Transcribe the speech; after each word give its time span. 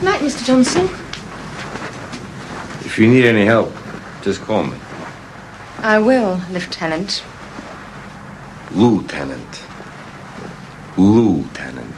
Good 0.00 0.06
night, 0.06 0.20
Mr. 0.22 0.46
Johnson. 0.46 0.84
If 2.86 2.98
you 2.98 3.06
need 3.06 3.26
any 3.26 3.44
help, 3.44 3.70
just 4.22 4.40
call 4.40 4.64
me. 4.64 4.78
I 5.80 5.98
will, 5.98 6.40
Lieutenant. 6.50 7.22
Lieutenant. 8.70 9.62
Lieutenant. 10.96 11.94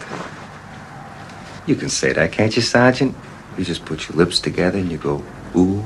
You 1.68 1.76
can 1.76 1.88
say 1.88 2.12
that, 2.12 2.32
can't 2.32 2.56
you, 2.56 2.62
Sergeant? 2.62 3.14
You 3.56 3.64
just 3.64 3.84
put 3.84 4.08
your 4.08 4.18
lips 4.18 4.40
together 4.40 4.78
and 4.78 4.90
you 4.90 4.98
go, 4.98 5.22
ooh. 5.54 5.84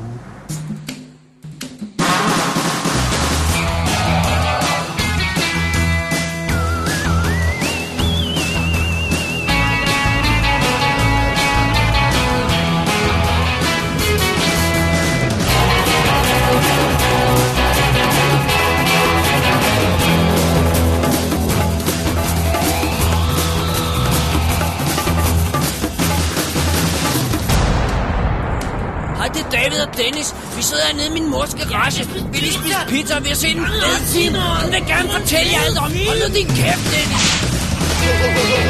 Mors. 31.86 31.98
Vi 32.32 32.38
lige 32.38 32.52
spise 32.52 32.76
pizza, 32.88 33.16
og 33.16 33.24
vi 33.24 33.28
har 33.28 33.36
set 33.36 33.56
en 33.56 33.66
fed 33.66 34.06
film. 34.14 34.34
Hun 34.34 34.72
vil 34.72 34.82
gerne 34.86 35.08
fortælle 35.10 35.52
jer 35.52 35.60
alt 35.66 35.78
om. 35.78 35.92
Hold 36.06 36.28
nu 36.28 36.34
din 36.34 36.46
kæft, 36.46 36.84
Dennis. 36.92 38.65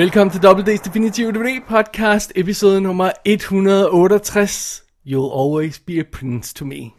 Velkommen 0.00 0.30
til 0.32 0.48
WD's 0.48 0.82
Definitive 0.84 1.32
DVD 1.32 1.60
Podcast, 1.68 2.32
episode 2.36 2.80
nummer 2.80 3.10
168. 3.24 4.82
You'll 5.06 5.40
always 5.40 5.78
be 5.78 6.00
a 6.00 6.02
prince 6.12 6.54
to 6.54 6.64
me. 6.64 6.90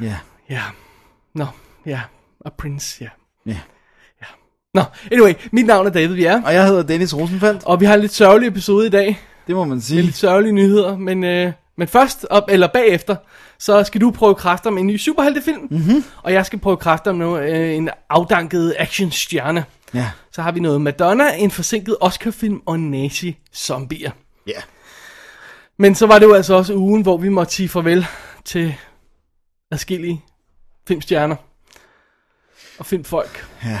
Ja, 0.00 0.16
Ja, 0.50 0.62
nå, 1.34 1.46
ja, 1.86 2.00
a 2.46 2.48
prince, 2.58 3.04
ja. 3.04 3.08
ja. 3.46 3.58
Nå, 4.74 4.82
anyway, 5.12 5.34
mit 5.52 5.66
navn 5.66 5.86
er 5.86 5.90
David 5.90 6.16
Bjerre, 6.16 6.42
Og 6.46 6.54
jeg 6.54 6.66
hedder 6.66 6.82
Dennis 6.82 7.16
Rosenfeldt. 7.16 7.64
og 7.64 7.80
vi 7.80 7.84
har 7.84 7.94
en 7.94 8.00
lidt 8.00 8.14
sørgelig 8.14 8.46
episode 8.48 8.86
i 8.86 8.90
dag. 8.90 9.20
Det 9.46 9.54
må 9.54 9.64
man 9.64 9.76
Med 9.76 9.80
sige. 9.80 10.02
lidt 10.02 10.16
sørgelige 10.16 10.52
nyheder, 10.52 10.96
men, 10.96 11.24
øh, 11.24 11.52
men 11.76 11.88
først, 11.88 12.26
op, 12.30 12.44
eller 12.48 12.66
bagefter, 12.66 13.16
så 13.58 13.84
skal 13.84 14.00
du 14.00 14.10
prøve 14.10 14.34
kræfter 14.34 14.70
med 14.70 14.80
en 14.80 14.86
ny 14.86 14.96
superheltefilm, 14.96 15.68
mm-hmm. 15.70 16.04
og 16.22 16.32
jeg 16.32 16.46
skal 16.46 16.58
prøve 16.58 16.76
kræfter 16.76 17.12
med 17.12 17.50
øh, 17.50 17.76
en 17.76 17.90
afdanket 18.10 18.74
actionstjerne. 18.78 19.64
Ja. 19.94 20.10
Så 20.38 20.42
har 20.42 20.52
vi 20.52 20.60
noget 20.60 20.80
Madonna, 20.80 21.34
en 21.36 21.50
forsinket 21.50 21.96
Oscar-film 22.00 22.62
og 22.66 22.80
nazi-zombier. 22.80 24.10
Ja. 24.46 24.60
Men 25.78 25.94
så 25.94 26.06
var 26.06 26.18
det 26.18 26.26
jo 26.26 26.34
altså 26.34 26.54
også 26.54 26.74
ugen, 26.74 27.02
hvor 27.02 27.16
vi 27.16 27.28
måtte 27.28 27.52
sige 27.52 27.68
farvel 27.68 28.06
til 28.44 28.74
adskillige 29.70 30.24
filmstjerner 30.88 31.36
og 32.78 32.86
filmfolk. 32.86 33.46
Ja. 33.64 33.70
var 33.70 33.80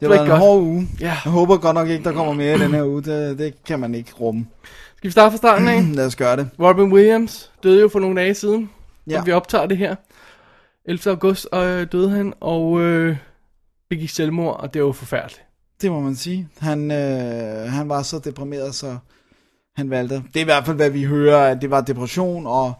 Det 0.00 0.08
var 0.08 0.22
en 0.22 0.28
godt. 0.28 0.40
hård 0.40 0.60
uge. 0.62 0.88
Ja. 1.00 1.18
Jeg 1.24 1.32
håber 1.32 1.56
godt 1.56 1.74
nok 1.74 1.88
ikke, 1.88 2.04
der 2.04 2.12
kommer 2.12 2.32
mere 2.32 2.56
i 2.56 2.58
den 2.58 2.74
her 2.74 2.84
uge. 2.84 3.02
Det, 3.02 3.38
det 3.38 3.64
kan 3.64 3.80
man 3.80 3.94
ikke 3.94 4.12
rumme. 4.12 4.46
Skal 4.96 5.08
vi 5.08 5.12
starte 5.12 5.30
fra 5.30 5.36
starten 5.36 5.68
af? 5.68 5.82
Lad 5.96 6.06
os 6.06 6.16
gøre 6.16 6.36
det. 6.36 6.50
Robin 6.60 6.92
Williams 6.92 7.50
døde 7.62 7.80
jo 7.80 7.88
for 7.88 8.00
nogle 8.00 8.20
dage 8.20 8.34
siden, 8.34 8.70
ja. 9.06 9.22
Vi 9.22 9.32
optager 9.32 9.66
det 9.66 9.78
her. 9.78 9.94
11. 10.84 11.10
august 11.10 11.46
øh, 11.54 11.86
døde 11.92 12.10
han, 12.10 12.34
og 12.40 12.80
øh, 12.80 13.16
begik 13.90 14.10
selvmord, 14.10 14.60
og 14.60 14.74
det 14.74 14.82
var 14.82 14.88
jo 14.88 14.92
forfærdeligt. 14.92 15.44
Det 15.82 15.92
må 15.92 16.00
man 16.00 16.14
sige. 16.16 16.48
Han, 16.58 16.90
øh, 16.90 17.72
han 17.72 17.88
var 17.88 18.02
så 18.02 18.18
deprimeret, 18.18 18.74
så 18.74 18.98
han 19.76 19.90
valgte. 19.90 20.14
Det 20.14 20.36
er 20.36 20.40
i 20.40 20.44
hvert 20.44 20.66
fald, 20.66 20.76
hvad 20.76 20.90
vi 20.90 21.04
hører, 21.04 21.50
at 21.50 21.62
det 21.62 21.70
var 21.70 21.80
depression, 21.80 22.46
og 22.46 22.72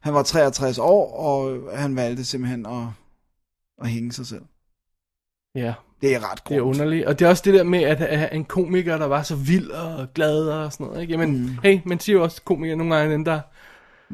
han 0.00 0.14
var 0.14 0.22
63 0.22 0.78
år, 0.78 1.12
og 1.16 1.58
han 1.78 1.96
valgte 1.96 2.24
simpelthen 2.24 2.66
at, 2.66 2.84
at 3.82 3.88
hænge 3.88 4.12
sig 4.12 4.26
selv. 4.26 4.42
Ja, 5.54 5.74
Det 6.00 6.14
er 6.14 6.32
ret 6.32 6.42
det 6.48 6.56
er 6.56 6.60
grumt. 6.60 6.74
underligt. 6.76 7.06
Og 7.06 7.18
det 7.18 7.24
er 7.24 7.28
også 7.28 7.42
det 7.46 7.54
der 7.54 7.62
med, 7.64 7.82
at, 7.82 8.00
at 8.02 8.36
en 8.36 8.44
komiker, 8.44 8.98
der 8.98 9.06
var 9.06 9.22
så 9.22 9.36
vild 9.36 9.70
og 9.70 10.08
glad 10.14 10.48
og 10.48 10.72
sådan 10.72 10.86
noget. 10.86 11.00
Ikke? 11.00 11.10
Jamen, 11.12 11.42
mm. 11.42 11.48
hey, 11.62 11.78
man 11.86 12.00
siger 12.00 12.16
jo 12.16 12.22
også, 12.22 12.36
at 12.40 12.44
komikere 12.44 12.76
nogle 12.76 12.94
gange 12.96 13.12
er 13.12 13.16
dem, 13.16 13.24
der 13.24 13.40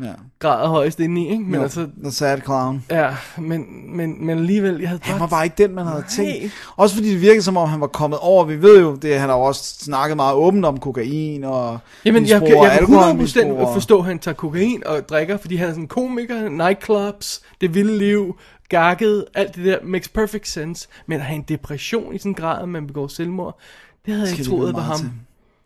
Ja. 0.03 0.13
græder 0.39 0.69
højst 0.69 1.01
indeni. 1.01 1.31
Ikke? 1.31 1.45
Men 1.45 1.55
Jo, 1.55 1.63
altså, 1.63 1.89
The 2.03 2.11
Sad 2.13 2.41
Clown. 2.45 2.85
ja, 2.91 3.17
men, 3.39 3.65
men, 3.97 4.27
men 4.27 4.39
alligevel, 4.39 4.81
jeg 4.81 4.89
havde 4.89 5.01
Han 5.03 5.21
var 5.21 5.27
bare... 5.27 5.45
ikke 5.45 5.63
den, 5.63 5.75
man 5.75 5.87
havde 5.87 6.01
Nej. 6.01 6.09
tænkt. 6.41 6.53
Også 6.77 6.95
fordi 6.95 7.11
det 7.13 7.21
virkede 7.21 7.43
som 7.43 7.57
om, 7.57 7.69
han 7.69 7.81
var 7.81 7.87
kommet 7.87 8.19
over. 8.23 8.45
Vi 8.45 8.63
ved 8.63 8.81
jo, 8.81 8.95
det, 8.95 9.21
han 9.21 9.29
har 9.29 9.37
også 9.37 9.75
snakket 9.79 10.17
meget 10.17 10.35
åbent 10.35 10.65
om 10.65 10.81
kokain 10.81 11.45
og 11.45 11.79
Jamen, 12.05 12.27
jeg, 12.27 12.43
jeg, 12.43 12.51
jeg 12.51 12.61
kan 12.71 12.71
alkoholmisbrug 12.71 13.43
100% 13.61 13.67
og- 13.67 13.75
forstå, 13.75 13.99
at 13.99 14.05
han 14.05 14.19
tager 14.19 14.35
kokain 14.35 14.83
og 14.87 15.09
drikker, 15.09 15.37
fordi 15.37 15.57
han 15.57 15.67
er 15.69 15.73
sådan 15.73 15.85
en 15.85 15.89
komiker, 15.89 16.49
nightclubs, 16.49 17.41
det 17.61 17.75
vilde 17.75 17.99
liv, 17.99 18.37
gakket, 18.69 19.25
alt 19.35 19.55
det 19.57 19.65
der 19.65 19.79
makes 19.85 20.09
perfect 20.09 20.49
sense. 20.49 20.89
Men 21.07 21.19
at 21.21 21.25
have 21.27 21.37
en 21.37 21.43
depression 21.49 22.15
i 22.15 22.19
sådan 22.19 22.31
en 22.31 22.35
grad, 22.35 22.63
at 22.63 22.69
man 22.69 22.87
begår 22.87 23.07
selvmord, 23.09 23.59
det 24.07 24.15
havde 24.15 24.29
jeg 24.29 24.39
ikke 24.39 24.51
troet 24.51 24.75
var 24.75 24.81
ham. 24.81 24.97
Til. 24.99 25.11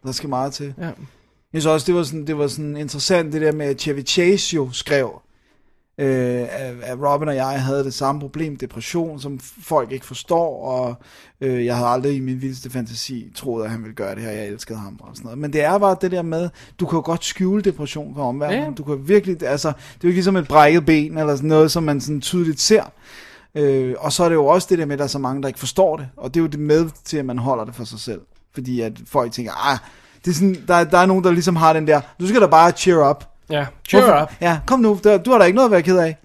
Der 0.07 0.13
skal 0.13 0.29
meget 0.29 0.53
til. 0.53 0.75
Ja. 0.81 0.91
Jeg 1.53 1.63
synes 1.63 1.67
også, 1.67 1.87
det 1.87 1.95
var 1.95 2.03
sådan, 2.03 2.27
det 2.27 2.39
var 2.39 2.47
sådan 2.47 2.77
interessant, 2.77 3.33
det 3.33 3.41
der 3.41 3.53
med, 3.53 3.67
at 3.67 3.81
Chevy 3.81 4.07
Chase 4.07 4.57
jo 4.57 4.69
skrev, 4.73 5.23
øh, 5.99 6.47
at, 6.83 6.99
Robin 7.03 7.29
og 7.29 7.37
jeg 7.37 7.63
havde 7.63 7.85
det 7.85 7.95
samme 7.95 8.21
problem, 8.21 8.57
depression, 8.57 9.21
som 9.21 9.39
folk 9.63 9.93
ikke 9.93 10.07
forstår, 10.07 10.65
og 10.65 10.95
øh, 11.41 11.65
jeg 11.65 11.77
havde 11.77 11.89
aldrig 11.89 12.17
i 12.17 12.21
min 12.21 12.43
vildeste 12.43 12.71
fantasi 12.71 13.33
troet, 13.35 13.65
at 13.65 13.71
han 13.71 13.83
ville 13.83 13.95
gøre 13.95 14.15
det 14.15 14.23
her, 14.23 14.31
jeg 14.31 14.47
elskede 14.47 14.79
ham 14.79 15.01
og 15.01 15.09
sådan 15.15 15.25
noget. 15.25 15.39
Men 15.39 15.53
det 15.53 15.65
er 15.65 15.79
bare 15.79 15.97
det 16.01 16.11
der 16.11 16.23
med, 16.23 16.49
du 16.81 16.87
kan 16.87 16.97
jo 16.97 17.03
godt 17.05 17.25
skjule 17.25 17.63
depression 17.63 18.15
for 18.15 18.25
omverdenen. 18.25 18.65
Ja. 18.65 18.71
Du 18.71 18.85
kan 18.85 19.09
virkelig, 19.09 19.43
altså, 19.43 19.69
det 19.69 19.75
er 19.77 19.99
jo 20.05 20.09
ikke 20.09 20.17
ligesom 20.17 20.37
et 20.37 20.49
brækket 20.49 20.87
ben, 20.87 21.19
eller 21.19 21.37
sådan 21.37 21.49
noget, 21.49 21.71
som 21.71 21.83
man 21.83 22.01
sådan 22.01 22.21
tydeligt 22.21 22.61
ser. 22.61 22.93
Øh, 23.55 23.95
og 23.99 24.13
så 24.13 24.25
er 24.25 24.29
det 24.29 24.37
jo 24.37 24.47
også 24.47 24.67
det 24.71 24.79
der 24.79 24.87
med, 24.87 24.93
at 24.93 24.99
der 24.99 25.05
er 25.05 25.09
så 25.09 25.19
mange, 25.19 25.43
der 25.43 25.49
ikke 25.49 25.61
forstår 25.61 25.97
det. 25.97 26.09
Og 26.17 26.35
det 26.35 26.41
er 26.41 26.43
jo 26.43 26.49
det 26.49 26.61
med 26.61 26.91
til, 27.05 27.17
at 27.17 27.25
man 27.25 27.39
holder 27.39 27.65
det 27.65 27.75
for 27.75 27.85
sig 27.85 28.01
selv. 28.01 28.21
Fordi 28.55 28.81
at 28.81 28.93
folk 29.07 29.33
tænker, 29.33 29.73
ah, 29.73 29.79
det 30.25 30.31
er 30.31 30.35
sådan, 30.35 30.57
der, 30.69 30.85
der 30.85 30.99
er 30.99 31.07
nogen, 31.07 31.25
der 31.25 31.31
ligesom 31.31 31.57
har 31.57 31.73
den 31.73 31.87
der, 31.87 32.01
du 32.21 32.27
skal 32.27 32.41
da 32.41 32.47
bare 32.47 32.71
cheer 32.73 33.11
up. 33.11 33.25
Ja, 33.51 33.67
cheer 33.89 34.03
Hvorfor- 34.05 34.23
up. 34.23 34.33
Ja, 34.41 34.61
kom 34.67 34.81
nu, 34.81 35.01
der, 35.05 35.19
du 35.19 35.31
har 35.31 35.39
da 35.39 35.45
ikke 35.45 35.57
noget 35.57 35.69
at 35.69 35.73
være 35.73 35.83
ked 35.83 35.99
af. 35.99 36.17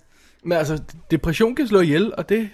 Men 0.45 0.57
altså, 0.57 0.79
depression 1.11 1.55
kan 1.55 1.67
slå 1.67 1.79
ihjel, 1.79 2.13
og 2.17 2.29
det 2.29 2.49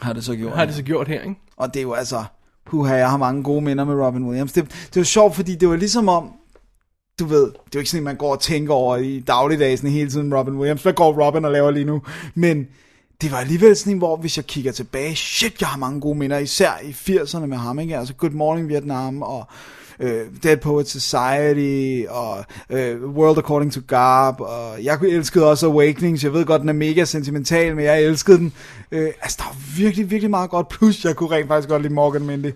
Har 0.00 0.12
det 0.12 0.24
så 0.24 0.36
gjort. 0.36 0.52
har 0.56 0.64
det 0.64 0.74
så 0.74 0.82
gjort 0.82 1.08
her, 1.08 1.20
ikke? 1.22 1.34
Og 1.56 1.74
det 1.74 1.80
er 1.80 1.84
jo 1.84 1.92
altså, 1.92 2.24
puha, 2.66 2.94
jeg 2.94 3.10
har 3.10 3.16
mange 3.16 3.42
gode 3.42 3.60
minder 3.60 3.84
med 3.84 3.94
Robin 3.94 4.24
Williams. 4.24 4.52
Det, 4.52 4.64
det 4.64 4.96
var 4.96 5.02
sjovt, 5.04 5.34
fordi 5.34 5.54
det 5.54 5.68
var 5.68 5.76
ligesom 5.76 6.08
om, 6.08 6.30
du 7.18 7.24
ved, 7.24 7.42
det 7.44 7.52
er 7.54 7.60
jo 7.74 7.78
ikke 7.78 7.90
sådan, 7.90 8.00
at 8.00 8.04
man 8.04 8.16
går 8.16 8.32
og 8.32 8.40
tænker 8.40 8.74
over 8.74 8.96
i 8.96 9.20
dagligdagen 9.20 9.88
hele 9.90 10.10
tiden, 10.10 10.34
Robin 10.34 10.54
Williams, 10.54 10.82
hvad 10.82 10.92
går 10.92 11.26
Robin 11.26 11.44
og 11.44 11.52
laver 11.52 11.70
lige 11.70 11.84
nu? 11.84 12.02
Men 12.34 12.66
det 13.20 13.32
var 13.32 13.38
alligevel 13.38 13.76
sådan 13.76 13.92
en, 13.92 13.98
hvor 13.98 14.16
hvis 14.16 14.36
jeg 14.36 14.46
kigger 14.46 14.72
tilbage, 14.72 15.16
shit, 15.16 15.60
jeg 15.60 15.68
har 15.68 15.78
mange 15.78 16.00
gode 16.00 16.18
minder, 16.18 16.38
især 16.38 16.72
i 16.82 16.90
80'erne 16.90 17.46
med 17.46 17.56
ham, 17.56 17.78
ikke? 17.78 17.98
Altså 17.98 18.14
Good 18.14 18.30
Morning 18.30 18.68
Vietnam, 18.68 19.22
og 19.22 19.44
øh, 20.00 20.20
Dead 20.42 20.56
Poets 20.56 20.90
Society, 21.02 22.06
og 22.08 22.44
øh, 22.70 23.04
World 23.04 23.38
According 23.38 23.72
to 23.72 23.80
Garb, 23.86 24.40
og 24.40 24.84
jeg 24.84 24.98
elskede 25.02 25.50
også 25.50 25.66
Awakenings, 25.66 26.24
jeg 26.24 26.32
ved 26.32 26.44
godt, 26.44 26.60
den 26.60 26.68
er 26.68 26.72
mega 26.72 27.04
sentimental, 27.04 27.76
men 27.76 27.84
jeg 27.84 28.02
elskede 28.02 28.38
den. 28.38 28.52
Øh, 28.92 29.08
altså, 29.22 29.36
der 29.40 29.44
var 29.44 29.56
virkelig, 29.76 30.10
virkelig 30.10 30.30
meget 30.30 30.50
godt, 30.50 30.68
plus 30.68 31.04
jeg 31.04 31.16
kunne 31.16 31.30
rent 31.30 31.48
faktisk 31.48 31.68
godt 31.68 31.82
lide 31.82 31.94
Morgan 31.94 32.22
Mindy. 32.26 32.46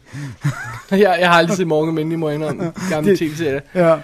Jeg, 0.91 1.17
jeg 1.21 1.29
har 1.31 1.39
aldrig 1.39 1.57
set 1.57 1.67
Morgan 1.67 1.95
Mindy, 1.95 2.15
må 2.15 2.29
jeg 2.29 2.35
indrømme, 2.39 2.73
gamle 2.91 3.11
Det- 3.11 3.19
tv-serie. 3.19 3.63
Ja. 3.75 3.97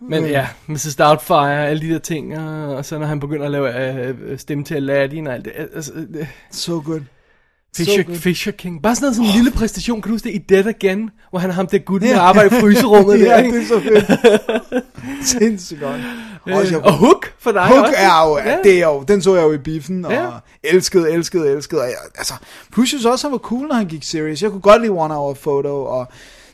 Men 0.00 0.24
ja, 0.26 0.46
Mrs. 0.66 0.96
Doubtfire, 0.96 1.68
alle 1.68 1.82
de 1.88 1.92
der 1.92 1.98
ting, 1.98 2.38
og, 2.38 2.76
og 2.76 2.84
så 2.84 2.98
når 2.98 3.06
han 3.06 3.20
begynder 3.20 3.44
at 3.46 3.50
lave 3.52 4.06
øh, 4.08 4.38
stemme 4.38 4.64
til 4.64 4.74
Aladdin 4.74 5.26
og 5.26 5.34
alt 5.34 5.44
det. 5.44 5.52
Altså, 5.74 5.92
øh, 6.14 6.26
So 6.50 6.82
good. 6.84 7.00
Fisher, 7.76 8.02
good. 8.02 8.16
Fisher 8.16 8.52
King. 8.52 8.82
Bare 8.82 8.94
sådan 8.94 9.04
noget, 9.04 9.16
sådan 9.16 9.28
en 9.30 9.34
lille 9.36 9.50
præstation. 9.50 10.02
Kan 10.02 10.08
du 10.10 10.14
huske 10.14 10.28
det 10.28 10.34
i 10.34 10.38
Dead 10.38 10.66
Again? 10.66 11.10
Hvor 11.30 11.38
han 11.38 11.50
har 11.50 11.54
ham 11.54 11.66
der 11.66 11.78
gutten, 11.78 12.10
der 12.10 12.20
arbejder 12.20 12.56
i 12.56 12.60
fryserummet 12.60 13.18
der, 13.20 13.26
ja, 13.26 13.42
ikke? 13.42 13.56
det 13.58 13.62
er 13.62 13.68
så 13.68 13.80
fedt. 13.80 14.84
Sindssygt 15.28 15.80
godt. 15.80 16.00
Også, 16.58 16.74
jeg, 16.74 16.84
Og 16.84 16.92
Hook 16.98 17.32
for 17.38 17.52
dig 17.52 17.62
Hook 17.62 17.78
også. 17.84 17.94
er 17.96 18.28
jo, 18.28 18.38
ja. 18.50 18.56
det 18.64 18.78
er 18.82 18.86
jo, 18.86 19.04
den 19.08 19.22
så 19.22 19.34
jeg 19.34 19.44
jo 19.44 19.52
i 19.52 19.58
biffen, 19.58 20.04
og 20.04 20.12
Ja. 20.12 20.26
elskede, 20.64 21.10
elskede, 21.10 21.52
elskede. 21.52 21.80
Og 21.80 21.86
jeg, 21.86 21.96
altså, 22.18 22.34
plus 22.72 22.92
jeg 23.02 23.12
også, 23.12 23.26
han 23.26 23.32
var 23.32 23.38
cool, 23.38 23.66
når 23.68 23.74
han 23.74 23.86
gik 23.86 24.02
serious. 24.04 24.42
Jeg 24.42 24.50
kunne 24.50 24.60
godt 24.60 24.80
lide 24.82 24.92
One 24.92 25.14
Hour 25.14 25.34
Photo, 25.34 25.84
og 25.84 26.08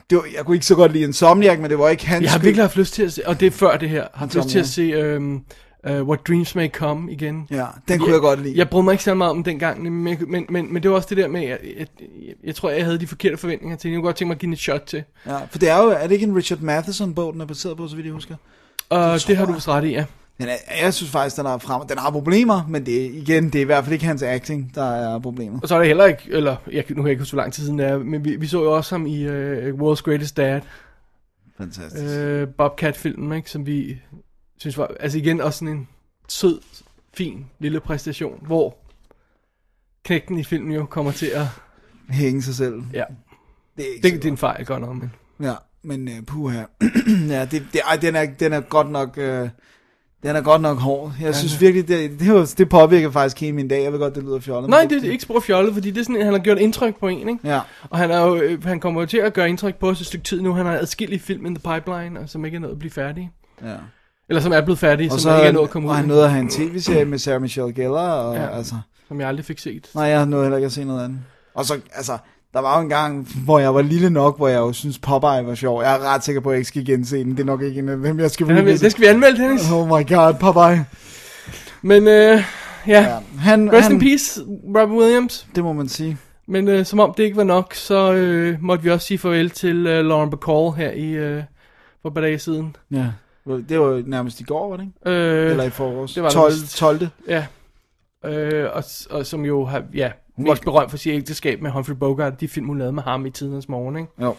det 0.09 0.15
var, 0.17 0.23
jeg 0.37 0.45
kunne 0.45 0.55
ikke 0.55 0.65
så 0.65 0.75
godt 0.75 0.91
lide 0.91 1.03
Insomniac, 1.03 1.59
men 1.59 1.69
det 1.69 1.79
var 1.79 1.89
ikke 1.89 2.07
hans 2.07 2.23
Jeg 2.23 2.31
har 2.31 2.37
skyld. 2.37 2.45
virkelig 2.45 2.63
haft 2.63 2.75
lyst 2.77 2.93
til 2.93 3.03
at 3.03 3.13
se, 3.13 3.27
og 3.27 3.39
det 3.39 3.45
er 3.45 3.51
før 3.51 3.77
det 3.77 3.89
her, 3.89 4.01
har 4.01 4.09
haft 4.13 4.35
lyst 4.35 4.49
til 4.49 4.59
at 4.59 4.67
se 4.67 4.81
øhm, 4.81 5.39
Uh, 5.89 5.91
What 5.91 6.27
Dreams 6.27 6.55
May 6.55 6.69
Come 6.69 7.11
igen. 7.11 7.47
Ja, 7.51 7.65
den 7.87 7.99
kunne 7.99 8.13
jeg 8.13 8.21
godt 8.21 8.41
lide. 8.43 8.57
Jeg 8.57 8.69
brød 8.69 8.83
mig 8.83 8.91
ikke 8.91 9.03
så 9.03 9.13
meget 9.13 9.31
om 9.31 9.43
den 9.43 9.59
gang, 9.59 9.91
men, 9.91 10.17
men, 10.27 10.45
men, 10.49 10.73
men 10.73 10.83
det 10.83 10.91
var 10.91 10.95
også 10.97 11.07
det 11.09 11.17
der 11.17 11.27
med, 11.27 11.43
at 11.43 11.49
jeg, 11.49 11.59
jeg, 11.77 11.87
jeg 12.43 12.55
tror, 12.55 12.69
jeg 12.69 12.85
havde 12.85 12.99
de 12.99 13.07
forkerte 13.07 13.37
forventninger 13.37 13.77
til 13.77 13.87
den. 13.87 13.93
Jeg 13.93 13.97
kunne 13.97 14.07
godt 14.07 14.15
tænke 14.15 14.27
mig 14.27 14.35
at 14.35 14.39
give 14.39 14.47
den 14.47 14.53
et 14.53 14.59
shot 14.59 14.81
til. 14.81 15.03
Ja, 15.25 15.37
for 15.49 15.59
det 15.59 15.69
er 15.69 15.83
jo, 15.83 15.89
er 15.89 16.01
det 16.07 16.11
ikke 16.11 16.25
en 16.25 16.35
Richard 16.35 16.59
Matheson-bog, 16.59 17.33
den 17.33 17.41
er 17.41 17.45
baseret 17.45 17.77
på, 17.77 17.87
så 17.87 17.95
vidt 17.95 18.05
jeg 18.05 18.13
husker? 18.13 18.35
Og 18.89 19.13
det, 19.13 19.27
det 19.27 19.37
har 19.37 19.45
du 19.45 19.51
jeg. 19.51 19.55
vist 19.55 19.67
ret 19.67 19.83
i, 19.83 19.89
ja. 19.89 20.05
Den 20.37 20.47
er, 20.47 20.83
jeg 20.83 20.93
synes 20.93 21.11
faktisk, 21.11 21.37
den 21.37 21.45
har, 21.45 21.57
frem, 21.57 21.87
den 21.87 21.97
har 21.97 22.11
problemer, 22.11 22.65
men 22.69 22.85
det, 22.85 23.11
igen, 23.11 23.45
det 23.45 23.55
er 23.55 23.61
i 23.61 23.65
hvert 23.65 23.83
fald 23.83 23.93
ikke 23.93 24.05
hans 24.05 24.23
acting, 24.23 24.71
der 24.75 24.91
er 24.91 25.19
problemet. 25.19 25.63
Og 25.63 25.69
så 25.69 25.75
er 25.75 25.79
det 25.79 25.87
heller 25.87 26.05
ikke, 26.05 26.23
eller 26.27 26.55
jeg, 26.71 26.83
nu 26.89 26.95
kan 26.95 27.03
jeg 27.03 27.11
ikke 27.11 27.21
huske, 27.21 27.33
hvor 27.33 27.41
lang 27.41 27.53
tid 27.53 27.63
siden 27.63 27.79
det 27.79 27.87
er, 27.87 27.97
men 27.97 28.25
vi, 28.25 28.35
vi 28.35 28.47
så 28.47 28.63
jo 28.63 28.75
også 28.75 28.95
ham 28.95 29.05
i 29.05 29.27
uh, 29.27 29.33
World's 29.67 30.01
Greatest 30.01 30.37
Dad, 30.37 30.61
Fantastisk. 31.57 32.19
uh, 32.19 32.47
Bobcat-filmen, 32.57 33.37
ikke, 33.37 33.49
som 33.49 33.65
vi 33.65 33.97
synes 34.57 34.77
var, 34.77 34.91
altså 34.99 35.17
igen 35.17 35.41
også 35.41 35.59
sådan 35.59 35.73
en 35.73 35.87
sød, 36.27 36.59
fin 37.13 37.45
lille 37.59 37.79
præstation, 37.79 38.39
hvor 38.47 38.77
knægten 40.05 40.39
i 40.39 40.43
filmen 40.43 40.71
jo 40.73 40.85
kommer 40.85 41.11
til 41.11 41.25
at, 41.27 41.45
Hænge 42.09 42.41
sig 42.41 42.55
selv. 42.55 42.83
ja, 42.93 43.03
Det 43.77 43.85
er 43.85 43.93
ikke 43.93 44.03
det, 44.15 44.23
det 44.23 44.27
er 44.27 44.31
en 44.31 44.37
fejl 44.37 44.65
godt 44.65 44.81
nok, 44.81 44.95
men 44.95 45.11
Ja, 45.41 45.53
men 45.83 46.07
uh, 46.07 46.25
puha. 46.27 46.63
ja, 47.29 47.45
det, 47.45 47.67
det, 47.73 47.81
ej, 47.87 47.95
den, 47.95 48.15
er, 48.15 48.25
den 48.39 48.53
er 48.53 48.59
godt 48.61 48.89
nok... 48.91 49.17
Uh, 49.17 49.49
den 50.23 50.35
er 50.35 50.41
godt 50.41 50.61
nok 50.61 50.77
hård. 50.77 51.13
Jeg 51.21 51.35
synes 51.35 51.61
virkelig, 51.61 51.87
det, 51.87 52.19
det, 52.19 52.33
var- 52.33 52.53
det 52.57 52.69
påvirker 52.69 53.11
faktisk 53.11 53.39
hele 53.41 53.53
min 53.55 53.67
dag. 53.67 53.83
Jeg 53.83 53.91
ved 53.91 53.99
godt, 53.99 54.15
det 54.15 54.23
lyder 54.23 54.39
fjollet. 54.39 54.69
nej, 54.69 54.81
men 54.81 54.89
det 54.89 55.05
er 55.07 55.11
ikke 55.11 55.23
spor 55.23 55.39
fjollet, 55.39 55.73
fordi 55.73 55.91
det 55.91 55.99
er 55.99 56.03
sådan, 56.03 56.21
han 56.21 56.33
har 56.33 56.39
gjort 56.39 56.57
indtryk 56.57 56.99
på 56.99 57.07
en, 57.07 57.29
ikke? 57.29 57.39
Ja, 57.49 57.59
Og 57.89 57.97
han, 57.97 58.11
er 58.11 58.21
jo, 58.21 58.35
øh, 58.41 58.63
han 58.63 58.79
kommer 58.79 59.01
jo 59.01 59.07
til 59.07 59.17
at 59.17 59.33
gøre 59.33 59.49
indtryk 59.49 59.75
på 59.75 59.89
os 59.89 59.99
et 60.01 60.07
stykke 60.07 60.23
tid 60.23 60.41
nu. 60.41 60.53
Han 60.53 60.65
har 60.65 60.73
adskillige 60.77 61.19
film 61.19 61.45
in 61.45 61.55
the 61.55 61.73
pipeline, 61.73 62.19
og 62.19 62.29
som 62.29 62.45
ikke 62.45 62.55
er 62.55 62.59
nået 62.59 62.71
at 62.71 62.79
blive 62.79 62.91
færdige. 62.91 63.31
ja. 63.63 63.75
Eller 64.29 64.41
som 64.41 64.51
er 64.51 64.61
blevet 64.61 64.79
færdige, 64.79 65.07
Og 65.11 65.11
som 65.11 65.19
så 65.19 65.35
ikke 65.37 65.47
er 65.47 65.51
nået 65.51 65.63
at 65.63 65.69
komme 65.69 65.85
ud. 65.87 65.89
og 65.91 65.97
han 65.97 66.05
nåede 66.05 66.23
at 66.23 66.29
have 66.31 66.39
en 66.41 66.49
tv-serie 66.49 67.05
med 67.05 67.17
Sarah 67.19 67.41
Michelle 67.41 67.73
Gellar, 67.73 68.11
og 68.11 68.35
Ja. 68.35 68.57
altså... 68.57 68.75
Som 69.07 69.19
jeg 69.19 69.27
aldrig 69.27 69.45
fik 69.45 69.59
set. 69.59 69.87
Nej, 69.95 70.03
jeg 70.05 70.25
nåede 70.25 70.43
heller 70.45 70.57
ikke 70.57 70.65
at 70.65 70.71
se 70.71 70.83
noget 70.83 71.03
andet. 71.03 71.19
Og 71.55 71.65
så, 71.65 71.79
altså, 71.95 72.17
der 72.53 72.59
var 72.61 72.77
jo 72.77 72.83
en 72.83 72.89
gang, 72.89 73.27
hvor 73.45 73.59
jeg 73.59 73.75
var 73.75 73.81
lille 73.81 74.09
nok, 74.09 74.37
hvor 74.37 74.47
jeg 74.47 74.57
jo 74.57 74.73
synes 74.73 74.99
Popeye 74.99 75.45
var 75.45 75.55
sjov. 75.55 75.81
Jeg 75.81 75.95
er 75.95 76.13
ret 76.13 76.23
sikker 76.23 76.41
på, 76.41 76.49
at 76.49 76.53
jeg 76.53 76.59
ikke 76.59 76.67
skal 76.67 76.85
gense 76.85 77.17
den. 77.17 77.31
Det 77.31 77.39
er 77.39 77.43
nok 77.45 77.61
ikke 77.61 77.79
en 77.79 77.89
af 77.89 77.97
dem, 77.97 78.19
jeg 78.19 78.31
skal 78.31 78.47
Den, 78.47 78.65
vi, 78.65 78.77
den 78.77 78.89
skal 78.91 79.01
vi 79.01 79.07
anmelde, 79.07 79.43
Dennis. 79.43 79.71
Oh 79.71 79.87
my 79.87 79.91
god, 80.07 80.33
Popeye. 80.39 80.85
Men 81.81 82.07
øh, 82.07 82.11
ja, 82.13 82.41
Ja, 82.87 83.17
han, 83.39 83.73
rest 83.73 83.83
han, 83.83 83.91
in 83.91 83.99
peace, 83.99 84.41
Robin 84.77 84.97
Williams. 84.97 85.47
Det 85.55 85.63
må 85.63 85.73
man 85.73 85.89
sige. 85.89 86.17
Men 86.47 86.67
øh, 86.67 86.85
som 86.85 86.99
om 86.99 87.13
det 87.17 87.23
ikke 87.23 87.37
var 87.37 87.43
nok, 87.43 87.73
så 87.73 88.13
øh, 88.13 88.57
måtte 88.61 88.83
vi 88.83 88.91
også 88.91 89.07
sige 89.07 89.17
farvel 89.17 89.49
til 89.49 89.87
øh, 89.87 90.05
Lauren 90.05 90.29
Bacall 90.29 90.71
her 90.85 90.91
i 90.91 91.11
øh, 91.11 91.43
for 92.01 92.09
et 92.09 92.13
par 92.13 92.21
dage 92.21 92.39
siden. 92.39 92.75
Ja. 92.91 93.05
Det 93.47 93.79
var 93.79 94.03
nærmest 94.05 94.39
i 94.39 94.43
går, 94.43 94.69
var 94.69 94.77
det 94.77 94.83
ikke? 95.05 95.17
Øh, 95.17 95.51
Eller 95.51 95.63
i 95.63 95.69
forårs. 95.69 96.13
det 96.13 96.23
var 96.23 96.29
det 96.29 96.33
12, 96.35 96.51
vist. 96.53 96.77
12. 96.77 97.07
Ja. 97.27 97.45
Øh, 98.25 98.69
og, 98.73 98.83
og 99.09 99.25
som 99.25 99.45
jo 99.45 99.65
har, 99.65 99.83
ja, 99.93 100.11
Hun 100.35 100.45
var- 100.47 100.51
mest 100.53 100.63
berømt 100.63 100.89
for 100.91 100.97
sit 100.97 101.13
ægteskab 101.13 101.61
med 101.61 101.71
Humphrey 101.71 101.95
Bogart, 101.95 102.39
de 102.41 102.47
film, 102.47 102.67
hun 102.67 102.77
lavede 102.77 102.93
med 102.93 103.03
ham 103.03 103.25
i 103.25 103.29
tidens 103.29 103.69
morgen, 103.69 103.95
ikke? 103.95 104.09
Jo. 104.21 104.35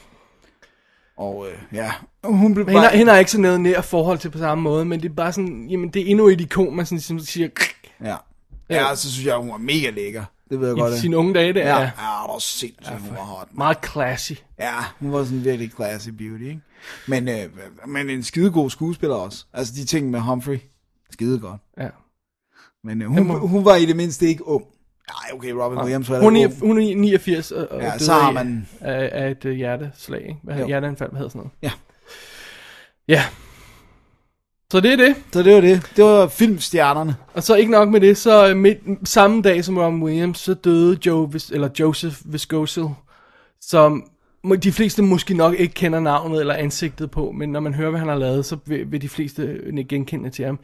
Og 1.16 1.46
øh, 1.50 1.58
ja, 1.72 1.92
hun 2.24 2.54
blev 2.54 2.66
Men 2.66 2.72
hende, 2.74 2.86
bare... 2.88 2.96
hende 2.96 3.12
har 3.12 3.18
ikke 3.18 3.30
sådan 3.30 3.42
noget 3.42 3.60
nær 3.60 3.80
forhold 3.80 4.18
til 4.18 4.30
på 4.30 4.38
samme 4.38 4.62
måde, 4.62 4.84
men 4.84 5.02
det 5.02 5.10
er 5.10 5.14
bare 5.14 5.32
sådan, 5.32 5.66
jamen 5.70 5.88
det 5.88 6.02
er 6.02 6.06
endnu 6.06 6.28
et 6.28 6.40
ikon, 6.40 6.76
man 6.76 6.86
sådan 6.86 6.96
ligesom 6.96 7.18
siger, 7.18 7.48
Ja. 8.04 8.16
Ja, 8.70 8.94
så 8.94 9.12
synes 9.12 9.26
jeg, 9.26 9.36
hun 9.36 9.48
var 9.50 9.56
mega 9.56 9.90
lækker. 9.90 10.24
Det 10.50 10.60
ved 10.60 10.68
jeg 10.68 10.76
godt. 10.76 10.94
i 10.94 10.98
sine 10.98 11.16
unge 11.16 11.34
dage 11.34 11.52
der. 11.52 11.60
Ja, 11.60 11.74
Ja. 11.74 11.80
ja, 11.80 11.86
det 11.86 11.92
var 12.28 12.38
sindssygt, 12.38 12.98
hun 13.00 13.10
var 13.10 13.22
hot. 13.22 13.48
Meget 13.52 13.78
classy. 13.92 14.32
Ja, 14.58 14.72
hun 15.00 15.12
var 15.12 15.24
sådan 15.24 15.44
virkelig 15.44 15.70
classy 15.76 16.08
beauty, 16.08 16.42
ikke? 16.44 16.60
Men, 17.08 17.28
øh, 17.28 17.36
men 17.86 18.10
en 18.10 18.22
skidegod 18.22 18.70
skuespiller 18.70 19.16
også. 19.16 19.44
Altså 19.52 19.74
de 19.76 19.84
ting 19.84 20.10
med 20.10 20.20
Humphrey, 20.20 20.58
skide 21.10 21.38
godt. 21.40 21.60
Ja. 21.78 21.88
Men 22.84 23.02
øh, 23.02 23.08
hun, 23.08 23.26
må- 23.26 23.46
hun 23.46 23.64
var 23.64 23.76
i 23.76 23.86
det 23.86 23.96
mindste 23.96 24.26
ikke 24.26 24.46
ung. 24.48 24.64
Nej, 25.10 25.36
okay, 25.38 25.50
Robin 25.50 25.78
Williams 25.78 26.10
var 26.10 26.20
Hun 26.20 26.36
er, 26.36 26.48
hun 26.60 26.78
er 26.80 26.96
89 26.96 27.50
og, 27.52 27.68
og 27.70 27.80
Ja, 27.80 27.98
så 27.98 28.12
har 28.12 28.28
af- 28.28 28.34
man- 28.34 28.68
af, 28.80 29.10
af 29.12 29.30
et 29.30 29.56
hjerteslag, 29.56 30.20
ikke? 30.22 30.40
Hvad, 30.42 30.66
hjerteanfald, 30.66 31.10
hvad 31.10 31.18
hedder 31.18 31.30
sådan 31.30 31.38
noget? 31.38 31.52
Ja. 31.62 31.72
Ja. 33.08 33.22
Så 34.72 34.80
det 34.80 34.92
er 34.92 34.96
det. 34.96 35.16
Så 35.32 35.42
det 35.42 35.54
var 35.54 35.60
det. 35.60 35.92
Det 35.96 36.04
var 36.04 36.28
filmstjernerne. 36.28 37.16
Og 37.34 37.42
så 37.42 37.54
ikke 37.54 37.72
nok 37.72 37.88
med 37.88 38.00
det, 38.00 38.16
så 38.16 38.48
øh, 38.48 38.56
midt, 38.56 39.08
samme 39.08 39.42
dag 39.42 39.64
som 39.64 39.78
Robin 39.78 40.02
Williams, 40.02 40.38
så 40.38 40.54
døde 40.54 40.98
Joe, 41.06 41.30
eller 41.52 41.68
Joseph 41.80 42.16
Viscosil, 42.24 42.84
som 43.60 44.10
de 44.62 44.72
fleste 44.72 45.02
måske 45.02 45.34
nok 45.34 45.54
ikke 45.54 45.74
kender 45.74 46.00
navnet 46.00 46.40
eller 46.40 46.54
ansigtet 46.54 47.10
på, 47.10 47.32
men 47.32 47.52
når 47.52 47.60
man 47.60 47.74
hører, 47.74 47.90
hvad 47.90 48.00
han 48.00 48.08
har 48.08 48.16
lavet, 48.16 48.46
så 48.46 48.56
vil, 48.66 48.92
vil 48.92 49.02
de 49.02 49.08
fleste 49.08 49.42
øh, 49.42 49.86
genkende 49.88 50.30
til 50.30 50.44
ham. 50.44 50.58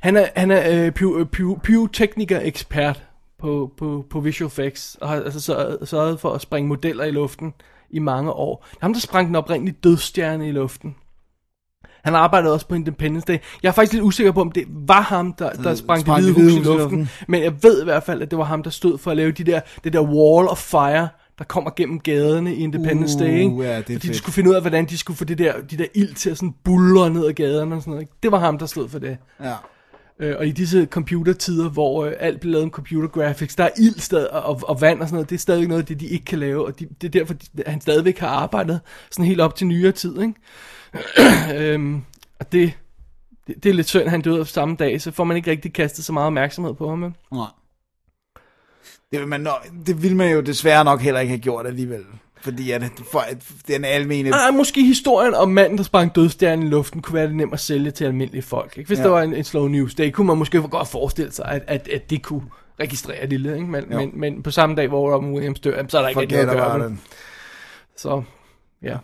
Han 0.00 0.16
er, 0.16 0.26
han 0.36 0.50
er 0.50 0.86
øh, 0.86 0.92
pyro, 0.92 1.24
pyro, 1.24 1.58
pyrotekniker-ekspert 1.62 3.02
på, 3.38 3.72
på, 3.76 4.04
på 4.10 4.20
visual 4.20 4.46
effects, 4.46 4.96
og 5.00 5.08
har 5.08 5.16
altså 5.16 5.40
sørget, 5.40 5.88
sørget 5.88 6.20
for 6.20 6.32
at 6.32 6.40
springe 6.40 6.68
modeller 6.68 7.04
i 7.04 7.10
luften 7.10 7.54
i 7.90 7.98
mange 7.98 8.32
år. 8.32 8.66
Ham, 8.80 8.92
der 8.92 9.00
sprang 9.00 9.26
den 9.26 9.36
oprindelige 9.36 9.76
dødstjerne 9.84 10.48
i 10.48 10.52
luften. 10.52 10.94
Han 12.04 12.14
arbejdede 12.14 12.52
også 12.52 12.66
på 12.68 12.74
Independence 12.74 13.24
Day. 13.28 13.38
Jeg 13.62 13.68
er 13.68 13.72
faktisk 13.72 13.92
lidt 13.92 14.04
usikker 14.04 14.32
på, 14.32 14.40
om 14.40 14.52
det 14.52 14.64
var 14.68 15.00
ham, 15.00 15.32
der, 15.32 15.50
der 15.50 15.74
sprang, 15.74 16.00
sprang 16.00 16.22
det 16.24 16.32
hvide 16.34 16.44
hus 16.44 16.52
i 16.52 16.56
luften. 16.56 16.78
luften. 16.78 17.08
Men 17.28 17.42
jeg 17.42 17.52
ved 17.62 17.80
i 17.80 17.84
hvert 17.84 18.02
fald, 18.02 18.22
at 18.22 18.30
det 18.30 18.38
var 18.38 18.44
ham, 18.44 18.62
der 18.62 18.70
stod 18.70 18.98
for 18.98 19.10
at 19.10 19.16
lave 19.16 19.32
de 19.32 19.44
der, 19.44 19.60
det 19.84 19.92
der 19.92 20.00
wall 20.00 20.48
of 20.48 20.58
fire, 20.58 21.08
der 21.38 21.44
kommer 21.44 21.70
gennem 21.76 22.00
gaderne 22.00 22.54
i 22.54 22.58
Independence 22.58 23.14
Uh, 23.14 23.20
Day. 23.20 23.38
Ikke? 23.38 23.56
ja, 23.62 23.76
det 23.76 23.84
Fordi 23.84 23.94
de 23.94 24.00
fedt. 24.00 24.16
skulle 24.16 24.34
finde 24.34 24.50
ud 24.50 24.54
af, 24.54 24.60
hvordan 24.60 24.86
de 24.86 24.98
skulle 24.98 25.16
få 25.16 25.24
det 25.24 25.38
der, 25.38 25.52
de 25.70 25.76
der 25.76 25.86
ild 25.94 26.14
til 26.14 26.30
at 26.30 26.36
sådan 26.36 26.54
buldre 26.64 27.10
ned 27.10 27.26
ad 27.26 27.32
gaderne 27.32 27.74
og 27.74 27.80
sådan 27.82 27.90
noget. 27.90 28.02
Ikke? 28.02 28.12
Det 28.22 28.32
var 28.32 28.38
ham, 28.38 28.58
der 28.58 28.66
stod 28.66 28.88
for 28.88 28.98
det. 28.98 29.16
Ja. 29.42 29.54
Øh, 30.20 30.34
og 30.38 30.46
i 30.46 30.50
disse 30.50 30.86
computertider, 30.90 31.68
hvor 31.70 32.04
øh, 32.04 32.12
alt 32.20 32.40
bliver 32.40 32.52
lavet 32.52 32.66
med 32.66 32.72
computer 32.72 33.08
graphics, 33.08 33.56
der 33.56 33.64
er 33.64 33.70
ild 33.78 33.98
stadig, 33.98 34.30
og, 34.32 34.60
og 34.62 34.80
vand 34.80 35.00
og 35.00 35.06
sådan 35.08 35.14
noget, 35.14 35.30
det 35.30 35.36
er 35.36 35.40
stadig 35.40 35.68
noget 35.68 35.82
af 35.82 35.86
det, 35.86 36.00
de 36.00 36.06
ikke 36.06 36.24
kan 36.24 36.38
lave, 36.38 36.66
og 36.66 36.78
de, 36.80 36.86
det 37.00 37.06
er 37.06 37.20
derfor, 37.20 37.34
de, 37.34 37.62
han 37.66 37.80
stadigvæk 37.80 38.18
har 38.18 38.28
arbejdet 38.28 38.80
sådan 39.10 39.24
helt 39.24 39.40
op 39.40 39.54
til 39.56 39.66
nyere 39.66 39.92
tid, 39.92 40.20
ikke? 40.20 40.34
øhm, 41.58 42.02
og 42.40 42.52
det, 42.52 42.72
det, 43.46 43.64
det 43.64 43.70
er 43.70 43.74
lidt 43.74 43.88
synd, 43.88 44.04
at 44.04 44.10
han 44.10 44.20
døde 44.22 44.46
samme 44.46 44.76
dag, 44.76 45.00
så 45.00 45.10
får 45.10 45.24
man 45.24 45.36
ikke 45.36 45.50
rigtig 45.50 45.72
kastet 45.72 46.04
så 46.04 46.12
meget 46.12 46.26
opmærksomhed 46.26 46.74
på 46.74 46.88
ham. 46.88 47.02
vel? 47.02 47.12
Nej. 47.32 47.46
Det 49.12 49.20
vil, 49.20 49.28
man 49.28 49.40
nok, 49.40 49.66
det 49.86 50.02
vil 50.02 50.16
man 50.16 50.32
jo 50.32 50.40
desværre 50.40 50.84
nok 50.84 51.00
heller 51.00 51.20
ikke 51.20 51.30
have 51.30 51.40
gjort 51.40 51.66
alligevel. 51.66 52.04
Fordi 52.40 52.70
at, 52.70 52.82
for, 53.12 53.18
at 53.18 53.36
den 53.68 53.84
almene... 53.84 54.34
Ah, 54.34 54.54
måske 54.54 54.82
historien 54.82 55.34
om 55.34 55.48
manden, 55.48 55.78
der 55.78 55.84
sprang 55.84 56.14
dødstjernen 56.14 56.66
i 56.66 56.68
luften, 56.68 57.02
kunne 57.02 57.14
være 57.14 57.26
det 57.26 57.36
nemt 57.36 57.52
at 57.52 57.60
sælge 57.60 57.90
til 57.90 58.04
almindelige 58.04 58.42
folk. 58.42 58.78
Ikke? 58.78 58.88
Hvis 58.88 58.98
ja. 58.98 59.04
Der 59.04 59.10
var 59.10 59.22
en, 59.22 59.34
en 59.34 59.44
slow 59.44 59.68
news 59.68 59.94
day, 59.94 60.10
kunne 60.10 60.26
man 60.26 60.38
måske 60.38 60.62
godt 60.62 60.88
forestille 60.88 61.32
sig, 61.32 61.44
at, 61.44 61.62
at, 61.66 61.88
at 61.88 62.10
det 62.10 62.22
kunne 62.22 62.42
registrere 62.80 63.26
det 63.26 63.40
lidt. 63.40 63.54
Ikke? 63.54 63.66
Men, 63.66 63.84
Jo. 63.92 63.98
men, 63.98 64.10
men 64.14 64.42
på 64.42 64.50
samme 64.50 64.76
dag, 64.76 64.88
hvor 64.88 65.14
Robin 65.14 65.32
Williams 65.32 65.60
dør, 65.60 65.84
så 65.88 65.98
er 65.98 66.02
der 66.02 66.08
ikke 66.08 66.18
Forget 66.18 66.46
noget 66.46 66.60
at 66.60 66.80
gøre. 66.80 66.96
Så, 67.96 68.22
ja. 68.82 68.96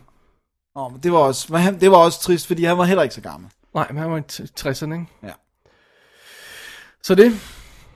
Nå, 0.76 0.88
men 0.88 1.00
det 1.02 1.12
var, 1.12 1.18
også, 1.18 1.56
han, 1.56 1.80
det 1.80 1.90
var 1.90 1.96
også 1.96 2.20
trist, 2.20 2.46
fordi 2.46 2.64
han 2.64 2.78
var 2.78 2.84
heller 2.84 3.02
ikke 3.02 3.14
så 3.14 3.20
gammel. 3.20 3.50
Nej, 3.74 3.86
men 3.90 3.98
han 4.02 4.10
var 4.10 4.16
i 4.18 4.22
t- 4.32 4.68
60'erne, 4.68 4.92
ikke? 4.92 5.06
Ja. 5.22 5.28
Så 7.02 7.14
det, 7.14 7.40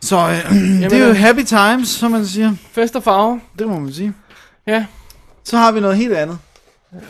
Så 0.01 0.17
øh, 0.17 0.53
det 0.91 0.93
er 0.93 1.07
jo 1.09 1.13
happy 1.15 1.43
times, 1.45 1.89
som 1.89 2.11
man 2.11 2.27
siger. 2.27 2.55
fest 2.73 2.97
og 2.97 3.03
farve, 3.03 3.41
Det 3.59 3.69
må 3.69 3.79
man 3.79 3.93
sige. 3.93 4.13
ja. 4.67 4.87
Så 5.45 5.57
har 5.57 5.73
vi 5.73 5.81
noget 5.81 5.97
helt 5.97 6.15
andet. 6.15 6.39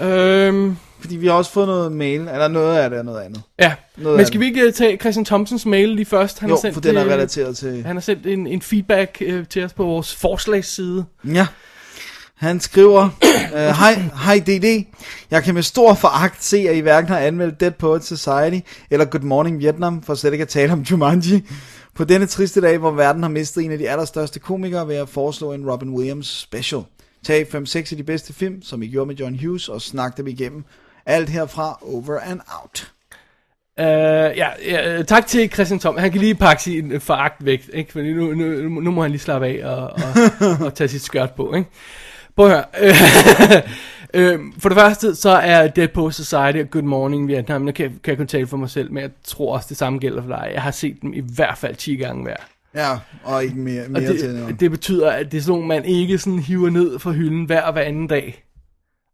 Øhm, 0.00 0.76
Fordi 1.00 1.16
vi 1.16 1.26
har 1.26 1.34
også 1.34 1.50
fået 1.50 1.66
noget 1.68 1.92
mail, 1.92 2.20
eller 2.20 2.48
noget 2.48 2.78
af 2.78 2.90
det 2.90 2.98
er 2.98 3.02
noget 3.02 3.20
andet. 3.20 3.42
ja, 3.58 3.74
Noget 3.96 4.16
men 4.16 4.26
skal 4.26 4.32
det. 4.32 4.40
vi 4.40 4.46
ikke 4.46 4.60
øh, 4.60 4.72
tage 4.72 4.96
Christian 4.96 5.24
Thompsons 5.24 5.66
mail 5.66 5.88
lige 5.88 6.06
først? 6.06 6.38
Han 6.38 6.48
Jo, 6.48 6.54
har 6.54 6.60
sendt, 6.60 6.74
for 6.74 6.80
den 6.80 6.96
er 6.96 7.04
øh, 7.04 7.10
relateret 7.10 7.56
til... 7.56 7.82
Han 7.84 7.96
har 7.96 8.00
sendt 8.00 8.26
en, 8.26 8.46
en 8.46 8.62
feedback 8.62 9.18
øh, 9.20 9.46
til 9.46 9.64
os 9.64 9.72
på 9.72 9.84
vores 9.84 10.14
forslagsside. 10.16 11.04
Ja. 11.24 11.46
Han 12.38 12.60
skriver, 12.60 13.08
øh, 13.54 13.60
hej, 13.60 13.94
hej 14.24 14.38
DD, 14.38 14.84
jeg 15.30 15.44
kan 15.44 15.54
med 15.54 15.62
stor 15.62 15.94
foragt 15.94 16.44
se, 16.44 16.56
at 16.56 16.76
I 16.76 16.80
hverken 16.80 17.10
har 17.10 17.18
anmeldt 17.18 17.60
Dead 17.60 17.70
Poets 17.70 18.06
Society 18.06 18.68
eller 18.90 19.04
Good 19.04 19.22
Morning 19.22 19.58
Vietnam, 19.58 20.02
for 20.02 20.14
slet 20.14 20.32
ikke 20.32 20.42
at 20.42 20.48
tale 20.48 20.72
om 20.72 20.80
Jumanji. 20.80 21.44
På 21.94 22.04
denne 22.04 22.26
triste 22.26 22.60
dag, 22.60 22.78
hvor 22.78 22.90
verden 22.90 23.22
har 23.22 23.30
mistet 23.30 23.64
en 23.64 23.72
af 23.72 23.78
de 23.78 23.90
allerstørste 23.90 24.38
komikere, 24.38 24.86
vil 24.86 24.96
jeg 24.96 25.08
foreslå 25.08 25.52
en 25.52 25.70
Robin 25.70 25.90
Williams 25.90 26.26
special. 26.26 26.82
Tag 27.24 27.46
5-6 27.54 27.76
af 27.76 27.96
de 27.96 28.02
bedste 28.02 28.32
film, 28.32 28.62
som 28.62 28.82
I 28.82 28.86
gjorde 28.86 29.06
med 29.06 29.14
John 29.14 29.38
Hughes, 29.44 29.68
og 29.68 29.82
snak 29.82 30.16
dem 30.16 30.26
igennem. 30.26 30.64
Alt 31.06 31.28
herfra, 31.28 31.78
over 31.82 32.18
and 32.20 32.40
out. 32.62 32.92
Uh, 33.80 33.84
ja, 34.38 34.48
ja, 34.66 35.02
tak 35.02 35.26
til 35.26 35.50
Christian 35.52 35.80
Tom. 35.80 35.96
Han 35.98 36.12
kan 36.12 36.20
lige 36.20 36.34
pakke 36.34 36.62
sin 36.62 37.00
foragt 37.00 37.44
væk, 37.44 37.70
ikke? 37.72 37.92
Fordi 37.92 38.12
nu, 38.12 38.34
nu, 38.34 38.68
nu 38.80 38.90
må 38.90 39.02
han 39.02 39.10
lige 39.10 39.20
slappe 39.20 39.46
af 39.46 39.64
og, 39.64 39.82
og, 39.82 40.00
og 40.66 40.74
tage 40.74 40.88
sit 40.88 41.02
skørt 41.02 41.30
på, 41.30 41.54
ikke? 41.54 41.70
Prøv 42.38 42.50
at 42.50 42.52
høre. 42.52 43.62
Øh, 44.14 44.38
for 44.58 44.68
det 44.68 44.78
første, 44.78 45.14
så 45.14 45.30
er 45.30 45.68
Dead 45.68 45.88
Post 45.88 46.16
Society 46.16 46.58
og 46.58 46.70
Good 46.70 46.82
Morning 46.82 47.28
Vietnam, 47.28 47.66
der 47.66 47.72
kan, 47.72 47.90
kan 48.02 48.10
jeg 48.10 48.16
kun 48.16 48.26
tale 48.26 48.46
for 48.46 48.56
mig 48.56 48.70
selv, 48.70 48.92
men 48.92 49.02
jeg 49.02 49.10
tror 49.24 49.54
også, 49.54 49.66
det 49.68 49.76
samme 49.76 49.98
gælder 49.98 50.22
for 50.22 50.28
dig. 50.28 50.50
Jeg 50.54 50.62
har 50.62 50.70
set 50.70 51.02
dem 51.02 51.14
i 51.14 51.20
hvert 51.34 51.58
fald 51.58 51.76
10 51.76 51.96
gange 51.96 52.22
hver. 52.22 52.36
Ja, 52.74 52.98
og 53.24 53.44
ikke 53.44 53.58
mere, 53.58 53.84
Og 53.84 53.90
mere 53.90 54.16
til 54.16 54.28
det, 54.28 54.60
det 54.60 54.70
betyder, 54.70 55.10
at 55.10 55.32
det 55.32 55.38
er 55.38 55.42
sådan 55.42 55.52
nogle, 55.52 55.68
man 55.68 55.84
ikke 55.84 56.18
sådan 56.18 56.38
hiver 56.38 56.70
ned 56.70 56.98
fra 56.98 57.10
hylden 57.10 57.44
hver 57.44 57.62
og 57.62 57.72
hver 57.72 57.82
anden 57.82 58.06
dag. 58.06 58.44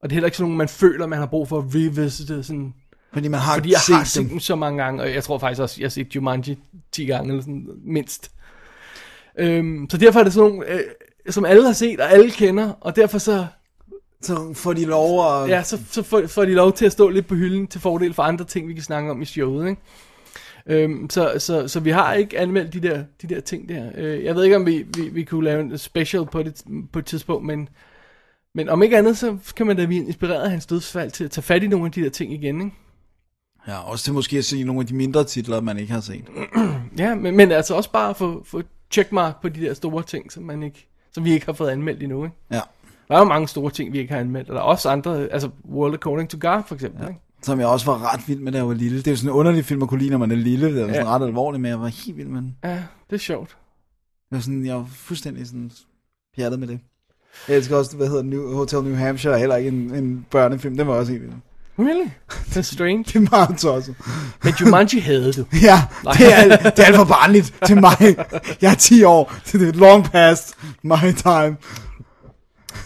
Og 0.02 0.10
det 0.10 0.12
er 0.12 0.14
heller 0.14 0.26
ikke 0.26 0.36
sådan 0.36 0.44
nogle, 0.44 0.58
man 0.58 0.68
føler, 0.68 1.06
man 1.06 1.18
har 1.18 1.26
brug 1.26 1.48
for 1.48 1.58
at 1.58 1.64
revisite 1.74 2.42
sådan 2.42 2.74
Fordi 3.12 3.28
man 3.28 3.40
har 3.40 3.54
Fordi 3.54 3.70
jeg 3.70 3.80
set 3.80 3.96
har 3.96 4.04
set 4.04 4.22
dem. 4.22 4.28
dem 4.30 4.40
så 4.40 4.56
mange 4.56 4.82
gange, 4.82 5.02
og 5.02 5.14
jeg 5.14 5.24
tror 5.24 5.38
faktisk 5.38 5.62
også, 5.62 5.76
jeg 5.78 5.84
har 5.84 5.90
set 5.90 6.16
Jumanji 6.16 6.58
10 6.92 7.04
gange, 7.04 7.28
eller 7.30 7.42
sådan, 7.42 7.68
mindst. 7.84 8.30
Øhm, 9.38 9.86
så 9.90 9.96
derfor 9.96 10.20
er 10.20 10.24
det 10.24 10.32
sådan 10.32 10.50
nogle, 10.50 10.70
øh, 10.72 10.80
som 11.30 11.44
alle 11.44 11.66
har 11.66 11.72
set, 11.72 12.00
og 12.00 12.12
alle 12.12 12.30
kender, 12.30 12.72
og 12.80 12.96
derfor 12.96 13.18
så, 13.18 13.46
Så 14.22 14.52
får 14.54 14.72
de 14.72 14.84
lov 14.84 15.42
at... 15.42 15.48
ja, 15.48 15.62
så, 15.62 15.78
så 15.90 16.02
får, 16.02 16.26
får 16.26 16.44
de 16.44 16.54
lov 16.54 16.72
til 16.72 16.86
at 16.86 16.92
stå 16.92 17.08
lidt 17.08 17.26
på 17.26 17.34
hylden 17.34 17.66
til 17.66 17.80
fordel 17.80 18.14
for 18.14 18.22
andre 18.22 18.44
ting, 18.44 18.68
vi 18.68 18.74
kan 18.74 18.82
snakke 18.82 19.10
om 19.10 19.22
i 19.22 19.24
showet, 19.24 19.68
ikke? 19.68 19.82
Øhm, 20.66 21.10
så, 21.10 21.34
så, 21.38 21.68
så 21.68 21.80
vi 21.80 21.90
har 21.90 22.14
ikke 22.14 22.38
anmeldt 22.38 22.72
de 22.72 22.80
der, 22.80 23.04
de 23.22 23.26
der 23.34 23.40
ting 23.40 23.68
der. 23.68 23.90
Øh, 23.96 24.24
jeg 24.24 24.34
ved 24.34 24.44
ikke, 24.44 24.56
om 24.56 24.66
vi, 24.66 24.86
vi, 24.96 25.08
vi 25.08 25.24
kunne 25.24 25.44
lave 25.44 25.60
en 25.60 25.78
special 25.78 26.26
på 26.26 26.42
det 26.42 26.62
på 26.92 26.98
et 26.98 27.06
tidspunkt, 27.06 27.46
men, 27.46 27.68
men 28.54 28.68
om 28.68 28.82
ikke 28.82 28.98
andet, 28.98 29.18
så 29.18 29.36
kan 29.56 29.66
man 29.66 29.76
da 29.76 29.86
blive 29.86 30.06
inspireret 30.06 30.42
af 30.42 30.50
hans 30.50 30.66
dødsfald 30.66 31.10
til 31.10 31.24
at 31.24 31.30
tage 31.30 31.42
fat 31.42 31.62
i 31.62 31.66
nogle 31.66 31.86
af 31.86 31.92
de 31.92 32.02
der 32.02 32.10
ting 32.10 32.32
igen, 32.32 32.60
ikke? 32.60 32.76
Ja, 33.68 33.90
også 33.90 34.04
til 34.04 34.12
måske 34.12 34.38
at 34.38 34.44
se 34.44 34.64
nogle 34.64 34.80
af 34.80 34.86
de 34.86 34.94
mindre 34.94 35.24
titler, 35.24 35.60
man 35.60 35.78
ikke 35.78 35.92
har 35.92 36.00
set. 36.00 36.24
Ja, 36.98 37.14
men, 37.14 37.36
men 37.36 37.52
altså 37.52 37.74
også 37.74 37.90
bare 37.90 38.14
få, 38.14 38.44
få 38.44 38.62
checkmark 38.90 39.42
på 39.42 39.48
de 39.48 39.60
der 39.60 39.74
store 39.74 40.02
ting, 40.02 40.32
som, 40.32 40.42
man 40.42 40.62
ikke, 40.62 40.88
som 41.14 41.24
vi 41.24 41.32
ikke 41.32 41.46
har 41.46 41.52
fået 41.52 41.70
anmeldt 41.70 42.02
endnu. 42.02 42.24
Ikke? 42.24 42.36
Ja. 42.50 42.60
Der 43.08 43.14
er 43.14 43.18
jo 43.18 43.24
mange 43.24 43.48
store 43.48 43.70
ting, 43.70 43.92
vi 43.92 43.98
ikke 43.98 44.12
har 44.12 44.20
anmeldt, 44.20 44.48
og 44.48 44.54
der 44.54 44.60
er 44.60 44.64
også 44.64 44.88
andre, 44.88 45.28
altså 45.28 45.50
World 45.70 45.94
According 45.94 46.30
to 46.30 46.38
God 46.40 46.62
for 46.66 46.74
eksempel. 46.74 47.02
Ja. 47.02 47.08
Ikke? 47.08 47.20
Som 47.42 47.60
jeg 47.60 47.68
også 47.68 47.86
var 47.86 48.12
ret 48.14 48.28
vild 48.28 48.40
med, 48.40 48.52
da 48.52 48.58
jeg 48.58 48.68
var 48.68 48.74
lille. 48.74 48.98
Det 48.98 49.06
er 49.06 49.10
jo 49.10 49.16
sådan 49.16 49.30
en 49.30 49.34
underlig 49.36 49.64
film 49.64 49.82
at 49.82 49.88
kunne 49.88 50.00
lide, 50.00 50.10
når 50.10 50.18
man 50.18 50.30
er 50.30 50.36
lille. 50.36 50.66
Det 50.74 50.82
er 50.82 50.86
sådan 50.86 50.94
Ja. 51.06 51.14
ret 51.16 51.26
alvorligt, 51.26 51.60
men 51.62 51.68
jeg 51.70 51.80
var 51.80 51.86
helt 51.86 52.16
vild 52.16 52.28
med 52.28 52.40
den. 52.40 52.56
Ja, 52.64 52.82
det 53.10 53.16
er 53.16 53.20
sjovt. 53.20 53.56
Jeg 54.30 54.36
var, 54.36 54.40
sådan, 54.40 54.66
jeg 54.66 54.76
var 54.76 54.86
fuldstændig 54.92 55.46
sådan 55.46 55.70
pjattet 56.36 56.60
med 56.60 56.68
det. 56.68 56.80
Jeg 57.48 57.56
elsker 57.56 57.76
også, 57.76 57.96
hvad 57.96 58.08
hedder 58.08 58.22
New, 58.22 58.54
Hotel 58.54 58.82
New 58.82 58.94
Hampshire, 58.94 59.38
heller 59.38 59.56
ikke 59.56 59.68
en, 59.68 59.94
en 59.94 60.26
børnefilm. 60.30 60.76
Den 60.76 60.86
var 60.86 60.94
også 60.94 61.12
helt 61.12 61.24
vild. 61.24 61.32
Really? 61.78 62.08
Det 62.48 62.56
er 62.56 62.62
strange. 62.62 63.04
Det 63.04 63.16
er 63.16 63.30
meget 63.30 63.58
tosset. 63.58 63.94
Men 64.44 64.54
Jumanji 64.60 64.98
havde 65.00 65.32
du. 65.32 65.44
Ja, 65.62 65.82
det 66.18 66.34
er, 66.34 66.56
det 66.70 66.78
er 66.78 66.84
alt 66.84 66.96
for 66.96 67.04
barnligt 67.04 67.54
til 67.66 67.80
mig. 67.80 68.16
Jeg 68.60 68.70
er 68.70 68.74
10 68.74 69.04
år. 69.04 69.34
Det 69.52 69.68
er 69.68 69.72
long 69.72 70.10
past 70.10 70.54
my 70.82 71.12
time. 71.16 71.56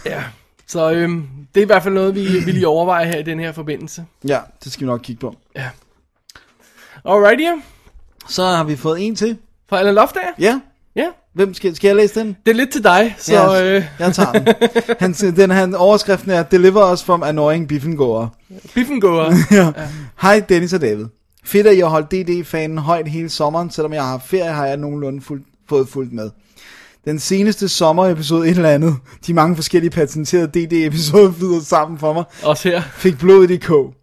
Ja. 0.05 0.23
Så 0.67 0.91
øhm, 0.91 1.27
det 1.55 1.61
er 1.61 1.65
i 1.65 1.65
hvert 1.65 1.83
fald 1.83 1.93
noget, 1.93 2.15
vi, 2.15 2.39
vi 2.39 2.51
lige 2.51 2.67
overvejer 2.67 3.05
her 3.05 3.17
i 3.17 3.23
den 3.23 3.39
her 3.39 3.51
forbindelse. 3.51 4.05
Ja, 4.27 4.39
det 4.63 4.71
skal 4.71 4.85
vi 4.85 4.91
nok 4.91 4.99
kigge 5.03 5.19
på. 5.19 5.35
Alrighty, 7.05 7.41
ja. 7.43 7.53
Så 8.27 8.43
har 8.45 8.63
vi 8.63 8.75
fået 8.75 9.07
en 9.07 9.15
til. 9.15 9.37
Fra 9.69 9.79
Alan 9.79 9.95
Loftager. 9.95 10.27
Ja, 10.39 10.59
Ja. 10.95 11.05
hvem 11.35 11.53
skal, 11.53 11.75
skal 11.75 11.87
jeg 11.87 11.95
læse 11.95 12.19
den? 12.19 12.27
Det 12.45 12.51
er 12.51 12.55
lidt 12.55 12.71
til 12.71 12.83
dig, 12.83 13.15
så 13.19 13.33
Ja, 13.33 13.75
øh, 13.75 13.83
jeg 13.99 14.13
tager 14.13 14.31
den. 14.31 14.47
Han, 14.99 15.13
den 15.13 15.49
han, 15.49 15.75
overskriften 15.75 16.31
er, 16.31 16.43
Deliver 16.43 16.93
us 16.93 17.03
from 17.03 17.23
annoying 17.23 17.67
biffengåere. 17.67 18.29
biffen 18.75 19.01
går. 19.01 19.33
ja. 19.55 19.71
Hej 20.21 20.39
Dennis 20.49 20.73
og 20.73 20.81
David. 20.81 21.05
Fedt, 21.45 21.67
at 21.67 21.75
I 21.75 21.79
har 21.79 21.87
holdt 21.87 22.11
DD-fanen 22.11 22.77
højt 22.77 23.07
hele 23.07 23.29
sommeren, 23.29 23.71
selvom 23.71 23.93
jeg 23.93 24.01
har 24.03 24.09
haft 24.09 24.27
ferie, 24.27 24.51
har 24.51 24.65
jeg 24.65 24.77
nogenlunde 24.77 25.21
fuld, 25.21 25.41
fået 25.69 25.87
fuldt 25.89 26.13
med. 26.13 26.29
Den 27.05 27.19
seneste 27.19 27.67
sommerepisode, 27.69 28.49
et 28.49 28.55
eller 28.55 28.69
andet, 28.69 28.95
de 29.27 29.33
mange 29.33 29.55
forskellige 29.55 29.91
patenterede 29.91 30.47
DD-episoder 30.47 31.31
flyder 31.31 31.59
sammen 31.61 31.99
for 31.99 32.13
mig, 32.13 32.23
Også 32.43 32.69
her. 32.69 32.81
fik 32.81 33.17
blodet 33.19 33.51
i 33.51 33.57
kog. 33.57 33.93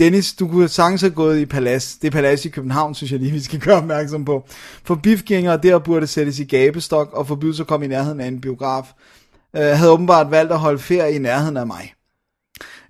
Dennis, 0.00 0.32
du 0.32 0.48
kunne 0.48 0.68
sagtens 0.68 1.00
have 1.00 1.10
gået 1.10 1.38
i 1.38 1.46
Palads. 1.46 1.96
Det 1.96 2.06
er 2.06 2.12
Palads 2.12 2.44
i 2.44 2.48
København, 2.48 2.94
synes 2.94 3.12
jeg 3.12 3.20
lige, 3.20 3.32
vi 3.32 3.40
skal 3.40 3.60
gøre 3.60 3.76
opmærksom 3.76 4.24
på. 4.24 4.48
For 4.84 4.94
biffgængere 4.94 5.56
der 5.62 5.78
burde 5.78 6.06
sættes 6.06 6.38
i 6.38 6.44
gabestok 6.44 7.12
og 7.12 7.26
forbydes 7.26 7.60
at 7.60 7.66
komme 7.66 7.86
i 7.86 7.88
nærheden 7.88 8.20
af 8.20 8.26
en 8.26 8.40
biograf. 8.40 8.92
Øh, 9.56 9.62
havde 9.62 9.90
åbenbart 9.90 10.30
valgt 10.30 10.52
at 10.52 10.58
holde 10.58 10.78
ferie 10.78 11.14
i 11.14 11.18
nærheden 11.18 11.56
af 11.56 11.66
mig. 11.66 11.92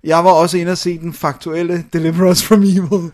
Jeg 0.03 0.23
var 0.23 0.31
også 0.31 0.57
inde 0.57 0.71
og 0.71 0.77
se 0.77 0.99
den 0.99 1.13
faktuelle 1.13 1.85
Deliver 1.93 2.31
Us 2.31 2.43
From 2.43 2.63
Evil. 2.63 3.11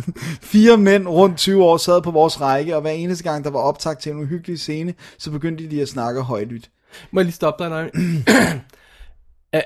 Fire 0.52 0.76
mænd 0.76 1.08
rundt 1.08 1.38
20 1.38 1.64
år 1.64 1.76
sad 1.76 2.02
på 2.02 2.10
vores 2.10 2.40
række, 2.40 2.76
og 2.76 2.80
hver 2.80 2.90
eneste 2.90 3.24
gang, 3.24 3.44
der 3.44 3.50
var 3.50 3.60
optag 3.60 3.98
til 3.98 4.12
en 4.12 4.18
uhyggelig 4.18 4.60
scene, 4.60 4.94
så 5.18 5.30
begyndte 5.30 5.70
de 5.70 5.82
at 5.82 5.88
snakke 5.88 6.20
højlydt. 6.20 6.70
Må 7.10 7.20
jeg 7.20 7.24
lige 7.24 7.34
stoppe 7.34 7.64
dig, 7.64 7.70
nej? 7.70 7.90
er, 9.52 9.62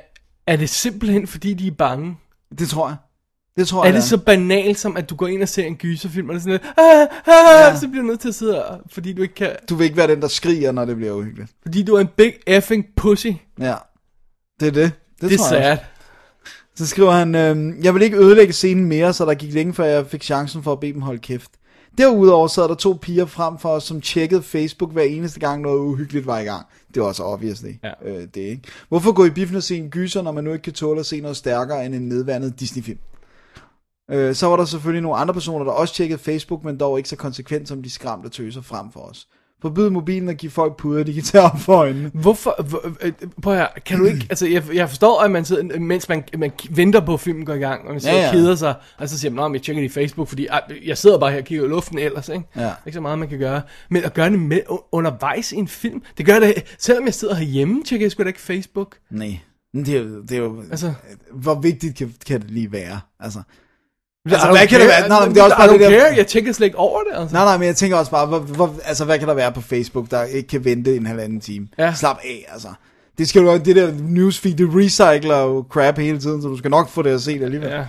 er 0.47 0.57
det 0.57 0.71
simpelthen, 0.71 1.27
fordi 1.27 1.55
de 1.55 1.67
er 1.67 1.75
bange? 1.79 2.17
Det 2.59 2.69
tror 2.69 2.89
jeg. 2.89 2.97
Det 3.57 3.69
tror 3.69 3.81
Er 3.83 3.87
jeg, 3.87 3.95
det 3.95 4.05
så 4.05 4.17
banalt 4.19 4.79
som, 4.79 4.97
at 4.97 5.11
du 5.11 5.15
går 5.17 5.27
ind 5.27 5.43
og 5.43 5.49
ser 5.49 5.65
en 5.65 5.77
gyserfilm, 5.77 6.29
og 6.29 6.35
det 6.35 6.39
er 6.41 6.43
sådan 6.43 6.53
lidt, 6.53 6.63
ah, 6.79 7.01
ah, 7.27 7.73
Ja. 7.75 7.81
så 7.81 7.89
bliver 7.89 8.03
du 8.03 8.07
nødt 8.09 8.21
til 8.21 8.29
at 8.29 8.35
sidde, 8.35 8.65
og- 8.67 8.81
fordi 8.93 9.13
du 9.13 9.23
ikke 9.23 9.35
kan, 9.35 9.51
Du 9.69 9.75
vil 9.75 9.85
ikke 9.85 9.97
være 9.97 10.09
den, 10.09 10.23
der 10.23 10.29
skriger, 10.29 10.73
når 10.73 10.85
det 10.85 10.97
bliver 10.97 11.13
uhyggeligt. 11.13 11.51
fordi 11.63 11.83
du 11.83 11.95
er 11.95 12.01
en 12.01 12.09
big 12.17 12.33
effing 12.47 12.87
pussy. 12.97 13.27
Ja, 13.61 13.75
det 14.61 14.69
er 14.69 14.73
det. 14.73 14.75
Det, 14.75 14.93
Det 15.21 15.33
er 15.33 15.39
tror 15.39 15.57
jeg 15.57 15.65
sad. 15.65 15.71
også. 15.73 15.83
Så 16.77 16.87
skriver 16.87 17.11
han, 17.11 17.35
øh, 17.35 17.85
jeg 17.85 17.95
vil 17.95 18.03
ikke 18.03 18.17
ødelægge 18.17 18.53
scenen 18.53 18.85
mere, 18.85 19.13
så 19.13 19.25
der 19.25 19.35
gik 19.35 19.55
længe 19.55 19.75
før 19.75 19.85
jeg 19.85 20.07
fik 20.07 20.23
chancen 20.23 20.63
for 20.63 20.73
at 20.73 20.81
bede 20.81 20.93
dem 20.93 21.01
holde 21.03 21.19
kæft. 21.19 21.51
Derudover 21.99 22.49
sad 22.49 22.63
der 22.63 22.75
to 22.75 22.99
piger 23.03 23.27
frem 23.27 23.59
for 23.59 23.69
os, 23.69 23.85
som 23.85 24.01
tjekkede 24.01 24.43
Facebook 24.43 24.93
hver 24.93 25.03
eneste 25.03 25.41
gang 25.41 25.63
noget 25.63 25.79
uhyggeligt 25.79 26.27
var 26.27 26.39
i 26.39 26.45
gang. 26.45 26.67
Det 26.95 27.03
var 27.03 27.09
også 27.09 27.23
obviously 27.23 27.69
Ja. 27.85 27.91
øh, 28.05 28.23
det, 28.35 28.41
ikke? 28.41 28.63
Hvorfor 28.89 29.13
gå 29.13 29.25
i 29.25 29.31
biffen 29.31 29.57
og 29.57 29.63
se 29.63 29.77
en 29.77 29.91
gyser, 29.91 30.23
når 30.23 30.33
man 30.33 30.45
nu 30.45 30.53
ikke 30.53 30.63
kan 30.63 30.73
tåle 30.73 31.01
at 31.01 31.07
se 31.07 31.21
noget 31.21 31.37
stærkere 31.37 31.87
end 31.87 31.95
en 31.95 32.09
nedvandet 32.09 32.61
Disney-film? 32.61 32.99
Øh, 34.11 34.35
så 34.35 34.47
var 34.47 34.57
der 34.57 34.65
selvfølgelig 34.65 35.03
nogle 35.03 35.19
andre 35.19 35.35
personer, 35.35 35.65
der 35.65 35.73
også 35.73 35.95
tjekkede 35.95 36.19
Facebook, 36.19 36.65
men 36.65 36.81
dog 36.81 36.99
ikke 36.99 37.09
så 37.09 37.17
konsekvent 37.17 37.69
som 37.69 37.83
de 37.83 37.91
skræmte 37.91 38.29
tøser 38.29 38.63
frem 38.63 38.93
for 38.93 39.01
os. 39.01 39.27
Forbyd 39.63 39.91
mobilen 39.91 40.29
og 40.29 40.35
give 40.35 40.51
folk 40.53 40.77
puder, 40.77 41.05
de 41.05 41.15
kan 41.15 41.23
tage 41.23 41.45
op 41.45 41.59
for 41.61 41.75
øjnene. 41.75 42.11
Hvorfor, 42.15 42.63
hvor, 42.69 42.81
øh, 43.03 43.13
prøv 43.43 43.55
her, 43.55 43.67
kan 43.87 43.99
du 43.99 44.05
ikke, 44.05 44.27
altså 44.31 44.47
jeg, 44.47 44.63
jeg 44.75 44.89
forstår, 44.89 45.21
at 45.21 45.31
man 45.31 45.45
sidder, 45.45 45.79
mens 45.79 46.09
man, 46.09 46.25
man 46.39 46.53
venter 46.71 47.01
på, 47.01 47.15
at 47.15 47.21
filmen 47.21 47.47
går 47.47 47.55
i 47.55 47.59
gang, 47.59 47.85
og 47.87 47.91
man 47.93 48.01
sidder 48.01 48.15
Ja, 48.17 48.23
ja, 48.23 48.29
og 48.29 48.35
keder 48.35 48.55
sig, 48.55 48.75
og 48.99 49.09
så 49.09 49.19
siger 49.19 49.33
man, 49.33 49.45
at 49.45 49.53
jeg 49.53 49.63
tjekker 49.63 49.83
det 49.83 49.89
i 49.91 49.93
Facebook, 49.93 50.29
fordi 50.29 50.47
ah, 50.51 50.61
jeg 50.85 50.99
sidder 50.99 51.19
bare 51.19 51.31
her 51.31 51.39
og 51.39 51.45
kigger 51.45 51.65
i 51.65 51.69
luften 51.69 51.99
ellers, 51.99 52.29
ikke? 52.29 52.45
Ja. 52.57 52.71
Ikke 52.87 52.95
så 52.95 53.01
meget, 53.01 53.19
man 53.19 53.29
kan 53.29 53.39
gøre. 53.39 53.63
Men 53.91 54.05
at 54.05 54.15
gøre 54.15 54.31
det 54.31 54.39
med, 54.39 54.61
undervejs 54.93 55.53
i 55.53 55.57
en 55.57 55.69
film, 55.69 56.03
det 56.19 56.27
gør 56.27 56.39
det, 56.39 56.55
selvom 56.79 57.05
jeg 57.05 57.15
sidder 57.15 57.35
herhjemme, 57.35 57.83
tjekker 57.85 58.05
jeg 58.07 58.11
sgu 58.13 58.23
da 58.23 58.29
ikke 58.29 58.41
Facebook. 58.41 58.97
Nej, 59.11 59.39
det 59.75 59.89
er, 59.89 60.01
jo- 60.01 60.23
det 60.23 60.33
er 60.33 60.39
jo... 60.39 60.61
Altså, 60.71 60.93
hvor 61.33 61.55
vigtigt 61.61 61.97
kan, 61.97 62.15
kan 62.27 62.41
det 62.41 62.51
lige 62.51 62.73
være? 62.73 63.01
Altså, 63.21 63.43
altså 64.33 64.51
hvad 64.51 64.67
kan 64.67 64.81
det 64.81 64.89
være? 64.89 65.09
Nej, 65.09 65.27
men 65.27 65.35
det 65.35 65.41
er 65.41 65.45
også 65.45 65.57
bare 65.57 65.73
det 65.73 65.81
der- 65.81 65.91
care, 65.91 66.17
jeg 66.17 66.27
tjekker 66.27 66.53
slet 66.53 66.67
ikke 66.67 66.79
over 66.79 67.01
det, 67.01 67.21
altså. 67.21 67.35
nej, 67.35 67.45
nej, 67.45 67.57
men 67.59 67.67
jeg 67.67 67.77
tænker 67.77 67.97
også 67.97 68.11
bare, 68.11 68.27
hvor, 68.27 68.39
hvor, 68.39 68.75
altså, 68.85 69.05
hvad 69.05 69.19
kan 69.19 69.29
der 69.29 69.35
være 69.35 69.53
på 69.53 69.61
Facebook, 69.61 70.11
der 70.11 70.23
ikke 70.25 70.49
kan 70.49 70.65
vente 70.65 70.97
en 70.97 71.07
halvanden 71.07 71.41
time? 71.41 71.69
Ja. 71.79 71.95
Slap 71.95 72.19
af, 72.25 72.47
altså. 72.53 72.69
Det 73.19 73.29
skal 73.29 73.43
du 73.43 73.57
det 73.65 73.77
der 73.77 73.93
newsfeed, 74.09 74.55
det 74.55 74.69
recycler 74.75 75.39
jo 75.43 75.65
crap 75.71 75.99
hele 75.99 76.19
tiden, 76.19 76.43
så 76.43 76.49
du 76.49 76.57
skal 76.59 76.71
nok 76.71 76.89
få 76.89 77.03
det 77.03 77.11
at 77.11 77.21
se 77.23 77.39
det 77.39 77.45
alligevel. 77.45 77.71
Ja. 77.71 77.85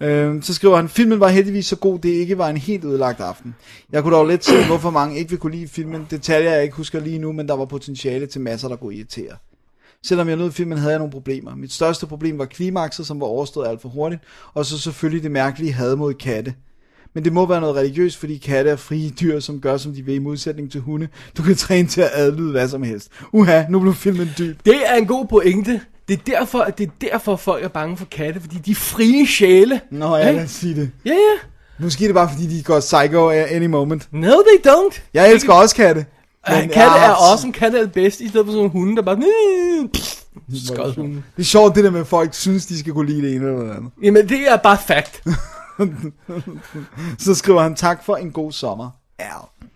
Øhm, 0.00 0.42
så 0.42 0.54
skriver 0.54 0.76
han, 0.76 0.88
filmen 0.88 1.20
var 1.20 1.28
heldigvis 1.28 1.66
så 1.66 1.76
god, 1.76 1.98
det 1.98 2.08
ikke 2.08 2.38
var 2.38 2.48
en 2.48 2.56
helt 2.56 2.84
ødelagt 2.84 3.20
aften. 3.20 3.54
Jeg 3.92 4.02
kunne 4.02 4.16
dog 4.16 4.26
let 4.26 4.44
se, 4.44 4.64
hvorfor 4.66 4.90
mange 4.90 5.18
ikke 5.18 5.30
vil 5.30 5.38
kunne 5.38 5.56
lide 5.56 5.68
filmen. 5.68 6.06
Detaljer, 6.10 6.52
jeg 6.52 6.62
ikke 6.62 6.76
husker 6.76 7.00
lige 7.00 7.18
nu, 7.18 7.32
men 7.32 7.48
der 7.48 7.54
var 7.56 7.64
potentiale 7.64 8.26
til 8.26 8.40
masser, 8.40 8.68
der 8.68 8.76
kunne 8.76 8.94
irritere. 8.94 9.32
Selvom 10.04 10.28
jeg 10.28 10.36
nød 10.36 10.50
filmen, 10.50 10.78
havde 10.78 10.90
jeg 10.90 10.98
nogle 10.98 11.12
problemer. 11.12 11.54
Mit 11.56 11.72
største 11.72 12.06
problem 12.06 12.38
var 12.38 12.44
klimakset, 12.44 13.06
som 13.06 13.20
var 13.20 13.26
overstået 13.26 13.68
alt 13.68 13.82
for 13.82 13.88
hurtigt, 13.88 14.22
og 14.54 14.66
så 14.66 14.78
selvfølgelig 14.78 15.22
det 15.22 15.30
mærkelige 15.30 15.72
had 15.72 15.96
mod 15.96 16.14
katte. 16.14 16.54
Men 17.14 17.24
det 17.24 17.32
må 17.32 17.46
være 17.46 17.60
noget 17.60 17.76
religiøst, 17.76 18.16
fordi 18.16 18.36
katte 18.36 18.70
er 18.70 18.76
frie 18.76 19.10
dyr, 19.10 19.40
som 19.40 19.60
gør, 19.60 19.76
som 19.76 19.94
de 19.94 20.02
vil, 20.02 20.14
i 20.14 20.18
modsætning 20.18 20.72
til 20.72 20.80
hunde. 20.80 21.08
Du 21.36 21.42
kan 21.42 21.56
træne 21.56 21.88
til 21.88 22.00
at 22.00 22.10
adlyde 22.14 22.50
hvad 22.50 22.68
som 22.68 22.82
helst. 22.82 23.08
Uha, 23.32 23.62
nu 23.68 23.80
blev 23.80 23.94
filmen 23.94 24.28
dyb. 24.38 24.58
Det 24.64 24.76
er 24.86 24.94
en 24.94 25.06
god 25.06 25.26
pointe. 25.26 25.80
Det 26.08 26.18
er 26.18 26.22
derfor, 26.26 26.58
at 26.58 26.78
det 26.78 26.86
er 26.86 26.90
derfor 27.00 27.36
folk 27.36 27.64
er 27.64 27.68
bange 27.68 27.96
for 27.96 28.04
katte, 28.04 28.40
fordi 28.40 28.56
de 28.56 28.70
er 28.70 28.74
frie 28.74 29.26
sjæle. 29.26 29.80
Nå 29.90 30.16
ja, 30.16 30.26
Ikke? 30.28 30.36
lad 30.36 30.44
os 30.44 30.50
sige 30.50 30.74
det. 30.74 30.90
Ja, 31.04 31.10
ja. 31.10 31.38
Måske 31.78 32.04
er 32.04 32.08
det 32.08 32.14
bare, 32.14 32.28
fordi 32.32 32.58
de 32.58 32.62
går 32.62 32.80
psycho 32.80 33.28
at 33.28 33.46
any 33.50 33.66
moment. 33.66 34.08
No, 34.12 34.28
they 34.28 34.72
don't. 34.72 35.00
Jeg 35.14 35.32
elsker 35.32 35.52
også 35.52 35.74
katte. 35.74 36.06
Men, 36.48 36.60
katte 36.60 36.80
har 36.80 36.96
er 36.98 37.00
haft- 37.00 37.30
awesome, 37.30 37.52
katte 37.52 37.78
er 37.78 37.82
det 37.82 37.92
bedste, 37.92 38.24
i 38.24 38.28
stedet 38.28 38.46
for 38.46 38.52
sådan 38.52 38.56
nogle 38.58 38.70
hunde, 38.70 38.96
der 38.96 39.02
bare... 39.02 39.16
Skød 40.66 40.94
hunde. 40.94 41.14
Det 41.36 41.42
er 41.42 41.46
sjovt 41.46 41.74
det 41.74 41.84
der 41.84 41.90
med, 41.90 42.00
at 42.00 42.06
folk 42.06 42.34
synes, 42.34 42.66
de 42.66 42.78
skal 42.78 42.92
kunne 42.92 43.06
lide 43.10 43.22
det 43.22 43.34
ene 43.36 43.46
eller 43.46 43.62
det 43.62 43.70
andet. 43.76 43.92
Jamen, 44.02 44.28
det 44.28 44.48
er 44.52 44.56
bare 44.56 44.78
fact. 44.78 45.22
Så 47.24 47.34
skriver 47.34 47.62
han, 47.62 47.74
tak 47.74 48.04
for 48.04 48.16
en 48.16 48.30
god 48.32 48.52
sommer. 48.52 48.90
Al. 49.18 49.26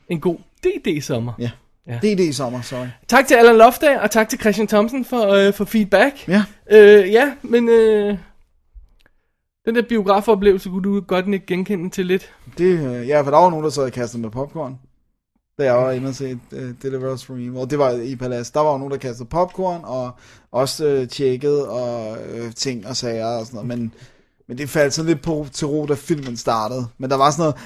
En 0.09 0.21
god 0.21 0.37
DD-sommer. 0.65 1.33
Ja. 1.39 1.51
Ja. 1.87 1.99
Det 2.03 2.13
er 2.13 2.17
det 2.17 2.25
i 2.25 2.33
sommer, 2.33 2.61
sorry. 2.63 2.87
Tak 3.09 3.27
til 3.27 3.35
Allan 3.35 3.57
Lofdag, 3.57 4.01
og 4.01 4.11
tak 4.11 4.29
til 4.29 4.41
Christian 4.41 4.67
Thomsen 4.69 5.05
for, 5.05 5.29
øh, 5.29 5.53
for 5.55 5.65
feedback. 5.65 6.29
Ja. 6.29 6.45
Øh, 6.71 7.13
ja, 7.13 7.33
men 7.43 7.69
øh, 7.69 8.19
den 9.67 9.75
der 9.75 9.83
biografoplevelse 9.89 10.69
kunne 10.69 10.83
du 10.83 11.01
godt 11.01 11.27
ikke 11.29 11.47
genkende 11.47 11.91
til 11.91 12.07
lidt. 12.07 12.33
Det, 12.59 12.65
øh, 12.65 13.09
ja, 13.09 13.21
for 13.21 13.31
der 13.31 13.39
var 13.39 13.51
nogen, 13.51 13.65
der 13.65 13.71
sad 13.71 13.83
og 13.83 13.93
kastede 13.93 14.23
med 14.23 14.31
popcorn. 14.31 14.79
Da 15.59 15.65
jeg 15.65 15.75
var 15.75 15.91
inde 15.91 16.09
og 16.09 16.15
se 16.15 16.39
uh, 16.53 16.59
Deliver 16.83 17.15
Us 17.15 17.25
From 17.25 17.37
Evil. 17.37 17.71
Der 17.71 17.77
var 17.77 17.91
i 17.91 18.17
Palace. 18.17 18.53
Der 18.55 18.61
var 18.61 18.73
jo 18.73 18.79
nogen, 18.79 18.93
der 18.93 18.99
kastede 18.99 19.29
popcorn, 19.29 19.81
og 19.85 20.11
også 20.53 20.87
øh, 20.87 21.09
tjekket 21.09 21.67
og 21.67 22.19
øh, 22.31 22.55
ting 22.55 22.87
og 22.87 22.97
sager 22.97 23.27
og 23.27 23.47
sådan 23.47 23.57
noget. 23.57 23.69
Men, 23.69 23.95
men 24.49 24.59
det 24.59 24.69
faldt 24.69 24.95
sådan 24.95 25.09
lidt 25.09 25.23
på, 25.23 25.47
til 25.53 25.67
ro, 25.67 25.87
da 25.87 25.95
filmen 25.95 26.37
startede. 26.37 26.87
Men 26.99 27.11
der 27.11 27.17
var 27.17 27.31
sådan 27.31 27.43
noget 27.43 27.57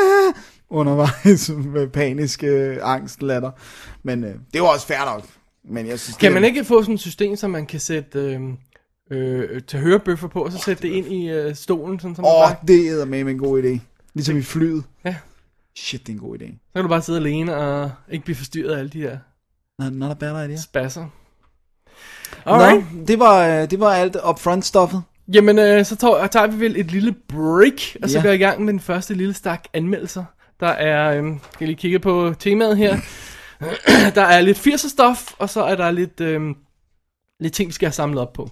undervejs 0.80 1.50
med 1.74 1.88
panisk 1.88 2.44
øh, 2.44 2.78
angst 2.82 3.22
latter. 3.22 3.50
Men 4.02 4.24
øh, 4.24 4.34
det 4.52 4.62
var 4.62 4.68
også 4.68 4.86
fair 4.86 5.04
nok. 5.04 5.24
Men 5.64 5.86
jeg 5.86 6.00
synes, 6.00 6.16
Kan 6.16 6.26
det, 6.26 6.34
man 6.34 6.44
ikke 6.44 6.64
få 6.64 6.82
sådan 6.82 6.94
et 6.94 7.00
system, 7.00 7.36
så 7.36 7.48
man 7.48 7.66
kan 7.66 7.80
sætte 7.80 8.18
øh, 8.18 8.40
øh, 9.10 9.62
tage 9.62 9.82
hørebøffer 9.82 10.28
på, 10.28 10.44
og 10.44 10.52
så 10.52 10.58
sætte 10.58 10.82
det 10.82 10.88
ind 10.88 11.06
i 11.06 11.28
øh, 11.30 11.54
stolen, 11.54 12.00
sådan 12.00 12.16
som 12.16 12.24
Åh, 12.24 12.30
oh, 12.32 12.50
oh, 12.50 12.56
det 12.68 13.00
er 13.00 13.04
med 13.04 13.20
en 13.20 13.38
god 13.38 13.62
idé. 13.62 13.78
Ligesom 14.14 14.36
i 14.36 14.42
flyet. 14.42 14.84
Ja. 15.04 15.16
Shit, 15.80 16.06
det 16.06 16.12
er 16.12 16.16
en 16.16 16.20
god 16.20 16.38
idé. 16.38 16.46
så 16.46 16.72
kan 16.74 16.82
du 16.82 16.88
bare 16.88 17.02
sidde 17.02 17.18
alene 17.18 17.56
og 17.56 17.90
ikke 18.10 18.24
blive 18.24 18.36
forstyrret 18.36 18.74
af 18.74 18.78
alle 18.78 18.90
de 18.90 19.00
der 19.02 19.18
Not, 19.78 19.92
not 19.92 20.10
a 20.10 20.14
bad 20.14 20.44
idea. 20.44 20.56
spasser. 20.56 21.06
Alright. 22.46 22.94
Nå, 22.94 23.04
det 23.06 23.18
var, 23.18 23.46
øh, 23.46 23.70
det 23.70 23.80
var 23.80 23.92
alt 23.94 24.16
upfront 24.30 24.64
stoffet. 24.64 25.02
Jamen, 25.32 25.58
øh, 25.58 25.84
så 25.84 25.96
tager, 25.96 26.26
tager 26.26 26.46
vi 26.46 26.60
vel 26.60 26.76
et 26.80 26.92
lille 26.92 27.12
break, 27.28 27.96
og 28.02 28.10
så 28.10 28.18
Ja. 28.18 28.22
går 28.22 28.28
jeg 28.28 28.34
i 28.40 28.42
gang 28.42 28.64
med 28.64 28.72
den 28.72 28.80
første 28.80 29.14
lille 29.14 29.34
stak 29.34 29.64
anmeldelser. 29.72 30.24
Der 30.60 30.68
er, 30.68 31.10
øh, 31.22 31.24
skal 31.38 31.56
jeg 31.60 31.68
lige 31.68 31.76
kigge 31.76 31.98
på 31.98 32.34
temaet 32.38 32.76
her. 32.76 32.96
der 34.14 34.22
er 34.22 34.40
lidt 34.40 34.58
80'er 34.66 34.88
stof, 34.88 35.32
og 35.38 35.50
så 35.50 35.62
er 35.64 35.76
der 35.76 35.90
lidt, 35.90 36.20
øh, 36.20 36.40
lidt 37.40 37.52
ting, 37.54 37.68
vi 37.68 37.72
skal 37.72 37.86
have 37.86 37.92
samlet 37.92 38.20
op 38.22 38.32
på. 38.32 38.50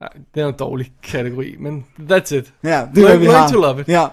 Ej, 0.00 0.08
det 0.34 0.42
er 0.42 0.46
en 0.48 0.54
dårlig 0.58 0.92
kategori, 1.02 1.56
men 1.58 1.86
that's 2.00 2.34
it. 2.34 2.54
Ja, 2.64 2.68
det 2.68 2.68
er, 2.68 2.86
hvad 2.90 3.04
Learn- 3.04 3.16
vi 3.18 3.24
learn 3.24 3.40
har. 3.40 3.48
to 3.48 3.60
love 3.60 3.80
it. 3.80 3.88
Ja. 3.88 4.06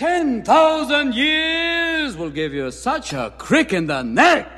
10,000 0.00 1.14
years 1.14 2.16
will 2.16 2.30
give 2.30 2.54
you 2.54 2.70
such 2.70 3.12
a 3.12 3.34
crick 3.36 3.74
in 3.74 3.86
the 3.86 4.00
neck. 4.00 4.48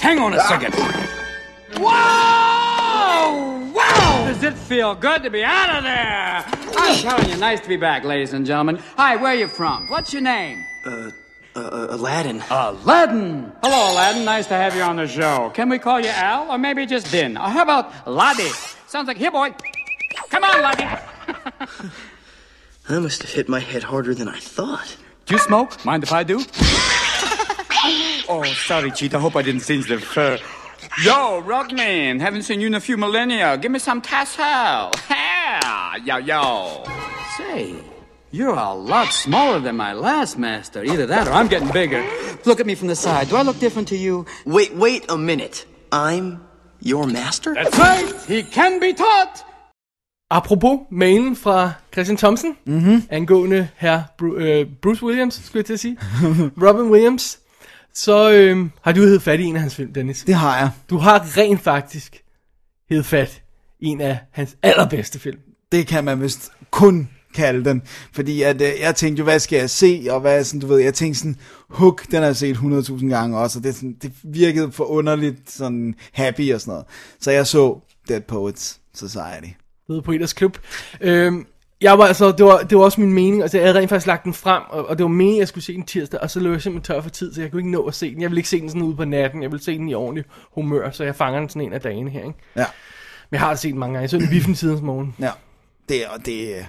Hang 0.00 0.18
on 0.18 0.32
a 0.32 0.40
second. 0.40 0.74
Wow! 1.78 3.70
Wow! 3.74 4.24
Does 4.26 4.42
it 4.42 4.54
feel 4.54 4.94
good 4.94 5.22
to 5.24 5.28
be 5.28 5.44
out 5.44 5.76
of 5.76 5.84
there? 5.84 6.44
I'm 6.78 6.98
telling 6.98 7.28
you, 7.28 7.36
nice 7.36 7.60
to 7.60 7.68
be 7.68 7.76
back, 7.76 8.04
ladies 8.04 8.32
and 8.32 8.46
gentlemen. 8.46 8.78
Hi, 8.96 9.16
where 9.16 9.32
are 9.32 9.34
you 9.34 9.48
from? 9.48 9.86
What's 9.90 10.14
your 10.14 10.22
name? 10.22 10.64
Uh, 10.86 11.10
uh, 11.54 11.88
Aladdin. 11.90 12.42
Aladdin. 12.48 13.52
Hello, 13.62 13.92
Aladdin. 13.92 14.24
Nice 14.24 14.46
to 14.46 14.54
have 14.54 14.74
you 14.74 14.80
on 14.80 14.96
the 14.96 15.06
show. 15.06 15.50
Can 15.52 15.68
we 15.68 15.78
call 15.78 16.00
you 16.00 16.08
Al, 16.08 16.50
or 16.50 16.56
maybe 16.56 16.86
just 16.86 17.12
Din? 17.12 17.36
Or 17.36 17.50
how 17.50 17.64
about 17.64 18.08
Laddie? 18.08 18.48
Sounds 18.86 19.08
like 19.08 19.18
here, 19.18 19.30
boy. 19.30 19.52
Come 20.30 20.44
on, 20.44 20.62
Laddie. 20.62 20.99
That 22.88 23.00
must 23.00 23.22
have 23.22 23.30
hit 23.30 23.48
my 23.48 23.60
head 23.60 23.82
harder 23.84 24.14
than 24.14 24.28
I 24.28 24.38
thought. 24.38 24.96
Do 25.26 25.34
you 25.34 25.40
smoke? 25.40 25.84
Mind 25.84 26.02
if 26.02 26.12
I 26.12 26.24
do? 26.24 26.38
oh, 28.28 28.44
sorry, 28.66 28.90
Cheetah. 28.90 29.18
Hope 29.18 29.36
I 29.36 29.42
didn't 29.42 29.60
singe 29.60 29.86
the 29.86 29.98
fur. 29.98 30.38
Yo, 31.04 31.42
Rugman. 31.42 32.20
Haven't 32.20 32.42
seen 32.42 32.60
you 32.60 32.66
in 32.66 32.74
a 32.74 32.80
few 32.80 32.96
millennia. 32.96 33.56
Give 33.58 33.70
me 33.70 33.78
some 33.78 34.00
tassel. 34.02 34.92
Yeah, 35.50 35.96
yo, 36.04 36.16
yo. 36.18 36.84
Say, 37.36 37.74
you're 38.30 38.54
a 38.54 38.72
lot 38.72 39.12
smaller 39.12 39.58
than 39.58 39.76
my 39.76 39.92
last 39.94 40.38
master. 40.38 40.84
Either 40.84 41.06
that 41.06 41.26
or 41.26 41.32
I'm 41.32 41.48
getting 41.48 41.70
bigger. 41.72 42.08
Look 42.44 42.60
at 42.60 42.66
me 42.66 42.76
from 42.76 42.86
the 42.86 42.94
side. 42.94 43.28
Do 43.28 43.36
I 43.36 43.42
look 43.42 43.58
different 43.58 43.88
to 43.88 43.96
you? 43.96 44.26
Wait, 44.46 44.72
wait 44.74 45.04
a 45.10 45.18
minute. 45.18 45.66
I'm 45.90 46.46
your 46.80 47.06
master? 47.08 47.54
That's 47.54 47.76
right. 47.76 48.14
He 48.28 48.44
can 48.44 48.78
be 48.78 48.94
taught. 48.94 49.44
Apropos 50.30 50.78
mailen 50.90 51.36
fra 51.36 51.72
Christian 51.92 52.16
Thompson, 52.16 52.50
mm-hmm. 52.66 53.02
angående 53.10 53.68
her 53.76 54.02
Bru- 54.22 54.36
øh, 54.36 54.66
Bruce 54.82 55.04
Williams, 55.04 55.40
skulle 55.44 55.58
jeg 55.58 55.66
til 55.66 55.72
at 55.72 55.80
sige, 55.80 55.96
Robin 56.66 56.90
Williams, 56.90 57.38
så 57.94 58.32
øh, 58.32 58.66
har 58.82 58.92
du 58.92 59.00
hed 59.00 59.20
fat 59.20 59.40
i 59.40 59.44
en 59.44 59.56
af 59.56 59.60
hans 59.62 59.74
film, 59.74 59.92
Dennis. 59.92 60.24
Det 60.26 60.34
har 60.34 60.58
jeg. 60.58 60.70
Du 60.90 60.98
har 60.98 61.36
rent 61.36 61.60
faktisk 61.60 62.22
hed 62.90 63.02
fat 63.02 63.42
i 63.80 63.86
en 63.86 64.00
af 64.00 64.18
hans 64.30 64.56
allerbedste 64.62 65.18
film. 65.18 65.38
Det 65.72 65.86
kan 65.86 66.04
man 66.04 66.20
vist 66.20 66.52
kun 66.70 67.08
kalde 67.34 67.64
den. 67.64 67.82
Fordi 68.12 68.42
at, 68.42 68.62
øh, 68.62 68.72
jeg 68.80 68.96
tænkte 68.96 69.20
jo, 69.20 69.24
hvad 69.24 69.38
skal 69.38 69.58
jeg 69.58 69.70
se? 69.70 70.06
Og 70.10 70.20
hvad 70.20 70.44
sådan, 70.44 70.60
du 70.60 70.66
ved, 70.66 70.78
jeg 70.78 70.94
tænkte 70.94 71.18
sådan, 71.18 71.36
Hook, 71.68 72.06
den 72.10 72.18
har 72.18 72.24
jeg 72.24 72.36
set 72.36 72.56
100.000 72.56 73.08
gange 73.08 73.38
også. 73.38 73.58
Og 73.58 73.64
det, 73.64 73.74
sådan, 73.74 73.96
det 74.02 74.12
virkede 74.22 74.72
for 74.72 74.84
underligt 74.84 75.50
sådan 75.50 75.94
happy 76.12 76.54
og 76.54 76.60
sådan 76.60 76.72
noget. 76.72 76.86
Så 77.20 77.30
jeg 77.30 77.46
så 77.46 77.78
Dead 78.08 78.20
Poets 78.20 78.80
Society. 78.94 79.59
Ved 79.90 80.02
på 80.02 80.12
Eders 80.12 80.32
Klub. 80.32 80.58
Øhm, 81.00 81.46
jeg 81.80 81.98
var 81.98 82.04
altså, 82.06 82.32
det 82.32 82.46
var, 82.46 82.58
det 82.58 82.78
var 82.78 82.84
også 82.84 83.00
min 83.00 83.12
mening, 83.12 83.42
altså 83.42 83.56
jeg 83.58 83.66
havde 83.66 83.78
rent 83.78 83.88
faktisk 83.88 84.06
lagt 84.06 84.24
den 84.24 84.34
frem, 84.34 84.62
og, 84.68 84.88
og 84.88 84.98
det 84.98 85.04
var 85.04 85.08
meningen, 85.08 85.36
at 85.36 85.40
jeg 85.40 85.48
skulle 85.48 85.64
se 85.64 85.74
den 85.74 85.82
tirsdag, 85.84 86.20
og 86.20 86.30
så 86.30 86.40
løb 86.40 86.52
jeg 86.52 86.62
simpelthen 86.62 86.94
tør 86.94 87.02
for 87.02 87.10
tid, 87.10 87.34
så 87.34 87.40
jeg 87.40 87.50
kunne 87.50 87.60
ikke 87.60 87.70
nå 87.70 87.82
at 87.86 87.94
se 87.94 88.14
den. 88.14 88.22
Jeg 88.22 88.30
ville 88.30 88.38
ikke 88.38 88.48
se 88.48 88.60
den 88.60 88.68
sådan 88.68 88.82
ude 88.82 88.96
på 88.96 89.04
natten, 89.04 89.42
jeg 89.42 89.50
ville 89.52 89.64
se 89.64 89.78
den 89.78 89.88
i 89.88 89.94
ordentlig 89.94 90.24
humør, 90.54 90.90
så 90.90 91.04
jeg 91.04 91.16
fanger 91.16 91.40
den 91.40 91.48
sådan 91.48 91.62
en 91.62 91.72
af 91.72 91.80
dagene 91.80 92.10
her, 92.10 92.20
ikke? 92.24 92.38
Ja, 92.56 92.64
Men 93.30 93.38
jeg 93.38 93.40
har 93.40 93.54
set 93.54 93.70
den 93.70 93.78
mange 93.78 93.92
gange, 93.92 94.02
jeg 94.02 94.10
så 94.10 94.16
den 94.16 94.24
i 94.24 94.28
biffen 94.28 94.54
tidens 94.54 94.80
morgen. 94.82 95.14
ja. 95.20 95.30
Det 95.88 96.04
er, 96.04 96.16
det. 96.26 96.66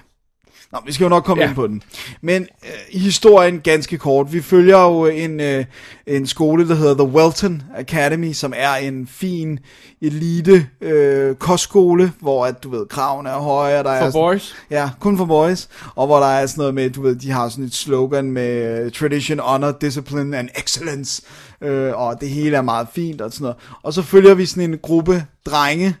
Nå, 0.72 0.78
vi 0.86 0.92
skal 0.92 1.04
jo 1.04 1.08
nok 1.08 1.24
komme 1.24 1.42
Ja. 1.42 1.48
ind 1.48 1.54
på 1.56 1.66
den. 1.66 1.82
Men 2.20 2.42
øh, 2.42 3.00
historien 3.00 3.60
ganske 3.60 3.98
kort. 3.98 4.32
Vi 4.32 4.40
følger 4.42 4.78
jo 4.82 5.06
en, 5.06 5.40
øh, 5.40 5.64
en 6.06 6.26
skole, 6.26 6.68
der 6.68 6.74
hedder 6.74 6.94
The 6.94 7.14
Welton 7.16 7.62
Academy, 7.76 8.32
som 8.32 8.52
er 8.56 8.74
en 8.74 9.06
fin 9.06 9.58
elite 10.00 10.66
øh, 10.80 11.34
kostskole, 11.34 12.12
hvor 12.20 12.46
at, 12.46 12.62
du 12.64 12.70
ved, 12.70 12.86
kravene 12.86 13.28
er 13.28 13.38
høje. 13.38 13.82
Der 13.82 13.90
er 13.90 14.00
For 14.00 14.10
sådan- 14.10 14.12
boys. 14.12 14.54
Ja, 14.70 14.90
kun 15.00 15.16
for 15.16 15.24
boys. 15.24 15.68
Og 15.94 16.06
hvor 16.06 16.18
der 16.20 16.26
er 16.26 16.46
sådan 16.46 16.60
noget 16.60 16.74
med, 16.74 16.90
du 16.90 17.02
ved, 17.02 17.14
de 17.16 17.30
har 17.30 17.48
sådan 17.48 17.64
et 17.64 17.74
slogan 17.74 18.30
med 18.30 18.84
uh, 18.86 18.92
tradition, 18.92 19.38
honor, 19.38 19.72
discipline 19.80 20.38
and 20.38 20.48
excellence. 20.58 21.22
Øh, 21.60 21.92
og 21.94 22.20
det 22.20 22.28
hele 22.28 22.56
er 22.56 22.62
meget 22.62 22.86
fint 22.94 23.20
og 23.20 23.32
sådan 23.32 23.42
noget. 23.42 23.56
Og 23.82 23.92
så 23.92 24.02
følger 24.02 24.34
vi 24.34 24.46
sådan 24.46 24.70
en 24.72 24.78
gruppe 24.82 25.24
drenge, 25.46 25.94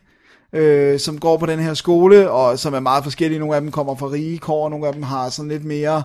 øh, 0.54 0.98
som 1.00 1.18
går 1.18 1.36
på 1.36 1.46
den 1.46 1.58
her 1.58 1.74
skole, 1.74 2.30
og 2.30 2.58
som 2.58 2.74
er 2.74 2.80
meget 2.80 3.04
forskellige. 3.04 3.38
Nogle 3.38 3.54
af 3.54 3.60
dem 3.60 3.70
kommer 3.70 3.94
fra 3.96 4.10
rige 4.10 4.38
kår, 4.38 4.64
og 4.64 4.70
nogle 4.70 4.86
af 4.86 4.92
dem 4.92 5.02
har 5.02 5.28
sådan 5.28 5.48
lidt 5.50 5.64
mere, 5.64 6.02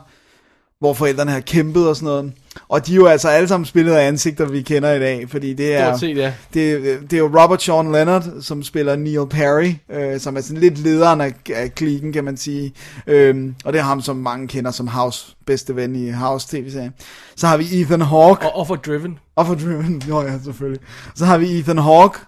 hvor 0.80 0.94
forældrene 0.94 1.32
har 1.32 1.40
kæmpet 1.40 1.90
og 1.90 1.96
sådan 1.96 2.06
noget. 2.06 2.34
Og 2.70 2.88
de 2.88 2.92
er 2.92 2.96
jo 2.96 3.06
altså 3.06 3.28
alle 3.28 3.48
sammen 3.48 3.66
spillet 3.66 3.94
af 3.94 4.08
ansigter, 4.08 4.46
vi 4.46 4.62
kender 4.62 4.94
i 4.94 5.00
dag, 5.00 5.30
fordi 5.30 5.54
det 5.54 5.76
er... 5.76 5.98
Set, 5.98 6.18
ja. 6.18 6.34
Det, 6.54 6.82
det 7.02 7.14
er 7.14 7.18
jo 7.18 7.42
Robert 7.42 7.62
Sean 7.64 7.92
Leonard, 7.92 8.24
som 8.42 8.64
spiller 8.64 8.96
Neil 8.96 9.28
Perry, 9.30 9.74
øh, 9.92 10.20
som 10.20 10.38
er 10.38 10.42
sådan 10.42 10.58
lidt 10.62 10.78
lederen 10.78 11.22
af, 11.22 11.34
af 11.56 11.76
klikken, 11.76 12.14
kan 12.14 12.24
man 12.24 12.38
sige. 12.38 12.74
Øhm, 13.08 13.56
og 13.66 13.74
det 13.74 13.80
er 13.80 13.84
ham, 13.84 14.02
som 14.02 14.16
mange 14.16 14.48
kender 14.48 14.72
som 14.72 14.88
House, 14.88 15.36
bedste 15.46 15.76
ven 15.76 15.96
i 15.96 16.12
House 16.12 16.48
tv-serien. 16.48 16.94
Så 17.36 17.48
har 17.48 17.58
vi 17.58 17.66
Ethan 17.72 18.02
Hawke, 18.02 18.46
Og, 18.46 18.56
og 18.56 18.68
for 18.68 18.76
Driven. 18.76 19.20
og 19.36 19.48
for 19.48 19.56
Driven, 19.56 20.02
jo 20.10 20.22
ja, 20.22 20.34
selvfølgelig. 20.44 20.82
Så 21.16 21.26
har 21.26 21.38
vi 21.38 21.60
Ethan 21.60 21.78
Hawke, 21.78 22.20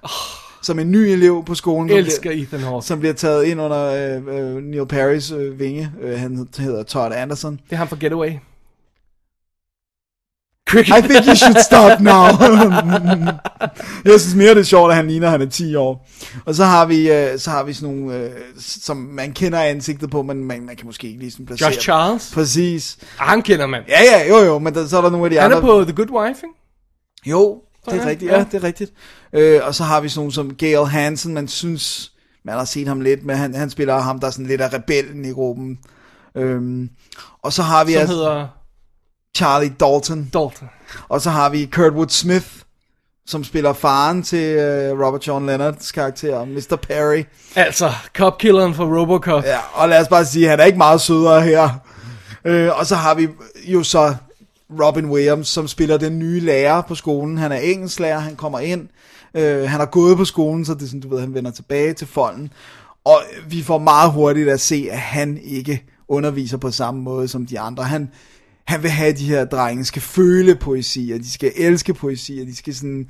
som 0.61 0.79
en 0.79 0.91
ny 0.91 0.97
elev 0.97 1.43
på 1.45 1.55
skolen, 1.55 1.89
som 1.89 1.97
Elsker 1.97 2.29
bliver, 2.29 2.43
Ethan 2.43 2.59
Hawke. 2.59 2.85
som 2.85 2.99
bliver 2.99 3.13
taget 3.13 3.45
ind 3.45 3.61
under 3.61 3.85
øh, 3.85 4.55
øh, 4.55 4.63
Neil 4.63 4.85
Perrys 4.85 5.31
øh, 5.31 5.59
vinge. 5.59 5.91
Øh, 6.01 6.19
han 6.19 6.47
hedder 6.57 6.83
Todd 6.83 7.13
Anderson. 7.13 7.53
Det 7.53 7.71
er 7.71 7.75
ham 7.75 7.87
fra 7.87 7.97
Getaway. 7.99 8.31
I 10.73 11.01
think 11.01 11.25
you 11.27 11.35
should 11.35 11.63
stop 11.63 11.99
now. 11.99 12.25
jeg 14.05 14.19
synes 14.19 14.35
mere, 14.35 14.49
det 14.49 14.59
er 14.59 14.63
sjovt, 14.63 14.89
at 14.89 14.95
han 14.95 15.07
ligner, 15.07 15.27
at 15.27 15.31
han 15.31 15.41
er 15.41 15.45
10 15.45 15.75
år. 15.75 16.07
Og 16.45 16.55
så 16.55 16.63
har 16.63 16.85
vi, 16.85 17.11
øh, 17.11 17.39
så 17.39 17.49
har 17.49 17.63
vi 17.63 17.73
sådan 17.73 17.95
nogle, 17.95 18.15
øh, 18.15 18.31
som 18.57 18.97
man 18.97 19.33
kender 19.33 19.59
ansigtet 19.59 20.09
på, 20.09 20.21
men 20.21 20.43
man, 20.43 20.65
man 20.65 20.75
kan 20.75 20.85
måske 20.85 21.07
ikke 21.07 21.19
lige 21.19 21.31
sådan 21.31 21.45
placere. 21.45 21.69
Josh 21.69 21.81
Charles. 21.81 22.31
Præcis. 22.33 22.97
Ah, 23.19 23.27
ham 23.27 23.41
kender 23.41 23.67
man. 23.67 23.81
Ja, 23.87 23.99
ja, 24.03 24.27
jo, 24.29 24.45
jo, 24.45 24.59
men 24.59 24.73
der, 24.73 24.87
så 24.87 24.97
er 24.97 25.01
der 25.01 25.09
nogle 25.09 25.25
af 25.25 25.29
de 25.29 25.35
Han 25.35 25.45
andre. 25.45 25.57
er 25.57 25.61
på 25.61 25.83
The 25.83 25.93
Good 25.95 26.09
Wife, 26.11 26.41
ikke? 26.43 27.29
Jo, 27.29 27.61
det 27.85 27.93
er 27.93 28.05
rigtigt, 28.05 28.31
ja. 28.31 28.37
ja, 28.37 28.45
det 28.51 28.53
er 28.53 28.63
rigtigt. 28.63 28.91
Øh, 29.33 29.61
og 29.63 29.75
så 29.75 29.83
har 29.83 30.01
vi 30.01 30.09
sådan 30.09 30.19
nogle 30.19 30.33
som 30.33 30.55
Gail 30.55 30.85
Hansen, 30.85 31.33
man 31.33 31.47
synes, 31.47 32.11
man 32.43 32.55
har 32.55 32.65
set 32.65 32.87
ham 32.87 33.01
lidt, 33.01 33.25
men 33.25 33.37
han, 33.37 33.55
han 33.55 33.69
spiller 33.69 33.99
ham, 33.99 34.19
der 34.19 34.27
er 34.27 34.31
sådan 34.31 34.45
lidt 34.45 34.61
af 34.61 34.73
rebellen 34.73 35.25
i 35.25 35.31
gruppen. 35.31 35.79
Øhm, 36.35 36.89
og 37.43 37.53
så 37.53 37.63
har 37.63 37.83
vi 37.83 37.91
Som 37.91 38.01
altså 38.01 38.15
hedder 38.15 38.47
Charlie 39.37 39.69
Dalton. 39.79 40.23
Dalton. 40.23 40.69
Og 41.09 41.21
så 41.21 41.29
har 41.29 41.49
vi 41.49 41.65
Kurtwood 41.65 42.09
Smith, 42.09 42.47
som 43.27 43.43
spiller 43.43 43.73
faren 43.73 44.23
til 44.23 44.57
uh, 44.57 45.05
Robert 45.05 45.27
John 45.27 45.45
Leonards 45.45 45.91
karakter, 45.91 46.45
Mr. 46.45 46.75
Perry. 46.75 47.23
Altså, 47.55 47.91
copkilleren 48.15 48.73
fra 48.73 48.83
Robocop. 48.83 49.43
Ja, 49.43 49.57
og 49.73 49.89
lad 49.89 50.01
os 50.01 50.07
bare 50.07 50.25
sige, 50.25 50.47
han 50.47 50.59
er 50.59 50.63
ikke 50.65 50.77
meget 50.77 51.01
sødere 51.01 51.41
her. 51.41 51.69
Uh, 52.45 52.79
og 52.79 52.85
så 52.85 52.95
har 52.95 53.13
vi 53.13 53.27
jo 53.65 53.83
så 53.83 54.15
Robin 54.81 55.05
Williams, 55.05 55.47
som 55.47 55.67
spiller 55.67 55.97
den 55.97 56.19
nye 56.19 56.39
lærer 56.39 56.81
på 56.81 56.95
skolen. 56.95 57.37
Han 57.37 57.51
er 57.51 57.57
engelsklærer, 57.57 58.19
han 58.19 58.35
kommer 58.35 58.59
ind. 58.59 58.87
Øh, 59.33 59.61
han 59.61 59.79
har 59.79 59.85
gået 59.85 60.17
på 60.17 60.25
skolen, 60.25 60.65
så 60.65 60.73
det 60.73 60.81
er 60.81 60.85
sådan, 60.85 60.99
du 60.99 61.09
ved, 61.09 61.19
han 61.19 61.33
vender 61.33 61.51
tilbage 61.51 61.93
til 61.93 62.07
folden. 62.07 62.51
Og 63.05 63.21
vi 63.49 63.63
får 63.63 63.77
meget 63.77 64.11
hurtigt 64.11 64.49
at 64.49 64.59
se, 64.59 64.87
at 64.91 64.99
han 64.99 65.39
ikke 65.43 65.83
underviser 66.07 66.57
på 66.57 66.71
samme 66.71 67.01
måde 67.01 67.27
som 67.27 67.45
de 67.45 67.59
andre. 67.59 67.83
Han, 67.83 68.09
han 68.65 68.83
vil 68.83 68.91
have, 68.91 69.09
at 69.09 69.17
de 69.17 69.25
her 69.25 69.45
drenge 69.45 69.85
skal 69.85 70.01
føle 70.01 70.55
poesi, 70.55 71.11
og 71.15 71.19
de 71.19 71.31
skal 71.31 71.51
elske 71.55 71.93
poesi, 71.93 72.39
og 72.41 72.47
de 72.47 72.55
skal 72.55 72.75
sådan... 72.75 73.07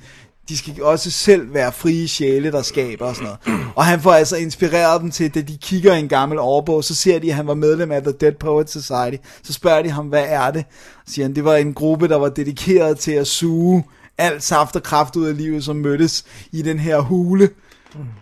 De 0.48 0.58
skal 0.58 0.82
også 0.82 1.10
selv 1.10 1.54
være 1.54 1.72
frie 1.72 2.08
sjæle, 2.08 2.52
der 2.52 2.62
skaber 2.62 3.06
og 3.06 3.16
sådan 3.16 3.30
noget. 3.46 3.70
Og 3.76 3.84
han 3.84 4.00
får 4.00 4.12
altså 4.12 4.36
inspireret 4.36 5.00
dem 5.00 5.10
til, 5.10 5.34
da 5.34 5.40
de 5.40 5.58
kigger 5.62 5.94
i 5.94 5.98
en 5.98 6.08
gammel 6.08 6.38
årbog, 6.38 6.84
så 6.84 6.94
ser 6.94 7.18
de, 7.18 7.28
at 7.28 7.34
han 7.34 7.46
var 7.46 7.54
medlem 7.54 7.92
af 7.92 8.02
The 8.02 8.12
Dead 8.12 8.32
Poets 8.32 8.72
Society. 8.72 9.16
Så 9.42 9.52
spørger 9.52 9.82
de 9.82 9.90
ham, 9.90 10.06
hvad 10.06 10.24
er 10.28 10.50
det? 10.50 10.64
Så 11.06 11.14
siger 11.14 11.24
han, 11.26 11.34
det 11.34 11.44
var 11.44 11.56
en 11.56 11.74
gruppe, 11.74 12.08
der 12.08 12.16
var 12.16 12.28
dedikeret 12.28 12.98
til 12.98 13.12
at 13.12 13.26
suge 13.26 13.84
alt 14.20 14.42
saft 14.42 14.76
og 14.76 14.82
kraft 14.82 15.16
ud 15.16 15.26
af 15.26 15.36
livet, 15.36 15.64
som 15.64 15.76
mødtes 15.76 16.24
i 16.52 16.62
den 16.62 16.78
her 16.78 17.00
hule 17.00 17.48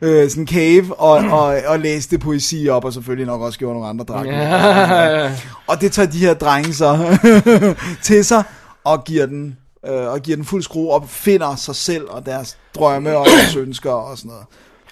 øh, 0.00 0.30
sådan 0.30 0.46
cave, 0.46 1.00
og, 1.00 1.16
og, 1.16 1.56
og 1.66 1.78
læste 1.78 2.18
poesi 2.18 2.68
op, 2.68 2.84
og 2.84 2.92
selvfølgelig 2.92 3.26
nok 3.26 3.40
også 3.40 3.58
gjorde 3.58 3.74
nogle 3.74 3.88
andre 3.88 4.04
drenge. 4.04 4.38
Ja. 4.38 5.32
Og 5.66 5.80
det 5.80 5.92
tager 5.92 6.08
de 6.08 6.18
her 6.18 6.34
drenge 6.34 6.74
så 6.74 7.18
til 8.02 8.24
sig, 8.24 8.44
og 8.84 9.04
giver 9.04 9.26
den, 9.26 9.56
øh, 9.86 10.06
og 10.06 10.20
giver 10.20 10.36
den 10.36 10.44
fuld 10.44 10.62
skrue 10.62 10.90
op, 10.90 11.10
finder 11.10 11.56
sig 11.56 11.76
selv, 11.76 12.04
og 12.08 12.26
deres 12.26 12.58
drømme, 12.74 13.18
og 13.18 13.26
deres 13.26 13.56
ønsker, 13.56 13.90
og 13.90 14.18
sådan 14.18 14.28
noget. 14.28 14.44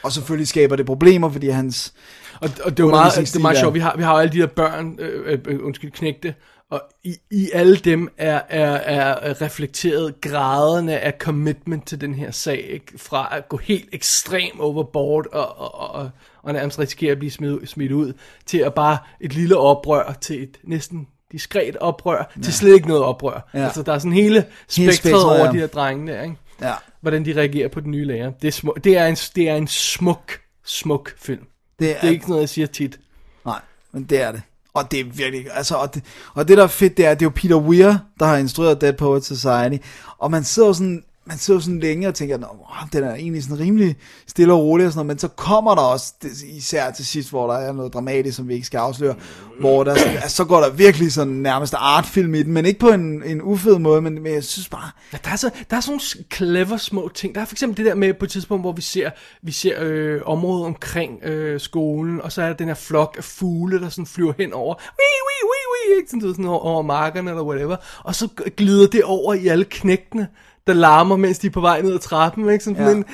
Og 0.02 0.12
selvfølgelig 0.12 0.48
skaber 0.48 0.76
det 0.76 0.86
problemer, 0.86 1.30
fordi 1.30 1.48
hans... 1.48 1.92
Og, 2.40 2.50
og 2.64 2.70
det 2.70 2.82
er 2.82 2.86
jo 2.86 2.90
meget, 2.90 3.14
det 3.14 3.36
er 3.36 3.40
meget 3.40 3.58
sjovt, 3.58 3.74
vi 3.74 3.80
har, 3.80 3.94
vi 3.96 4.02
har 4.02 4.12
jo 4.12 4.18
alle 4.18 4.32
de 4.32 4.38
der 4.38 4.46
børn, 4.46 4.96
øh, 4.98 5.32
øh, 5.32 5.38
øh, 5.46 5.58
undskyld, 5.64 5.90
knægte, 5.90 6.34
og 6.70 6.82
i, 7.04 7.16
i 7.30 7.50
alle 7.54 7.76
dem 7.76 8.08
er, 8.16 8.40
er, 8.48 8.72
er 8.72 9.42
reflekteret 9.42 10.20
graderne 10.20 11.00
af 11.00 11.14
commitment 11.18 11.86
til 11.86 12.00
den 12.00 12.14
her 12.14 12.30
sag, 12.30 12.58
ikke? 12.60 12.98
fra 12.98 13.36
at 13.36 13.48
gå 13.48 13.56
helt 13.56 13.88
ekstrem 13.92 14.60
overboard 14.60 15.26
og, 15.32 15.58
og, 15.58 15.74
og, 15.74 15.90
og, 15.90 16.10
og 16.42 16.52
nærmest 16.52 16.78
risikere 16.78 17.12
at 17.12 17.18
blive 17.18 17.30
smidt, 17.30 17.68
smidt 17.68 17.92
ud, 17.92 18.12
til 18.46 18.58
at 18.58 18.74
bare 18.74 18.98
et 19.20 19.34
lille 19.34 19.56
oprør 19.56 20.16
til 20.20 20.42
et 20.42 20.58
næsten 20.64 21.08
diskret 21.32 21.76
oprør, 21.76 22.32
ja. 22.36 22.42
til 22.42 22.54
slet 22.54 22.74
ikke 22.74 22.88
noget 22.88 23.02
oprør. 23.02 23.50
Ja. 23.54 23.64
Altså 23.64 23.82
der 23.82 23.92
er 23.92 23.98
sådan 23.98 24.12
hele 24.12 24.46
spektret 24.68 25.24
over 25.24 25.44
ja. 25.44 25.52
de 25.52 25.58
her 25.58 25.66
drenge 25.66 26.12
der, 26.12 26.22
ikke? 26.22 26.36
Ja. 26.62 26.74
hvordan 27.00 27.24
de 27.24 27.32
reagerer 27.36 27.68
på 27.68 27.80
den 27.80 27.90
nye 27.90 28.04
lærer. 28.04 28.30
Det 28.30 28.48
er, 28.48 28.52
smu- 28.52 28.78
det 28.84 28.96
er, 28.96 29.06
en, 29.06 29.14
det 29.14 29.48
er 29.48 29.56
en 29.56 29.68
smuk, 29.68 30.40
smuk 30.64 31.12
film. 31.18 31.46
Det 31.78 31.90
er, 31.90 32.00
Det 32.00 32.06
er 32.06 32.12
ikke 32.12 32.28
noget, 32.28 32.40
jeg 32.40 32.48
siger 32.48 32.66
tit. 32.66 33.00
Nej, 33.44 33.60
men 33.92 34.04
det 34.04 34.20
er 34.20 34.32
det. 34.32 34.42
Og 34.76 34.90
det 34.90 35.00
er 35.00 35.04
virkelig, 35.04 35.46
altså, 35.52 35.74
og 35.74 35.94
det, 35.94 36.04
og 36.34 36.48
det 36.48 36.56
der 36.56 36.62
er 36.62 36.66
fedt, 36.68 36.96
det 36.96 37.06
er, 37.06 37.14
det 37.14 37.22
er 37.22 37.26
jo 37.26 37.32
Peter 37.34 37.56
Weir, 37.56 37.94
der 38.20 38.26
har 38.26 38.36
instrueret 38.36 38.80
Dead 38.80 38.92
Poets 38.92 39.26
Society, 39.26 39.86
og 40.18 40.30
man 40.30 40.44
sidder 40.44 40.68
jo 40.68 40.74
sådan, 40.74 41.02
man 41.26 41.38
sidder 41.38 41.60
sådan 41.60 41.80
længe 41.80 42.08
og 42.08 42.14
tænker, 42.14 42.38
Nå, 42.38 42.46
wow, 42.46 42.88
den 42.92 43.04
er 43.04 43.14
egentlig 43.14 43.42
sådan 43.42 43.58
rimelig 43.58 43.96
stille 44.26 44.52
og 44.52 44.60
rolig 44.60 44.86
og 44.86 44.92
sådan 44.92 44.98
noget, 44.98 45.06
men 45.06 45.18
så 45.18 45.28
kommer 45.28 45.74
der 45.74 45.82
også, 45.82 46.12
især 46.46 46.90
til 46.90 47.06
sidst, 47.06 47.30
hvor 47.30 47.46
der 47.52 47.58
er 47.58 47.72
noget 47.72 47.94
dramatisk, 47.94 48.36
som 48.36 48.48
vi 48.48 48.54
ikke 48.54 48.66
skal 48.66 48.78
afsløre, 48.78 49.14
hvor 49.60 49.84
der, 49.84 49.94
altså, 50.22 50.36
så 50.36 50.44
går 50.44 50.60
der 50.60 50.70
virkelig 50.70 51.12
sådan 51.12 51.32
nærmest 51.32 51.74
artfilm 51.78 52.34
i 52.34 52.42
den, 52.42 52.52
men 52.52 52.66
ikke 52.66 52.80
på 52.80 52.88
en, 52.88 53.22
en 53.22 53.42
ufed 53.42 53.78
måde, 53.78 54.02
men, 54.02 54.22
men 54.22 54.34
jeg 54.34 54.44
synes 54.44 54.68
bare, 54.68 54.90
Ja, 55.12 55.18
der, 55.24 55.30
er 55.30 55.36
så, 55.36 55.50
der 55.70 55.76
er 55.76 55.80
sådan 55.80 56.00
nogle 56.16 56.26
clever 56.34 56.76
små 56.76 57.10
ting. 57.14 57.34
Der 57.34 57.40
er 57.40 57.44
for 57.44 57.54
eksempel 57.54 57.76
det 57.76 57.86
der 57.86 57.94
med 57.94 58.14
på 58.14 58.24
et 58.24 58.30
tidspunkt, 58.30 58.62
hvor 58.62 58.72
vi 58.72 58.82
ser, 58.82 59.10
vi 59.42 59.52
ser 59.52 59.76
øh, 59.80 60.20
området 60.24 60.66
omkring 60.66 61.24
øh, 61.24 61.60
skolen, 61.60 62.20
og 62.22 62.32
så 62.32 62.42
er 62.42 62.46
der 62.46 62.54
den 62.54 62.68
her 62.68 62.74
flok 62.74 63.14
af 63.18 63.24
fugle, 63.24 63.80
der 63.80 63.88
sådan 63.88 64.06
flyver 64.06 64.32
hen 64.38 64.52
over, 64.52 64.74
wii, 64.74 65.20
wii, 65.26 65.50
wii, 65.50 65.66
wii, 65.72 65.98
ikke? 65.98 66.10
Sådan, 66.10 66.20
sådan 66.20 66.44
over, 66.44 66.58
over 66.58 66.82
markerne 66.82 67.30
eller 67.30 67.42
whatever. 67.42 67.76
Og 68.04 68.14
så 68.14 68.28
glider 68.56 68.86
det 68.86 69.04
over 69.04 69.34
i 69.34 69.46
alle 69.46 69.64
knægtene, 69.64 70.28
der 70.66 70.72
larmer, 70.74 71.16
mens 71.16 71.38
de 71.38 71.46
er 71.46 71.50
på 71.50 71.60
vej 71.60 71.82
ned 71.82 71.94
ad 71.94 71.98
trappen. 71.98 72.48
Ikke? 72.50 72.64
Sådan, 72.64 72.84
Ja. 72.86 72.90
en, 72.92 73.04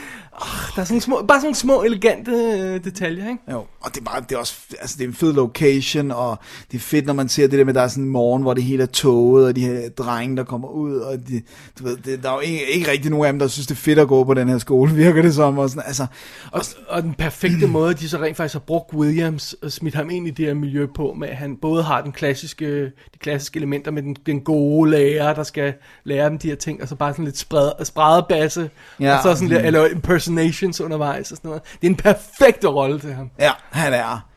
oh, 0.43 0.75
der 0.77 0.81
er 0.83 0.85
sådan 0.85 1.01
små, 1.01 1.25
bare 1.29 1.41
sådan 1.41 1.55
små, 1.55 1.83
elegante 1.83 2.31
øh, 2.31 2.85
detaljer. 2.85 3.29
Ikke? 3.29 3.43
Jo, 3.51 3.57
og 3.81 3.95
det 3.95 4.01
er, 4.01 4.05
bare, 4.05 4.21
det 4.29 4.35
er 4.35 4.39
også, 4.39 4.55
altså 4.81 4.97
det 4.99 5.05
er 5.05 5.09
en 5.09 5.15
fed 5.15 5.33
location, 5.33 6.11
og 6.11 6.39
det 6.71 6.77
er 6.77 6.81
fedt, 6.83 7.07
når 7.07 7.13
man 7.13 7.29
ser 7.29 7.47
det 7.47 7.59
der 7.59 7.65
med, 7.65 7.75
der 7.75 7.83
er 7.83 7.89
sådan 7.89 8.05
en 8.05 8.11
morgen, 8.11 8.43
hvor 8.43 8.55
det 8.55 8.63
hele 8.65 8.83
er 8.83 8.87
toget, 8.87 9.47
og 9.47 9.57
de 9.57 9.61
her 9.61 9.89
drenge, 9.89 10.37
der 10.37 10.45
kommer 10.45 10.69
ud, 10.69 10.97
og 10.97 11.19
de, 11.29 11.43
du 11.79 11.85
ved, 11.85 11.97
det, 11.97 12.23
der 12.23 12.31
er 12.31 12.35
jo 12.35 12.41
ikke, 12.41 12.67
ikke 12.73 12.91
rigtig 12.91 13.11
nogen 13.11 13.27
af 13.27 13.33
dem, 13.33 13.39
der 13.39 13.47
synes, 13.47 13.67
det 13.67 13.75
er 13.75 13.79
fedt 13.79 13.99
at 13.99 14.09
gå 14.09 14.25
på 14.25 14.35
den 14.35 14.49
her 14.49 14.59
skole, 14.59 14.93
virker 15.05 15.23
det 15.23 15.35
som, 15.35 15.59
og 15.59 15.71
sådan, 15.71 15.83
altså, 15.87 16.07
Og, 16.53 16.63
og 16.89 17.03
den 17.03 17.15
perfekte 17.15 17.67
måde, 17.67 17.95
de 17.95 18.09
så 18.09 18.19
rent 18.19 18.37
faktisk 18.37 18.55
har 18.55 18.61
brugt 18.61 18.95
Williams 18.95 19.55
og 19.63 19.73
smidt 19.73 19.95
ham 19.95 20.11
ind 20.11 20.27
i 20.27 20.31
det 20.31 20.47
her 20.47 20.55
miljø 20.55 20.87
på, 20.97 21.15
med 21.19 21.29
at 21.29 21.37
han 21.37 21.57
både 21.57 21.83
har 21.83 22.01
den 22.03 22.13
klassiske, 22.13 22.85
de 22.85 23.19
klassiske 23.21 23.57
elementer 23.57 23.91
med 23.91 24.03
den, 24.03 24.17
den 24.27 24.41
gode 24.41 24.91
lærer, 24.91 25.35
der 25.35 25.43
skal 25.43 25.75
lære 26.05 26.29
dem 26.31 26.39
de 26.39 26.49
her 26.49 26.55
ting, 26.57 26.83
og 26.83 26.89
så 26.89 26.95
bare 26.95 27.13
sådan 27.13 27.25
lidt 27.25 27.39
spred, 27.39 27.71
spreddebasse, 27.85 28.71
Ja. 29.01 29.17
og 29.17 29.23
så 29.23 29.35
sådan 29.35 29.49
lidt, 29.49 29.61
eller 29.67 29.89
impersonations 30.39 30.81
undervejs 30.81 31.31
og 31.31 31.37
sådan 31.37 31.49
noget. 31.49 31.63
Det 31.81 31.87
er 31.87 31.91
en 31.91 31.97
perfekt 31.97 32.65
rolle 32.65 33.01
til 33.01 33.13
ham. 33.15 33.31
ja, 33.39 33.53
han 33.71 33.93
er 33.93 34.29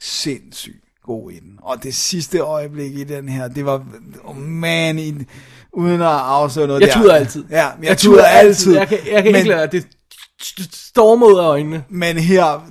sindssygt 0.00 0.84
god 1.06 1.30
i 1.30 1.34
den, 1.40 1.58
og 1.62 1.82
det 1.82 1.94
sidste 1.94 2.38
øjeblik 2.38 2.92
i 2.98 3.04
den 3.04 3.28
her, 3.28 3.48
det 3.48 3.64
var, 3.66 3.84
oh 4.24 4.36
man, 4.36 4.98
i, 4.98 5.14
uden 5.72 6.00
at 6.00 6.06
afsløre 6.06 6.66
noget 6.66 6.80
Jeg 6.80 6.88
der. 6.88 6.94
tuder 6.94 7.14
altid. 7.14 7.44
Ja, 7.50 7.56
jeg, 7.66 7.74
jeg 7.82 7.98
tuder 7.98 8.24
altid. 8.24 8.74
Jeg 8.76 8.88
kan, 8.88 8.98
jeg 9.12 9.22
kan 9.22 9.32
men, 9.32 9.38
ikke 9.38 9.48
lade 9.48 9.58
være. 9.58 9.66
det 9.66 9.86
st- 10.42 10.88
stormer 10.90 11.26
ud 11.26 11.38
af 11.38 11.44
øjnene. 11.48 11.84
Men 11.88 12.16
her, 12.18 12.68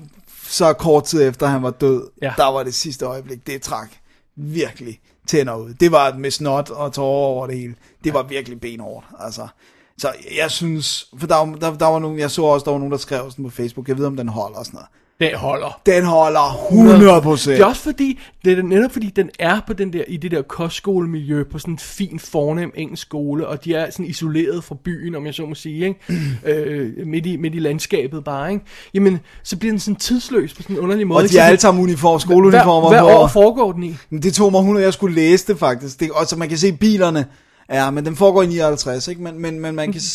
så 0.48 0.74
kort 0.74 1.04
tid 1.04 1.28
efter 1.30 1.48
han 1.48 1.64
var 1.64 1.72
død, 1.72 2.10
ja. 2.22 2.28
Ja. 2.28 2.34
der 2.38 2.52
var 2.52 2.64
det 2.64 2.74
sidste 2.74 3.06
øjeblik, 3.06 3.48
det 3.48 3.62
trak 3.62 3.90
virkelig 4.38 5.00
tænder 5.28 5.56
ud. 5.56 5.74
Det 5.74 5.92
var 5.92 6.14
med 6.14 6.32
snot 6.32 6.70
og 6.70 6.94
tårer 6.94 7.28
over 7.28 7.48
det 7.48 7.58
hele. 7.58 7.76
Det 8.04 8.14
var 8.14 8.24
virkelig 8.24 8.62
benhårdt, 8.62 9.06
altså. 9.20 9.48
Så 9.98 10.08
jeg 10.42 10.52
synes, 10.52 11.08
for 11.20 11.28
der, 11.28 11.36
var- 11.36 11.56
der, 11.56 11.74
der 11.78 11.86
var 11.86 12.00
nogen, 12.00 12.20
jeg 12.20 12.32
så 12.32 12.44
også, 12.44 12.64
der 12.64 12.72
var 12.72 12.78
nogen, 12.78 12.92
der 12.92 12.98
skrev 12.98 13.32
sådan 13.32 13.46
på 13.46 13.52
Facebook, 13.52 13.88
jeg 13.88 13.98
ved 13.98 14.06
om 14.06 14.18
den 14.18 14.28
holder 14.30 14.58
og 14.58 14.66
sådan 14.66 14.76
noget. 14.78 14.88
Det 15.20 15.34
holder. 15.40 15.80
Den 15.86 16.04
holder 16.04 16.66
100 16.72 17.22
procent. 17.22 17.58
Det 17.58 17.64
er 17.64 17.68
også 17.68 17.82
fordi, 17.82 18.20
det 18.46 18.60
er 18.60 18.64
netop 18.64 18.92
fordi, 18.92 19.08
den 19.10 19.30
er 19.40 19.60
på 19.68 19.74
den 19.74 19.94
der, 19.94 20.04
i 20.08 20.18
det 20.18 20.32
der 20.32 20.42
kostskolemiljø, 20.42 21.44
på 21.44 21.60
sådan 21.60 21.74
en 21.74 21.78
fin, 21.80 22.20
fornem 22.20 22.72
engelsk 22.76 23.02
skole, 23.02 23.48
og 23.48 23.66
de 23.66 23.74
er 23.76 23.92
sådan 23.92 24.06
isoleret 24.06 24.64
fra 24.64 24.76
byen, 24.84 25.16
om 25.16 25.26
jeg 25.26 25.34
så 25.34 25.46
må 25.46 25.56
sige, 25.56 25.86
ikke? 25.88 26.00
øh, 26.46 27.08
midt, 27.08 27.26
i, 27.26 27.38
midt 27.38 27.56
i 27.56 27.60
landskabet 27.60 28.24
bare, 28.24 28.54
ikke? 28.54 28.66
Jamen, 28.94 29.20
så 29.44 29.58
bliver 29.58 29.72
den 29.72 29.80
sådan 29.80 29.96
tidsløs 29.96 30.54
på 30.54 30.62
sådan 30.62 30.76
en 30.76 30.82
underlig 30.82 31.08
måde. 31.08 31.18
Og 31.18 31.24
de 31.24 31.28
det- 31.28 31.40
alle 31.40 31.60
sammen 31.60 31.84
uniform, 31.84 32.20
skoleuniformer 32.20 32.90
Hvad, 32.90 33.02
hvad 33.02 33.14
år 33.16 33.28
foregår 33.28 33.72
den 33.72 33.84
i? 33.84 33.96
Det 34.12 34.34
tog 34.34 34.52
mig 34.52 34.60
100, 34.60 34.86
jeg 34.86 34.94
skulle 34.94 35.16
læse 35.16 35.48
det 35.48 35.60
faktisk. 35.60 36.00
Det, 36.00 36.12
og 36.12 36.26
så 36.26 36.36
man 36.38 36.50
kan 36.50 36.58
se 36.58 36.72
bilerne, 36.72 37.26
ja, 37.74 37.90
men 37.90 38.06
den 38.06 38.16
foregår 38.16 38.44
i 38.44 38.48
59, 38.48 39.08
ikke? 39.08 39.22
Men, 39.22 39.42
men, 39.42 39.60
men 39.60 39.76
man 39.76 39.92
kan... 39.92 40.02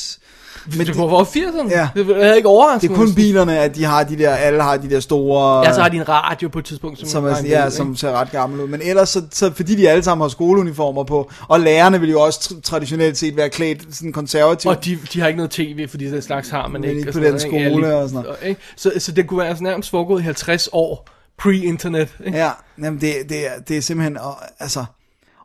Men 0.77 0.87
det 0.87 0.97
foregår 0.97 1.21
i 1.37 1.44
80'erne. 1.44 1.71
Ja. 1.71 1.88
Det 1.94 2.11
er 2.27 2.35
ikke 2.35 2.49
overraskende. 2.49 2.94
det 2.94 3.01
er 3.01 3.05
kun 3.07 3.14
bilerne, 3.14 3.59
at 3.59 3.75
de 3.77 3.85
har 3.85 4.05
de 4.05 4.18
der, 4.18 4.31
alle 4.35 4.62
har 4.62 4.77
de 4.77 4.90
der 4.90 5.01
store... 5.01 5.66
Ja, 5.66 5.75
så 5.75 5.81
har 5.83 5.88
de 5.88 5.97
en 5.97 6.09
radio 6.09 6.49
på 6.49 6.59
et 6.59 6.64
tidspunkt, 6.64 6.99
som, 6.99 7.09
som, 7.09 7.25
er 7.25 7.37
ja, 7.44 7.71
som 7.71 7.97
ser 7.97 8.12
ret 8.12 8.31
gammel 8.31 8.61
ud. 8.61 8.68
Men 8.68 8.81
ellers, 8.83 9.09
så, 9.09 9.23
så 9.33 9.53
fordi 9.55 9.75
de 9.77 9.88
alle 9.90 10.03
sammen 10.03 10.23
har 10.25 10.29
skoleuniformer 10.29 11.05
på, 11.05 11.31
og 11.49 11.61
lærerne 11.61 12.01
vil 12.01 12.11
jo 12.11 12.21
også 12.21 12.40
tr- 12.40 12.61
traditionelt 12.61 13.18
set 13.18 13.37
være 13.37 13.49
klædt 13.51 13.94
sådan 13.97 14.12
konservativt. 14.12 14.77
Og 14.77 14.85
de, 14.85 14.99
de 15.12 15.21
har 15.21 15.27
ikke 15.29 15.37
noget 15.37 15.51
tv, 15.51 15.88
fordi 15.88 16.11
den 16.11 16.23
slags 16.23 16.49
har 16.49 16.68
man 16.68 16.81
Men 16.81 16.90
ikke. 16.90 16.99
ikke 16.99 17.11
og 17.11 17.12
på 17.14 17.21
den 17.21 17.27
noget, 17.29 17.44
ikke? 17.44 17.57
skole 17.71 17.83
lige- 17.87 17.97
og 17.97 18.09
sådan 18.09 18.23
noget. 18.25 18.38
ikke? 18.42 18.61
Så, 18.77 18.92
så 18.99 19.12
det 19.12 19.27
kunne 19.27 19.40
være 19.40 19.55
sådan 19.55 19.64
nærmest 19.64 19.90
foregået 19.90 20.21
i 20.21 20.25
50 20.25 20.68
år, 20.73 21.09
pre-internet. 21.38 22.09
Ikke? 22.27 22.38
Ja, 22.38 22.51
jamen 22.83 23.01
det, 23.01 23.14
det, 23.29 23.47
er, 23.47 23.51
det 23.68 23.77
er 23.77 23.81
simpelthen, 23.81 24.16
og, 24.18 24.37
altså, 24.61 24.85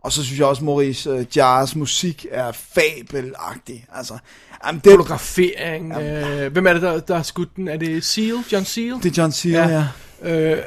og 0.04 0.12
så 0.12 0.24
synes 0.24 0.39
jeg 0.39 0.48
også, 0.48 0.63
Maurice 0.63 1.13
uh, 1.13 1.38
Jars 1.38 1.76
musik 1.76 2.26
er 2.32 2.52
fabelagtig. 2.52 3.86
Altså, 3.94 4.18
jamen 4.66 4.82
det, 4.84 4.92
Fotografering. 4.92 5.94
Øh, 5.94 6.52
hvem 6.52 6.68
er 6.68 6.74
det, 6.74 6.82
der, 6.82 7.00
der 7.00 7.16
har 7.16 7.24
skudt 7.24 7.56
den? 7.56 7.68
Er 7.68 7.78
det 7.78 8.04
Seal? 8.04 8.36
John 8.52 8.66
Seal? 8.66 8.96
det 9.04 9.06
er 9.18 9.22
John 9.22 9.32
Cena, 9.32 9.58
ja. 9.68 9.86
ja. 10.24 10.56
Øh, 10.56 10.63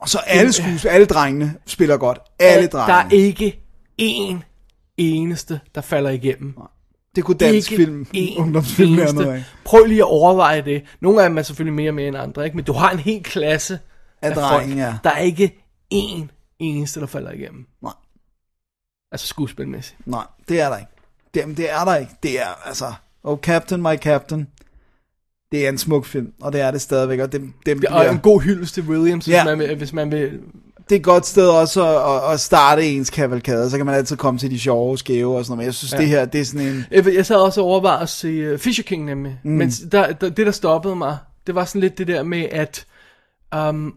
Og 0.00 0.08
så 0.08 0.18
alle 0.18 0.52
skues, 0.52 0.84
alle 0.84 1.06
drengene 1.06 1.54
spiller 1.66 1.96
godt. 1.96 2.18
Alle 2.38 2.68
der 2.68 2.78
er 2.78 2.86
drengene. 2.86 3.22
ikke 3.22 3.60
én 4.02 4.36
eneste, 4.96 5.60
der 5.74 5.80
falder 5.80 6.10
igennem. 6.10 6.54
Det 7.16 7.24
kunne 7.24 7.38
dansk 7.38 7.72
ikke 7.72 7.84
film, 7.84 8.06
én 8.16 8.38
ungdomsfilm 8.42 8.96
være 8.96 9.14
noget 9.14 9.26
af. 9.28 9.32
eneste. 9.34 9.50
Prøv 9.64 9.84
lige 9.84 9.98
at 10.00 10.04
overveje 10.10 10.62
det. 10.62 10.82
Nogle 11.00 11.22
af 11.22 11.28
dem 11.28 11.38
er 11.38 11.42
selvfølgelig 11.42 11.74
mere 11.74 11.92
med 11.92 12.08
end 12.08 12.16
andre, 12.16 12.44
ikke? 12.44 12.56
men 12.56 12.64
du 12.64 12.72
har 12.72 12.90
en 12.90 12.98
hel 12.98 13.22
klasse 13.22 13.78
Af 14.22 14.34
drenge, 14.34 14.76
ja. 14.86 14.94
Der 15.04 15.10
er 15.10 15.18
ikke 15.18 15.56
én 15.94 16.26
eneste, 16.58 17.00
der 17.00 17.06
falder 17.06 17.30
igennem. 17.32 17.66
Nej. 17.82 17.92
Altså 19.12 19.26
skuespilmæssigt. 19.26 20.06
Nej, 20.06 20.24
det 20.48 20.60
er 20.60 20.68
der 20.68 20.76
ikke. 20.78 20.90
Det, 21.34 21.40
jamen, 21.40 21.56
det 21.56 21.70
er 21.70 21.84
der 21.84 21.96
ikke. 21.96 22.12
Det 22.22 22.40
er, 22.40 22.66
altså, 22.68 22.92
Oh 23.24 23.38
Captain, 23.38 23.82
My 23.82 23.96
Captain. 23.96 24.48
Det 25.52 25.64
er 25.64 25.68
en 25.68 25.78
smuk 25.78 26.04
film, 26.06 26.32
og 26.40 26.52
det 26.52 26.60
er 26.60 26.70
det 26.70 26.80
stadigvæk, 26.80 27.20
og 27.20 27.32
det, 27.32 27.40
det, 27.66 27.76
Det 27.76 27.84
er 27.90 28.10
en 28.10 28.18
god 28.18 28.40
hyldest 28.40 28.74
til 28.74 28.82
Williams, 28.82 29.24
hvis, 29.24 29.34
Ja. 29.34 29.44
man 29.44 29.58
vil, 29.58 29.74
hvis 29.76 29.92
man 29.92 30.10
vil... 30.10 30.30
det 30.88 30.92
er 30.92 30.96
et 30.96 31.02
godt 31.02 31.26
sted 31.26 31.48
også 31.48 31.86
at, 31.86 32.26
at, 32.28 32.32
at 32.34 32.40
starte 32.40 32.86
ens 32.86 33.10
kavalkade, 33.10 33.70
så 33.70 33.76
kan 33.76 33.86
man 33.86 33.94
altid 33.94 34.16
komme 34.16 34.38
til 34.38 34.50
de 34.50 34.60
sjove, 34.60 34.98
skæve 34.98 35.36
og 35.36 35.44
sådan 35.44 35.50
noget, 35.52 35.58
men 35.58 35.64
jeg 35.66 35.74
synes, 35.74 35.92
ja. 35.92 35.98
Det 35.98 36.08
her, 36.08 36.24
det 36.24 36.40
er 36.40 36.44
sådan 36.44 36.66
en... 36.66 36.84
Jeg, 36.90 37.14
jeg 37.14 37.26
sad 37.26 37.36
også 37.36 37.60
og 37.60 37.66
overvejede 37.66 38.02
at 38.02 38.08
se 38.08 38.52
uh, 38.54 38.58
Fisher 38.58 38.84
King 38.84 39.04
nemlig, 39.04 39.40
mm. 39.44 39.50
men 39.50 39.70
der, 39.70 40.12
der, 40.12 40.28
det 40.28 40.46
der 40.46 40.52
stoppede 40.52 40.96
mig, 40.96 41.18
det 41.46 41.54
var 41.54 41.64
sådan 41.64 41.80
lidt 41.80 41.98
det 41.98 42.06
der 42.06 42.22
med, 42.22 42.46
at 42.50 42.86
um, 43.56 43.94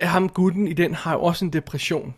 ham 0.00 0.28
gutten 0.28 0.68
i 0.68 0.72
den 0.72 0.94
har 0.94 1.12
jo 1.12 1.22
også 1.22 1.44
en 1.44 1.52
depression. 1.52 2.14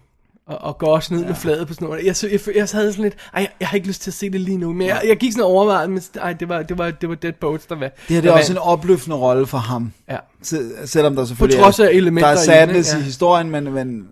Og, 0.48 0.58
og 0.60 0.78
går 0.78 0.94
også 0.94 1.14
ned 1.14 1.22
ja. 1.22 1.28
med 1.28 1.36
fladet 1.36 1.68
på 1.68 1.74
sådan 1.74 1.88
noget. 1.88 2.04
Jeg, 2.04 2.14
jeg, 2.22 2.32
jeg, 2.32 2.56
jeg 2.56 2.68
havde 2.72 2.92
sådan 2.92 3.02
lidt, 3.02 3.14
ej, 3.34 3.40
jeg, 3.40 3.48
jeg 3.60 3.68
har 3.68 3.74
ikke 3.76 3.86
lyst 3.86 4.02
til 4.02 4.10
at 4.10 4.14
se 4.14 4.30
det 4.30 4.40
lige 4.40 4.58
nu, 4.58 4.72
men 4.72 4.86
jeg, 4.86 5.02
jeg 5.08 5.16
gik 5.16 5.32
sådan 5.32 5.44
og 5.44 5.50
overvejede, 5.50 5.88
men 5.88 6.02
ej, 6.20 6.32
det 6.32 6.48
var, 6.48 6.62
det 6.62 6.78
var, 6.78 6.90
det 6.90 7.08
var 7.08 7.14
Dead 7.14 7.32
Poets, 7.32 7.66
der 7.66 7.74
var. 7.74 7.88
Det 7.88 7.92
her 8.08 8.20
det 8.20 8.28
er 8.28 8.32
også 8.32 8.52
en 8.52 8.58
opløftende 8.58 9.16
rolle 9.16 9.46
for 9.46 9.58
ham. 9.58 9.92
Ja. 10.10 10.16
Se- 10.42 10.86
Selvom 10.86 11.16
der 11.16 11.24
selvfølgelig 11.24 11.58
På 11.58 11.62
trods 11.64 11.80
af 11.80 11.84
er, 11.84 11.88
elementer 11.88 12.28
der 12.30 12.36
er 12.36 12.42
i 12.42 12.44
sadness 12.44 12.92
i? 12.92 12.96
Ja. 12.96 13.02
historien, 13.02 13.50
men, 13.50 13.72
men 13.72 14.08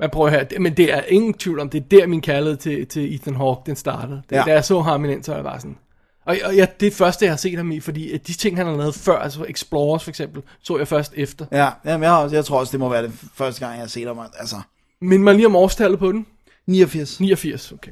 Men 0.00 0.10
prøv 0.10 0.26
at 0.26 0.32
høre, 0.32 0.44
det, 0.44 0.60
men 0.60 0.76
det 0.76 0.92
er 0.92 1.00
ingen 1.08 1.34
tvivl 1.34 1.60
om, 1.60 1.68
det 1.70 1.78
er 1.82 1.84
der 1.90 2.06
min 2.06 2.20
kærlighed 2.20 2.56
til, 2.56 2.86
til 2.86 3.14
Ethan 3.14 3.36
Hawke, 3.36 3.62
den 3.66 3.76
startede. 3.76 4.22
Det, 4.30 4.36
Ja. 4.36 4.42
Da 4.46 4.52
jeg 4.52 4.64
så 4.64 4.80
ham 4.80 5.04
i 5.04 5.08
den, 5.08 5.22
så 5.22 5.30
var 5.30 5.36
jeg 5.38 5.44
bare 5.44 5.60
sådan... 5.60 5.76
Og, 6.26 6.36
og 6.44 6.56
jeg, 6.56 6.80
det 6.80 6.86
er 6.86 6.90
første, 6.90 7.24
jeg 7.24 7.32
har 7.32 7.36
set 7.36 7.56
ham 7.56 7.72
i, 7.72 7.80
fordi 7.80 8.16
de 8.18 8.32
ting, 8.32 8.56
han 8.56 8.66
har 8.66 8.76
lavet 8.76 8.94
før, 8.94 9.18
altså 9.18 9.44
Explorers 9.48 10.04
for 10.04 10.10
eksempel, 10.10 10.42
så 10.62 10.78
jeg 10.78 10.88
først 10.88 11.12
efter. 11.16 11.46
ja, 11.52 11.68
jamen, 11.84 12.02
jeg, 12.02 12.10
har, 12.10 12.28
jeg 12.32 12.44
tror 12.44 12.58
også, 12.58 12.72
det 12.72 12.80
må 12.80 12.88
være 12.88 13.02
det 13.02 13.12
første 13.34 13.60
gang, 13.60 13.72
jeg 13.74 13.82
har 13.82 13.88
set 13.88 14.06
ham. 14.06 14.18
Altså, 14.38 14.56
Mind 15.02 15.22
mig 15.22 15.34
lige 15.34 15.46
om 15.46 15.56
årstallet 15.56 15.98
på 15.98 16.12
den. 16.12 16.26
89. 16.66 17.20
89, 17.20 17.72
okay. 17.72 17.90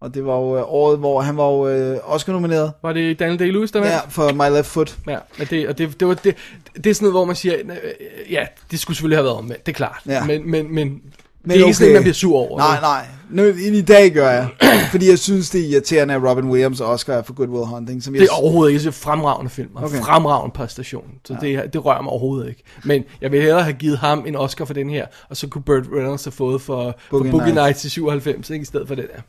Og 0.00 0.14
det 0.14 0.26
var 0.26 0.36
jo 0.36 0.56
øh, 0.56 0.62
året, 0.66 0.98
hvor 0.98 1.20
han 1.20 1.36
var 1.36 1.44
jo 1.44 1.68
øh, 1.68 1.98
Oscar-nomineret. 2.04 2.72
Var 2.82 2.92
det 2.92 3.18
Daniel 3.18 3.38
Day-Lewis, 3.38 3.72
der 3.72 3.80
vandt? 3.80 3.92
Ja, 3.92 4.00
for 4.08 4.32
My 4.32 4.56
Left 4.56 4.66
Foot. 4.68 4.98
Ja, 5.08 5.18
men 5.38 5.46
det, 5.46 5.68
og 5.68 5.78
det, 5.78 6.00
det, 6.00 6.08
var, 6.08 6.14
det, 6.14 6.36
det 6.74 6.86
er 6.86 6.94
sådan 6.94 7.06
noget, 7.06 7.12
hvor 7.12 7.24
man 7.24 7.36
siger, 7.36 7.54
øh, 7.58 8.32
ja, 8.32 8.46
det 8.70 8.80
skulle 8.80 8.96
selvfølgelig 8.96 9.18
have 9.18 9.24
været 9.24 9.36
omvendt, 9.36 9.66
det 9.66 9.72
er 9.72 9.76
klart. 9.76 10.00
Ja. 10.06 10.24
Men, 10.24 10.50
men, 10.50 10.74
men, 10.74 10.88
det 10.88 11.00
Men 11.42 11.50
er 11.50 11.54
ikke 11.54 11.74
sådan, 11.74 11.88
okay. 11.88 11.94
man 11.94 12.02
bliver 12.02 12.14
sur 12.14 12.36
over. 12.36 12.58
Nej, 12.58 12.80
nej. 12.80 13.06
Nu, 13.32 13.44
i 13.44 13.80
dag 13.80 14.12
gør 14.12 14.30
jeg. 14.30 14.48
fordi 14.90 15.08
jeg 15.10 15.18
synes, 15.18 15.50
det 15.50 15.60
er 15.60 15.68
irriterende, 15.68 16.14
at 16.14 16.22
Robin 16.22 16.44
Williams 16.50 16.80
Oscar 16.80 17.12
er 17.14 17.22
for 17.22 17.34
Good 17.34 17.48
Will 17.48 17.66
Hunting. 17.66 18.02
Som 18.02 18.14
jeg 18.14 18.20
Det 18.20 18.28
er 18.28 18.42
overhovedet 18.42 18.72
ikke. 18.72 18.80
Det 18.80 18.86
er 18.86 18.92
fremragende 18.92 19.50
film, 19.50 19.68
og 19.74 19.84
Okay. 19.84 20.00
fremragende 20.00 20.52
præstation. 20.54 21.04
Så 21.24 21.36
ja. 21.42 21.46
det, 21.46 21.72
det 21.72 21.84
rører 21.84 22.02
mig 22.02 22.10
overhovedet 22.10 22.48
ikke. 22.48 22.62
Men 22.84 23.04
jeg 23.20 23.32
vil 23.32 23.40
hellere 23.40 23.62
have 23.62 23.72
givet 23.74 23.98
ham 23.98 24.24
en 24.26 24.36
Oscar 24.36 24.64
for 24.64 24.74
den 24.74 24.90
her, 24.90 25.06
og 25.28 25.36
så 25.36 25.48
kunne 25.48 25.62
Burt 25.62 25.84
Reynolds 25.96 26.24
have 26.24 26.32
fået 26.32 26.62
for 26.62 26.94
Boogie, 27.10 27.30
for 27.30 27.38
Boogie 27.38 27.54
Nights. 27.54 27.64
Nights 27.66 27.84
i 27.84 27.88
97, 27.90 28.50
ikke, 28.50 28.62
i 28.62 28.66
stedet 28.66 28.88
for 28.88 28.94
den 28.94 29.04
her. 29.14 29.22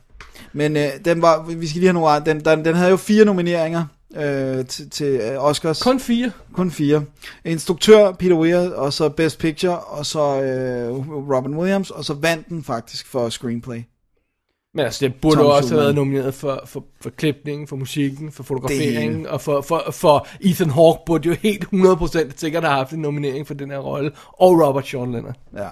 Men 0.52 0.76
øh, 0.76 0.82
den 1.04 1.22
var, 1.22 1.42
vi 1.42 1.66
skal 1.66 1.80
lige 1.80 1.92
have 1.92 2.00
nogle. 2.00 2.22
Den, 2.26 2.40
den, 2.40 2.64
den 2.64 2.74
havde 2.74 2.90
jo 2.90 2.96
fire 2.96 3.24
nomineringer 3.24 3.84
øh, 4.16 4.66
til, 4.66 4.90
til 4.90 5.06
øh, 5.06 5.44
Oscars. 5.44 5.82
Kun 5.82 6.00
fire. 6.00 6.30
Kun 6.52 6.70
fire. 6.70 7.04
Instruktør 7.44 8.12
Peter 8.12 8.36
Weir, 8.36 8.70
og 8.70 8.92
så 8.92 9.08
Best 9.08 9.38
Picture, 9.38 9.78
og 9.78 10.06
så 10.06 10.42
øh, 10.42 10.90
Robin 11.36 11.56
Williams, 11.56 11.90
og 11.90 12.04
så 12.04 12.14
vandt 12.14 12.48
den 12.48 12.64
faktisk 12.64 13.06
for 13.06 13.28
Screenplay. 13.28 13.82
Men 14.76 14.84
altså, 14.84 15.06
det 15.06 15.14
burde 15.14 15.36
Tom 15.36 15.46
også 15.46 15.68
have 15.68 15.80
været 15.82 15.94
nomineret 15.94 16.34
for, 16.34 16.62
for, 16.66 16.84
for 17.00 17.10
klipningen, 17.10 17.68
for 17.68 17.76
musikken, 17.76 18.32
for 18.32 18.42
fotograferingen, 18.42 19.26
og 19.26 19.40
for, 19.40 19.60
for, 19.60 19.90
for 19.90 20.26
Ethan 20.40 20.70
Hawke 20.70 21.02
burde 21.06 21.28
jo 21.28 21.34
helt 21.34 21.64
100% 21.64 22.30
sikkert 22.36 22.64
have 22.64 22.74
haft 22.76 22.92
en 22.92 22.98
nominering 23.00 23.46
for 23.46 23.54
den 23.54 23.70
her 23.70 23.78
rolle, 23.78 24.12
og 24.32 24.66
Robert 24.66 24.86
Sean 24.88 25.12
Leonard. 25.12 25.36
Ja. 25.56 25.68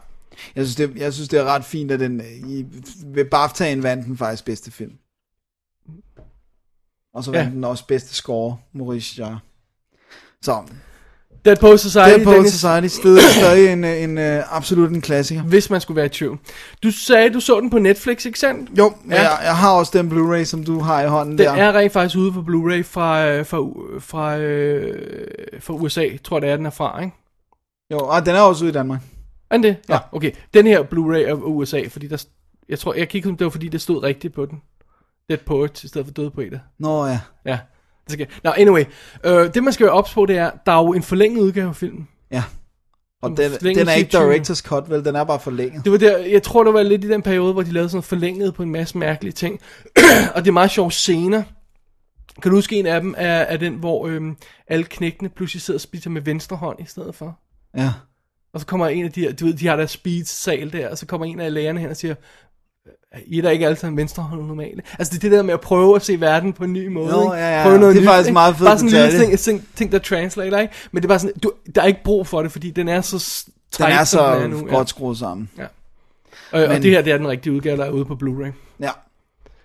Jeg 0.57 0.67
synes, 0.67 0.77
det, 0.77 0.97
jeg 0.97 1.13
synes, 1.13 1.29
det 1.29 1.41
er 1.41 1.45
ret 1.45 1.65
fint, 1.65 1.91
at 1.93 2.01
den 2.01 2.23
i, 2.47 2.65
ved 3.07 3.25
BAFTA'en 3.35 3.83
vandt 3.83 4.07
den 4.07 4.17
faktisk 4.17 4.45
bedste 4.45 4.71
film. 4.71 4.93
Og 7.15 7.25
så 7.25 7.31
vandt 7.31 7.49
Ja. 7.51 7.55
den 7.55 7.65
også 7.65 7.87
bedste 7.87 8.15
score, 8.15 8.57
Maurice 8.73 9.23
Jarre. 9.23 9.39
Så, 10.43 10.63
Dead 11.45 11.57
Post 11.57 11.83
Society, 11.83 12.11
Dead 12.15 12.25
Poets 12.25 12.37
Dennis, 12.37 12.53
Society 12.53 12.87
stadig, 13.01 13.21
stadig 13.23 13.73
en, 13.73 13.85
øh, 13.85 14.03
en, 14.03 14.19
uh, 14.39 14.57
absolut 14.57 14.91
en 14.91 15.01
klassiker. 15.01 15.43
hvis 15.43 15.71
man 15.71 15.81
skulle 15.81 15.97
være 15.97 16.07
i 16.07 16.09
tvivl. 16.09 16.39
Du 16.83 16.91
sagde, 16.91 17.31
du 17.31 17.41
så 17.41 17.61
den 17.61 17.71
på 17.71 17.79
Netflix, 17.79 18.25
ikke 18.25 18.39
sandt? 18.39 18.79
Jo, 18.79 18.93
Ja. 19.11 19.15
jeg, 19.23 19.39
jeg 19.45 19.57
har 19.57 19.71
også 19.73 19.99
den 19.99 20.13
Blu-ray, 20.13 20.45
som 20.45 20.65
du 20.65 20.81
har 20.81 21.03
i 21.03 21.09
hånden 21.09 21.39
Den 21.39 21.47
der. 21.47 21.53
er 21.53 21.73
rent 21.77 21.93
faktisk 21.93 22.17
ude 22.19 22.33
på 22.33 22.41
Blu-ray 22.41 22.83
fra, 22.83 23.27
øh, 23.29 23.47
fra, 23.47 23.59
fra, 24.01 24.37
øh, 24.39 25.29
fra 25.61 25.75
USA, 25.75 26.07
tror 26.25 26.37
jeg 26.37 26.43
det 26.43 26.51
er, 26.51 26.57
den 26.57 26.67
er 26.67 26.71
fra, 26.71 27.01
ikke? 27.01 27.17
Jo, 27.93 27.99
og 27.99 28.27
den 28.27 28.35
er 28.35 28.41
også 28.41 28.65
ude 28.65 28.71
i 28.71 28.75
Danmark. 28.75 29.01
Er 29.51 29.55
den 29.57 29.63
det? 29.63 29.77
Ja. 29.89 29.95
Ja. 29.95 29.99
okay. 30.13 30.31
Den 30.55 30.67
her 30.67 30.83
Blu-ray 30.83 31.29
er 31.31 31.35
USA, 31.35 31.83
fordi 31.89 32.07
der, 32.09 32.25
jeg 32.69 32.79
tror, 32.79 32.95
jeg 32.95 33.09
kiggede, 33.09 33.37
det 33.39 33.45
var 33.45 33.51
fordi, 33.51 33.69
det 33.69 33.81
stod 33.81 34.03
rigtigt 34.03 34.35
på 34.35 34.47
den. 34.47 34.63
Dead 35.29 35.39
Poet, 35.47 35.85
i 35.85 35.89
stedet 35.89 36.07
for 36.07 36.13
Døde 36.13 36.31
Poeter. 36.31 36.59
Nå 36.79 37.07
ja. 37.07 37.21
Ja, 37.47 37.59
skal 38.09 38.27
Nå, 38.45 38.51
anyway. 38.57 38.85
Øh, 39.25 39.55
det 39.55 39.65
man 39.65 39.73
skal 39.73 39.87
være 39.87 39.95
ops 39.95 40.15
på, 40.15 40.27
det 40.27 40.37
er, 40.37 40.51
der 40.67 40.73
er 40.73 40.83
jo 40.83 40.93
en 40.93 41.03
forlænget 41.03 41.41
udgave 41.43 41.69
af 41.69 41.77
filmen. 41.77 42.09
Ja. 42.31 42.43
Og 43.23 43.31
Den 43.31 43.37
den, 43.39 43.89
er 43.89 43.93
ikke 43.93 44.11
til 44.11 44.21
20. 44.21 44.37
director's 44.37 44.63
cut, 44.63 44.91
vel? 44.91 45.05
Den 45.05 45.17
er 45.17 45.25
bare 45.25 45.41
forlænget. 45.41 45.85
Det 45.85 45.93
var 45.93 45.99
der, 45.99 46.19
jeg 46.19 46.43
tror, 46.43 46.65
det 46.65 46.75
var 46.75 46.83
lidt 46.83 47.05
i 47.05 47.09
den 47.09 47.23
periode, 47.23 47.53
hvor 47.53 47.63
de 47.63 47.73
lavede 47.73 47.89
sådan 47.89 48.03
forlænget 48.03 48.55
på 48.55 48.63
en 48.63 48.71
masse 48.71 48.99
mærkelige 48.99 49.33
ting. 49.33 49.61
og 50.35 50.43
det 50.43 50.49
er 50.49 50.53
meget 50.53 50.71
sjove 50.71 50.93
scener. 50.93 51.43
Kan 52.43 52.51
du 52.51 52.57
huske, 52.57 52.77
en 52.77 52.87
af 52.87 53.01
dem 53.01 53.15
er, 53.19 53.35
er 53.35 53.57
den, 53.57 53.75
hvor 53.75 54.07
øhm, 54.07 54.37
alle 54.69 54.85
knægtene 54.85 55.29
pludselig 55.29 55.63
sidder 55.63 55.79
og 55.79 55.81
spiser 55.81 56.11
med 56.11 56.23
venstre 56.23 56.57
hånd 56.57 56.81
i 56.81 56.85
stedet 56.87 57.15
for? 57.15 57.39
Ja. 57.77 57.93
Og 58.55 58.61
så 58.61 58.67
kommer 58.67 58.89
en 58.89 59.05
af 59.05 59.13
de 59.13 59.21
her, 59.21 59.33
du 59.33 59.45
ved, 59.45 59.55
de 59.55 59.67
har 59.67 59.77
der 59.77 59.87
speed-sal 59.87 60.73
der, 60.73 60.89
og 60.89 60.99
så 60.99 61.07
kommer 61.07 61.27
en 61.27 61.41
af 61.41 61.55
lærerne 61.55 61.81
hen 61.81 61.91
og 61.91 61.97
siger, 61.97 62.15
I 63.27 63.39
er 63.39 63.43
da 63.43 63.49
ikke 63.49 63.67
altid 63.67 63.89
en 63.89 63.97
venstre 63.97 64.23
hånd 64.23 64.47
normalt. 64.47 64.81
Altså 64.99 65.11
det 65.13 65.19
er 65.25 65.29
det 65.31 65.33
der 65.37 65.43
med 65.43 65.55
at 65.55 65.61
prøve 65.61 65.97
at 65.97 66.03
se 66.05 66.21
verden 66.21 66.53
på 66.53 66.65
en 66.65 66.73
ny 66.73 66.87
måde. 66.87 67.11
Nå, 67.13 67.35
ja, 67.35 67.57
ja. 67.59 67.63
Prøve 67.63 67.79
noget 67.79 67.95
Det 67.95 68.01
er 68.01 68.03
nyt, 68.05 68.09
faktisk 68.09 68.27
ikke? 68.29 68.33
meget 68.33 68.57
fed 68.57 68.67
Bare 68.67 68.79
sådan 68.79 68.95
en 68.95 69.11
lille 69.13 69.19
ting, 69.27 69.39
ting, 69.39 69.65
ting, 69.77 69.93
der 69.93 69.99
translater, 69.99 70.59
ikke? 70.59 70.75
Men 70.93 71.03
det 71.03 71.07
er 71.07 71.09
bare 71.09 71.19
sådan, 71.19 71.39
du, 71.43 71.53
der 71.75 71.83
er 71.83 71.87
ikke 71.87 72.03
brug 72.05 72.27
for 72.27 72.43
det, 72.43 72.53
fordi 72.53 72.71
den 72.71 72.89
er 72.89 73.01
så 73.01 73.19
s- 73.19 73.49
Den 73.79 73.87
er 73.87 74.05
så 74.05 74.39
den 74.41 74.51
nu. 74.51 74.67
godt 74.71 74.89
skruet 74.89 75.19
sammen. 75.19 75.51
Ja. 75.59 75.63
Og, 76.53 76.63
og 76.63 76.69
Men- 76.69 76.83
det 76.83 76.91
her, 76.91 77.03
det 77.03 77.13
er 77.13 77.17
den 77.19 77.29
rigtige 77.29 77.53
udgave, 77.53 77.77
der 77.77 77.85
er 77.85 77.91
ude 77.91 78.05
på 78.05 78.15
Blu-ray. 78.23 78.53
Ja. 78.81 78.91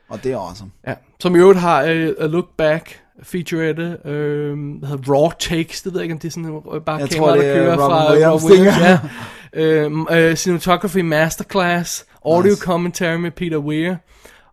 Og 0.09 0.23
det 0.23 0.31
er 0.31 0.37
awesome. 0.37 0.71
Ja. 0.87 0.93
Som 1.19 1.35
i 1.35 1.39
øvrigt 1.39 1.59
har 1.59 1.83
uh, 1.83 1.89
A 2.19 2.25
Look 2.27 2.45
Back 2.57 2.99
featurette, 3.23 3.97
øh, 4.05 4.77
hvad 4.79 4.89
hedder 4.89 5.13
Raw 5.13 5.29
Takes, 5.39 5.81
det 5.81 5.93
ved 5.93 5.99
jeg 5.99 6.03
ikke, 6.03 6.13
om 6.13 6.19
det 6.19 6.27
er 6.27 6.31
sådan 6.31 6.49
uh, 6.49 6.81
bare 6.85 6.97
Jeg 6.97 7.09
kamera, 7.09 7.27
tror, 7.29 7.35
det 7.35 7.43
der 7.45 7.51
er 7.51 7.55
kører 7.55 7.71
Robin 7.73 7.79
fra 7.79 8.11
Williams, 8.11 8.43
Rob 8.43 8.51
Williams, 8.51 8.77
ja. 9.53 10.19
øh, 10.19 10.29
uh, 10.31 10.35
Cinematography 10.35 10.97
Masterclass, 10.97 12.05
Audio 12.27 12.49
Nice. 12.49 12.61
Commentary 12.61 13.17
med 13.17 13.31
Peter 13.31 13.57
Weir, 13.57 13.95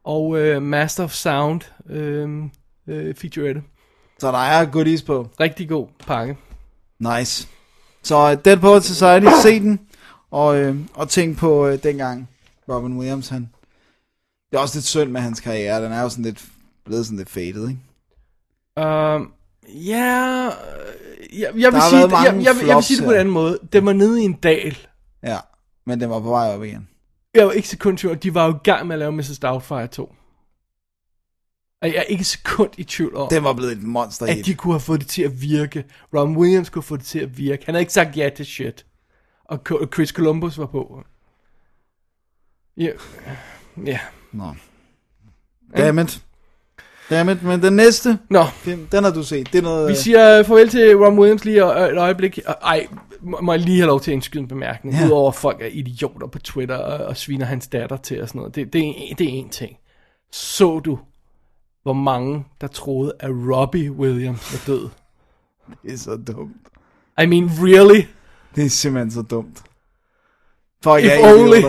og 0.04 0.28
uh, 0.28 0.62
Master 0.62 1.04
of 1.04 1.12
Sound 1.12 1.60
øh, 1.90 2.42
øh, 2.88 3.14
featurette. 3.14 3.62
Så 4.18 4.32
der 4.32 4.38
er 4.38 4.64
goodies 4.64 5.02
på. 5.02 5.28
Rigtig 5.40 5.68
god 5.68 5.88
pakke. 6.06 6.36
Nice. 6.98 7.48
Så 8.02 8.34
Dead 8.34 8.56
Poets 8.56 8.86
Society, 8.86 9.26
se 9.42 9.60
den. 9.60 9.80
Og, 10.30 10.56
øh, 10.56 10.76
og 10.94 11.08
tænk 11.08 11.38
på 11.38 11.66
øh, 11.66 11.82
dengang 11.82 12.28
Robin 12.68 12.96
Williams, 12.98 13.28
han... 13.28 13.48
Det 14.50 14.56
er 14.56 14.62
også 14.62 14.76
lidt 14.76 14.84
synd 14.84 15.10
med 15.10 15.20
hans 15.20 15.40
karriere. 15.40 15.84
Den 15.84 15.92
er 15.92 16.02
jo 16.02 16.08
sådan 16.08 16.24
lidt 16.24 16.44
blevet 16.84 17.06
sådan 17.06 17.18
lidt 17.18 17.30
faded, 17.30 17.68
ikke? 17.68 17.80
Um, 18.76 19.32
ja, 19.68 20.50
jeg, 21.32 21.50
jeg, 21.56 21.72
vil 21.72 21.82
sige, 21.90 22.08
mange 22.08 22.18
jeg, 22.18 22.34
jeg, 22.36 22.66
jeg 22.66 22.76
vil 22.76 22.84
sige 22.84 22.96
det 22.96 23.04
på 23.04 23.10
en 23.10 23.18
anden 23.18 23.34
måde. 23.34 23.58
Den 23.72 23.86
var 23.86 23.92
nede 23.92 24.22
i 24.22 24.24
en 24.24 24.32
dal. 24.32 24.76
Ja. 25.22 25.38
Men 25.86 26.00
den 26.00 26.10
var 26.10 26.20
på 26.20 26.28
vej 26.28 26.54
op 26.54 26.64
igen. 26.64 26.88
Jeg 27.34 27.46
var 27.46 27.52
ikke 27.52 27.68
sekund 27.68 27.98
i 27.98 28.00
tvivl, 28.00 28.16
de 28.22 28.34
var 28.34 28.46
jo 28.46 28.54
i 28.54 28.58
gang 28.64 28.86
med 28.86 28.94
at 28.94 28.98
lave 28.98 29.12
Mrs. 29.12 29.38
Doubtfire 29.38 29.86
2. 29.86 30.14
Og 31.82 31.88
jeg 31.88 31.96
er 31.96 32.02
ikke 32.02 32.24
sekund 32.24 32.70
i 32.78 32.84
tvivl 32.84 33.16
om, 33.16 33.28
Den 33.30 33.44
var 33.44 33.52
blevet 33.52 33.72
et 33.72 33.82
monster 33.82 34.26
at 34.26 34.34
hit. 34.34 34.46
de 34.46 34.54
kunne 34.54 34.72
have 34.72 34.80
fået 34.80 35.00
det 35.00 35.08
til 35.08 35.22
at 35.22 35.42
virke. 35.42 35.84
Ron 36.14 36.36
Williams 36.36 36.70
kunne 36.70 36.80
have 36.82 36.86
fået 36.86 37.00
det 37.00 37.06
til 37.08 37.18
at 37.18 37.38
virke. 37.38 37.64
Han 37.66 37.74
havde 37.74 37.82
ikke 37.82 37.92
sagt 37.92 38.16
ja 38.16 38.28
til 38.36 38.46
shit. 38.46 38.86
Og 39.44 39.60
Co- 39.70 39.86
Chris 39.94 40.08
Columbus 40.08 40.58
var 40.58 40.66
på. 40.66 41.02
Ja. 42.76 42.90
Ja. 43.86 44.00
Nå. 44.32 44.54
Dammit. 45.76 46.22
Dammit, 47.10 47.42
men 47.42 47.62
den 47.62 47.72
næste 47.72 48.18
Nå, 48.30 48.44
film, 48.44 48.86
den 48.86 49.04
har 49.04 49.10
du 49.10 49.22
set. 49.22 49.52
Det 49.52 49.58
er 49.58 49.62
noget... 49.62 49.90
vi 49.90 49.94
siger 49.96 50.42
farvel 50.42 50.68
til 50.68 50.96
Ron 50.96 51.18
Williams 51.18 51.44
lige 51.44 51.64
og- 51.64 51.90
et 51.92 51.98
øjeblik. 51.98 52.38
Og- 52.46 52.56
Ej, 52.62 52.86
må 53.24 53.40
må 53.40 53.52
jeg 53.52 53.60
lige 53.60 53.78
have 53.78 53.86
lov 53.86 54.00
til 54.00 54.10
at 54.10 54.14
indskyde 54.14 54.42
en 54.42 54.48
bemærkning. 54.48 54.96
Ja. 54.96 55.06
Udover 55.06 55.28
at 55.28 55.34
folk 55.34 55.62
er 55.62 55.66
idioter 55.66 56.26
på 56.26 56.38
Twitter 56.38 56.76
og, 56.76 57.06
og 57.06 57.16
sviner 57.16 57.46
hans 57.46 57.66
datter 57.68 57.96
til 57.96 58.22
og 58.22 58.28
sådan 58.28 58.38
noget. 58.38 58.54
Det, 58.54 58.72
det, 58.72 58.88
er, 58.88 59.14
det 59.14 59.26
er 59.26 59.32
en 59.32 59.48
ting. 59.48 59.76
Så 60.32 60.78
du, 60.78 60.98
hvor 61.82 61.92
mange, 61.92 62.44
der 62.60 62.66
troede, 62.66 63.12
at 63.20 63.30
Robbie 63.30 63.92
Williams 63.92 64.52
var 64.52 64.74
død? 64.74 64.88
Det 65.82 65.92
er 65.92 65.96
så 65.98 66.16
dumt. 66.16 66.56
I 67.22 67.26
mean, 67.26 67.50
really? 67.58 68.02
Det 68.54 68.64
er 68.64 68.70
simpelthen 68.70 69.10
så 69.10 69.22
dumt. 69.22 69.62
Fuck, 70.84 70.98
If 70.98 71.04
jeg 71.04 71.20
er 71.20 71.34
only. 71.34 71.60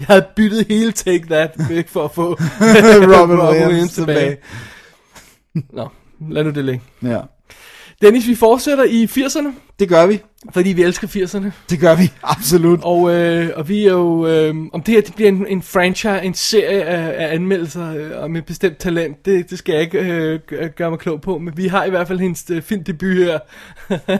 Jeg 0.00 0.06
havde 0.06 0.26
byttet 0.36 0.66
hele 0.68 0.92
Take 0.92 1.26
That 1.26 1.54
væk 1.68 1.88
for 1.88 2.04
at 2.04 2.10
få 2.10 2.34
Robin 3.14 3.38
Williams 3.38 3.92
tilbage. 3.92 4.36
Nå, 5.54 5.88
lad 6.30 6.44
nu 6.44 6.50
det 6.50 6.64
ligge. 6.64 6.82
Ja. 7.02 7.20
Dennis, 8.04 8.28
vi 8.28 8.34
fortsætter 8.34 8.84
i 8.84 9.04
80'erne, 9.04 9.48
Det 9.78 9.88
gør 9.88 10.06
vi. 10.06 10.20
fordi 10.52 10.72
vi 10.72 10.82
elsker 10.82 11.08
80'erne. 11.08 11.50
Det 11.70 11.80
gør 11.80 11.94
vi. 11.94 12.12
Absolut. 12.22 12.80
Og, 12.82 13.14
øh, 13.14 13.50
og 13.56 13.68
vi 13.68 13.86
er 13.86 13.92
jo, 13.92 14.26
øh, 14.26 14.54
om 14.72 14.82
det 14.82 14.94
her 14.94 15.00
det 15.00 15.14
bliver 15.14 15.28
en, 15.28 15.46
en 15.46 15.62
franchise, 15.62 16.22
en 16.22 16.34
serie 16.34 16.82
af, 16.84 17.26
af 17.28 17.34
anmeldelser 17.34 17.94
øh, 17.94 18.24
om 18.24 18.36
et 18.36 18.44
bestemt 18.46 18.78
talent, 18.78 19.26
det, 19.26 19.50
det 19.50 19.58
skal 19.58 19.72
jeg 19.72 19.82
ikke 19.82 19.98
øh, 19.98 20.40
gø- 20.46 20.66
gøre 20.76 20.90
mig 20.90 20.98
klog 20.98 21.20
på, 21.20 21.38
men 21.38 21.56
vi 21.56 21.66
har 21.66 21.84
i 21.84 21.90
hvert 21.90 22.08
fald 22.08 22.18
hendes 22.20 22.44
øh, 22.50 22.62
filmdebut 22.62 23.16
her. 23.16 23.38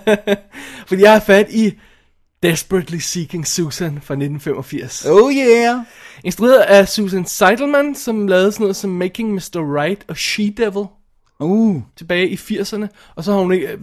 fordi 0.88 1.02
jeg 1.02 1.12
har 1.12 1.20
fat 1.20 1.46
i 1.50 1.72
Desperately 2.42 2.98
Seeking 2.98 3.46
Susan 3.46 3.90
fra 3.90 4.14
1985. 4.14 5.04
Oh 5.06 5.32
yeah. 5.32 5.76
Instrueret 6.24 6.58
af 6.58 6.88
Susan 6.88 7.26
Seidelman, 7.26 7.94
som 7.94 8.26
lavede 8.28 8.52
sådan 8.52 8.62
noget 8.64 8.76
som 8.76 8.90
Making 8.90 9.32
Mr. 9.34 9.80
Right 9.80 10.04
og 10.08 10.16
She-Devil 10.18 11.03
Uh. 11.40 11.82
tilbage 11.96 12.28
i 12.28 12.34
80'erne. 12.34 12.86
Og 13.14 13.24
så 13.24 13.32
har 13.32 13.40
hun 13.40 13.52
ikke 13.52 13.68
øh, 13.68 13.78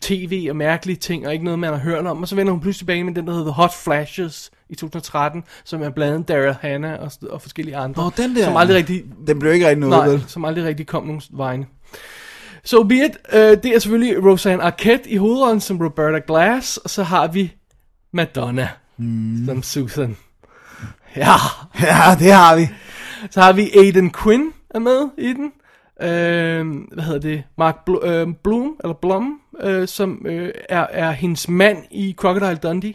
tv 0.00 0.46
og 0.50 0.56
mærkelige 0.56 0.96
ting, 0.96 1.26
og 1.26 1.32
ikke 1.32 1.44
noget, 1.44 1.58
man 1.58 1.70
har 1.70 1.78
hørt 1.80 2.06
om. 2.06 2.22
Og 2.22 2.28
så 2.28 2.36
vender 2.36 2.52
hun 2.52 2.60
pludselig 2.60 2.78
tilbage 2.78 3.04
med 3.04 3.14
den, 3.14 3.26
der 3.26 3.32
hedder 3.32 3.46
The 3.46 3.54
Hot 3.54 3.74
Flashes 3.84 4.50
i 4.68 4.74
2013, 4.74 5.44
som 5.64 5.82
er 5.82 5.90
blandt 5.90 6.14
andet 6.14 6.28
Daryl 6.28 6.54
Hannah 6.60 7.00
og, 7.00 7.12
og 7.30 7.42
forskellige 7.42 7.76
andre. 7.76 8.02
Nå, 8.04 8.10
den 8.16 8.36
der. 8.36 8.44
Som 8.44 8.56
aldrig 8.56 8.76
rigtig, 8.76 9.04
Den 9.26 9.38
blev 9.38 9.52
ikke 9.52 9.68
rigtig 9.68 9.80
noget, 9.80 10.04
nej, 10.04 10.08
vel? 10.08 10.24
som 10.26 10.44
aldrig 10.44 10.64
rigtig 10.64 10.86
kom 10.86 11.06
nogen 11.06 11.22
vegne. 11.30 11.66
So 12.64 12.82
be 12.82 12.94
it. 12.94 13.16
Uh, 13.32 13.38
det 13.38 13.66
er 13.66 13.78
selvfølgelig 13.78 14.24
Roseanne 14.24 14.62
Arquette 14.62 15.10
i 15.10 15.16
hovedrollen 15.16 15.60
som 15.60 15.80
Roberta 15.80 16.20
Glass, 16.26 16.76
og 16.76 16.90
så 16.90 17.02
har 17.02 17.26
vi 17.26 17.52
Madonna 18.12 18.68
mm. 18.96 19.44
som 19.46 19.62
Susan. 19.62 20.16
Ja, 21.16 21.36
Ja, 21.80 22.16
det 22.18 22.32
har 22.32 22.56
vi. 22.56 22.68
så 23.30 23.40
har 23.40 23.52
vi 23.52 23.70
Aiden 23.76 24.12
Quinn 24.12 24.52
er 24.70 24.78
med 24.78 25.08
i 25.18 25.32
den. 25.32 25.52
Øh, 26.02 26.66
hvad 26.92 27.04
hedder 27.04 27.20
det? 27.20 27.42
Mark 27.58 27.76
Bl- 27.90 28.06
øh, 28.06 28.28
Bloom, 28.44 28.76
eller 28.84 28.94
Blom, 28.94 29.40
øh, 29.60 29.88
som 29.88 30.22
øh, 30.26 30.52
er, 30.68 30.86
er 30.90 31.10
hendes 31.12 31.48
mand 31.48 31.78
i 31.90 32.14
Crocodile 32.18 32.56
Dundee. 32.56 32.94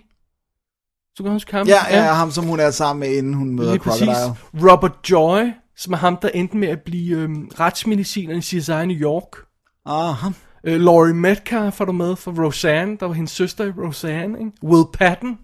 Så 1.16 1.24
kan 1.24 1.32
huske 1.32 1.52
ham? 1.54 1.68
Ja, 1.68 1.78
ja, 1.90 2.06
ja, 2.06 2.14
ham 2.14 2.32
som 2.32 2.46
hun 2.46 2.60
er 2.60 2.72
sammen 2.72 3.00
med, 3.00 3.18
inden 3.18 3.34
hun 3.34 3.56
møder 3.56 3.72
Lige 3.72 3.80
præcis. 3.80 4.08
Crocodile. 4.08 4.72
Robert 4.72 5.10
Joy, 5.12 5.40
som 5.78 5.94
er 5.94 5.98
ham, 5.98 6.18
der 6.18 6.30
endte 6.30 6.58
med 6.58 6.68
at 6.68 6.82
blive 6.82 7.18
øh, 7.18 7.30
retsmediciner 7.60 8.36
i 8.36 8.42
CSI 8.42 8.72
New 8.86 8.98
York. 8.98 9.38
Aha. 9.86 10.30
Øh, 10.64 10.82
Laurie 10.82 11.14
Metcalf 11.14 11.82
er 11.82 11.86
du 11.86 11.92
med 11.92 12.16
for 12.16 12.44
Roseanne, 12.46 12.98
der 13.00 13.06
var 13.06 13.14
hendes 13.14 13.32
søster 13.32 13.66
i 13.66 13.72
Roseanne. 13.72 14.40
Ikke? 14.40 14.52
Will 14.64 14.86
Patton 14.94 15.38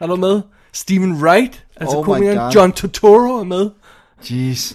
er 0.00 0.06
du 0.06 0.16
med. 0.16 0.40
Stephen 0.72 1.12
Wright 1.22 1.66
Altså 1.76 1.96
Oh 1.96 2.04
komikeren. 2.04 2.52
John 2.54 2.72
Turturro 2.72 3.38
er 3.40 3.44
med. 3.44 3.70
Jeez. 4.30 4.72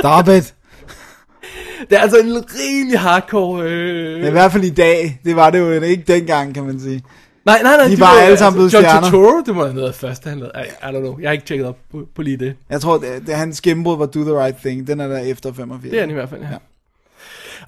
Stop 0.00 0.28
it. 0.28 0.54
Det 1.90 1.98
er 1.98 2.00
altså 2.00 2.18
en 2.18 2.44
rimelig 2.60 3.00
hardcore... 3.00 3.62
Øh... 3.62 4.26
I 4.26 4.30
hvert 4.30 4.52
fald 4.52 4.64
i 4.64 4.70
dag. 4.70 5.20
Det 5.24 5.36
var 5.36 5.50
det 5.50 5.58
jo 5.58 5.70
ikke 5.70 6.04
dengang, 6.06 6.54
kan 6.54 6.64
man 6.64 6.80
sige. 6.80 7.02
Nej, 7.44 7.62
nej, 7.62 7.76
nej. 7.76 7.84
De 7.84 7.90
det 7.90 8.00
var 8.00 8.06
alle 8.06 8.36
sammen 8.38 8.58
blevet 8.58 8.72
John 8.72 8.84
stjerner. 8.84 9.10
Turturro, 9.10 9.42
det 9.46 9.54
må 9.54 9.62
have 9.62 9.74
noget 9.74 9.88
af 9.88 9.94
første, 9.94 10.28
han 10.28 10.38
lavede. 10.38 10.52
I, 10.56 10.86
I 10.86 10.88
don't 10.88 10.98
know. 10.98 11.18
Jeg 11.20 11.28
har 11.28 11.32
ikke 11.32 11.44
tjekket 11.44 11.66
op 11.66 11.76
på, 11.92 12.06
på 12.14 12.22
lige 12.22 12.36
det. 12.36 12.54
Jeg 12.70 12.80
tror, 12.80 12.98
det, 12.98 13.26
det 13.26 13.34
hans 13.34 13.60
gennembrud 13.60 13.98
var 13.98 14.06
Do 14.06 14.20
the 14.20 14.44
Right 14.44 14.56
Thing. 14.56 14.86
Den 14.86 15.00
er 15.00 15.08
der 15.08 15.18
efter 15.18 15.52
85. 15.52 15.90
Det 15.90 15.96
er 15.96 16.00
han 16.00 16.10
i 16.10 16.12
hvert 16.12 16.28
fald, 16.28 16.40
ja. 16.40 16.48
ja. 16.50 16.56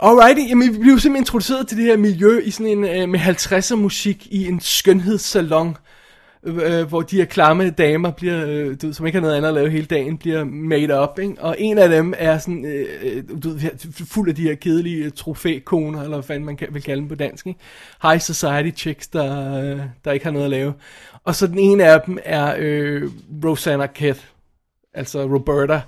Alrighty, 0.00 0.48
jamen 0.48 0.72
vi 0.72 0.78
blev 0.78 0.98
simpelthen 0.98 1.16
introduceret 1.16 1.68
til 1.68 1.76
det 1.76 1.84
her 1.84 1.96
miljø 1.96 2.40
i 2.44 2.50
sådan 2.50 2.66
en, 2.66 2.84
øh, 2.84 3.08
med 3.08 3.20
50'er 3.20 3.74
musik 3.74 4.26
i 4.30 4.48
en 4.48 4.60
skønhedssalon, 4.60 5.76
Øh, 6.44 6.80
øh, 6.80 6.88
hvor 6.88 7.00
de 7.00 7.16
her 7.16 7.24
klamme 7.24 7.70
damer 7.70 8.10
bliver, 8.10 8.46
øh, 8.46 8.76
du 8.82 8.86
ved, 8.86 8.94
som 8.94 9.06
ikke 9.06 9.16
har 9.16 9.20
noget 9.20 9.36
andet 9.36 9.48
at 9.48 9.54
lave 9.54 9.70
hele 9.70 9.86
dagen, 9.86 10.18
bliver 10.18 10.44
made 10.44 11.02
up, 11.02 11.18
ikke? 11.18 11.34
Og 11.38 11.56
en 11.58 11.78
af 11.78 11.88
dem 11.88 12.14
er 12.16 12.38
sådan, 12.38 12.64
øh, 12.64 12.86
øh 13.02 13.22
du 13.42 13.48
ved, 13.48 14.06
fuld 14.06 14.28
af 14.28 14.34
de 14.34 14.42
her 14.42 14.54
kedelige 14.54 15.04
øh, 15.04 15.10
trofækoner, 15.10 16.02
eller 16.02 16.16
hvad 16.16 16.26
fanden 16.26 16.44
man 16.44 16.56
kan, 16.56 16.68
vil 16.72 16.82
kalde 16.82 17.00
dem 17.00 17.08
på 17.08 17.14
dansk, 17.14 17.46
ikke? 17.46 17.60
High 18.02 18.20
society 18.20 18.70
chicks, 18.76 19.08
der, 19.08 19.58
øh, 19.62 19.80
der 20.04 20.12
ikke 20.12 20.24
har 20.24 20.32
noget 20.32 20.44
at 20.44 20.50
lave. 20.50 20.74
Og 21.24 21.34
så 21.34 21.46
den 21.46 21.58
ene 21.58 21.84
af 21.84 22.00
dem 22.06 22.18
er 22.24 22.54
øh, 22.58 23.10
Rosanna 23.44 23.84
Arquette, 23.84 24.22
altså 24.94 25.24
Roberta, 25.24 25.80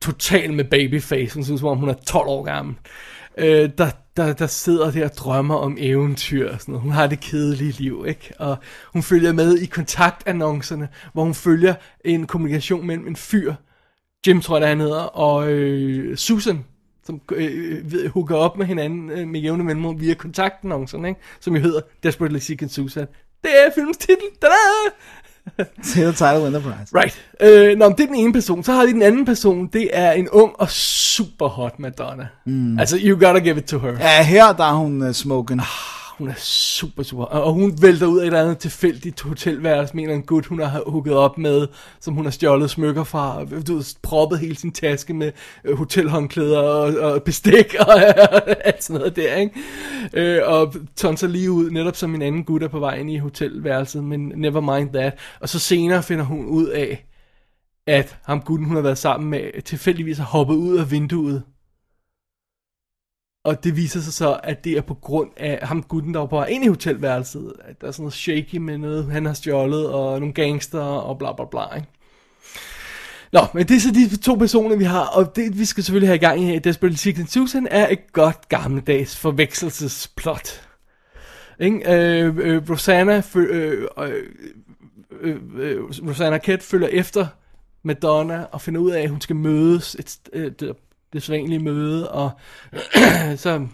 total 0.00 0.52
med 0.52 0.64
babyface. 0.64 1.34
Hun 1.34 1.44
synes, 1.44 1.60
som 1.60 1.68
om 1.68 1.78
hun 1.78 1.88
er 1.88 1.94
12 2.06 2.28
år 2.28 2.42
gammel. 2.42 2.74
Øh, 2.74 3.13
øh, 3.38 3.70
der, 3.78 3.90
der, 4.16 4.32
der 4.32 4.46
sidder 4.46 4.90
der 4.90 5.04
og 5.04 5.14
drømmer 5.16 5.54
om 5.56 5.76
eventyr 5.80 6.52
og 6.52 6.60
sådan 6.60 6.72
noget. 6.72 6.82
Hun 6.82 6.92
har 6.92 7.06
det 7.06 7.20
kedelige 7.20 7.72
liv, 7.72 8.04
ikke? 8.08 8.32
Og 8.38 8.56
hun 8.92 9.02
følger 9.02 9.32
med 9.32 9.56
i 9.58 9.66
kontaktannoncerne, 9.66 10.88
hvor 11.12 11.22
hun 11.22 11.34
følger 11.34 11.74
en 12.04 12.26
kommunikation 12.26 12.86
mellem 12.86 13.06
en 13.06 13.16
fyr, 13.16 13.54
Jim 14.26 14.40
tror 14.40 14.56
jeg, 14.56 14.60
det 14.60 14.68
han 14.68 14.80
hedder, 14.80 15.00
og 15.00 15.52
øh, 15.52 16.16
Susan, 16.16 16.64
som 17.04 17.20
øh, 17.32 17.92
ved- 17.92 18.08
hooker 18.08 18.36
op 18.36 18.58
med 18.58 18.66
hinanden 18.66 19.10
øh, 19.10 19.28
med 19.28 19.40
jævne 19.40 19.64
mellemrum 19.64 20.00
via 20.00 20.14
kontaktannoncerne, 20.14 21.08
ikke? 21.08 21.20
Som 21.40 21.56
jo 21.56 21.62
hedder 21.62 21.80
Desperately 22.02 22.38
Seeking 22.38 22.70
Susan. 22.70 23.06
Det 23.42 23.50
er 23.66 23.70
filmens 23.74 23.96
titel. 23.96 24.26
Tada! 24.40 24.54
Til 25.84 26.14
title 26.14 26.46
Enterprise. 26.46 26.96
Right. 26.96 27.24
Øh, 27.40 27.78
nå, 27.78 27.88
men 27.88 27.96
det 27.96 28.02
er 28.02 28.06
den 28.06 28.14
ene 28.14 28.32
person. 28.32 28.64
Så 28.64 28.72
har 28.72 28.86
vi 28.86 28.92
den 28.92 29.02
anden 29.02 29.24
person. 29.24 29.66
Det 29.66 29.90
er 29.92 30.12
en 30.12 30.28
ung 30.28 30.52
og 30.58 30.70
super 30.70 31.48
hot 31.48 31.78
Madonna. 31.78 32.26
Mm. 32.46 32.78
Altså, 32.78 32.98
you 33.02 33.26
gotta 33.26 33.38
give 33.38 33.56
it 33.56 33.64
to 33.64 33.78
her. 33.78 33.92
Ja, 34.00 34.22
her 34.22 34.52
der 34.52 34.64
er 34.64 34.72
hun 34.72 35.02
uh, 35.02 35.12
smoking. 35.12 35.60
Hun 36.18 36.28
er 36.28 36.34
super, 36.36 37.02
super. 37.02 37.24
Og 37.24 37.52
hun 37.52 37.82
vælter 37.82 38.06
ud 38.06 38.18
af 38.18 38.22
et 38.22 38.26
eller 38.26 38.42
andet 38.42 38.58
tilfældigt 38.58 39.20
hotelværelse 39.20 39.96
med 39.96 40.04
en 40.04 40.22
gut, 40.22 40.46
hun 40.46 40.60
har 40.60 40.82
hugget 40.86 41.14
op 41.14 41.38
med, 41.38 41.66
som 42.00 42.14
hun 42.14 42.24
har 42.24 42.30
stjålet 42.30 42.70
smykker 42.70 43.04
fra. 43.04 43.38
og, 43.38 43.50
Du 43.66 43.74
ved, 43.74 43.96
proppet 44.02 44.38
hele 44.38 44.56
sin 44.56 44.72
taske 44.72 45.14
med 45.14 45.32
øh, 45.64 45.76
hotelhåndklæder 45.76 46.58
og, 46.58 47.12
og 47.12 47.22
bestik 47.22 47.74
og, 47.80 47.86
og 48.32 48.42
alt 48.68 48.84
sådan 48.84 48.98
noget 49.00 49.16
der, 49.16 49.34
ikke? 49.34 49.52
Øh, 50.12 50.40
og 50.44 50.74
tonser 50.96 51.28
lige 51.28 51.50
ud, 51.50 51.70
netop 51.70 51.96
som 51.96 52.14
en 52.14 52.22
anden 52.22 52.44
gut 52.44 52.62
er 52.62 52.68
på 52.68 52.78
vej 52.78 52.94
ind 52.94 53.10
i 53.10 53.16
hotelværelset, 53.16 54.04
men 54.04 54.32
never 54.36 54.60
mind 54.60 54.92
that. 54.92 55.18
Og 55.40 55.48
så 55.48 55.58
senere 55.58 56.02
finder 56.02 56.24
hun 56.24 56.46
ud 56.46 56.66
af, 56.66 57.06
at 57.86 58.18
ham 58.24 58.40
gutten, 58.40 58.66
hun 58.66 58.76
har 58.76 58.82
været 58.82 58.98
sammen 58.98 59.30
med, 59.30 59.62
tilfældigvis 59.62 60.18
har 60.18 60.24
hoppet 60.24 60.54
ud 60.54 60.78
af 60.78 60.90
vinduet 60.90 61.42
og 63.44 63.64
det 63.64 63.76
viser 63.76 64.00
sig 64.00 64.12
så, 64.12 64.40
at 64.42 64.64
det 64.64 64.72
er 64.72 64.80
på 64.80 64.94
grund 64.94 65.30
af 65.36 65.58
ham 65.62 65.82
gutten, 65.82 66.14
der 66.14 66.20
var 66.20 66.26
på 66.26 66.36
vej 66.36 66.46
ind 66.46 66.64
i 66.64 66.68
hotelværelset. 66.68 67.52
At 67.64 67.80
der 67.80 67.86
er 67.86 67.90
sådan 67.90 68.02
noget 68.02 68.14
shaky 68.14 68.56
med 68.56 68.78
noget, 68.78 69.04
han 69.04 69.26
har 69.26 69.32
stjålet, 69.32 69.88
og 69.88 70.20
nogle 70.20 70.34
gangster 70.34 70.80
og 70.80 71.18
bla 71.18 71.32
bla 71.32 71.44
bla. 71.50 71.76
Ikke? 71.76 71.88
Nå, 73.32 73.40
men 73.54 73.68
det 73.68 73.76
er 73.76 73.80
så 73.80 73.90
de 73.90 74.16
to 74.16 74.34
personer, 74.34 74.76
vi 74.76 74.84
har, 74.84 75.06
og 75.06 75.36
det 75.36 75.58
vi 75.58 75.64
skal 75.64 75.84
selvfølgelig 75.84 76.08
have 76.08 76.16
i 76.16 76.18
gang 76.18 76.40
i 76.40 76.44
her 76.44 76.54
i 76.54 76.58
Desperately 76.58 76.96
Seeking 76.96 77.30
Susan, 77.30 77.68
er 77.70 77.88
et 77.88 78.12
godt 78.12 78.48
gammeldags 78.48 79.16
forvekselsesplot. 79.16 80.68
Ikke? 81.60 81.92
Øh, 81.92 82.36
øh, 82.36 82.70
Rosanna, 82.70 83.22
øh, 83.34 83.86
øh, 83.98 84.08
øh, 85.20 85.36
øh, 85.56 85.84
Rosanna 86.08 86.38
Kett 86.38 86.62
følger 86.62 86.88
efter 86.88 87.26
Madonna 87.82 88.44
og 88.52 88.60
finder 88.60 88.80
ud 88.80 88.90
af, 88.90 89.02
at 89.02 89.10
hun 89.10 89.20
skal 89.20 89.36
mødes 89.36 89.96
et, 89.98 90.18
øh, 90.32 90.52
det, 91.14 91.22
sædvanlige 91.22 91.58
møde, 91.58 92.10
og 92.10 92.30
så 93.36 93.66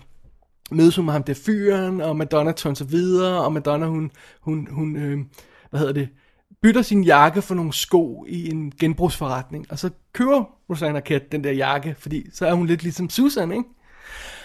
mødes 0.70 0.96
hun 0.96 1.04
med 1.04 1.12
ham 1.12 1.22
der 1.22 1.34
fyren, 1.34 2.00
og 2.00 2.16
Madonna 2.16 2.52
tørner 2.52 2.74
sig 2.74 2.90
videre, 2.90 3.44
og 3.44 3.52
Madonna 3.52 3.86
hun, 3.86 4.10
hun, 4.40 4.68
hun 4.70 4.96
øh, 4.96 5.18
hvad 5.70 5.80
hedder 5.80 5.94
det, 5.94 6.08
bytter 6.62 6.82
sin 6.82 7.04
jakke 7.04 7.42
for 7.42 7.54
nogle 7.54 7.72
sko 7.72 8.24
i 8.28 8.50
en 8.50 8.72
genbrugsforretning, 8.80 9.66
og 9.70 9.78
så 9.78 9.90
køber 10.12 10.44
Rosanna 10.70 10.98
Arquette 10.98 11.28
den 11.32 11.44
der 11.44 11.52
jakke, 11.52 11.94
fordi 11.98 12.26
så 12.32 12.46
er 12.46 12.52
hun 12.52 12.66
lidt 12.66 12.82
ligesom 12.82 13.10
Susan, 13.10 13.52
ikke? 13.52 13.64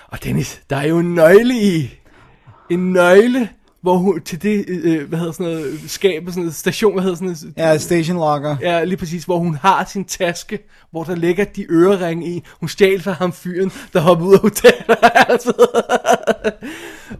Og 0.07 0.23
Dennis, 0.23 0.61
der 0.69 0.75
er 0.75 0.87
jo 0.87 0.99
en 0.99 1.15
nøgle 1.15 1.53
i. 1.53 1.99
En 2.69 2.93
nøgle, 2.93 3.49
hvor 3.85 3.97
hun, 3.97 4.21
til 4.21 4.41
det, 4.41 4.65
øh, 4.67 5.09
hvad 5.09 5.19
hedder 5.19 5.31
sådan 5.33 5.53
noget, 5.53 5.79
skab, 5.87 6.23
sådan 6.27 6.41
noget 6.41 6.55
station, 6.55 6.93
hvad 6.93 7.03
hedder 7.03 7.15
sådan 7.15 7.27
noget, 7.27 7.53
Ja, 7.57 7.77
station 7.77 8.17
locker. 8.17 8.57
Ja, 8.61 8.83
lige 8.83 8.97
præcis, 8.97 9.23
hvor 9.23 9.37
hun 9.37 9.55
har 9.55 9.85
sin 9.91 10.05
taske, 10.05 10.59
hvor 10.91 11.03
der 11.03 11.15
ligger 11.15 11.43
de 11.43 11.65
øreringe 11.71 12.27
i. 12.27 12.43
Hun 12.59 12.69
stjal 12.69 13.01
fra 13.01 13.11
ham 13.11 13.33
fyren, 13.33 13.71
der 13.93 13.99
hoppede 13.99 14.29
ud 14.29 14.33
af 14.33 14.39
hotellet. 14.39 14.97
altså. 15.29 15.53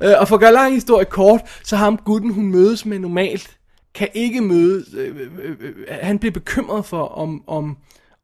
Øh, 0.04 0.14
og 0.20 0.28
for 0.28 0.36
at 0.36 0.40
gøre 0.40 0.54
lang 0.54 0.74
historie 0.74 1.06
kort, 1.06 1.42
så 1.64 1.76
ham 1.76 1.98
gutten, 2.06 2.34
hun 2.34 2.46
mødes 2.46 2.86
med 2.86 3.00
normalt, 3.00 3.58
kan 3.96 4.08
ikke 4.14 4.42
møde, 4.42 4.86
øh, 4.98 5.16
øh, 5.44 5.56
øh, 5.60 5.74
han 6.02 6.20
bliver 6.20 6.32
bekymret 6.32 6.86
for, 6.86 7.04
om, 7.04 7.44
om, 7.48 7.78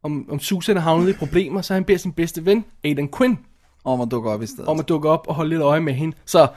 om, 0.04 0.26
om 0.32 0.40
Susan 0.40 0.78
er 0.78 0.82
havnet 0.82 1.10
i 1.10 1.14
problemer, 1.14 1.62
så 1.62 1.74
han 1.74 1.84
beder 1.84 2.00
sin 2.00 2.12
bedste 2.12 2.46
ven, 2.46 2.66
Aidan 2.84 3.10
Quinn, 3.18 3.40
Om 3.86 4.02
at 4.02 4.12
dukke 4.12 4.30
op 4.30 4.42
i 4.42 4.46
stedet. 4.46 4.66
om 4.68 4.80
at 4.80 4.90
dukke 4.90 5.10
op 5.10 5.26
og 5.28 5.36
holde 5.36 5.50
lidt 5.50 5.62
øje 5.62 5.80
med 5.82 5.94
hende. 5.94 6.16
Så 6.26 6.48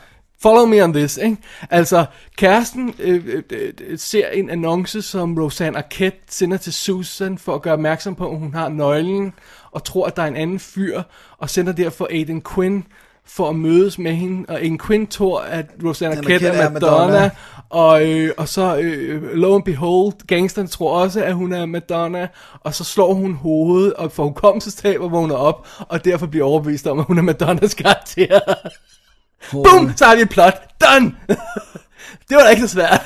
follow 0.44 0.66
me 0.66 0.84
on 0.84 0.92
this, 0.92 1.16
ikke? 1.16 1.36
Altså, 1.70 2.04
kæresten 2.36 2.94
øh, 2.98 3.24
øh, 3.26 3.72
øh, 3.80 3.98
ser 3.98 4.28
en 4.28 4.50
annonce, 4.50 5.02
som 5.02 5.38
Rosanne 5.38 5.78
Arquette 5.78 6.18
sender 6.28 6.56
til 6.56 6.72
Susan 6.72 7.38
for 7.38 7.54
at 7.54 7.62
gøre 7.62 7.74
opmærksom 7.74 8.14
på, 8.14 8.30
at 8.30 8.38
hun 8.38 8.54
har 8.54 8.68
nøglen, 8.68 9.32
og 9.72 9.84
tror, 9.84 10.06
at 10.06 10.16
der 10.16 10.22
er 10.22 10.26
en 10.26 10.36
anden 10.36 10.58
fyr, 10.58 11.02
og 11.38 11.50
sender 11.50 11.72
derfor 11.72 12.08
Aiden 12.10 12.42
Quinn 12.54 12.84
for 13.26 13.48
at 13.48 13.56
mødes 13.56 13.98
med 13.98 14.12
hende, 14.12 14.44
og 14.48 14.60
Aiden 14.60 14.78
Quinn 14.78 15.06
tror, 15.06 15.40
at 15.40 15.66
Rosanne 15.84 16.16
Arquette 16.18 16.46
er 16.46 16.52
er 16.52 16.70
Madonna, 16.70 17.06
Madonna. 17.06 17.30
og, 17.70 18.06
øh, 18.06 18.30
og 18.36 18.48
så, 18.48 18.76
øh, 18.76 19.34
lo 19.34 19.54
and 19.54 19.62
behold, 19.62 20.26
gangsteren 20.26 20.68
tror 20.68 21.00
også, 21.00 21.24
at 21.24 21.34
hun 21.34 21.52
er 21.52 21.66
Madonna, 21.66 22.28
og 22.60 22.74
så 22.74 22.84
slår 22.84 23.14
hun 23.14 23.34
hovedet 23.34 23.94
og 23.94 24.12
får 24.12 24.24
hukommelsestab 24.24 25.00
og 25.00 25.12
vågner 25.12 25.34
op, 25.34 25.68
og 25.78 26.04
derfor 26.04 26.26
bliver 26.26 26.46
overbevist 26.46 26.86
om, 26.86 26.98
at 26.98 27.04
hun 27.04 27.18
er 27.18 27.22
Madonnas 27.22 27.74
karakter. 27.74 28.40
Boom, 29.52 29.92
så 29.96 30.04
har 30.04 30.16
vi 30.16 30.22
et 30.22 30.30
plot. 30.30 30.54
Done! 30.80 31.12
det 32.28 32.36
var 32.36 32.42
da 32.42 32.48
ikke 32.48 32.62
så 32.62 32.68
svært. 32.68 33.02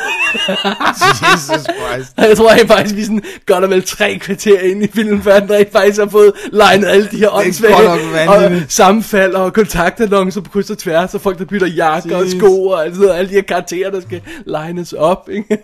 Jesus 1.24 1.46
Christ. 1.46 2.12
Jeg 2.18 2.36
tror 2.36 2.50
rent 2.50 2.68
faktisk, 2.68 2.96
vi 2.96 3.04
sådan 3.04 3.22
godt 3.46 3.64
og 3.64 3.70
vel 3.70 3.82
tre 3.82 4.18
kvarter 4.18 4.60
ind 4.60 4.84
i 4.84 4.86
filmen, 4.94 5.22
før 5.22 5.40
rent 5.50 5.72
faktisk 5.72 6.00
har 6.00 6.08
fået 6.08 6.32
legnet 6.52 6.88
alle 6.88 7.08
de 7.12 7.16
her 7.16 7.34
åndssvage 7.34 7.90
og 8.28 8.52
sammenfald 8.68 9.34
og 9.34 9.52
kontaktannoncer 9.52 10.40
på 10.40 10.50
kryds 10.50 10.70
og 10.70 10.78
tværs, 10.78 11.14
og 11.14 11.20
folk, 11.20 11.38
der 11.38 11.44
bytter 11.44 11.66
jakker 11.66 12.16
og 12.16 12.26
sko 12.28 12.66
og 12.66 12.84
alt 12.84 12.94
sådan 12.94 13.06
noget, 13.06 13.18
alle 13.18 13.28
de 13.28 13.34
her 13.34 13.42
karakterer, 13.42 13.90
der 13.90 14.00
skal 14.00 14.20
legnes 14.46 14.92
op. 14.92 15.28
Ikke? 15.32 15.58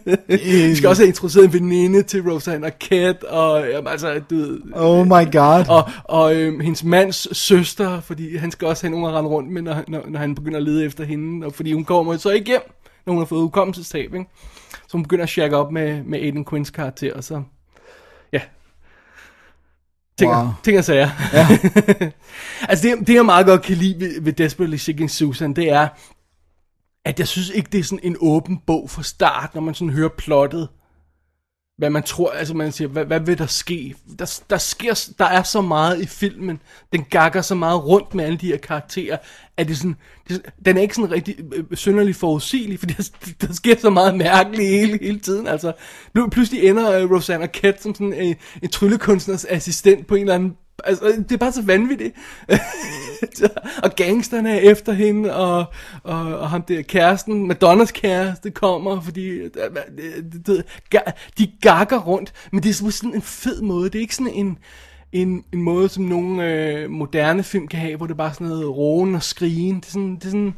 Vi 0.69 0.77
skal 0.77 0.89
også 0.89 1.03
have 1.03 1.09
introduceret 1.09 1.45
en 1.45 1.53
veninde 1.53 2.03
til 2.03 2.23
Rosanna 2.31 2.67
Arquette, 2.67 3.29
og 3.29 3.65
jamen, 3.71 3.89
altså, 3.89 4.21
du 4.31 4.37
ved, 4.37 4.59
Oh 4.73 5.07
my 5.07 5.33
god. 5.33 5.65
og, 5.69 5.89
og 6.05 6.35
øhm, 6.37 6.61
hendes 6.61 6.85
mands 6.85 7.39
søster, 7.39 8.01
fordi 8.01 8.37
han 8.37 8.51
skal 8.51 8.69
også 8.69 8.83
have 8.83 8.91
nogen 8.91 9.07
at 9.07 9.13
rende 9.19 9.31
rundt 9.31 9.51
med, 9.53 9.63
når, 9.63 9.77
når, 9.89 10.03
når 10.09 10.19
han 10.19 10.35
begynder 10.35 10.57
at 10.57 10.63
lede 10.63 10.85
efter 10.85 11.05
hende, 11.05 11.47
og 11.47 11.53
fordi 11.55 11.73
hun 11.73 11.85
kommer 11.85 12.17
så 12.17 12.31
ikke 12.31 12.47
hjem, 12.47 12.63
hun 13.13 13.19
har 13.19 13.25
fået 13.25 13.43
hukommelsestab, 13.43 14.15
ikke? 14.15 14.27
Så 14.73 14.93
hun 14.93 15.03
begynder 15.03 15.23
at 15.23 15.29
shakke 15.29 15.57
op 15.57 15.73
med, 15.73 16.03
med 16.03 16.19
Aiden 16.19 16.45
Quinns 16.45 16.71
karakter, 16.71 17.15
og 17.15 17.25
så, 17.25 17.43
ja. 18.33 18.41
Ting, 20.19 20.33
wow. 20.33 20.47
ting 20.65 20.79
og 20.79 20.85
sager. 20.85 21.11
Ja. 21.33 21.47
altså 22.71 22.89
det, 22.89 23.07
det 23.07 23.15
jeg 23.15 23.25
meget 23.25 23.47
godt 23.47 23.63
kan 23.63 23.77
lide 23.77 24.01
ved, 24.01 24.21
ved 24.21 24.33
Desperately 24.33 24.77
Seeking 24.77 25.11
Susan, 25.11 25.57
det 25.57 25.71
er, 25.71 25.89
at 27.05 27.19
jeg 27.19 27.29
synes 27.29 27.51
ikke, 27.51 27.69
det 27.73 27.81
er 27.81 27.85
sådan 27.85 28.01
en 28.03 28.17
åben 28.21 28.59
bog 28.67 28.91
fra 28.91 29.03
start, 29.03 29.55
når 29.55 29.61
man 29.61 29.75
sådan 29.75 29.93
hører 29.93 30.09
plottet 30.19 30.69
hvad 31.79 31.91
man 31.91 32.03
tror, 32.03 32.31
altså 32.31 32.55
man 32.55 32.73
siger, 32.73 32.89
hvad, 32.89 33.05
hvad 33.05 33.21
vil 33.21 33.39
der 33.39 33.47
ske? 33.47 33.95
Der, 34.19 34.41
der 34.51 34.59
sker, 34.59 35.09
der 35.19 35.25
er 35.25 35.43
så 35.43 35.61
meget 35.61 36.03
i 36.03 36.07
filmen, 36.07 36.61
den 36.93 37.05
gakker 37.11 37.43
så 37.43 37.55
meget 37.55 37.85
rundt 37.85 38.15
med 38.15 38.25
alle 38.25 38.39
de 38.39 38.47
her 38.47 38.57
karakterer, 38.57 39.17
at 39.57 39.69
det 39.69 39.77
sådan, 39.77 39.97
det, 40.29 40.43
den 40.65 40.77
er 40.77 40.81
ikke 40.81 40.95
sådan 40.95 41.11
rigtig 41.11 41.37
øh, 41.55 41.65
øh 41.71 41.77
synderligt 41.77 42.19
forudsigelig, 42.19 42.79
for 42.79 42.87
der, 42.97 43.11
der 43.41 43.53
sker 43.53 43.77
så 43.79 43.91
meget 43.91 44.17
mærkeligt 44.17 44.69
hele, 44.69 44.99
hele 45.03 45.21
tiden, 45.21 45.47
altså. 45.47 45.73
Nu 46.15 46.29
pludselig 46.29 46.69
ender 46.69 46.93
øh, 46.93 47.11
Rosanna 47.11 47.47
Kett 47.47 47.83
som 47.83 47.95
sådan 47.95 48.13
en, 48.13 48.37
en 48.63 48.69
tryllekunstners 48.69 49.45
assistent 49.45 50.07
på 50.07 50.15
en 50.15 50.21
eller 50.21 50.35
anden 50.35 50.57
Altså, 50.87 51.05
det 51.29 51.33
er 51.33 51.37
bare 51.37 51.53
så 51.53 51.63
vanvittigt. 51.63 52.15
og 53.85 53.91
gangsterne 53.97 54.51
er 54.61 54.71
efter 54.71 54.93
hende, 54.93 55.35
og, 55.37 55.65
og, 56.03 56.39
og 56.39 56.51
ham 56.51 56.63
der 56.63 56.83
kæresten, 56.83 57.47
Madonnas 57.49 57.93
kæreste, 57.93 58.51
kommer, 58.51 59.01
fordi 59.01 59.27
øh, 59.27 59.51
det- 60.47 60.65
ga- 60.95 61.13
de 61.39 61.53
gakker 61.61 61.99
rundt, 62.01 62.33
men 62.53 62.63
det 62.63 62.81
er 62.81 62.85
på 62.85 62.91
sådan 62.91 63.15
en 63.15 63.23
fed 63.23 63.63
måde. 63.63 63.85
Det 63.91 63.95
er 63.95 64.01
ikke 64.03 64.15
sådan 64.17 64.33
en, 64.33 64.59
en, 65.13 65.45
en 65.53 65.63
måde, 65.63 65.89
som 65.89 66.05
nogle 66.05 66.53
øh, 66.53 66.91
moderne 66.91 67.43
film 67.43 67.69
kan 67.69 67.81
have, 67.81 67.97
hvor 67.97 68.07
det 68.07 68.13
er 68.13 68.17
bare 68.19 68.35
sådan 68.35 68.47
noget 68.47 68.77
roen 68.77 69.15
og 69.15 69.23
skrigen. 69.23 69.77
Det 69.77 69.87
er 69.87 69.91
sådan, 69.91 70.15
det 70.15 70.25
er 70.25 70.31
sådan 70.31 70.55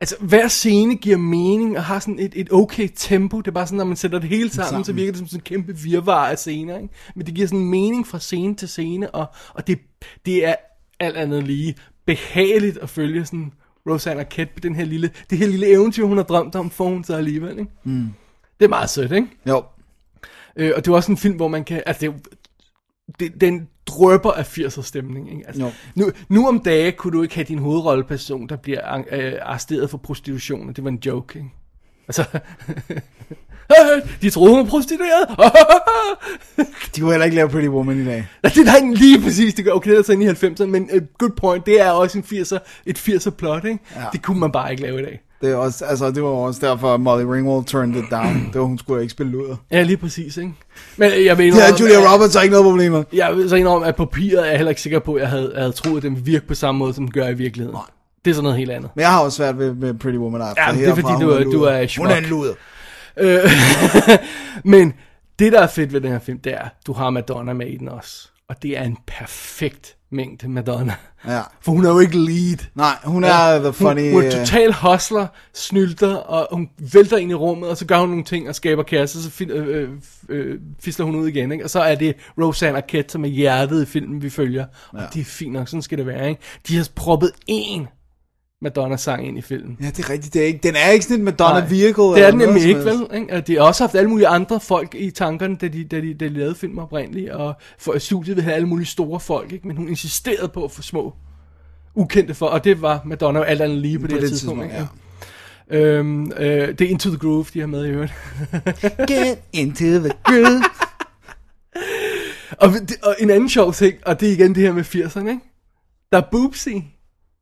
Altså, 0.00 0.16
hver 0.20 0.48
scene 0.48 0.96
giver 0.96 1.16
mening 1.16 1.76
og 1.76 1.84
har 1.84 1.98
sådan 1.98 2.18
et, 2.18 2.32
et 2.36 2.52
okay 2.52 2.88
tempo. 2.96 3.38
Det 3.38 3.46
er 3.48 3.52
bare 3.52 3.66
sådan, 3.66 3.76
når 3.76 3.84
man 3.84 3.96
sætter 3.96 4.18
det 4.18 4.28
hele 4.28 4.50
sammen, 4.50 4.68
sammen. 4.68 4.84
så 4.84 4.92
virker 4.92 5.12
det 5.12 5.18
som 5.18 5.26
sådan 5.26 5.40
en 5.40 5.44
kæmpe 5.44 5.76
virvar 5.76 6.28
af 6.28 6.38
scener. 6.38 6.76
Ikke? 6.76 6.94
Men 7.14 7.26
det 7.26 7.34
giver 7.34 7.48
sådan 7.48 7.64
mening 7.64 8.06
fra 8.06 8.18
scene 8.18 8.54
til 8.54 8.68
scene, 8.68 9.10
og, 9.10 9.26
og 9.54 9.66
det, 9.66 9.78
det 10.26 10.46
er 10.46 10.54
alt 11.00 11.16
andet 11.16 11.44
lige 11.44 11.74
behageligt 12.06 12.78
at 12.78 12.88
følge 12.90 13.26
sådan 13.26 13.52
Rosanna 13.90 14.20
Arquette 14.22 14.54
på 14.54 14.60
den 14.60 14.74
her 14.74 14.84
lille, 14.84 15.10
det 15.30 15.38
her 15.38 15.46
lille 15.46 15.66
eventyr, 15.66 16.04
hun 16.04 16.16
har 16.16 16.24
drømt 16.24 16.54
om, 16.54 16.70
får 16.70 16.88
hun 16.88 17.04
så 17.04 17.16
alligevel. 17.16 17.58
Ikke? 17.58 17.70
Mm. 17.84 18.08
Det 18.60 18.64
er 18.64 18.68
meget 18.68 18.90
sødt, 18.90 19.12
ikke? 19.12 19.28
Jo. 19.48 19.64
Øh, 20.56 20.72
og 20.76 20.84
det 20.84 20.90
er 20.90 20.94
også 20.94 21.12
en 21.12 21.18
film, 21.18 21.36
hvor 21.36 21.48
man 21.48 21.64
kan... 21.64 21.82
Altså, 21.86 22.00
det, 22.00 22.14
er 22.14 22.18
det, 23.20 23.40
den 23.40 23.68
drøber 23.90 24.32
af 24.32 24.58
80'er 24.58 24.82
stemning. 24.82 25.30
Ikke? 25.30 25.42
Altså, 25.46 25.70
nu, 25.94 26.10
nu 26.28 26.48
om 26.48 26.60
dage 26.60 26.92
kunne 26.92 27.12
du 27.12 27.22
ikke 27.22 27.34
have 27.34 27.44
din 27.44 27.58
hovedrolleperson, 27.58 28.48
der 28.48 28.56
bliver 28.56 29.02
øh, 29.12 29.32
arresteret 29.42 29.90
for 29.90 29.98
prostitution, 29.98 30.72
det 30.72 30.84
var 30.84 30.90
en 30.90 31.02
joke. 31.06 31.38
Ikke? 31.38 31.50
Altså, 32.08 32.24
de 34.22 34.30
troede, 34.30 34.54
hun 34.54 34.64
var 34.64 34.70
prostitueret. 34.70 35.28
De 36.94 37.00
kunne 37.00 37.10
heller 37.10 37.24
ikke 37.24 37.36
lave 37.36 37.48
Pretty 37.48 37.68
Woman 37.68 38.02
i 38.02 38.04
dag. 38.04 38.26
det 38.42 38.58
er 38.58 38.94
lige 38.94 39.22
præcis, 39.22 39.54
det 39.54 39.72
okay, 39.72 39.90
det 39.90 39.98
er 39.98 40.02
så 40.02 40.12
inde 40.12 40.26
i 40.26 40.28
90'erne, 40.28 40.64
men 40.64 40.90
uh, 40.94 41.02
good 41.18 41.36
point, 41.36 41.66
det 41.66 41.80
er 41.80 41.90
også 41.90 42.18
en 42.18 42.24
80'er, 42.24 42.58
et 42.86 42.98
80'er 42.98 43.30
plot, 43.30 43.64
ikke? 43.64 43.78
Ja. 43.96 44.04
Det 44.12 44.22
kunne 44.22 44.40
man 44.40 44.52
bare 44.52 44.70
ikke 44.70 44.82
lave 44.82 45.00
i 45.00 45.04
dag. 45.04 45.20
Det, 45.40 45.50
er 45.50 45.56
også, 45.56 45.84
altså, 45.84 46.10
det 46.10 46.22
var 46.22 46.28
også 46.28 46.66
derfor, 46.66 46.94
at 46.94 47.00
Molly 47.00 47.24
Ringwald 47.24 47.64
turned 47.64 47.96
it 48.04 48.10
down. 48.10 48.50
det 48.52 48.60
var, 48.60 48.66
hun 48.66 48.78
skulle 48.78 49.02
ikke 49.02 49.10
spille 49.12 49.32
luder. 49.32 49.56
Ja, 49.70 49.82
lige 49.82 49.96
præcis, 49.96 50.36
ikke? 50.36 50.52
Men 50.96 51.10
jeg 51.24 51.38
ved 51.38 51.52
havde 51.52 51.74
Julia 51.80 52.14
Roberts 52.14 52.34
har 52.34 52.42
ikke 52.42 52.52
noget 52.52 52.64
problem 52.64 52.92
med. 52.92 53.04
Jeg 53.12 53.36
vil 53.36 53.48
så 53.50 53.56
indrømme, 53.56 53.86
at 53.86 53.96
papiret 53.96 54.40
er 54.40 54.44
jeg 54.44 54.56
heller 54.56 54.70
ikke 54.70 54.80
sikker 54.82 54.98
på, 54.98 55.14
at 55.14 55.20
jeg 55.22 55.28
havde, 55.30 55.50
jeg 55.54 55.60
havde 55.62 55.72
troet, 55.72 55.96
at 55.96 56.02
den 56.02 56.10
ville 56.14 56.24
virke 56.26 56.46
på 56.46 56.54
samme 56.54 56.78
måde, 56.78 56.94
som 56.94 57.04
den 57.04 57.12
gør 57.12 57.28
i 57.28 57.34
virkeligheden. 57.34 57.74
Nej. 57.76 57.82
Det 58.24 58.30
er 58.30 58.34
sådan 58.34 58.42
noget 58.42 58.58
helt 58.58 58.70
andet. 58.70 58.90
Men 58.94 59.00
jeg 59.02 59.10
har 59.10 59.20
også 59.20 59.36
svært 59.36 59.58
ved, 59.58 59.74
med 59.74 59.94
Pretty 59.94 60.18
Woman. 60.18 60.42
Altså, 60.42 60.54
Ja, 60.66 60.72
det 60.72 60.88
er 60.88 60.94
fordi, 60.94 61.12
hun 61.12 61.20
du 61.22 61.30
er- 61.30 61.44
du 61.44 61.62
er 61.62 61.78
Hun 61.78 61.88
schmuck. 61.88 62.10
er 62.10 62.16
en 62.16 62.24
luder. 62.24 62.52
Øh, 63.16 63.50
men 64.72 64.92
det, 65.38 65.52
der 65.52 65.60
er 65.60 65.66
fedt 65.66 65.92
ved 65.92 66.00
den 66.00 66.10
her 66.12 66.18
film, 66.18 66.38
det 66.38 66.52
er, 66.52 66.58
at 66.58 66.70
du 66.86 66.92
har 66.92 67.10
Madonna 67.10 67.52
med 67.52 67.66
i 67.66 67.76
den 67.76 67.88
også. 67.88 68.28
Og 68.48 68.62
det 68.62 68.78
er 68.78 68.82
en 68.82 68.96
perfekt 69.06 69.96
mængde 70.12 70.48
Madonna. 70.48 70.94
Ja. 71.26 71.40
For 71.64 71.72
hun 71.72 71.84
er 71.84 71.90
jo 71.90 71.98
ikke 71.98 72.18
lead. 72.18 72.58
Nej, 72.74 72.96
hun 73.04 73.24
er 73.24 73.58
the 73.62 73.72
funny... 73.72 74.12
Hun, 74.12 74.12
hun 74.12 74.22
er 74.22 74.40
øh, 74.40 74.46
total 74.46 74.72
hustler, 74.72 75.26
snylter, 75.54 76.14
og 76.14 76.48
hun 76.56 76.68
vælter 76.92 77.16
ind 77.16 77.30
i 77.30 77.34
rummet, 77.34 77.68
og 77.70 77.76
så 77.76 77.86
gør 77.86 77.98
hun 77.98 78.08
nogle 78.08 78.24
ting 78.24 78.48
og 78.48 78.54
skaber 78.54 78.82
kæreste, 78.82 79.16
og 79.16 79.22
så 79.22 79.30
fin, 79.30 79.50
øh, 79.50 79.66
øh, 79.68 79.88
øh, 80.28 80.58
fisler 80.80 81.06
hun 81.06 81.14
ud 81.16 81.28
igen, 81.28 81.52
ikke? 81.52 81.64
Og 81.64 81.70
så 81.70 81.80
er 81.80 81.94
det 81.94 82.14
Rosanna 82.38 82.78
Arquette, 82.78 83.12
som 83.12 83.24
er 83.24 83.28
hjertet 83.28 83.82
i 83.82 83.86
filmen, 83.86 84.22
vi 84.22 84.30
følger. 84.30 84.64
Og 84.92 85.00
Ja. 85.00 85.06
det 85.14 85.20
er 85.20 85.24
fint 85.24 85.52
nok, 85.52 85.68
sådan 85.68 85.82
skal 85.82 85.98
det 85.98 86.06
være, 86.06 86.28
ikke? 86.30 86.40
De 86.68 86.76
har 86.76 86.88
proppet 86.94 87.30
én 87.50 87.99
Madonna-sang 88.62 89.26
ind 89.26 89.38
i 89.38 89.42
filmen. 89.42 89.76
Ja, 89.80 89.86
det 89.86 89.98
er 89.98 90.10
rigtigt. 90.10 90.34
Det 90.34 90.42
er 90.42 90.46
ikke, 90.46 90.60
den 90.62 90.74
er 90.76 90.90
ikke 90.90 91.04
sådan 91.04 91.18
et 91.18 91.24
Madonna 91.24 91.60
Nej, 91.60 91.68
vehicle. 91.68 92.02
Det 92.04 92.22
er 92.26 92.30
den 92.30 92.38
nemlig 92.38 92.62
ikke, 92.64 92.84
vel? 92.84 93.06
Ikke? 93.14 93.40
De 93.40 93.54
har 93.56 93.62
også 93.62 93.82
haft 93.82 93.94
alle 93.94 94.10
mulige 94.10 94.28
andre 94.28 94.60
folk 94.60 94.94
i 94.94 95.10
tankerne, 95.10 95.56
da 95.56 95.68
de, 95.68 95.84
da 95.84 96.00
de, 96.00 96.14
da 96.14 96.24
de 96.28 96.34
lavede 96.34 96.54
filmen 96.54 96.78
oprindeligt, 96.78 97.30
og 97.30 97.54
for 97.78 97.98
studiet 97.98 98.36
ville 98.36 98.44
have 98.44 98.54
alle 98.54 98.68
mulige 98.68 98.86
store 98.86 99.20
folk, 99.20 99.52
ikke? 99.52 99.68
men 99.68 99.76
hun 99.76 99.88
insisterede 99.88 100.48
på 100.48 100.64
at 100.64 100.70
få 100.70 100.82
små, 100.82 101.14
ukendte 101.94 102.34
for, 102.34 102.46
og 102.46 102.64
det 102.64 102.82
var 102.82 103.02
Madonna 103.04 103.44
alt 103.44 103.60
andet 103.60 103.78
lige 103.78 103.98
på, 103.98 104.02
På 104.02 104.06
det, 104.06 104.14
her 104.14 104.20
det 104.20 104.28
tidspunkt. 104.30 104.62
tidspunkt, 104.62 104.90
ikke? 105.70 105.86
Øhm, 105.96 106.32
øh, 106.32 106.68
det 106.68 106.80
er 106.80 106.88
Into 106.88 107.08
the 107.10 107.18
Groove, 107.18 107.44
de 107.54 107.60
har 107.60 107.66
med 107.66 107.84
i 107.86 107.88
øvrigt. 107.88 108.12
Get 109.08 109.38
into 109.52 109.84
the 109.84 110.12
groove. 110.24 110.62
og, 112.58 112.70
og 113.02 113.16
en 113.18 113.30
anden 113.30 113.48
sjov 113.48 113.72
ting, 113.72 113.94
og 114.06 114.20
det 114.20 114.28
er 114.28 114.32
igen 114.32 114.54
det 114.54 114.62
her 114.62 114.72
med 114.72 114.84
80'erne, 114.84 115.28
ikke? 115.28 115.40
Der 116.12 116.18
er 116.18 116.22
boobs 116.32 116.66
i. 116.66 116.84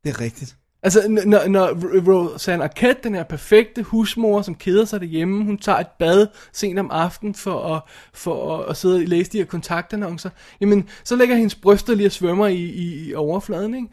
Det 0.05 0.11
er 0.11 0.21
rigtigt. 0.21 0.57
Altså, 0.83 1.09
når, 1.09 1.49
når 1.49 1.66
R- 1.66 2.11
Rosanna 2.11 2.64
Arquette, 2.64 3.03
den 3.05 3.14
her 3.14 3.22
perfekte 3.22 3.83
husmor, 3.83 4.43
som 4.43 4.55
keder 4.55 4.85
sig 4.85 5.01
derhjemme, 5.01 5.45
hun 5.45 5.59
tager 5.59 5.79
et 5.79 5.87
bad 5.99 6.26
sent 6.53 6.79
om 6.79 6.91
aftenen 6.91 7.35
for 7.35 7.74
at, 7.76 7.83
for 8.14 8.57
at, 8.59 8.70
at 8.70 8.76
sidde 8.76 8.95
og 8.97 9.01
læse 9.01 9.31
de 9.33 9.39
her 9.39 9.45
kontaktannoncer, 9.45 10.31
jamen, 10.61 10.89
så 11.05 11.16
lægger 11.16 11.37
hendes 11.37 11.55
bryster 11.55 11.95
lige 11.95 12.07
og 12.09 12.12
svømmer 12.12 12.47
i, 12.47 12.55
i, 12.57 13.09
i 13.09 13.14
overfladen, 13.14 13.74
ikke? 13.74 13.89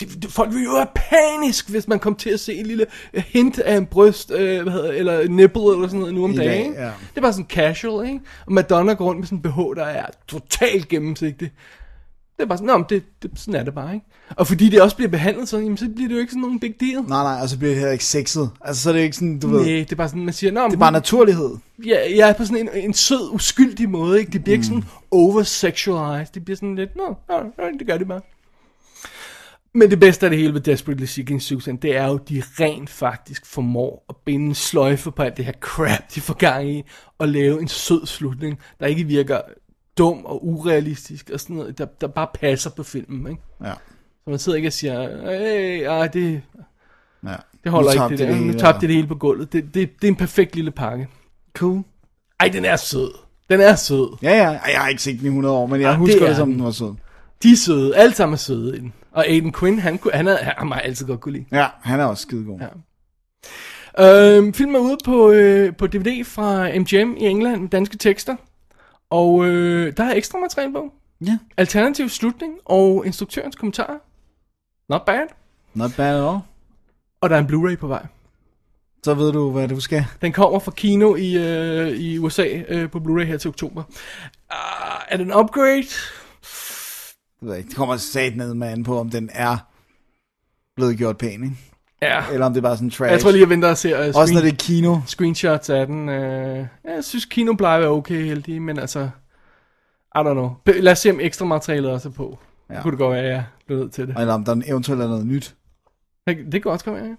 Det, 0.00 0.22
det, 0.22 0.30
folk 0.30 0.54
vil 0.54 0.64
jo 0.64 0.72
være 0.74 0.86
panisk, 0.94 1.70
hvis 1.70 1.88
man 1.88 1.98
kom 1.98 2.14
til 2.14 2.30
at 2.30 2.40
se 2.40 2.54
en 2.54 2.66
lille 2.66 2.86
hint 3.14 3.58
af 3.58 3.76
en 3.76 3.86
bryst, 3.86 4.30
øh, 4.30 4.62
hvad 4.62 4.72
hedder, 4.72 4.92
eller 4.92 5.28
nipple 5.28 5.62
eller 5.62 5.86
sådan 5.86 5.98
noget 6.00 6.14
nu 6.14 6.24
om 6.24 6.30
I 6.32 6.36
dag, 6.36 6.46
dagen. 6.46 6.72
ja. 6.74 6.84
Det 6.84 7.16
er 7.16 7.20
bare 7.20 7.32
sådan 7.32 7.46
casual, 7.48 8.06
ikke? 8.08 8.20
Og 8.46 8.52
Madonna 8.52 8.92
går 8.92 9.04
rundt 9.04 9.18
med 9.18 9.26
sådan 9.26 9.38
en 9.38 9.42
BH, 9.42 9.76
der 9.76 9.84
er 9.84 10.06
totalt 10.28 10.88
gennemsigtig. 10.88 11.50
Det 12.36 12.42
er 12.42 12.46
bare 12.46 12.58
sådan, 12.58 12.78
nå, 12.78 12.84
det, 12.88 13.02
det, 13.22 13.30
sådan 13.34 13.60
er 13.60 13.64
det 13.64 13.74
bare, 13.74 13.94
ikke? 13.94 14.06
Og 14.30 14.46
fordi 14.46 14.68
det 14.68 14.82
også 14.82 14.96
bliver 14.96 15.08
behandlet 15.08 15.48
sådan, 15.48 15.64
jamen, 15.64 15.76
så 15.76 15.88
bliver 15.94 16.08
det 16.08 16.14
jo 16.14 16.20
ikke 16.20 16.30
sådan 16.30 16.40
nogen 16.40 16.60
big 16.60 16.74
deal. 16.80 17.02
Nej, 17.02 17.22
nej, 17.22 17.42
og 17.42 17.48
så 17.48 17.58
bliver 17.58 17.70
det 17.70 17.78
heller 17.78 17.92
ikke 17.92 18.04
sexet. 18.04 18.50
Altså, 18.60 18.82
så 18.82 18.88
er 18.88 18.92
det 18.92 19.00
ikke 19.00 19.16
sådan, 19.16 19.38
du 19.38 19.48
ved... 19.48 19.60
Nej, 19.60 19.68
det 19.68 19.92
er 19.92 19.96
bare 19.96 20.08
sådan, 20.08 20.24
man 20.24 20.34
siger, 20.34 20.52
nå, 20.52 20.64
Det 20.64 20.72
er 20.72 20.76
bare 20.76 20.92
naturlighed. 20.92 21.56
ja, 21.84 22.28
er 22.28 22.32
på 22.32 22.44
sådan 22.44 22.68
en, 22.74 22.84
en 22.84 22.94
sød, 22.94 23.30
uskyldig 23.32 23.90
måde, 23.90 24.18
ikke? 24.18 24.32
Det 24.32 24.44
bliver 24.44 24.54
ikke 24.54 24.66
sådan 24.66 24.84
over-sexualized. 25.10 26.34
Det 26.34 26.44
bliver 26.44 26.56
sådan 26.56 26.74
lidt, 26.74 26.96
nå, 26.96 27.14
nå, 27.28 27.42
nå, 27.58 27.64
det 27.78 27.86
gør 27.86 27.98
det 27.98 28.08
bare. 28.08 28.20
Men 29.74 29.90
det 29.90 30.00
bedste 30.00 30.26
af 30.26 30.30
det 30.30 30.38
hele 30.38 30.54
ved 30.54 30.60
Desperately 30.60 31.04
Seeking 31.04 31.42
Susan, 31.42 31.76
det 31.76 31.96
er 31.96 32.06
jo, 32.06 32.14
at 32.14 32.28
de 32.28 32.42
rent 32.60 32.90
faktisk 32.90 33.46
formår 33.46 34.04
at 34.08 34.16
binde 34.24 34.46
en 34.46 34.54
sløjfe 34.54 35.10
på 35.10 35.22
alt 35.22 35.36
det 35.36 35.44
her 35.44 35.52
crap, 35.60 36.14
de 36.14 36.20
får 36.20 36.34
gang 36.34 36.70
i, 36.70 36.82
og 37.18 37.28
lave 37.28 37.60
en 37.60 37.68
sød 37.68 38.06
slutning, 38.06 38.58
der 38.80 38.86
ikke 38.86 39.04
virker 39.04 39.40
dum 39.98 40.24
og 40.24 40.46
urealistisk, 40.46 41.30
og 41.34 41.40
sådan 41.40 41.56
noget, 41.56 41.78
der, 41.78 41.86
der 42.00 42.06
bare 42.06 42.28
passer 42.34 42.70
på 42.70 42.82
filmen, 42.82 43.26
ikke? 43.32 43.42
Ja. 43.64 43.72
Så 44.24 44.30
man 44.30 44.38
sidder 44.38 44.56
ikke 44.56 44.68
og 44.68 44.72
siger, 44.72 45.08
hey, 45.38 45.82
ej, 45.86 46.06
det, 46.08 46.42
ja. 47.26 47.34
det 47.64 47.72
holder 47.72 47.92
ikke 47.92 48.08
det 48.08 48.28
der. 48.28 48.34
det 48.34 48.46
nu 48.46 48.52
tabte 48.52 48.80
det 48.80 48.88
det 48.88 48.96
hele 48.96 49.08
på 49.08 49.14
gulvet. 49.14 49.52
Det, 49.52 49.64
det, 49.74 49.74
det 50.00 50.04
er 50.04 50.08
en 50.08 50.16
perfekt 50.16 50.56
lille 50.56 50.70
pakke. 50.70 51.08
Cool. 51.56 51.82
Ej, 52.40 52.48
den 52.48 52.64
er 52.64 52.76
sød. 52.76 53.10
Den 53.50 53.60
er 53.60 53.74
sød. 53.74 54.16
Ja, 54.22 54.30
ja. 54.36 54.52
Ej, 54.52 54.70
Jeg 54.72 54.80
har 54.80 54.88
ikke 54.88 55.02
set 55.02 55.18
den 55.18 55.24
i 55.26 55.28
100 55.28 55.54
år, 55.54 55.66
men 55.66 55.80
jeg 55.80 55.88
Ah, 55.88 55.92
det 55.92 55.98
husker 55.98 56.20
det, 56.20 56.28
er 56.30 56.34
som 56.34 56.52
den. 56.52 56.64
var 56.64 56.70
sød. 56.70 56.94
De 57.42 57.52
er 57.52 57.56
søde. 57.56 57.96
Alle 57.96 58.14
sammen 58.14 58.32
er 58.32 58.38
søde 58.38 58.76
i 58.76 58.80
den. 58.80 58.92
Og 59.12 59.26
Aiden 59.26 59.52
Quinn, 59.52 59.78
han, 59.78 59.98
kunne, 59.98 60.12
han, 60.14 60.28
er, 60.28 60.36
han 60.36 60.72
har 60.72 60.80
altid 60.80 61.06
godt 61.06 61.20
kunne 61.20 61.32
lide. 61.32 61.44
Ja, 61.52 61.66
han 61.82 62.00
er 62.00 62.04
også 62.04 62.22
skidegod. 62.22 62.58
Ja. 62.60 62.68
Øhm, 63.98 64.52
filmen 64.54 64.76
er 64.76 64.80
ude 64.80 64.96
på, 65.04 65.30
øh, 65.30 65.76
på 65.76 65.86
DVD 65.86 66.24
fra 66.24 66.68
MGM 66.78 67.16
i 67.16 67.24
England 67.26 67.60
med 67.60 67.68
danske 67.68 67.96
tekster. 67.98 68.36
Og 69.10 69.44
øh, 69.44 69.96
der 69.96 70.04
er 70.04 70.14
ekstra 70.14 70.38
materiale 70.38 70.72
på. 70.72 70.92
Ja. 71.26 71.38
Alternativ 71.56 72.08
slutning 72.08 72.54
og 72.64 73.06
instruktørens 73.06 73.56
kommentarer. 73.56 73.98
Not 74.88 75.04
bad. 75.04 75.26
Not 75.74 75.90
bad 75.96 76.16
at 76.16 76.28
all. 76.28 76.38
Og 77.20 77.30
der 77.30 77.36
er 77.36 77.40
en 77.40 77.46
Blu-ray 77.46 77.76
på 77.76 77.86
vej. 77.86 78.06
Så 79.04 79.14
ved 79.14 79.32
du, 79.32 79.50
hvad 79.50 79.68
du 79.68 79.80
skal. 79.80 80.06
Den 80.22 80.32
kommer 80.32 80.58
fra 80.58 80.72
Kino 80.72 81.14
i, 81.14 81.36
øh, 81.36 81.88
i 81.88 82.18
USA 82.18 82.62
øh, 82.68 82.90
på 82.90 82.98
Blu-ray 82.98 83.24
her 83.24 83.38
til 83.38 83.48
oktober. 83.48 83.82
Uh, 83.82 85.02
er 85.08 85.16
det 85.16 85.26
en 85.26 85.34
upgrade? 85.34 85.86
Jeg 87.40 87.48
ved 87.48 87.56
ikke, 87.56 87.68
det 87.68 87.76
kommer 87.76 87.96
sat 87.96 88.36
ned 88.36 88.54
med 88.54 88.68
an 88.68 88.84
på, 88.84 88.98
om 88.98 89.10
den 89.10 89.30
er 89.32 89.56
blevet 90.76 90.98
gjort 90.98 91.18
pæn, 91.18 91.44
ikke? 91.44 91.56
Ja. 92.04 92.22
Eller 92.32 92.46
om 92.46 92.54
det 92.54 92.62
bare 92.62 92.76
sådan 92.76 92.90
trash. 92.90 93.12
Jeg 93.12 93.20
tror 93.20 93.30
lige, 93.30 93.40
jeg 93.40 93.48
venter 93.48 93.68
og 93.70 93.78
ser 93.78 94.08
uh, 94.08 94.14
Også 94.20 94.34
når 94.34 94.40
det 94.40 94.52
er 94.52 94.56
kino. 94.58 94.96
screenshots 95.06 95.70
af 95.70 95.86
den. 95.86 96.08
Uh, 96.08 96.14
jeg 96.14 96.66
synes, 97.00 97.24
Kino 97.24 97.52
plejer 97.52 97.76
at 97.76 97.80
være 97.82 97.90
okay 97.90 98.24
heldig, 98.24 98.62
men 98.62 98.78
altså... 98.78 99.08
I 100.16 100.18
don't 100.18 100.32
know. 100.32 100.50
Lad 100.66 100.92
os 100.92 100.98
se, 100.98 101.10
om 101.10 101.20
ekstra 101.20 101.44
materialet 101.44 101.90
også 101.90 102.08
er 102.08 102.12
på. 102.12 102.38
Ja. 102.70 102.74
Ja. 102.74 102.82
Kunne 102.82 102.90
det 102.90 102.98
godt 102.98 103.12
være, 103.14 103.22
at 103.24 103.30
jeg 103.30 103.44
blev 103.66 103.78
nødt 103.78 103.92
til 103.92 104.06
det. 104.06 104.16
Eller 104.18 104.34
om 104.34 104.44
der 104.44 104.62
eventuelt 104.66 105.02
er 105.02 105.08
noget 105.08 105.26
nyt. 105.26 105.54
Det, 106.26 106.36
det 106.52 106.62
kan 106.62 106.72
også 106.72 106.84
komme, 106.84 107.00
ja. 107.00 107.14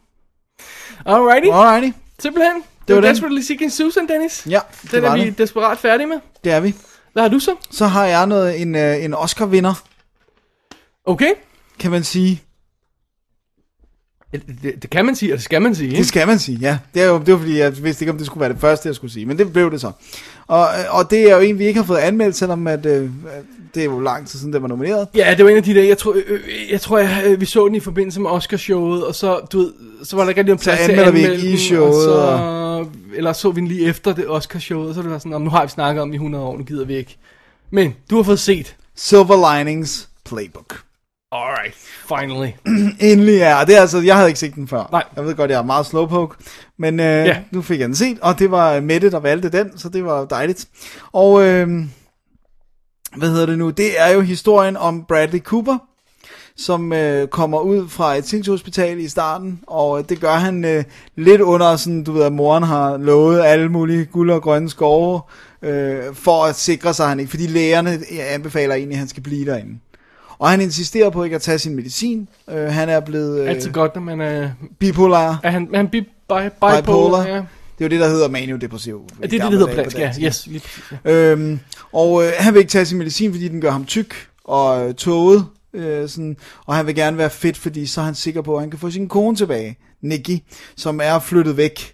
Alrighty. 1.06 1.48
Alrighty. 1.54 1.98
Simpelthen. 2.20 2.56
Det, 2.56 2.64
Det 2.88 2.96
var 2.96 3.02
var. 3.02 3.10
Desperately 3.10 3.42
Seeking 3.42 3.72
Susan, 3.72 4.08
Dennis. 4.08 4.48
Ja, 4.50 4.60
det 4.82 4.92
Den 4.92 5.04
er 5.04 5.16
vi 5.16 5.26
det. 5.26 5.38
desperat 5.38 5.78
færdige 5.78 6.08
med. 6.08 6.20
Det 6.44 6.52
er 6.52 6.60
vi. 6.60 6.76
Hvad 7.14 7.24
har 7.24 7.30
du 7.30 7.40
så? 7.40 7.52
Så 7.72 7.86
har 7.88 8.06
jeg 8.06 8.28
noget, 8.28 8.62
en, 8.62 8.76
øh, 8.76 9.04
en 9.04 9.14
Oscar-vinder, 9.14 9.84
Okay. 11.06 11.32
kan 11.80 11.92
man 11.92 12.04
sige. 12.04 12.44
Det, 14.48 14.56
det, 14.64 14.82
det 14.82 14.90
kan 14.90 15.06
man 15.06 15.16
sige, 15.16 15.34
og 15.34 15.36
det 15.38 15.44
skal 15.44 15.62
man 15.62 15.76
sige. 15.76 15.90
Det 15.90 15.94
Ikke? 15.96 16.08
skal 16.08 16.28
man 16.28 16.40
sige, 16.40 16.58
ja. 16.62 16.78
Det 16.94 17.02
er 17.02 17.08
jo 17.08 17.20
det 17.26 17.34
var, 17.34 17.40
fordi, 17.40 17.58
jeg 17.58 17.84
vidste 17.84 18.04
ikke, 18.04 18.12
om 18.12 18.18
det 18.18 18.26
skulle 18.28 18.42
være 18.42 18.50
det 18.54 18.60
første, 18.62 18.88
jeg 18.88 18.96
skulle 18.96 19.14
sige. 19.14 19.26
Men 19.26 19.38
det 19.38 19.54
blev 19.54 19.72
det 19.72 19.82
så. 19.82 19.92
Og, 20.48 20.68
og 20.90 21.12
det 21.12 21.32
er 21.32 21.36
jo 21.36 21.42
en, 21.42 21.60
vi 21.60 21.66
ikke 21.66 21.80
har 21.80 21.88
fået 21.88 21.98
anmeldt, 21.98 22.36
selvom 22.36 22.68
at, 22.68 22.86
øh, 22.86 23.10
det 23.76 23.82
er 23.82 23.86
jo 23.86 24.00
lang 24.00 24.28
tid 24.28 24.40
siden, 24.40 24.54
det 24.54 24.62
var 24.62 24.68
nomineret. 24.68 25.08
Ja, 25.16 25.34
det 25.38 25.46
var 25.46 25.52
en 25.52 25.58
af 25.58 25.64
de 25.64 25.74
der, 25.76 25.84
jeg 25.84 25.98
tror, 25.98 26.14
øh, 26.14 26.24
øh, 26.28 26.40
jeg 26.72 26.82
tror, 26.82 26.98
jeg, 26.98 27.24
øh, 27.26 27.42
vi 27.42 27.46
så 27.46 27.66
den 27.68 27.76
i 27.76 27.80
forbindelse 27.80 28.22
med 28.22 28.30
Oscarshowet, 28.30 29.06
og 29.06 29.16
så, 29.16 29.40
du 29.52 29.58
ved, 29.60 29.72
så 30.04 30.16
var 30.16 30.24
der 30.24 30.30
ikke 30.30 30.42
rigtig 30.42 30.52
om 30.54 30.58
plads 30.60 30.80
til 30.80 30.84
at 30.84 30.90
anmelder 30.90 31.12
vi 31.12 31.18
ikke 31.18 31.32
anmelde 31.32 31.50
i 31.54 31.58
showet, 31.58 32.10
og 32.14 32.40
så, 32.40 32.86
eller 33.16 33.34
så 33.34 33.52
vi 33.52 33.62
den 33.62 33.68
lige 33.68 33.86
efter 33.90 34.14
det 34.14 34.28
Oscarshowet, 34.30 34.90
og 34.90 34.96
så 34.96 35.00
var 35.02 35.04
det 35.04 35.12
var 35.12 35.20
sådan, 35.20 35.32
"Nå, 35.32 35.38
nu 35.38 35.50
har 35.50 35.64
vi 35.66 35.70
snakket 35.70 36.02
om 36.02 36.14
i 36.14 36.16
100 36.16 36.44
år, 36.44 36.58
nu 36.58 36.64
gider 36.64 36.86
vi 36.86 36.96
ikke. 36.96 37.18
Men, 37.72 37.96
du 38.10 38.16
har 38.16 38.24
fået 38.24 38.40
set. 38.40 38.76
Silver 38.96 39.58
Linings 39.58 40.10
Playbook. 40.26 40.80
Alright, 41.36 41.76
finally. 42.08 42.52
Endelig 43.12 43.38
er, 43.40 43.56
og 43.56 43.68
det 43.68 43.78
er 43.78 43.82
altså, 43.82 44.02
jeg 44.02 44.16
havde 44.16 44.30
ikke 44.30 44.40
set 44.40 44.56
den 44.56 44.68
før. 44.68 44.90
Nej. 44.92 45.04
Jeg 45.16 45.26
ved 45.26 45.36
godt, 45.36 45.52
jeg 45.52 45.58
er 45.60 45.64
meget 45.64 45.86
slowpoke, 45.86 46.36
men 46.80 47.00
øh, 47.00 47.06
Ja. 47.06 47.38
nu 47.52 47.62
fik 47.62 47.80
jeg 47.80 47.88
den 47.88 47.96
set, 47.96 48.20
og 48.22 48.40
det 48.40 48.52
var 48.52 48.80
Mette, 48.82 49.12
der 49.12 49.20
valgte 49.20 49.50
den, 49.50 49.78
så 49.78 49.90
det 49.90 50.06
var 50.06 50.26
dejligt. 50.26 50.66
Og 51.14 51.44
øh, 51.44 51.68
hvad 53.18 53.30
hedder 53.30 53.46
det 53.46 53.58
nu? 53.58 53.70
Det 53.70 54.02
er 54.02 54.10
jo 54.10 54.22
historien 54.22 54.78
om 54.78 55.06
Bradley 55.08 55.40
Cooper, 55.40 55.78
som 56.58 56.94
øh, 56.94 57.28
kommer 57.28 57.60
ud 57.60 57.90
fra 57.90 58.16
et 58.16 58.28
sindshospital 58.28 59.00
i 59.00 59.08
starten, 59.08 59.60
og 59.68 60.00
øh, 60.00 60.06
det 60.10 60.20
gør 60.20 60.34
han 60.36 60.66
øh, 60.66 60.84
lidt 61.16 61.42
under, 61.42 61.76
sådan, 61.76 62.04
du 62.04 62.12
ved, 62.12 62.24
at 62.24 62.34
moren 62.34 62.64
har 62.64 62.98
lovet 62.98 63.42
alle 63.42 63.70
mulige 63.70 64.06
guld 64.06 64.32
og 64.32 64.42
grønne 64.42 64.70
skove, 64.70 65.22
øh, 65.62 66.04
for 66.14 66.44
at 66.46 66.56
sikre 66.56 66.94
sig, 66.94 67.04
at 67.04 67.10
han 67.10 67.20
ikke, 67.20 67.30
fordi 67.30 67.48
lægerne 67.48 67.92
øh, 67.94 68.34
anbefaler 68.34 68.76
egentlig, 68.76 68.96
at 68.96 69.00
han 69.00 69.08
skal 69.08 69.24
blive 69.24 69.46
derinde. 69.52 69.80
Og 70.38 70.50
han 70.50 70.62
insisterer 70.62 71.10
på 71.10 71.24
ikke 71.24 71.36
at 71.36 71.42
tage 71.42 71.60
sin 71.60 71.76
medicin. 71.76 72.28
Øh, 72.50 72.68
han 72.68 72.90
er 72.90 73.00
blevet 73.00 73.42
øh, 73.42 73.50
Altid 73.50 73.72
godt, 73.72 73.96
når 73.96 74.02
man 74.02 74.22
er... 74.22 74.50
bipolar. 74.80 75.40
Er 75.44 75.50
han, 75.50 75.70
er 75.74 75.78
han 75.78 75.88
bi, 75.88 76.02
bi, 76.02 76.08
bipolar? 76.28 76.82
Bipolar. 76.82 77.28
Ja. 77.28 77.36
Det 77.36 77.84
er 77.84 77.86
jo 77.86 77.90
det, 77.90 78.00
der 78.00 78.10
hedder 78.10 78.28
maniodepressiv. 78.28 78.96
Er 78.96 79.22
det 79.22 79.32
det, 79.32 79.42
det 79.42 79.52
hedder 79.52 79.68
på 79.68 79.74
dansk? 79.74 79.98
Ja, 79.98 80.14
yes. 80.22 80.48
Lige 80.48 80.62
ja. 81.06 81.12
Øhm, 81.12 81.60
og 81.94 82.24
øh, 82.24 82.32
han 82.38 82.54
vil 82.54 82.60
ikke 82.60 82.70
tage 82.70 82.86
sin 82.86 82.98
medicin, 82.98 83.32
fordi 83.32 83.48
den 83.48 83.62
gør 83.62 83.72
ham 83.72 83.86
tyk 83.86 84.28
og 84.44 84.88
øh, 84.88 84.94
tåget. 84.94 85.46
Øh, 85.74 86.10
sådan, 86.10 86.38
og 86.66 86.76
han 86.76 86.88
vil 86.88 86.96
gerne 86.96 87.18
være 87.18 87.30
fedt, 87.30 87.58
fordi 87.58 87.86
så 87.86 88.02
er 88.02 88.06
han 88.06 88.16
sikker 88.16 88.42
på, 88.42 88.56
at 88.56 88.62
han 88.62 88.70
kan 88.70 88.80
få 88.80 88.90
sin 88.92 89.08
kone 89.08 89.36
tilbage, 89.38 89.78
Nikki, 90.02 90.44
som 90.76 91.00
er 91.04 91.20
flyttet 91.20 91.58
væk. 91.58 91.94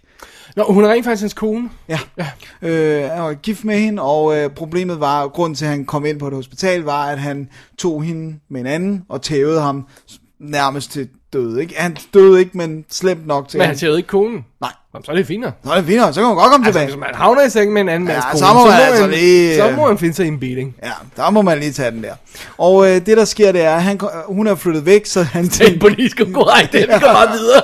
Nå, 0.56 0.64
hun 0.68 0.84
er 0.84 0.88
rent 0.88 1.04
faktisk 1.04 1.22
hans 1.22 1.34
kone. 1.34 1.70
Ja. 1.88 1.98
Ja. 2.18 2.26
Øh, 2.62 3.10
han 3.10 3.22
var 3.22 3.34
gift 3.34 3.64
med 3.64 3.78
hende, 3.78 4.02
og 4.02 4.38
øh, 4.38 4.50
problemet 4.50 5.00
var, 5.00 5.28
grunden 5.28 5.54
til, 5.54 5.64
at 5.64 5.70
han 5.70 5.84
kom 5.84 6.06
ind 6.06 6.18
på 6.18 6.26
et 6.28 6.34
hospital, 6.34 6.82
var, 6.82 7.06
at 7.06 7.18
han 7.18 7.48
tog 7.78 8.02
hende 8.02 8.38
med 8.50 8.60
en 8.60 8.66
anden, 8.66 9.04
og 9.08 9.22
tævede 9.22 9.60
ham 9.60 9.86
nærmest 10.40 10.90
til 10.90 11.08
død. 11.32 11.58
Ikke? 11.58 11.74
Han 11.76 11.96
døde 12.14 12.40
ikke, 12.40 12.58
men 12.58 12.84
slemt 12.90 13.26
nok 13.26 13.48
til 13.48 13.58
Men 13.58 13.66
han 13.66 13.78
siger 13.78 13.96
ikke 13.96 14.06
konen. 14.06 14.44
Nej. 14.60 14.72
Nå, 14.94 15.00
så 15.04 15.12
er 15.12 15.16
det 15.16 15.26
finere. 15.26 15.52
Det 15.64 15.70
er 15.70 15.82
fint, 15.82 15.96
nok, 16.00 16.14
så 16.14 16.20
kan 16.20 16.26
man 16.28 16.36
godt 16.36 16.50
komme 16.50 16.66
Altså, 16.66 16.80
tilbage. 16.80 16.96
hvis 16.96 17.00
man 17.00 17.14
havner 17.14 17.42
i 17.42 17.50
sengen 17.50 17.74
med 17.74 17.82
en 17.82 17.88
anden 17.88 18.08
Ja, 18.08 18.14
mands 18.14 18.38
så 18.38 18.44
kone, 18.46 18.58
må 18.58 18.66
man 18.66 18.80
altså 18.80 19.06
lige, 19.06 19.56
så 19.56 19.68
øh, 19.68 19.76
må 19.76 19.86
man 19.88 19.98
finde 19.98 20.14
sig 20.14 20.24
i 20.24 20.28
en 20.28 20.40
beating. 20.40 20.74
Ja, 20.84 20.90
der 21.16 21.30
må 21.30 21.42
man 21.42 21.58
lige 21.58 21.72
tage 21.72 21.90
den 21.90 22.02
der. 22.02 22.12
Og 22.58 22.88
øh, 22.90 22.94
det 23.06 23.16
der 23.16 23.24
sker, 23.24 23.52
det 23.52 23.62
er, 23.64 23.74
at 23.74 23.82
han, 23.82 24.00
hun 24.26 24.46
er 24.46 24.54
flyttet 24.54 24.86
væk, 24.86 25.06
så 25.06 25.22
han, 25.22 25.48
Tænk 25.48 25.80
på, 25.80 25.88
de 25.88 26.10
skal 26.10 26.32
gå 26.32 26.40
ej, 26.42 26.68
det 26.72 26.82
skal 26.82 27.00
bare 27.00 27.28
videre. 27.32 27.62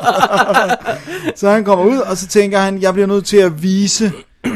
så 1.38 1.50
han 1.50 1.64
kommer 1.64 1.84
ud, 1.84 1.98
og 1.98 2.16
så 2.16 2.26
tænker 2.26 2.58
han, 2.58 2.82
jeg 2.82 2.92
bliver 2.92 3.06
nødt 3.06 3.26
til 3.26 3.36
at 3.36 3.62
vise 3.62 4.12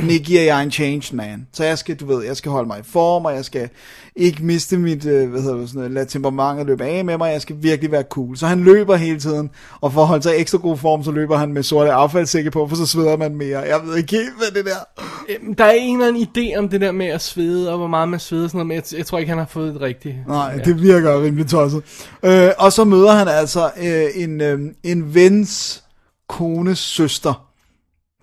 Nicky, 0.06 0.36
at 0.36 0.46
jeg 0.46 0.58
er 0.58 0.62
en 0.62 0.70
changed 0.70 1.16
man. 1.16 1.46
Så 1.52 1.64
jeg 1.64 1.78
skal, 1.78 1.96
du 1.96 2.06
ved, 2.06 2.24
jeg 2.24 2.36
skal 2.36 2.52
holde 2.52 2.66
mig 2.66 2.78
i 2.78 2.82
form, 2.84 3.24
og 3.24 3.34
jeg 3.34 3.44
skal 3.44 3.68
ikke 4.16 4.44
miste 4.44 4.78
mit, 4.78 5.06
øh, 5.06 5.30
hvad 5.30 5.40
hedder 5.40 5.56
det, 5.56 5.68
sådan 5.68 5.78
noget, 5.78 5.92
lade 5.92 6.06
temperamentet 6.06 6.66
løbe 6.66 6.84
af 6.84 7.04
med 7.04 7.18
mig, 7.18 7.32
jeg 7.32 7.42
skal 7.42 7.56
virkelig 7.60 7.92
være 7.92 8.02
cool. 8.02 8.36
Så 8.36 8.46
han 8.46 8.64
løber 8.64 8.96
hele 8.96 9.20
tiden, 9.20 9.50
og 9.80 9.92
for 9.92 10.00
at 10.00 10.06
holde 10.06 10.22
sig 10.22 10.36
i 10.36 10.40
ekstra 10.40 10.58
god 10.58 10.76
form, 10.76 11.04
så 11.04 11.10
løber 11.10 11.36
han 11.36 11.52
med 11.52 11.62
sorte 11.62 11.92
affaldssække 11.92 12.50
på, 12.50 12.68
for 12.68 12.76
så 12.76 12.86
sveder 12.86 13.16
man 13.16 13.36
mere. 13.36 13.58
Jeg 13.58 13.80
ved 13.84 13.96
ikke 13.96 14.16
helt, 14.16 14.36
hvad 14.36 14.62
det 14.62 14.64
der. 14.64 15.04
Øhm, 15.28 15.54
Der 15.54 15.64
er 15.64 15.70
en 15.72 16.02
eller 16.02 16.08
anden 16.08 16.22
idé 16.36 16.58
om 16.58 16.68
det 16.68 16.80
der 16.80 16.92
med 16.92 17.06
at 17.06 17.22
svede, 17.22 17.70
og 17.72 17.78
hvor 17.78 17.86
meget 17.86 18.08
man 18.08 18.20
sveder 18.20 18.48
sådan 18.48 18.58
noget, 18.58 18.66
men 18.66 18.74
jeg, 18.74 18.98
jeg 18.98 19.06
tror 19.06 19.18
ikke, 19.18 19.28
han 19.28 19.38
har 19.38 19.46
fået 19.50 19.74
det 19.74 19.82
rigtige. 19.82 20.24
Nej, 20.28 20.54
ja. 20.56 20.62
det 20.62 20.82
virker 20.82 21.22
rimelig 21.22 21.46
tosset. 21.46 21.82
Øh, 22.24 22.50
og 22.58 22.72
så 22.72 22.84
møder 22.84 23.12
han 23.12 23.28
altså 23.28 23.70
øh, 23.82 24.22
en, 24.22 24.40
øh, 24.40 24.60
en 24.82 25.14
vens 25.14 25.82
kones 26.28 26.78
søster, 26.78 27.51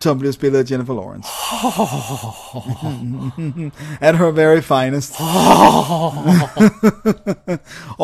som 0.01 0.19
bliver 0.19 0.31
spillet 0.31 0.59
af 0.59 0.71
Jennifer 0.71 0.93
Lawrence. 0.93 1.29
At 4.07 4.17
her 4.17 4.31
very 4.31 4.61
finest. 4.61 5.13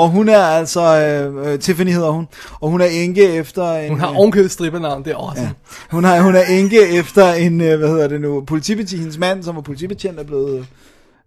og 0.02 0.10
hun 0.10 0.30
er 0.30 0.42
altså, 0.42 0.82
øh, 0.82 1.54
øh, 1.54 1.60
Tiffany 1.60 1.92
hedder 1.92 2.10
hun, 2.10 2.28
og 2.62 2.70
hun 2.70 2.82
er 2.82 2.86
enke 2.86 3.24
efter 3.24 3.74
en... 3.74 3.90
Hun 3.90 4.00
har 4.00 4.10
øh, 4.10 4.18
ovenkøbet 4.18 4.52
strippernavn, 4.52 5.04
det 5.04 5.12
er 5.12 5.18
awesome. 5.18 5.54
hun, 5.92 6.04
har, 6.04 6.22
hun 6.22 6.36
er 6.36 6.44
enke 6.44 6.88
efter 6.88 7.34
en, 7.34 7.62
øh, 7.62 7.80
hvad 7.80 7.90
hedder 7.90 8.08
det 8.08 8.22
nu, 8.22 8.42
politibetjent, 8.42 9.00
hendes 9.00 9.18
mand, 9.18 9.44
som 9.44 9.56
var 9.56 9.62
politibetjent, 9.62 10.20
er 10.20 10.24
blevet 10.24 10.68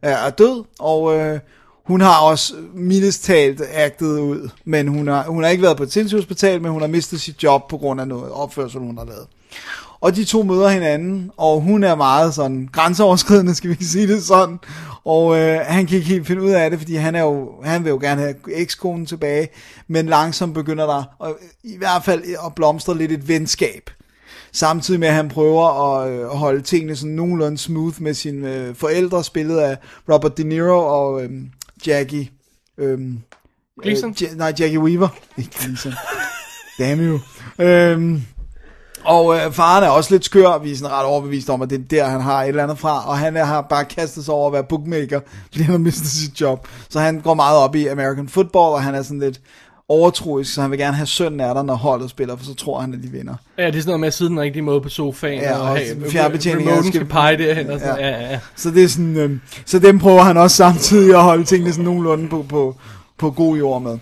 er, 0.02 0.16
er 0.16 0.30
død, 0.30 0.64
og 0.78 1.16
øh, 1.16 1.40
hun 1.84 2.00
har 2.00 2.20
også 2.20 2.54
mildest 2.74 3.24
talt 3.24 3.62
agtet 3.72 4.20
ud, 4.20 4.48
men 4.64 4.88
hun 4.88 5.08
har, 5.08 5.22
hun 5.22 5.42
har 5.42 5.50
ikke 5.50 5.62
været 5.62 5.76
på 5.76 5.82
et 5.82 5.92
sindssygehospital, 5.92 6.62
men 6.62 6.72
hun 6.72 6.80
har 6.80 6.88
mistet 6.88 7.20
sit 7.20 7.42
job 7.42 7.68
på 7.68 7.78
grund 7.78 8.00
af 8.00 8.08
noget 8.08 8.32
opførsel, 8.32 8.80
hun 8.80 8.98
har 8.98 9.04
lavet. 9.04 9.26
Og 10.00 10.16
de 10.16 10.24
to 10.24 10.42
møder 10.42 10.68
hinanden, 10.68 11.30
og 11.36 11.60
hun 11.60 11.84
er 11.84 11.94
meget 11.94 12.34
sådan 12.34 12.68
grænseoverskridende, 12.72 13.54
skal 13.54 13.70
vi 13.78 13.84
sige 13.84 14.06
det 14.06 14.22
sådan. 14.24 14.58
Og 15.04 15.38
øh, 15.38 15.60
han 15.66 15.86
kan 15.86 15.96
ikke 15.96 16.08
helt 16.08 16.26
finde 16.26 16.42
ud 16.42 16.50
af 16.50 16.70
det, 16.70 16.78
fordi 16.78 16.94
han, 16.94 17.14
er 17.14 17.22
jo, 17.22 17.50
han 17.64 17.84
vil 17.84 17.90
jo 17.90 17.98
gerne 18.00 18.20
have 18.20 18.34
ekskonen 18.52 19.06
tilbage, 19.06 19.48
men 19.88 20.06
langsomt 20.06 20.54
begynder 20.54 20.86
der 20.86 21.04
og, 21.18 21.38
i 21.64 21.76
hvert 21.78 22.04
fald 22.04 22.22
at 22.46 22.54
blomstre 22.56 22.98
lidt 22.98 23.12
et 23.12 23.28
venskab. 23.28 23.90
Samtidig 24.52 25.00
med, 25.00 25.08
at 25.08 25.14
han 25.14 25.28
prøver 25.28 25.94
at 25.94 26.10
øh, 26.12 26.26
holde 26.26 26.60
tingene 26.62 26.96
sådan 26.96 27.14
nogenlunde 27.14 27.58
smooth 27.58 28.02
med 28.02 28.14
sine 28.14 28.54
øh, 28.54 28.74
forældre, 28.74 29.24
spillet 29.24 29.58
af 29.58 29.76
Robert 30.12 30.38
De 30.38 30.44
Niro 30.44 30.78
og 30.78 31.22
øh, 31.24 31.30
Jackie... 31.86 32.28
Øh, 32.78 32.98
Gleason? 33.82 34.10
Øh, 34.10 34.16
Ja- 34.22 34.34
nej, 34.36 34.52
Jackie 34.58 34.80
Weaver. 34.80 35.08
Ikke 35.38 35.50
Gleason. 35.64 35.92
Damn 36.78 37.00
you. 37.00 37.18
Øhm, 37.58 38.22
og 39.04 39.36
øh, 39.36 39.52
faren 39.52 39.84
er 39.84 39.88
også 39.88 40.14
lidt 40.14 40.24
skør, 40.24 40.58
vi 40.58 40.72
er 40.72 40.76
sådan 40.76 40.92
ret 40.92 41.04
overbevist 41.04 41.50
om, 41.50 41.62
at 41.62 41.70
det 41.70 41.78
er 41.80 41.82
der, 41.90 42.08
han 42.08 42.20
har 42.20 42.42
et 42.42 42.48
eller 42.48 42.62
andet 42.62 42.78
fra, 42.78 43.08
og 43.08 43.18
han 43.18 43.36
er, 43.36 43.44
har 43.44 43.60
bare 43.60 43.84
kastet 43.84 44.24
sig 44.24 44.34
over 44.34 44.46
at 44.46 44.52
være 44.52 44.64
bookmaker, 44.64 45.20
fordi 45.52 45.62
han 45.62 45.70
har 45.70 45.78
mistet 45.78 46.06
sit 46.06 46.40
job. 46.40 46.68
Så 46.88 47.00
han 47.00 47.20
går 47.20 47.34
meget 47.34 47.58
op 47.58 47.74
i 47.76 47.86
American 47.86 48.28
football, 48.28 48.72
og 48.74 48.82
han 48.82 48.94
er 48.94 49.02
sådan 49.02 49.20
lidt 49.20 49.40
overtroisk, 49.90 50.54
så 50.54 50.60
han 50.62 50.70
vil 50.70 50.78
gerne 50.78 50.96
have 50.96 51.06
sønnen 51.06 51.40
af 51.40 51.54
der, 51.54 51.62
når 51.62 51.74
holdet 51.74 52.10
spiller, 52.10 52.36
for 52.36 52.44
så 52.44 52.54
tror 52.54 52.80
han, 52.80 52.94
at 52.94 53.00
de 53.02 53.08
vinder. 53.08 53.34
Ja, 53.58 53.66
det 53.66 53.74
er 53.76 53.80
sådan 53.80 53.86
noget 53.88 54.00
med 54.00 54.06
at 54.08 54.14
sidde 54.14 54.30
den 54.30 54.40
rigtige 54.40 54.62
måde 54.62 54.80
på 54.80 54.88
sofaen, 54.88 55.40
Ja, 55.40 55.58
og, 55.58 55.70
og 55.70 55.78
fjernbetjeningen 56.10 56.82
skal- 56.82 56.92
skal 56.94 57.06
pege 57.06 57.38
derhen, 57.38 57.70
og 57.70 57.80
sådan, 57.80 57.98
ja, 57.98 58.08
ja, 58.08 58.30
ja. 58.30 58.38
Så 58.56 58.70
det 58.70 58.84
er 58.84 58.88
sådan, 58.88 59.16
øh, 59.16 59.38
så 59.66 59.78
dem 59.78 59.98
prøver 59.98 60.22
han 60.22 60.36
også 60.36 60.56
samtidig 60.56 61.14
at 61.14 61.22
holde 61.22 61.44
tingene 61.44 61.72
sådan 61.72 61.84
nogenlunde 61.84 62.28
på, 62.28 62.44
på, 62.48 62.76
på 63.18 63.30
god 63.30 63.56
jord 63.56 63.82
med. 63.82 63.98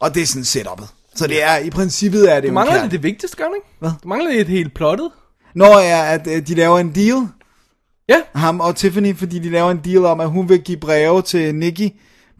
Og 0.00 0.14
det 0.14 0.22
er 0.22 0.26
sådan 0.26 0.42
setup'et. 0.42 0.86
Så 1.14 1.26
det 1.26 1.42
er, 1.42 1.56
i 1.58 1.70
princippet 1.70 2.32
er 2.32 2.40
det 2.40 2.48
Du 2.48 2.54
mangler 2.54 2.82
det, 2.82 2.90
det 2.90 3.02
vigtigste, 3.02 3.36
gør 3.36 3.44
du 3.44 3.54
ikke? 3.54 3.66
Hvad? 3.78 3.90
Du 4.02 4.08
mangler 4.08 4.30
lidt 4.30 4.48
helt 4.48 4.74
plottet. 4.74 5.10
Når 5.54 5.78
er, 5.78 6.02
at 6.02 6.26
øh, 6.26 6.46
de 6.46 6.54
laver 6.54 6.78
en 6.78 6.94
deal, 6.94 7.28
Ja, 8.10 8.22
ham 8.34 8.60
og 8.60 8.76
Tiffany, 8.76 9.16
fordi 9.16 9.38
de 9.38 9.50
laver 9.50 9.70
en 9.70 9.80
deal 9.84 10.04
om, 10.04 10.20
at 10.20 10.30
hun 10.30 10.48
vil 10.48 10.60
give 10.60 10.76
breve 10.78 11.22
til 11.22 11.54
Nicky, 11.54 11.88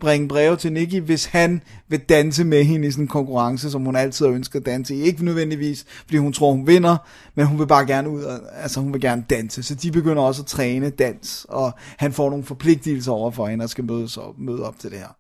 bringe 0.01 0.29
breve 0.29 0.57
til 0.57 0.73
Nicky, 0.73 1.01
hvis 1.01 1.25
han 1.25 1.62
vil 1.89 2.01
danse 2.01 2.45
med 2.45 2.64
hende 2.64 2.89
i 2.89 2.91
sådan 2.91 3.05
en 3.05 3.09
konkurrence, 3.09 3.71
som 3.71 3.85
hun 3.85 3.97
altid 3.97 4.27
har 4.27 4.33
ønsket 4.33 4.61
at 4.61 4.66
danse 4.66 4.95
i. 4.95 5.01
Ikke 5.01 5.25
nødvendigvis, 5.25 5.85
fordi 6.05 6.16
hun 6.16 6.33
tror, 6.33 6.53
hun 6.53 6.66
vinder, 6.66 6.97
men 7.35 7.47
hun 7.47 7.59
vil 7.59 7.66
bare 7.66 7.87
gerne 7.87 8.11
ud, 8.11 8.23
og, 8.23 8.39
altså 8.62 8.81
hun 8.81 8.93
vil 8.93 9.01
gerne 9.01 9.25
danse. 9.31 9.62
Så 9.62 9.75
de 9.75 9.93
begynder 9.93 10.23
også 10.23 10.43
at 10.43 10.47
træne 10.47 10.91
dans, 10.91 11.47
og 11.49 11.73
han 11.97 12.12
får 12.12 12.31
nogle 12.31 12.45
forpligtelser 12.45 13.12
over 13.12 13.31
for 13.31 13.47
hende, 13.47 13.62
og 13.62 13.71
skal 13.71 13.85
mødes 13.85 14.16
og 14.16 14.35
møde 14.39 14.66
op 14.66 14.79
til 14.79 14.91
det 14.91 14.99
her. 14.99 15.16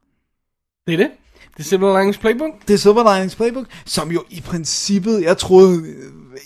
det 0.86 0.92
er 0.94 0.96
det. 0.96 1.10
Det 1.56 1.60
er 1.60 1.68
Silver 1.68 1.98
Linings 1.98 2.18
Playbook. 2.18 2.50
Det 2.68 2.74
er 2.74 2.78
Silver 2.78 3.14
Linings 3.14 3.36
Playbook, 3.36 3.66
som 3.86 4.10
jo 4.10 4.24
i 4.30 4.40
princippet, 4.40 5.22
jeg 5.22 5.38
troede, 5.38 5.74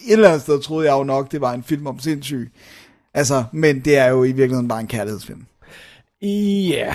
et 0.07 0.13
eller 0.13 0.29
andet 0.29 0.43
sted 0.43 0.61
troede 0.63 0.87
jeg 0.93 0.99
jo 0.99 1.05
nok, 1.05 1.33
det 1.33 1.41
var 1.41 1.53
en 1.53 1.63
film 1.63 1.87
om 1.87 1.99
sindssyg. 1.99 2.53
Altså, 3.15 3.45
men 3.53 3.81
det 3.81 3.99
er 3.99 4.07
jo 4.09 4.25
i 4.25 4.33
virkeligheden 4.33 4.69
bare 4.69 4.81
en 4.81 4.87
kærlighedsfilm, 4.87 5.47
Ja, 6.69 6.95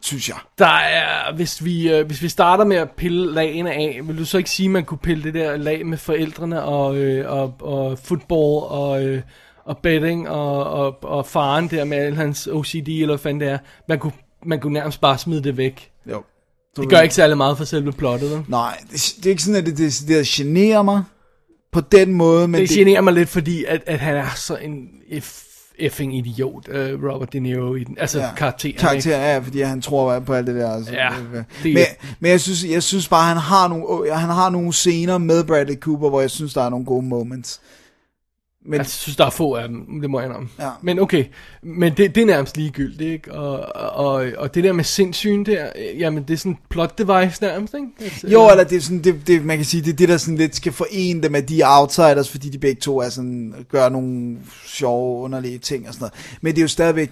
synes 0.00 0.28
jeg. 0.28 0.36
der 0.58 0.66
er, 0.78 1.34
hvis 1.34 1.64
vi, 1.64 1.92
øh, 1.92 2.06
hvis 2.06 2.22
vi 2.22 2.28
starter 2.28 2.64
med 2.64 2.76
at 2.76 2.90
pille 2.90 3.32
lagene 3.34 3.72
af, 3.72 4.00
vil 4.04 4.18
du 4.18 4.24
så 4.24 4.38
ikke 4.38 4.50
sige, 4.50 4.66
at 4.66 4.70
man 4.70 4.84
kunne 4.84 4.98
pille 4.98 5.22
det 5.24 5.34
der 5.34 5.56
lag 5.56 5.86
med 5.86 5.98
forældrene 5.98 6.62
og, 6.62 6.96
øh, 6.96 7.30
og, 7.32 7.54
og 7.60 7.98
football 7.98 8.64
og, 8.70 9.04
øh, 9.04 9.22
og 9.64 9.78
betting 9.78 10.28
og, 10.28 10.64
og, 10.64 10.98
og 11.04 11.26
faren 11.26 11.68
der 11.68 11.84
med 11.84 11.98
al 11.98 12.14
hans 12.14 12.46
OCD 12.46 12.88
eller 12.88 13.06
hvad 13.06 13.18
fanden 13.18 13.40
det 13.40 13.48
er. 13.48 13.58
Man 13.88 13.98
kunne, 13.98 14.12
man 14.46 14.60
kunne 14.60 14.72
nærmest 14.72 15.00
bare 15.00 15.18
smide 15.18 15.42
det 15.44 15.56
væk. 15.56 15.89
Så 16.76 16.82
Det 16.82 16.90
gør 16.90 17.00
ikke 17.00 17.14
særlig 17.14 17.36
meget 17.36 17.56
for 17.58 17.64
selve 17.64 17.92
plottet. 17.92 18.30
vel? 18.30 18.40
Nej, 18.48 18.78
det, 18.92 19.14
det 19.16 19.26
er 19.26 19.30
ikke 19.30 19.42
sådan, 19.42 19.66
at 19.66 19.78
det, 19.78 20.02
det 20.08 20.26
generer 20.26 20.82
mig 20.82 21.02
på 21.72 21.80
den 21.80 22.12
måde, 22.14 22.48
men 22.48 22.60
Det 22.60 22.68
det, 22.68 22.76
generer 22.78 23.00
mig 23.00 23.12
lidt, 23.14 23.28
fordi 23.28 23.64
at, 23.64 23.82
at 23.86 24.00
han 24.00 24.16
er 24.16 24.26
så 24.36 24.56
en 24.56 24.88
eff, 25.10 25.42
effing 25.78 26.16
idiot, 26.18 26.68
uh, 26.68 26.74
Robert 26.74 27.32
De 27.32 27.40
Niro, 27.40 27.74
i 27.74 27.84
den, 27.84 27.96
altså 28.00 28.18
ja, 28.20 28.34
karakteren. 28.34 28.68
ikke? 28.70 28.80
karakter 28.80 29.16
er, 29.16 29.42
fordi 29.42 29.60
han 29.60 29.82
tror 29.82 30.18
på 30.18 30.34
alt 30.34 30.46
det 30.46 30.54
der. 30.54 30.70
Altså, 30.74 30.92
Ja, 30.92 31.08
øh, 31.12 31.44
det- 31.62 31.74
men, 31.74 31.84
men 32.20 32.30
jeg 32.30 32.40
synes, 32.40 32.64
jeg 32.64 32.82
synes 32.82 33.08
bare, 33.08 33.24
han 33.28 33.36
har 33.36 33.68
nogle, 33.68 34.14
han 34.14 34.28
har 34.28 34.50
nogle 34.50 34.72
scener 34.72 35.18
med 35.18 35.44
Bradley 35.44 35.76
Cooper, 35.76 36.08
hvor 36.08 36.20
jeg 36.20 36.30
synes, 36.30 36.54
der 36.54 36.62
er 36.62 36.68
nogle 36.70 36.86
gode 36.86 37.06
moments. 37.06 37.60
Men 38.64 38.78
Jeg 38.78 38.86
synes, 38.86 39.16
der 39.16 39.26
er 39.26 39.30
få 39.30 39.54
af 39.54 39.68
dem, 39.68 40.00
det 40.00 40.10
må 40.10 40.20
jeg 40.20 40.26
indrømme. 40.28 40.48
Ja. 40.58 40.70
Men 40.82 40.98
okay, 40.98 41.24
men 41.62 41.96
det, 41.96 42.14
det 42.14 42.20
er 42.20 42.26
nærmest 42.26 42.56
ligegyldigt, 42.56 43.10
ikke? 43.10 43.32
Og, 43.32 43.60
og, 44.06 44.26
og 44.38 44.54
det 44.54 44.64
der 44.64 44.72
med 44.72 44.84
sindssygen 44.84 45.46
der, 45.46 45.66
jamen 45.98 46.22
det 46.22 46.34
er 46.34 46.38
sådan 46.38 46.58
plot 46.68 46.98
device 46.98 47.42
nærmest, 47.42 47.74
ikke? 47.74 47.86
Altså, 48.00 48.28
Jo, 48.28 48.50
eller 48.50 48.64
det 48.64 48.76
er 48.76 48.80
sådan, 48.80 49.04
det, 49.04 49.26
det, 49.26 49.44
man 49.44 49.56
kan 49.56 49.64
sige, 49.64 49.82
det 49.82 49.92
er 49.92 49.96
det, 49.96 50.08
der 50.08 50.16
sådan 50.16 50.36
lidt 50.36 50.56
skal 50.56 50.72
forene 50.72 51.22
dem, 51.22 51.34
at 51.34 51.48
de 51.48 51.60
er 51.60 51.80
outsiders, 51.80 52.30
fordi 52.30 52.48
de 52.48 52.58
begge 52.58 52.80
to 52.80 52.98
er 52.98 53.08
sådan, 53.08 53.54
gør 53.70 53.88
nogle 53.88 54.38
sjove, 54.66 55.22
underlige 55.22 55.58
ting 55.58 55.88
og 55.88 55.94
sådan 55.94 56.02
noget. 56.02 56.38
Men 56.40 56.54
det 56.54 56.60
er 56.60 56.64
jo 56.64 56.68
stadigvæk, 56.68 57.10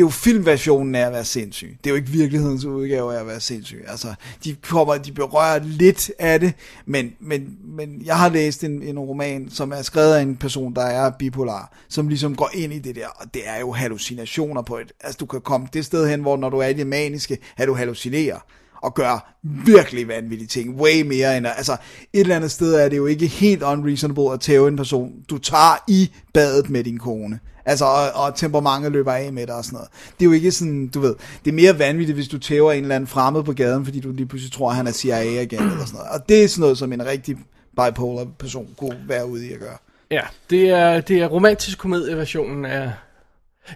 er 0.00 0.04
jo 0.04 0.10
filmversionen 0.10 0.94
af 0.94 1.06
at 1.06 1.12
være 1.12 1.24
sindssyg. 1.24 1.78
Det 1.84 1.90
er 1.90 1.90
jo 1.90 1.96
ikke 1.96 2.08
virkelighedens 2.08 2.64
udgave 2.64 3.14
af 3.14 3.20
at 3.20 3.26
være 3.26 3.40
sindssyg. 3.40 3.84
Altså, 3.88 4.14
de 4.44 4.54
kommer, 4.54 4.96
de 4.96 5.12
berører 5.12 5.60
lidt 5.64 6.10
af 6.18 6.40
det, 6.40 6.52
men, 6.86 7.12
men, 7.20 7.56
men 7.64 8.02
jeg 8.04 8.18
har 8.18 8.28
læst 8.28 8.64
en, 8.64 8.82
en 8.82 8.98
roman, 8.98 9.50
som 9.50 9.72
er 9.72 9.82
skrevet 9.82 10.14
af 10.14 10.22
en 10.22 10.36
person, 10.36 10.74
der 10.74 10.82
er 10.82 11.10
bipolar, 11.10 11.72
som 11.88 12.08
ligesom 12.08 12.36
går 12.36 12.50
ind 12.54 12.72
i 12.72 12.78
det 12.78 12.96
der, 12.96 13.06
og 13.06 13.34
det 13.34 13.42
er 13.44 13.60
jo 13.60 13.72
hallucinationer 13.72 14.62
på 14.62 14.78
et, 14.78 14.92
altså 15.00 15.16
du 15.20 15.26
kan 15.26 15.40
komme 15.40 15.68
det 15.72 15.84
sted 15.84 16.08
hen, 16.08 16.20
hvor 16.20 16.36
når 16.36 16.50
du 16.50 16.58
er 16.58 16.66
i 16.66 16.74
det 16.74 16.86
maniske, 16.86 17.38
at 17.56 17.68
du 17.68 17.74
hallucinerer 17.74 18.38
og 18.82 18.94
gør 18.94 19.34
virkelig 19.42 20.08
vanvittige 20.08 20.48
ting. 20.48 20.80
Way 20.80 21.02
mere 21.02 21.36
end... 21.36 21.46
Altså, 21.46 21.72
et 22.12 22.20
eller 22.20 22.36
andet 22.36 22.50
sted 22.50 22.74
er 22.74 22.88
det 22.88 22.96
jo 22.96 23.06
ikke 23.06 23.26
helt 23.26 23.62
unreasonable 23.62 24.32
at 24.32 24.40
tæve 24.40 24.68
en 24.68 24.76
person, 24.76 25.12
du 25.30 25.38
tager 25.38 25.84
i 25.88 26.10
badet 26.34 26.70
med 26.70 26.84
din 26.84 26.98
kone. 26.98 27.40
Altså, 27.64 27.84
og, 27.84 28.24
og 28.24 28.34
temperamentet 28.34 28.92
løber 28.92 29.12
af 29.12 29.32
med 29.32 29.46
dig 29.46 29.54
og 29.54 29.64
sådan 29.64 29.76
noget. 29.76 29.88
Det 30.18 30.24
er 30.24 30.26
jo 30.26 30.32
ikke 30.32 30.52
sådan, 30.52 30.88
du 30.88 31.00
ved, 31.00 31.14
det 31.44 31.50
er 31.50 31.54
mere 31.54 31.78
vanvittigt, 31.78 32.16
hvis 32.16 32.28
du 32.28 32.38
tæver 32.38 32.72
en 32.72 32.82
eller 32.82 32.94
anden 32.94 33.06
fremmed 33.06 33.42
på 33.42 33.52
gaden, 33.52 33.84
fordi 33.84 34.00
du 34.00 34.12
lige 34.12 34.26
pludselig 34.26 34.52
tror, 34.52 34.70
at 34.70 34.76
han 34.76 34.86
er 34.86 34.92
CIA-agent 34.92 35.72
eller 35.72 35.84
sådan 35.84 35.98
noget. 35.98 36.10
Og 36.10 36.28
det 36.28 36.44
er 36.44 36.48
sådan 36.48 36.60
noget, 36.60 36.78
som 36.78 36.92
en 36.92 37.06
rigtig 37.06 37.36
bipolar 37.76 38.24
person 38.38 38.68
kunne 38.76 38.98
være 39.08 39.28
ude 39.28 39.48
i 39.48 39.52
at 39.52 39.60
gøre. 39.60 39.76
Ja, 40.10 40.22
det 40.50 40.70
er, 40.70 41.00
det 41.00 41.22
er 41.22 41.26
romantisk 41.26 41.78
komedieversionen 41.78 42.64
af... 42.64 42.92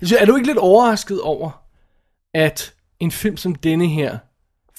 Så 0.03 0.17
er 0.21 0.25
du 0.25 0.37
ikke 0.37 0.47
lidt 0.47 0.59
overrasket 0.59 1.21
over, 1.21 1.63
at 2.35 2.73
en 3.01 3.11
film 3.11 3.37
som 3.37 3.55
denne 3.55 3.87
her 3.87 4.19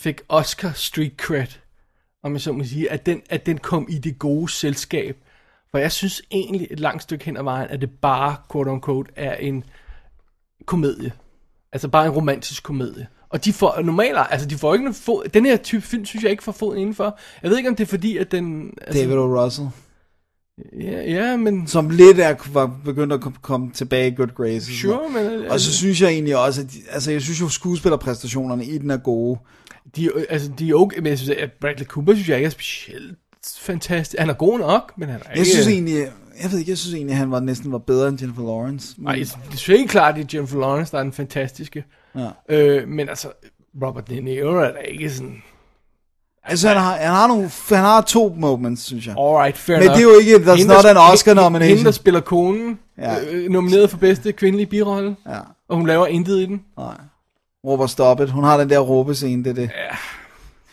fik 0.06 0.22
Oscar 0.30 0.72
street 0.76 1.14
cred, 1.18 1.48
om 2.24 2.34
jeg 2.34 2.42
så 2.42 2.52
må 2.52 2.64
sige, 2.64 2.92
at 2.92 3.06
den, 3.06 3.22
at 3.30 3.46
den 3.46 3.58
kom 3.58 3.88
i 3.90 3.98
det 3.98 4.20
gode 4.20 4.52
selskab. 4.52 5.18
For 5.72 5.78
jeg 5.78 5.92
synes 5.92 6.22
egentlig 6.32 6.68
et 6.72 6.80
langt 6.80 7.04
stykke 7.04 7.26
hen 7.26 7.38
ad 7.38 7.44
vejen, 7.44 7.70
at 7.70 7.82
det 7.82 7.90
bare, 8.02 8.36
quote 8.52 8.72
unquote, 8.72 9.12
er 9.16 9.36
en 9.36 9.64
komedie. 10.66 11.12
Altså 11.72 11.88
bare 11.88 12.06
en 12.06 12.12
romantisk 12.12 12.64
komedie. 12.64 13.08
Og 13.30 13.46
de 13.46 13.54
får 13.54 13.82
normalt, 13.82 14.18
altså 14.30 14.48
de 14.48 14.56
får 14.56 14.74
ikke 14.74 14.86
noget 14.86 14.96
fod, 14.96 15.24
den 15.34 15.46
her 15.46 15.58
type 15.58 15.82
film, 15.82 16.06
synes 16.06 16.24
jeg 16.24 16.32
ikke 16.32 16.44
får 16.44 16.52
foden 16.52 16.80
indenfor. 16.80 17.20
Jeg 17.44 17.50
ved 17.50 17.58
ikke, 17.58 17.70
om 17.70 17.76
det 17.76 17.84
er 17.84 17.90
fordi, 17.90 18.18
at 18.18 18.32
den... 18.32 18.74
Altså, 18.82 19.02
David 19.02 19.18
O. 19.18 19.44
Russell, 19.44 19.70
Ja, 20.80 21.02
ja, 21.02 21.38
men... 21.38 21.68
som 21.68 21.90
lidt 21.90 22.20
er 22.20 22.36
var 22.54 22.80
begyndt 22.86 23.14
at 23.14 23.22
komme, 23.42 23.72
tilbage 23.72 24.12
i 24.12 24.16
good 24.16 24.36
graces. 24.36 24.80
Sure, 24.80 25.10
men... 25.10 25.52
Og 25.52 25.60
så 25.60 25.74
synes 25.74 26.02
jeg 26.02 26.10
egentlig 26.10 26.38
også, 26.38 26.62
at 26.62 26.68
altså 26.90 27.12
jeg 27.12 27.22
synes 27.22 27.42
jo 27.42 27.50
skuespillerpræstationerne 27.50 28.66
i 28.66 28.78
den 28.78 28.92
er 28.92 28.98
gode. 28.98 29.40
De, 29.96 30.10
altså, 30.30 30.52
de 30.60 30.70
er 30.70 30.74
okay, 30.76 30.98
men 30.98 31.08
jeg 31.08 31.18
synes, 31.20 31.38
at 31.38 31.50
Bradley 31.62 31.86
Cooper 31.86 32.14
synes 32.14 32.30
jeg 32.30 32.38
ikke 32.38 32.46
er 32.46 32.50
specielt 32.50 33.18
fantastisk. 33.60 34.20
Han 34.20 34.30
er 34.30 34.34
god 34.34 34.60
nok, 34.60 34.94
men 34.98 35.10
han 35.10 35.20
er 35.26 35.30
ikke... 35.30 35.40
Jeg 35.40 35.46
synes 35.48 35.68
egentlig, 35.68 35.96
jeg 36.44 36.52
ved 36.52 36.60
ikke, 36.60 36.72
jeg 36.72 36.78
synes 36.78 36.94
egentlig, 36.96 37.14
at 37.14 37.18
han 37.18 37.32
var 37.32 37.40
næsten 37.40 37.72
var 37.72 37.78
bedre 37.78 38.08
end 38.08 38.22
Jennifer 38.22 38.42
Lawrence. 38.44 38.94
Men, 38.98 39.06
Nej, 39.06 39.16
det 39.16 39.32
er 39.70 39.78
helt 39.78 39.92
klart, 39.92 40.16
det 40.16 40.22
er 40.24 40.28
Jennifer 40.34 40.60
Lawrence, 40.60 40.92
der 40.92 40.98
er 40.98 41.04
den 41.04 41.14
fantastiske. 41.14 41.84
Ja. 42.16 42.28
Øh, 42.50 42.88
men 42.88 43.10
altså, 43.10 43.28
Robert 43.84 44.10
De 44.10 44.22
Niro 44.22 44.48
er 44.56 44.72
da 44.72 44.78
ikke 44.80 45.10
sådan... 45.10 45.42
altså, 46.44 46.68
han 46.68 46.78
har, 46.78 46.96
han, 46.98 47.08
har 47.12 47.28
nogle, 47.28 47.52
han 47.70 47.78
har 47.78 48.02
to 48.02 48.36
moments, 48.38 48.84
synes 48.84 49.08
jeg. 49.08 49.16
Alright, 49.18 49.58
fair 49.58 49.76
Men 49.76 49.84
enough. 49.84 49.98
det 50.00 50.06
er 50.08 50.12
jo 50.14 50.20
ikke, 50.20 50.36
there's 50.36 50.58
Hende, 50.58 50.74
not 50.74 50.84
der- 50.84 50.90
an 50.90 50.98
Oscar 51.14 51.34
nomination. 51.34 51.70
Hende, 51.78 51.86
der 51.86 51.92
spiller 51.92 52.20
konen, 52.20 52.80
ja. 52.98 53.16
øh, 53.32 53.50
nomineret 53.52 53.90
for 53.90 53.98
bedste 53.98 54.32
kvindelige 54.32 54.68
birolle, 54.68 55.16
Ja, 55.28 55.40
og 55.70 55.78
hun 55.78 55.88
laver 55.88 56.08
intet 56.08 56.40
i 56.40 56.46
den. 56.46 56.62
nej. 56.78 56.96
Råber 57.66 57.88
stop 57.88 58.20
it. 58.22 58.30
Hun 58.30 58.44
har 58.44 58.58
den 58.58 58.70
der 58.70 58.80
råbescene, 58.80 59.44
det 59.44 59.50
er 59.50 59.54
det. 59.54 59.70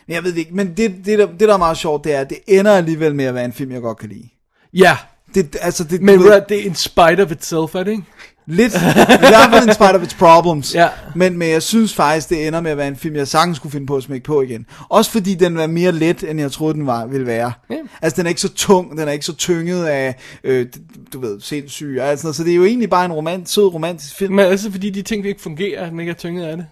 Ja. 0.08 0.14
Jeg 0.14 0.24
ved 0.24 0.32
det 0.32 0.38
ikke, 0.38 0.54
men 0.54 0.66
det, 0.76 0.94
det, 1.04 1.18
der, 1.18 1.26
det, 1.26 1.40
der 1.40 1.54
er 1.54 1.58
meget 1.58 1.76
sjovt, 1.76 2.04
det 2.04 2.14
er, 2.14 2.20
at 2.20 2.30
det 2.30 2.38
ender 2.46 2.72
alligevel 2.72 3.14
med 3.14 3.24
at 3.24 3.34
være 3.34 3.44
en 3.44 3.52
film, 3.52 3.72
jeg 3.72 3.80
godt 3.82 3.98
kan 3.98 4.08
lide. 4.08 4.28
Ja, 4.74 4.96
Det, 5.34 5.56
altså, 5.60 5.84
det, 5.84 6.02
men 6.02 6.18
ved, 6.18 6.42
det 6.48 6.60
er 6.60 6.64
in 6.64 6.74
spite 6.74 7.22
of 7.22 7.30
itself, 7.30 7.74
er 7.74 7.82
det 7.82 7.90
ikke? 7.90 8.02
Lidt, 8.46 8.74
i 8.74 8.78
hvert 9.18 9.50
fald 9.52 9.68
in 9.68 9.74
spite 9.74 9.94
of 9.94 10.02
its 10.02 10.14
problems. 10.14 10.74
Ja. 10.74 10.88
Men, 11.14 11.38
men 11.38 11.50
jeg 11.50 11.62
synes 11.62 11.94
faktisk, 11.94 12.30
det 12.30 12.46
ender 12.46 12.60
med 12.60 12.70
at 12.70 12.76
være 12.76 12.88
en 12.88 12.96
film, 12.96 13.16
jeg 13.16 13.28
sagtens 13.28 13.56
skulle 13.56 13.72
finde 13.72 13.86
på 13.86 13.96
at 13.96 14.02
smække 14.02 14.24
på 14.24 14.42
igen. 14.42 14.66
Også 14.88 15.10
fordi 15.10 15.34
den 15.34 15.56
var 15.56 15.66
mere 15.66 15.92
let, 15.92 16.30
end 16.30 16.40
jeg 16.40 16.52
troede, 16.52 16.74
den 16.74 16.86
var, 16.86 17.06
ville 17.06 17.26
være. 17.26 17.52
Ja. 17.70 17.76
Altså, 18.02 18.16
den 18.16 18.26
er 18.26 18.28
ikke 18.28 18.40
så 18.40 18.54
tung, 18.54 18.98
den 18.98 19.08
er 19.08 19.12
ikke 19.12 19.24
så 19.24 19.34
tynget 19.34 19.84
af, 19.84 20.14
øh, 20.44 20.66
du 21.12 21.20
ved, 21.20 21.40
sindssyg 21.40 21.96
og 22.00 22.06
alt 22.08 22.18
sådan 22.18 22.26
noget. 22.26 22.36
Så 22.36 22.44
det 22.44 22.52
er 22.52 22.56
jo 22.56 22.64
egentlig 22.64 22.90
bare 22.90 23.04
en 23.04 23.12
romant, 23.12 23.50
sød 23.50 23.64
romantisk 23.64 24.16
film. 24.16 24.34
Men 24.34 24.46
altså, 24.46 24.70
fordi 24.70 24.90
de 24.90 25.02
ting 25.02 25.26
ikke 25.26 25.42
fungerer, 25.42 25.90
den 25.90 26.00
ikke 26.00 26.10
er 26.10 26.16
tynget 26.16 26.44
af 26.44 26.56
det. 26.56 26.66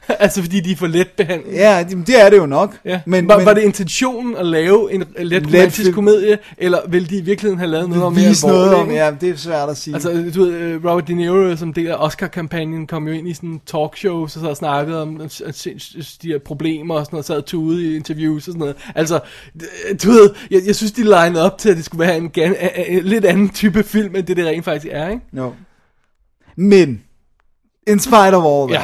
altså, 0.08 0.42
fordi 0.42 0.60
de 0.60 0.72
er 0.72 0.76
for 0.76 0.86
let 0.86 1.08
behandlet. 1.16 1.54
Ja, 1.54 1.84
det 2.06 2.20
er 2.20 2.30
det 2.30 2.36
jo 2.36 2.46
nok. 2.46 2.76
Ja. 2.84 3.00
Men, 3.06 3.28
var, 3.28 3.36
men 3.36 3.46
var 3.46 3.54
det 3.54 3.62
intentionen 3.62 4.36
at 4.36 4.46
lave 4.46 4.92
en 4.92 5.04
let 5.18 5.26
Let 5.26 5.46
romantisk 5.46 5.82
film. 5.82 5.94
komedie, 5.94 6.38
eller 6.58 6.78
ville 6.88 7.08
de 7.08 7.16
i 7.16 7.20
virkeligheden 7.20 7.58
have 7.58 7.70
lavet 7.70 7.88
noget 7.88 8.12
mere 8.12 8.28
vise 8.28 8.46
noget 8.46 8.68
om, 8.68 8.74
alvorligt? 8.74 8.96
ja, 8.96 9.10
det 9.20 9.28
er 9.28 9.36
svært 9.36 9.68
at 9.68 9.76
sige. 9.76 9.94
Altså, 9.94 10.30
du 10.34 10.44
ved, 10.44 10.52
øh, 10.52 10.84
Robert 10.84 11.08
De 11.08 11.14
Niro, 11.14 11.56
som 11.56 11.72
del 11.72 11.86
af 11.86 11.96
Oscar-kampagnen, 11.98 12.86
kom 12.86 13.08
jo 13.08 13.14
ind 13.14 13.28
i 13.28 13.34
sådan 13.34 13.48
en 13.48 13.60
talkshow, 13.66 14.26
så 14.26 14.40
og 14.48 14.56
snakkede 14.56 15.02
om 15.02 15.18
de 16.22 16.28
her 16.28 16.38
problemer 16.38 16.94
og 16.94 17.04
sådan 17.04 17.14
noget, 17.14 17.26
sad 17.26 17.42
tude 17.42 17.84
i 17.92 17.96
interviews 17.96 18.48
og 18.48 18.52
sådan 18.52 18.58
noget. 18.58 18.76
Altså, 18.94 19.20
du 20.04 20.10
ved, 20.10 20.30
jeg, 20.50 20.60
jeg 20.66 20.76
synes, 20.76 20.92
de 20.92 21.02
linede 21.02 21.44
op 21.44 21.58
til, 21.58 21.70
at 21.70 21.76
det 21.76 21.84
skulle 21.84 22.06
være 22.06 22.16
en, 22.16 22.30
en, 22.36 22.54
en 22.88 23.04
lidt 23.04 23.24
anden 23.24 23.48
type 23.48 23.82
film, 23.82 24.16
end 24.16 24.26
det 24.26 24.36
det 24.36 24.46
rent 24.46 24.64
faktisk 24.64 24.86
er, 24.90 25.08
ikke? 25.08 25.22
No. 25.32 25.50
Men, 26.56 27.02
in 27.86 27.98
spite 27.98 28.34
of 28.36 28.44
all 28.44 28.72
Ja 28.72 28.82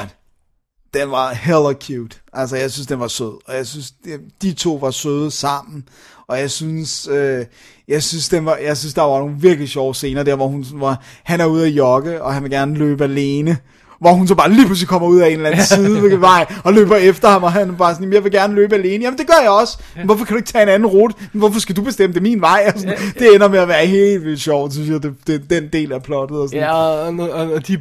den 0.94 1.10
var 1.10 1.32
hella 1.32 1.72
cute. 1.72 2.18
Altså, 2.32 2.56
jeg 2.56 2.70
synes, 2.70 2.86
den 2.86 3.00
var 3.00 3.08
sød. 3.08 3.48
Og 3.48 3.54
jeg 3.54 3.66
synes, 3.66 3.94
de 4.42 4.52
to 4.52 4.74
var 4.74 4.90
søde 4.90 5.30
sammen. 5.30 5.88
Og 6.26 6.38
jeg 6.38 6.50
synes, 6.50 7.08
øh, 7.08 7.44
jeg 7.88 8.02
synes, 8.02 8.28
den 8.28 8.44
var, 8.44 8.56
jeg 8.56 8.76
synes, 8.76 8.94
der 8.94 9.02
var 9.02 9.18
nogle 9.18 9.36
virkelig 9.38 9.68
sjove 9.68 9.94
scener 9.94 10.22
der, 10.22 10.36
hvor, 10.36 10.46
hun, 10.46 10.64
hvor 10.74 10.96
han 11.24 11.40
er 11.40 11.46
ude 11.46 11.66
at 11.66 11.72
jogge, 11.72 12.22
og 12.22 12.34
han 12.34 12.42
vil 12.42 12.50
gerne 12.50 12.76
løbe 12.76 13.04
alene. 13.04 13.58
Hvor 14.00 14.12
hun 14.12 14.28
så 14.28 14.34
bare 14.34 14.52
lige 14.52 14.66
pludselig 14.66 14.88
kommer 14.88 15.08
ud 15.08 15.18
af 15.18 15.28
en 15.28 15.32
eller 15.32 15.50
anden 15.50 15.64
side 16.00 16.20
vej, 16.20 16.46
og 16.64 16.72
løber 16.72 16.96
efter 16.96 17.28
ham, 17.28 17.42
og 17.42 17.52
han 17.52 17.68
er 17.68 17.72
bare 17.72 17.94
sådan, 17.94 18.12
jeg 18.12 18.24
vil 18.24 18.32
gerne 18.32 18.54
løbe 18.54 18.74
alene. 18.74 19.04
Jamen, 19.04 19.18
det 19.18 19.26
gør 19.26 19.42
jeg 19.42 19.50
også. 19.50 19.78
Men 19.96 20.06
hvorfor 20.06 20.24
kan 20.24 20.34
du 20.34 20.38
ikke 20.38 20.52
tage 20.52 20.62
en 20.62 20.68
anden 20.68 20.86
rute? 20.86 21.14
Men 21.32 21.38
hvorfor 21.38 21.60
skal 21.60 21.76
du 21.76 21.82
bestemme, 21.82 22.14
det 22.14 22.22
min 22.22 22.40
vej? 22.40 22.72
Og 22.74 22.80
sådan, 22.80 22.96
Det 23.18 23.34
ender 23.34 23.48
med 23.48 23.58
at 23.58 23.68
være 23.68 23.86
helt 23.86 24.24
vildt 24.24 24.40
sjovt, 24.40 24.72
synes 24.72 24.88
jeg, 24.90 25.02
det, 25.02 25.14
det, 25.26 25.50
den 25.50 25.68
del 25.72 25.92
af 25.92 26.02
plottet. 26.02 26.38
Og 26.38 26.48
sådan. 26.48 26.60
Ja, 26.60 26.72
og, 26.72 27.30
og, 27.30 27.52
og, 27.52 27.66
de 27.68 27.78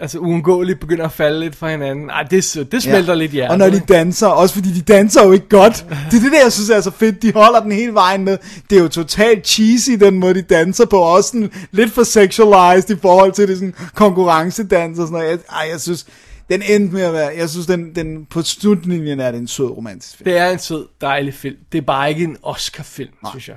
altså 0.00 0.18
uundgåeligt 0.18 0.80
begynder 0.80 1.04
at 1.04 1.12
falde 1.12 1.40
lidt 1.40 1.56
fra 1.56 1.70
hinanden. 1.70 2.10
Ej, 2.10 2.22
det, 2.22 2.66
det 2.72 2.82
smelter 2.82 3.14
lidt 3.14 3.32
hjertet. 3.32 3.52
Og 3.52 3.58
når 3.58 3.70
de 3.70 3.80
danser, 3.88 4.26
også 4.26 4.54
fordi 4.54 4.72
de 4.72 4.80
danser 4.80 5.24
jo 5.24 5.32
ikke 5.32 5.48
godt. 5.48 5.84
Det 6.10 6.16
er 6.16 6.20
det 6.22 6.32
der, 6.32 6.42
jeg 6.42 6.52
synes 6.52 6.70
er 6.70 6.80
så 6.80 6.90
fedt. 6.90 7.22
De 7.22 7.32
holder 7.32 7.60
den 7.60 7.72
hele 7.72 7.94
vejen 7.94 8.24
med. 8.24 8.38
Det 8.70 8.78
er 8.78 8.82
jo 8.82 8.88
totalt 8.88 9.46
cheesy, 9.46 9.90
den 9.90 10.18
måde 10.18 10.34
de 10.34 10.42
danser 10.42 10.86
på. 10.86 10.96
Også 10.96 11.28
sådan 11.28 11.50
lidt 11.72 11.92
for 11.92 12.02
sexualized 12.02 12.96
i 12.96 12.98
forhold 13.02 13.32
til 13.32 13.48
det 13.48 13.56
sådan 13.56 13.74
konkurrencedans 13.94 14.98
og 14.98 15.06
sådan 15.06 15.18
noget. 15.18 15.27
Jeg, 15.28 15.38
ej, 15.52 15.68
jeg 15.70 15.80
synes, 15.80 16.06
den 16.50 16.62
endte 16.62 16.94
med 16.94 17.02
at 17.02 17.12
være, 17.12 17.32
jeg 17.36 17.50
synes, 17.50 17.66
den, 17.66 17.94
den 17.94 18.26
på 18.26 18.42
slutlinjen 18.42 19.20
er 19.20 19.30
det 19.30 19.38
en 19.40 19.48
sød 19.48 19.66
romantisk 19.66 20.16
film. 20.16 20.24
Det 20.24 20.38
er 20.38 20.50
en 20.50 20.58
sød, 20.58 20.86
dejlig 21.00 21.34
film. 21.34 21.56
Det 21.72 21.78
er 21.78 21.82
bare 21.82 22.08
ikke 22.10 22.24
en 22.24 22.36
Oscar-film, 22.42 23.10
synes 23.30 23.48
jeg. 23.48 23.56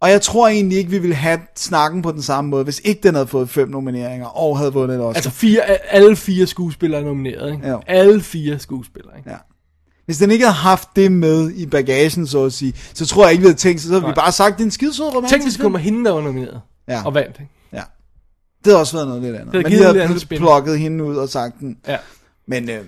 Og 0.00 0.10
jeg 0.10 0.22
tror 0.22 0.48
egentlig 0.48 0.78
ikke, 0.78 0.90
vi 0.90 0.98
ville 0.98 1.16
have 1.16 1.40
snakken 1.56 2.02
på 2.02 2.12
den 2.12 2.22
samme 2.22 2.50
måde, 2.50 2.64
hvis 2.64 2.80
ikke 2.84 3.00
den 3.02 3.14
havde 3.14 3.26
fået 3.26 3.50
fem 3.50 3.68
nomineringer 3.68 4.26
og 4.26 4.58
havde 4.58 4.72
vundet 4.72 4.96
et 4.96 5.02
Oscar. 5.02 5.14
Altså 5.14 5.30
fire, 5.30 5.62
alle 5.92 6.16
fire 6.16 6.46
skuespillere 6.46 7.00
er 7.00 7.04
nomineret, 7.04 7.52
ikke? 7.52 7.68
Jo. 7.68 7.80
Alle 7.86 8.20
fire 8.20 8.58
skuespillere, 8.58 9.18
ikke? 9.18 9.30
Ja. 9.30 9.36
Hvis 10.06 10.18
den 10.18 10.30
ikke 10.30 10.44
havde 10.44 10.54
haft 10.56 10.88
det 10.96 11.12
med 11.12 11.50
i 11.50 11.66
bagagen, 11.66 12.26
så 12.26 12.44
at 12.44 12.52
sige, 12.52 12.74
så 12.94 13.06
tror 13.06 13.24
jeg 13.24 13.32
ikke, 13.32 13.42
vi 13.42 13.46
havde 13.46 13.58
tænkt, 13.58 13.80
så 13.80 13.88
havde 13.88 14.02
vi 14.02 14.06
Nej. 14.06 14.14
bare 14.14 14.32
sagt, 14.32 14.56
det 14.56 14.60
er 14.60 14.64
en 14.64 14.70
skidesød 14.70 15.04
romantisk 15.04 15.32
Tænk, 15.32 15.44
hvis 15.44 15.56
kommer 15.56 15.78
hende, 15.78 16.04
der 16.04 16.12
var 16.12 16.20
nomineret. 16.20 16.60
Ja. 16.88 17.02
Og 17.04 17.14
vandt, 17.14 17.36
ikke? 17.40 17.52
Det 18.64 18.72
havde 18.72 18.80
også 18.80 18.96
været 18.96 19.08
noget 19.08 19.22
lidt 19.22 19.36
andet. 19.36 19.52
havde 19.52 19.62
Men 19.62 19.72
de 19.72 19.76
havde 19.76 20.02
andet 20.02 20.28
plukket 20.28 20.78
hende 20.78 21.04
ud 21.04 21.16
og 21.16 21.28
sagt 21.28 21.60
den. 21.60 21.78
Ja. 21.88 21.96
Men, 22.46 22.70
øh, 22.70 22.84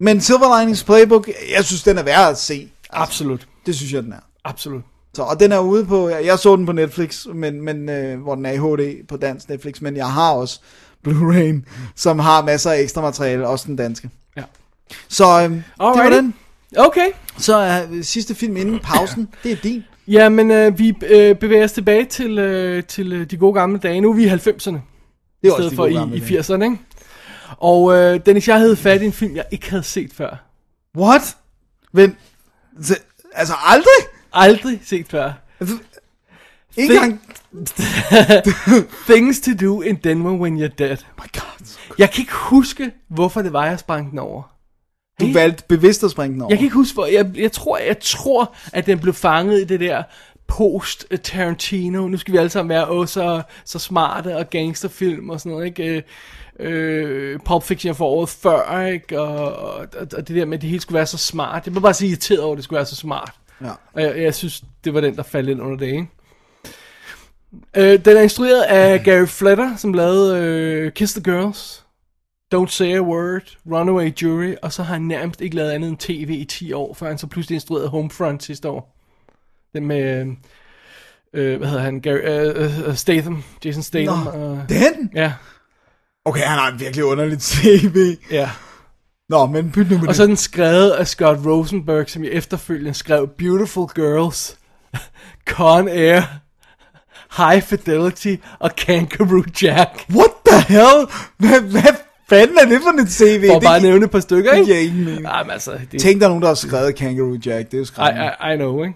men 0.00 0.20
Silver 0.20 0.60
Linings 0.60 0.84
Playbook, 0.84 1.28
jeg 1.56 1.64
synes, 1.64 1.82
den 1.82 1.98
er 1.98 2.02
værd 2.02 2.30
at 2.30 2.38
se. 2.38 2.54
Altså, 2.54 2.70
Absolut. 2.90 3.48
Det 3.66 3.76
synes 3.76 3.92
jeg, 3.92 4.02
den 4.02 4.12
er. 4.12 4.20
Absolut. 4.44 4.82
Så, 5.14 5.22
og 5.22 5.40
den 5.40 5.52
er 5.52 5.58
ude 5.58 5.86
på, 5.86 6.08
jeg, 6.08 6.24
jeg 6.24 6.38
så 6.38 6.56
den 6.56 6.66
på 6.66 6.72
Netflix, 6.72 7.26
men, 7.34 7.62
men, 7.62 7.88
øh, 7.88 8.20
hvor 8.20 8.34
den 8.34 8.46
er 8.46 8.52
i 8.52 8.56
HD 8.56 9.06
på 9.06 9.16
dansk 9.16 9.48
Netflix, 9.48 9.80
men 9.80 9.96
jeg 9.96 10.12
har 10.12 10.32
også 10.32 10.60
Blu-ray, 11.08 11.54
som 11.96 12.18
har 12.18 12.44
masser 12.44 12.70
af 12.70 12.80
ekstra 12.80 13.00
materiale, 13.00 13.48
også 13.48 13.66
den 13.66 13.76
danske. 13.76 14.10
Ja. 14.36 14.42
Så 15.08 15.24
øh, 15.24 15.50
det 15.50 15.62
var 15.78 15.92
Alrighty. 15.92 16.16
den. 16.16 16.34
Okay. 16.76 17.06
Så 17.38 17.86
øh, 17.92 18.04
sidste 18.04 18.34
film 18.34 18.56
inden 18.56 18.78
pausen, 18.78 19.28
det 19.42 19.52
er 19.52 19.56
din. 19.56 19.84
Jamen, 20.08 20.50
øh, 20.50 20.78
vi 20.78 20.94
øh, 21.06 21.36
bevæger 21.36 21.64
os 21.64 21.72
tilbage 21.72 22.04
til, 22.04 22.38
øh, 22.38 22.84
til 22.84 23.12
øh, 23.12 23.30
de 23.30 23.36
gode 23.36 23.54
gamle 23.54 23.78
dage. 23.78 24.00
Nu 24.00 24.10
er 24.10 24.14
vi 24.14 24.24
i 24.24 24.28
90'erne, 24.28 24.78
Det 25.42 25.48
er 25.48 25.52
også 25.52 25.70
de 25.70 25.76
for 25.76 25.86
i, 25.86 25.90
i 25.92 26.20
dage. 26.20 26.40
80'erne, 26.40 26.62
ikke? 26.64 26.78
Og 27.58 27.92
øh, 27.96 28.20
Dennis, 28.26 28.48
jeg 28.48 28.58
havde 28.58 28.76
fat 28.76 29.02
i 29.02 29.04
en 29.04 29.12
film, 29.12 29.36
jeg 29.36 29.44
ikke 29.50 29.70
havde 29.70 29.82
set 29.82 30.12
før. 30.12 30.44
What? 30.98 31.36
Men, 31.92 32.16
så- 32.82 32.98
altså 33.34 33.54
aldrig? 33.66 34.08
Aldrig 34.32 34.80
set 34.84 35.06
før. 35.08 35.32
Ikke 36.76 36.94
Det- 36.94 37.02
engang... 37.02 37.20
Things 39.08 39.40
to 39.40 39.50
do 39.66 39.80
in 39.80 39.96
Denver 40.04 40.32
when 40.32 40.62
you're 40.64 40.74
dead. 40.78 40.90
Oh 40.92 41.24
my 41.24 41.40
god. 41.40 41.76
Jeg 41.98 42.10
kan 42.10 42.22
ikke 42.22 42.34
huske, 42.34 42.90
hvorfor 43.08 43.42
det 43.42 43.52
var, 43.52 43.66
jeg 43.66 43.78
sprang 43.78 44.10
den 44.10 44.18
over. 44.18 44.42
Du 45.20 45.32
valgte 45.32 45.64
bevidst 45.68 46.04
at 46.04 46.10
springe 46.10 46.34
den 46.34 46.42
over. 46.42 46.52
Jeg 46.52 46.58
kan 46.58 46.64
ikke 46.64 46.74
huske, 46.74 46.94
hvor... 46.94 47.06
Jeg, 47.06 47.30
jeg, 47.34 47.52
tror, 47.52 47.78
jeg 47.78 47.96
tror, 48.00 48.54
at 48.72 48.86
den 48.86 48.98
blev 48.98 49.14
fanget 49.14 49.60
i 49.60 49.64
det 49.64 49.80
der 49.80 50.02
post-Tarantino. 50.46 52.08
Nu 52.08 52.16
skal 52.16 52.32
vi 52.32 52.38
alle 52.38 52.50
sammen 52.50 52.68
være 52.68 52.90
åh, 52.90 53.06
så, 53.06 53.42
så 53.64 53.78
smarte 53.78 54.36
og 54.36 54.50
gangsterfilm 54.50 55.30
og 55.30 55.40
sådan 55.40 55.52
noget, 55.52 55.66
ikke? 55.66 55.84
Øh, 55.96 56.02
øh, 56.60 57.38
Pulp 57.44 57.62
Fiction 57.62 57.94
for 57.94 58.06
året 58.06 58.28
før, 58.28 58.86
ikke? 58.86 59.20
Og, 59.20 59.56
og, 59.56 59.86
og 60.16 60.28
det 60.28 60.36
der 60.36 60.44
med, 60.44 60.58
at 60.58 60.62
det 60.62 60.70
hele 60.70 60.82
skulle 60.82 60.96
være 60.96 61.06
så 61.06 61.18
smart. 61.18 61.66
Jeg 61.66 61.74
må 61.74 61.80
bare 61.80 61.94
sige 61.94 62.08
irriteret 62.08 62.40
over, 62.40 62.52
at 62.52 62.56
det 62.56 62.64
skulle 62.64 62.76
være 62.76 62.86
så 62.86 62.96
smart. 62.96 63.32
Ja. 63.60 63.70
Og 63.92 64.02
jeg, 64.02 64.18
jeg 64.18 64.34
synes, 64.34 64.64
det 64.84 64.94
var 64.94 65.00
den, 65.00 65.16
der 65.16 65.22
faldt 65.22 65.48
ind 65.48 65.62
under 65.62 65.76
det, 65.76 65.86
ikke? 65.86 66.06
Øh, 67.76 68.04
den 68.04 68.16
er 68.16 68.20
instrueret 68.20 68.62
af 68.62 69.02
Gary 69.04 69.26
Fletter, 69.26 69.76
som 69.76 69.92
lavede 69.92 70.38
øh, 70.38 70.92
Kiss 70.92 71.12
the 71.12 71.22
Girls, 71.22 71.84
Don't 72.54 72.68
Say 72.68 72.96
a 72.96 73.02
Word, 73.02 73.56
Runaway 73.72 74.14
Jury, 74.22 74.54
og 74.62 74.72
så 74.72 74.82
har 74.82 74.94
han 74.94 75.02
nærmest 75.02 75.40
ikke 75.40 75.56
lavet 75.56 75.70
andet 75.70 75.88
end 75.88 75.98
tv 75.98 76.30
i 76.30 76.44
10 76.44 76.72
år, 76.72 76.94
før 76.94 77.08
han 77.08 77.18
så 77.18 77.26
pludselig 77.26 77.54
instruerede 77.54 77.88
Homefront 77.88 78.42
sidste 78.42 78.68
år. 78.68 78.96
Den 79.74 79.86
med, 79.86 80.20
øh, 80.20 80.26
øh, 81.34 81.58
hvad 81.58 81.68
hedder 81.68 81.82
han, 81.82 82.00
Gary, 82.00 82.18
øh, 82.18 82.88
øh, 82.88 82.94
Statham, 82.94 83.44
Jason 83.64 83.82
Statham. 83.82 84.18
Nå, 84.18 84.30
og, 84.30 84.62
den? 84.68 85.10
ja, 85.14 85.32
Okay, 86.28 86.40
han 86.40 86.58
har 86.58 86.72
en 86.72 86.80
virkelig 86.80 87.04
underligt 87.04 87.40
tv. 87.40 88.16
ja. 88.30 88.50
Nå, 89.28 89.46
men 89.46 89.72
pyt 89.72 89.90
nu 89.90 89.98
med 89.98 90.08
Og 90.08 90.14
så 90.14 90.22
er 90.22 90.26
den 90.26 90.36
skrevet 90.36 90.90
af 90.90 91.06
Scott 91.08 91.46
Rosenberg, 91.46 92.10
som 92.10 92.24
i 92.24 92.28
efterfølgende 92.28 92.94
skrev 92.94 93.28
Beautiful 93.28 93.88
Girls, 93.94 94.58
Con 95.54 95.88
Air, 95.88 96.22
High 97.36 97.62
Fidelity 97.62 98.36
og 98.58 98.76
Kangaroo 98.76 99.44
Jack. 99.62 99.90
What 100.10 100.30
the 100.46 100.60
hell? 100.60 101.06
Hvad, 101.36 101.60
hvad 101.60 102.07
fanden 102.28 102.58
er 102.58 102.64
det 102.68 102.78
for 102.82 102.90
en 102.90 103.06
tv? 103.06 103.46
For 103.46 103.54
det 103.54 103.62
bare 103.62 103.76
at 103.76 103.82
nævne 103.82 104.04
et 104.04 104.10
par 104.10 104.20
stykker, 104.20 104.52
ikke? 104.52 104.64
giver 104.64 104.78
ingen 104.78 105.04
mening. 105.04 105.22
Jamen 105.22 105.50
altså, 105.50 105.78
det, 105.92 106.00
Tænk 106.00 106.20
dig 106.20 106.28
nogen, 106.28 106.42
der 106.42 106.48
har 106.48 106.54
skrevet 106.54 106.94
Kangaroo 106.94 107.32
Jack. 107.46 107.70
Det 107.70 107.74
er 107.74 107.78
jo 107.78 107.82
I, 107.82 107.86
skræmmende. 107.86 108.30
I, 108.50 108.52
I 108.52 108.56
know, 108.56 108.84
ikke? 108.84 108.94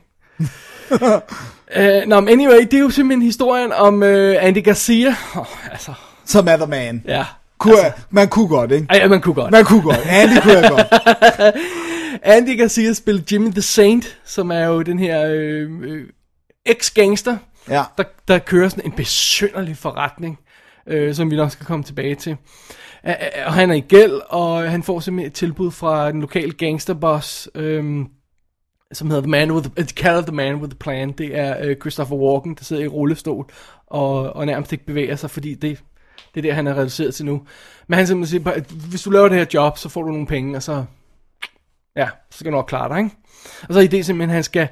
uh, 0.91 2.09
Nå, 2.09 2.21
men 2.21 2.29
anyway, 2.29 2.61
det 2.71 2.75
er 2.75 2.79
jo 2.79 2.91
simpelthen 2.91 3.23
historien 3.23 3.73
om 3.73 3.95
uh, 4.03 4.09
Andy 4.41 4.65
Garcia. 4.65 5.15
Oh, 5.37 5.73
altså, 5.73 5.93
Som 6.25 6.49
er 6.49 6.57
the 6.57 6.67
man. 6.67 7.03
ja. 7.09 7.25
Kunne, 7.59 7.81
altså, 7.85 8.01
man 8.11 8.29
kunne 8.29 8.49
godt, 8.49 8.73
ikke? 8.73 8.87
Ej, 8.91 8.97
ja, 8.97 9.09
man 9.09 9.21
kunne 9.21 9.35
godt. 9.35 9.51
Man 9.53 9.65
kunne 9.65 9.83
godt. 9.83 10.01
Andy 10.07 10.41
kunne 10.43 10.53
jeg 10.59 10.71
godt. 10.71 10.87
Andy 12.23 12.59
Garcia 12.59 12.93
spiller 12.93 13.23
Jimmy 13.33 13.51
the 13.51 13.63
Saint, 13.63 14.19
som 14.25 14.51
er 14.51 14.65
jo 14.67 14.83
den 14.83 14.99
her 14.99 15.27
øh, 15.27 15.71
øh, 15.83 16.05
ex-gangster, 16.67 17.37
Ja. 17.69 17.83
der, 17.99 18.05
der 18.29 18.39
kører 18.39 18.69
sådan 18.69 18.85
en 18.87 18.93
besynderlig 18.93 19.77
forretning, 19.77 20.39
øh, 20.87 21.15
som 21.15 21.31
vi 21.31 21.37
nok 21.37 21.51
skal 21.51 21.67
komme 21.67 21.85
tilbage 21.85 22.15
til. 22.15 22.37
Og 23.47 23.53
han 23.53 23.71
er 23.71 23.75
i 23.75 23.81
gæld, 23.81 24.21
og 24.29 24.65
øh, 24.65 24.71
han 24.71 24.83
får 24.83 25.01
simpelthen 25.01 25.27
et 25.27 25.35
tilbud 25.35 25.71
fra 25.71 26.13
den 26.13 26.21
lokale 26.21 26.53
gangsterboss, 26.53 27.49
øhm, 27.55 28.07
som 28.93 29.11
hedder 29.11 29.23
The 29.23 29.31
Man 29.31 29.53
with 29.53 29.69
the, 29.69 29.85
de 29.85 30.23
The 30.23 30.37
Man 30.37 30.55
with 30.55 30.71
the 30.71 30.79
Plan. 30.79 31.13
Det 31.13 31.39
er 31.39 31.57
øh, 31.61 31.77
Christopher 31.77 32.17
Walken, 32.17 32.55
der 32.55 32.65
sidder 32.65 32.83
i 32.83 32.89
rullestol 32.89 33.51
og, 33.87 34.33
og 34.33 34.47
nærmest 34.47 34.73
ikke 34.73 34.87
bevæger 34.87 35.17
sig, 35.17 35.31
fordi 35.31 35.55
det, 35.55 35.83
det 36.35 36.41
er 36.41 36.43
det, 36.43 36.55
han 36.55 36.67
er 36.67 36.75
reduceret 36.75 37.15
til 37.15 37.27
nu. 37.27 37.43
Men 37.87 37.97
han 37.97 38.07
simpelthen 38.07 38.41
siger, 38.41 38.55
at 38.55 38.71
hvis 38.71 39.03
du 39.03 39.11
laver 39.11 39.29
det 39.29 39.39
her 39.39 39.47
job, 39.55 39.79
så 39.79 39.89
får 39.89 40.03
du 40.03 40.09
nogle 40.09 40.27
penge, 40.27 40.57
og 40.57 40.63
så, 40.63 40.85
ja, 41.97 42.09
så 42.31 42.39
skal 42.39 42.53
du 42.53 42.57
nok 42.57 42.67
klare 42.69 42.89
dig, 42.89 42.99
ikke? 42.99 43.17
Og 43.69 43.75
så 43.75 43.81
er 43.81 43.85
ideen 43.85 44.05
simpelthen, 44.05 44.31
at 44.31 44.35
han 44.35 44.45
skal, 44.45 44.69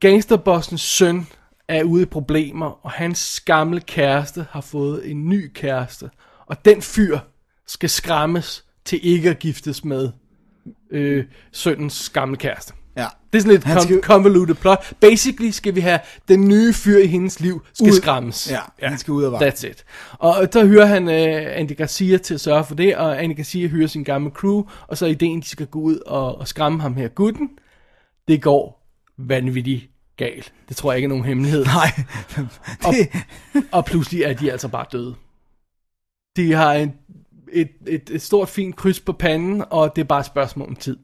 gangsterbossens 0.00 0.80
søn 0.80 1.26
er 1.68 1.82
ude 1.82 2.02
i 2.02 2.06
problemer, 2.06 2.86
og 2.86 2.90
hans 2.90 3.40
gamle 3.40 3.80
kæreste 3.80 4.46
har 4.50 4.60
fået 4.60 5.10
en 5.10 5.28
ny 5.28 5.52
kæreste. 5.54 6.10
Og 6.48 6.64
den 6.64 6.82
fyr 6.82 7.18
skal 7.66 7.88
skræmmes 7.90 8.64
til 8.84 9.00
ikke 9.02 9.30
at 9.30 9.38
giftes 9.38 9.84
med 9.84 10.10
øh, 10.90 11.24
sønnens 11.52 12.10
gamle 12.10 12.36
kæreste. 12.36 12.72
Ja. 12.96 13.06
Det 13.32 13.38
er 13.38 13.42
sådan 13.42 13.52
lidt 13.52 13.64
Han 13.64 13.80
skal- 13.82 14.00
convoluted 14.02 14.54
plot. 14.54 14.92
Basically 15.00 15.50
skal 15.50 15.74
vi 15.74 15.80
have 15.80 15.98
den 16.28 16.48
nye 16.48 16.72
fyr 16.72 16.98
i 16.98 17.06
hendes 17.06 17.40
liv 17.40 17.62
skal 17.72 17.86
Ud. 17.86 17.92
skræmmes. 17.92 18.50
Ja, 18.50 18.86
han 18.88 18.98
skal 18.98 19.12
ud 19.12 19.24
af 19.24 19.32
vejen. 19.32 19.52
That's 19.52 19.66
it. 19.66 19.84
Og 20.12 20.48
så 20.52 20.66
hører 20.66 20.86
han 20.86 21.02
uh, 21.08 21.58
Andy 21.60 21.76
Garcia 21.76 22.18
til 22.18 22.34
at 22.34 22.40
sørge 22.40 22.64
for 22.64 22.74
det, 22.74 22.96
og 22.96 23.22
Andy 23.22 23.36
Garcia 23.36 23.66
hører 23.68 23.86
sin 23.86 24.04
gamle 24.04 24.30
crew, 24.30 24.62
og 24.86 24.98
så 24.98 25.06
er 25.06 25.10
ideen, 25.10 25.40
de 25.40 25.48
skal 25.48 25.66
gå 25.66 25.78
ud 25.80 25.96
og, 26.06 26.38
og 26.38 26.48
skræmme 26.48 26.80
ham 26.80 26.94
her 26.96 27.08
gutten. 27.08 27.48
Det 28.28 28.42
går 28.42 28.86
vanvittigt 29.18 29.84
galt. 30.16 30.52
Det 30.68 30.76
tror 30.76 30.92
jeg 30.92 30.96
ikke 30.98 31.04
er 31.06 31.08
nogen 31.08 31.24
hemmelighed. 31.24 31.64
Nej. 31.64 31.90
det, 32.92 33.08
Og 33.72 33.84
pludselig 33.84 34.22
er 34.22 34.32
de 34.32 34.52
altså 34.52 34.68
bare 34.68 34.86
døde. 34.92 35.14
De 36.38 36.52
har 36.52 36.72
en, 36.72 36.92
et, 37.52 37.68
et, 37.86 38.10
et 38.10 38.22
stort 38.22 38.48
fint 38.48 38.76
kryds 38.76 39.00
på 39.00 39.12
panden, 39.12 39.64
og 39.70 39.96
det 39.96 40.02
er 40.02 40.06
bare 40.06 40.20
et 40.20 40.26
spørgsmål 40.26 40.68
om 40.68 40.76
tid. 40.76 40.96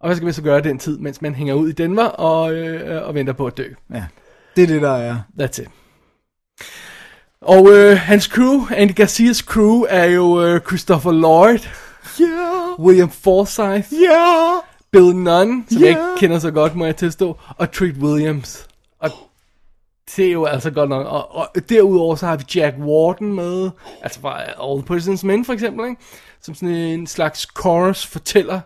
Og 0.00 0.08
hvad 0.08 0.16
skal 0.16 0.26
vi 0.28 0.32
så 0.32 0.42
gøre 0.42 0.60
den 0.60 0.78
tid, 0.78 0.98
mens 0.98 1.22
man 1.22 1.34
hænger 1.34 1.54
ud 1.54 1.68
i 1.68 1.72
Denver 1.72 2.04
og, 2.04 2.54
øh, 2.54 3.06
og 3.08 3.14
venter 3.14 3.32
på 3.32 3.46
at 3.46 3.56
dø? 3.56 3.64
ja. 3.94 4.04
det 4.56 4.62
er 4.62 4.66
det, 4.66 4.82
der 4.82 4.90
er. 4.92 5.16
That's 5.40 5.62
it. 5.62 5.68
Og 7.40 7.68
øh, 7.72 7.96
hans 7.96 8.24
crew, 8.24 8.60
Andy 8.76 8.94
Garcias 8.94 9.36
crew, 9.38 9.82
er 9.88 10.04
jo 10.04 10.42
øh, 10.44 10.60
Christopher 10.60 11.12
Lloyd, 11.12 11.58
Yeah. 12.20 12.80
William 12.80 13.10
Forsythe, 13.10 13.84
Yeah. 14.02 14.62
Bill 14.92 15.16
Nunn, 15.16 15.64
som 15.70 15.80
jeg 15.80 15.80
Ja. 15.82 15.88
ikke 15.88 16.00
kender 16.18 16.38
så 16.38 16.50
godt, 16.50 16.74
må 16.74 16.84
jeg 16.84 16.96
tilstå, 16.96 17.38
og 17.56 17.72
Treat 17.72 17.94
Williams. 17.96 18.68
Det 20.16 20.26
er 20.26 20.32
jo 20.32 20.44
altså 20.44 20.70
godt 20.70 20.88
nok. 20.88 21.06
Og, 21.06 21.34
og 21.34 21.48
derudover 21.68 22.16
så 22.16 22.26
har 22.26 22.36
vi 22.36 22.44
Jack 22.54 22.76
Warden 22.78 23.34
med, 23.34 23.70
altså 24.02 24.20
fra 24.20 24.42
All 24.42 24.82
the 24.82 24.94
President's 24.94 25.26
Men 25.26 25.44
for 25.44 25.52
eksempel, 25.52 25.88
ikke? 25.88 26.02
som 26.40 26.54
sådan 26.54 26.74
en 26.74 27.06
slags 27.06 27.48
chorus 27.60 28.06
fortæller 28.06 28.60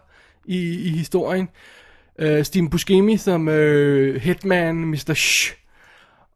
i, 0.45 0.89
i 0.89 0.89
historien. 0.91 1.49
Uh, 2.23 2.43
Steve 2.43 2.71
Buscemi 2.71 3.17
som 3.17 3.49
uh, 3.49 4.15
Hitman, 4.15 4.77
Mr. 4.77 5.15
Shh. 5.15 5.55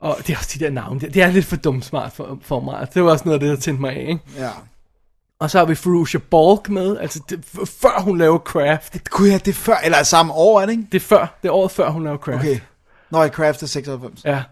Og 0.00 0.16
det 0.26 0.32
er 0.32 0.38
også 0.38 0.58
de 0.58 0.64
der 0.64 0.70
navne, 0.70 1.00
det, 1.00 1.14
det 1.14 1.22
er 1.22 1.30
lidt 1.30 1.44
for 1.44 1.56
dumt 1.56 1.84
smart 1.84 2.12
for, 2.12 2.38
for 2.42 2.60
mig. 2.60 2.88
Det 2.94 3.04
var 3.04 3.10
også 3.10 3.24
noget 3.24 3.34
af 3.34 3.40
det, 3.40 3.48
der 3.48 3.56
tændte 3.56 3.80
mig 3.80 3.96
af, 3.96 4.06
ikke? 4.08 4.20
Ja. 4.38 4.50
Og 5.38 5.50
så 5.50 5.58
har 5.58 5.64
vi 5.64 5.74
Ferrugia 5.74 6.20
Balk 6.30 6.68
med, 6.68 6.98
altså 6.98 7.20
det, 7.28 7.44
før 7.82 8.00
hun 8.00 8.18
laver 8.18 8.38
Craft. 8.38 9.10
Kunne 9.10 9.30
jeg 9.30 9.46
det 9.46 9.54
før, 9.54 9.76
eller 9.84 10.02
samme 10.02 10.32
år, 10.32 10.60
er 10.60 10.66
det 10.66 10.72
ikke? 10.72 10.86
Det 10.92 10.98
er 10.98 11.06
før, 11.06 11.38
det 11.42 11.48
er 11.48 11.52
året 11.52 11.70
før 11.70 11.90
hun 11.90 12.04
laver 12.04 12.18
Craft. 12.18 12.40
Okay. 12.40 12.60
Nå, 13.10 13.22
jeg 13.22 13.30
crafter 13.30 13.66
96. 13.66 14.24
Ja. 14.24 14.42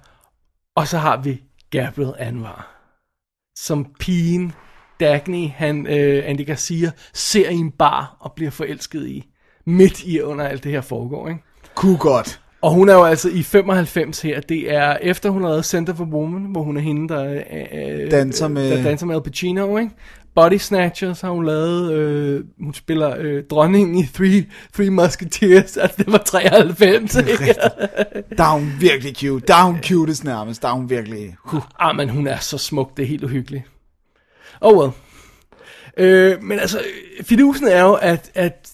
Og 0.76 0.88
så 0.88 0.98
har 0.98 1.16
vi 1.22 1.42
Gabriel 1.70 2.12
Anwar. 2.18 2.68
Som 3.58 3.86
pigen 4.00 4.52
Dagny, 5.00 5.48
han, 5.48 5.86
øh, 5.86 6.22
Andy 6.26 6.46
Garcia, 6.46 6.90
ser 7.12 7.48
i 7.50 7.54
en 7.54 7.70
bar 7.70 8.16
og 8.20 8.32
bliver 8.36 8.50
forelsket 8.50 9.06
i. 9.08 9.24
Midt 9.66 10.02
i 10.04 10.20
under 10.20 10.44
alt 10.44 10.64
det 10.64 10.72
her 10.72 10.80
foregår, 10.80 11.28
ikke? 11.28 11.40
Kunne 11.74 11.98
godt. 11.98 12.40
Og 12.62 12.70
hun 12.72 12.88
er 12.88 12.94
jo 12.94 13.04
altså 13.04 13.28
i 13.28 13.42
95 13.42 14.22
her. 14.22 14.40
Det 14.40 14.74
er 14.74 14.96
efter 15.02 15.30
hun 15.30 15.42
har 15.42 15.48
lavet 15.48 15.64
Center 15.64 15.94
for 15.94 16.04
Woman, 16.04 16.42
hvor 16.42 16.62
hun 16.62 16.76
er 16.76 16.80
hende, 16.80 17.08
der, 17.14 17.42
øh, 18.02 18.10
Danser 18.10 18.48
med- 18.48 18.70
der 18.76 18.82
danser 18.82 19.06
med 19.06 19.14
Al 19.14 19.22
Pacino, 19.22 19.76
ikke? 19.78 19.90
Body 20.34 20.58
Snatchers 20.58 21.20
har 21.20 21.30
hun 21.30 21.46
lavet. 21.46 21.92
Øh, 21.92 22.44
hun 22.60 22.74
spiller 22.74 23.16
øh, 23.18 23.44
dronningen 23.50 23.98
i 23.98 24.06
Three, 24.06 24.46
Three 24.74 24.90
Musketeers. 24.90 25.76
Altså, 25.76 25.96
det 25.98 26.12
var 26.12 26.18
93. 26.18 27.16
ikke? 27.16 27.54
Der 28.38 28.44
er 28.44 28.58
hun 28.58 28.72
virkelig 28.80 29.16
cute. 29.16 29.46
Der 29.46 29.54
er 29.54 29.64
hun 29.64 29.78
cutest 29.82 30.24
nærmest. 30.24 30.62
Der 30.62 30.68
er 30.68 30.72
hun 30.72 30.90
virkelig... 30.90 31.36
Huh. 31.44 31.62
Ah, 31.78 31.96
men 31.96 32.08
hun 32.08 32.26
er 32.26 32.38
så 32.38 32.58
smuk, 32.58 32.96
det 32.96 33.02
er 33.02 33.06
helt 33.06 33.24
uhyggeligt. 33.24 33.64
Oh 34.60 34.78
well. 34.78 34.92
Øh, 35.96 36.42
men 36.42 36.58
altså, 36.58 36.82
fidusen 37.22 37.68
er 37.68 37.82
jo, 37.82 37.92
at, 37.92 38.30
at, 38.34 38.72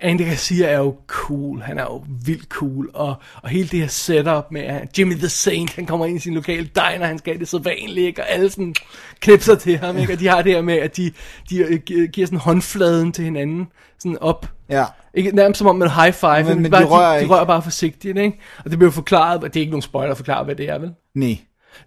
Andy 0.00 0.22
Garcia 0.22 0.66
er 0.66 0.78
jo 0.78 0.96
cool. 1.06 1.60
Han 1.60 1.78
er 1.78 1.82
jo 1.82 2.04
vildt 2.24 2.48
cool. 2.48 2.90
Og, 2.94 3.14
og 3.42 3.48
hele 3.48 3.68
det 3.68 3.80
her 3.80 3.86
setup 3.86 4.44
med 4.50 4.60
at 4.60 4.98
Jimmy 4.98 5.14
the 5.14 5.28
Saint, 5.28 5.74
han 5.74 5.86
kommer 5.86 6.06
ind 6.06 6.16
i 6.16 6.20
sin 6.20 6.34
lokale 6.34 6.64
diner, 6.74 7.06
han 7.06 7.18
skal 7.18 7.38
det 7.40 7.48
så 7.48 7.58
vanligt, 7.58 8.06
ikke? 8.06 8.22
og 8.22 8.30
alle 8.30 8.50
sådan 8.50 8.74
knipser 9.20 9.54
til 9.54 9.78
ham. 9.78 9.96
Ikke? 9.98 10.12
Og 10.12 10.18
de 10.20 10.26
har 10.26 10.42
det 10.42 10.52
her 10.52 10.62
med, 10.62 10.74
at 10.74 10.96
de, 10.96 11.12
de 11.50 11.58
øh, 11.58 11.78
gi- 11.80 12.06
giver 12.06 12.26
sådan 12.26 12.38
håndfladen 12.38 13.12
til 13.12 13.24
hinanden, 13.24 13.66
sådan 13.98 14.18
op. 14.20 14.46
Ja. 14.68 14.84
Ikke, 15.14 15.30
nærmest 15.30 15.58
som 15.58 15.66
om 15.66 15.82
en 15.82 15.90
high 15.90 16.12
five, 16.12 16.36
Men- 16.36 16.46
men, 16.46 16.62
men 16.62 16.70
bare, 16.70 16.82
de 16.82 16.86
rører 16.88 17.18
de, 17.18 17.24
de 17.24 17.30
rører 17.30 17.44
bare 17.44 17.62
forsigtigt, 17.62 18.18
ikke? 18.18 18.38
Og 18.64 18.70
det 18.70 18.78
bliver 18.78 18.92
forklaret, 18.92 19.44
og 19.44 19.54
det 19.54 19.56
er 19.56 19.60
ikke 19.60 19.70
nogen 19.72 19.82
spoiler 19.82 20.10
at 20.10 20.16
forklare, 20.16 20.44
hvad 20.44 20.54
det 20.54 20.68
er, 20.70 20.78
vel? 20.78 20.90
Nej. 21.14 21.38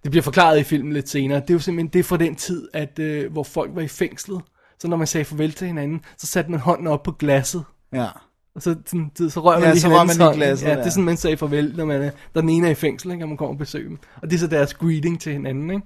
Det 0.04 0.12
bliver 0.12 0.24
forklaret 0.24 0.60
i 0.60 0.64
filmen 0.64 0.94
lidt 0.94 1.10
senere. 1.10 1.40
Det 1.40 1.50
er 1.50 1.54
jo 1.54 1.60
simpelthen 1.60 1.94
det 1.94 2.00
er 2.00 2.04
fra 2.04 2.18
den 2.18 2.36
tid, 2.36 2.68
at, 2.74 3.00
øh, 3.00 3.32
hvor 3.32 3.44
folk 3.44 3.72
var 3.74 3.82
i 3.82 3.88
fængslet. 3.88 4.42
Så 4.82 4.88
når 4.88 4.98
man 4.98 5.08
sagde 5.08 5.26
farvel 5.26 5.52
til 5.54 5.68
hinanden, 5.68 6.02
så 6.18 6.28
satte 6.28 6.52
man 6.52 6.60
hånden 6.60 6.88
op 6.88 7.04
på 7.04 7.12
glasset. 7.12 7.64
Ja. 7.94 8.08
Og 8.56 8.62
så, 8.62 8.76
sådan, 8.86 9.12
så, 9.18 9.30
så 9.30 9.40
rører 9.40 9.60
man 9.60 9.64
Ja, 9.68 9.72
lige 9.72 9.82
så 9.82 9.88
rører 9.90 10.04
man 10.04 10.16
lige 10.18 10.34
glasset, 10.34 10.66
Ja, 10.68 10.72
ja. 10.72 10.78
det 10.80 10.86
er 10.86 10.90
sådan, 10.90 11.04
man 11.04 11.18
sagde 11.18 11.38
farvel, 11.38 11.74
når, 11.78 11.86
man 11.86 12.02
er, 12.02 12.12
når 12.34 12.42
den 12.42 12.50
ene 12.50 12.68
er 12.68 12.72
i 12.72 12.76
fængsel, 12.76 13.12
ikke, 13.12 13.24
og 13.24 13.28
man 13.30 13.38
kommer 13.38 13.54
og 13.54 13.58
besøger 13.58 13.88
dem. 13.90 14.00
Og 14.22 14.30
det 14.30 14.36
er 14.36 14.40
så 14.40 14.48
deres 14.48 14.74
greeting 14.74 15.22
til 15.22 15.32
hinanden, 15.34 15.70
ikke? 15.72 15.86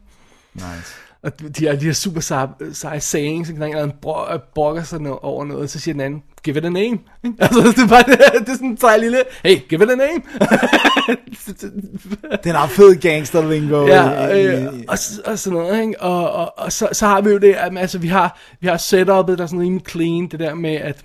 Nice. 0.53 0.93
Og 1.23 1.39
de 1.57 1.65
har 1.67 1.75
de 1.75 1.85
her 1.85 1.93
super 1.93 2.19
seje, 2.73 2.99
sayings, 2.99 3.49
ikke? 3.49 3.59
der 3.59 3.65
er 3.65 3.69
en 3.69 3.73
eller 3.75 3.83
anden 3.83 3.97
bro- 4.01 4.37
brokker 4.55 4.83
sig 4.83 5.23
over 5.23 5.45
noget, 5.45 5.69
så 5.69 5.79
siger 5.79 5.93
den 5.93 6.01
anden, 6.01 6.23
give 6.43 6.57
it 6.57 6.65
a 6.65 6.69
name. 6.69 6.99
Altså, 7.39 7.59
det 7.61 7.83
er 7.83 7.87
bare 7.87 8.03
det, 8.03 8.19
det 8.45 8.49
er 8.49 8.53
sådan 8.53 8.67
en 8.67 8.77
sej 8.77 8.97
lille, 8.97 9.17
hey, 9.45 9.57
give 9.69 9.83
it 9.83 9.89
a 9.89 9.95
name. 9.95 10.21
Den 12.43 12.55
har 12.55 12.67
fed 12.67 12.95
gangster 12.95 13.49
lingo. 13.51 13.87
Ja, 13.87 14.27
i- 14.27 14.45
øh, 14.45 14.65
og, 14.87 14.97
og 15.25 15.39
sådan 15.39 15.59
noget, 15.59 15.81
ikke? 15.81 16.01
Og, 16.01 16.31
og, 16.31 16.53
og 16.57 16.71
så, 16.71 16.87
så 16.91 17.05
har 17.07 17.21
vi 17.21 17.29
jo 17.29 17.37
det, 17.37 17.53
at 17.53 17.77
altså, 17.77 17.97
vi 17.99 18.07
har, 18.07 18.39
vi 18.61 18.67
har 18.67 18.77
setupet, 18.77 19.37
der 19.37 19.43
er 19.43 19.47
sådan 19.47 19.61
rimelig 19.61 19.85
clean, 19.89 20.27
det 20.27 20.39
der 20.39 20.53
med, 20.55 20.75
at 20.75 21.01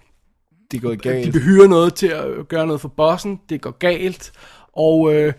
det 0.70 0.82
går 0.82 0.90
de 0.90 0.96
galt. 0.96 1.32
behyrer 1.32 1.68
noget 1.68 1.94
til 1.94 2.06
at 2.06 2.24
gøre 2.48 2.66
noget 2.66 2.80
for 2.80 2.88
bossen, 2.96 3.40
det 3.48 3.60
går 3.60 3.70
galt, 3.78 4.32
Og, 4.72 5.14
øh, 5.14 5.32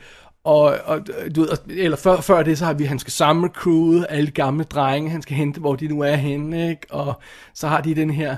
og, 0.44 0.78
og 0.86 1.00
du 1.36 1.42
ved, 1.42 1.50
eller 1.70 1.98
før, 1.98 2.22
før 2.22 2.44
det, 2.44 2.58
så 2.58 2.66
har 2.66 2.74
vi, 2.74 2.84
han 2.84 3.00
skal 3.00 3.12
samle 3.14 3.50
crewet, 3.50 4.06
alle 4.10 4.26
de 4.26 4.32
gamle 4.32 4.64
drenge, 4.64 5.10
han 5.10 5.22
skal 5.22 5.36
hente, 5.36 5.60
hvor 5.60 5.76
de 5.76 5.88
nu 5.88 6.02
er 6.02 6.16
henne, 6.16 6.70
ikke? 6.70 6.82
Og 6.90 7.22
så 7.54 7.68
har 7.68 7.82
de 7.82 7.96
den 7.96 8.10
her, 8.10 8.36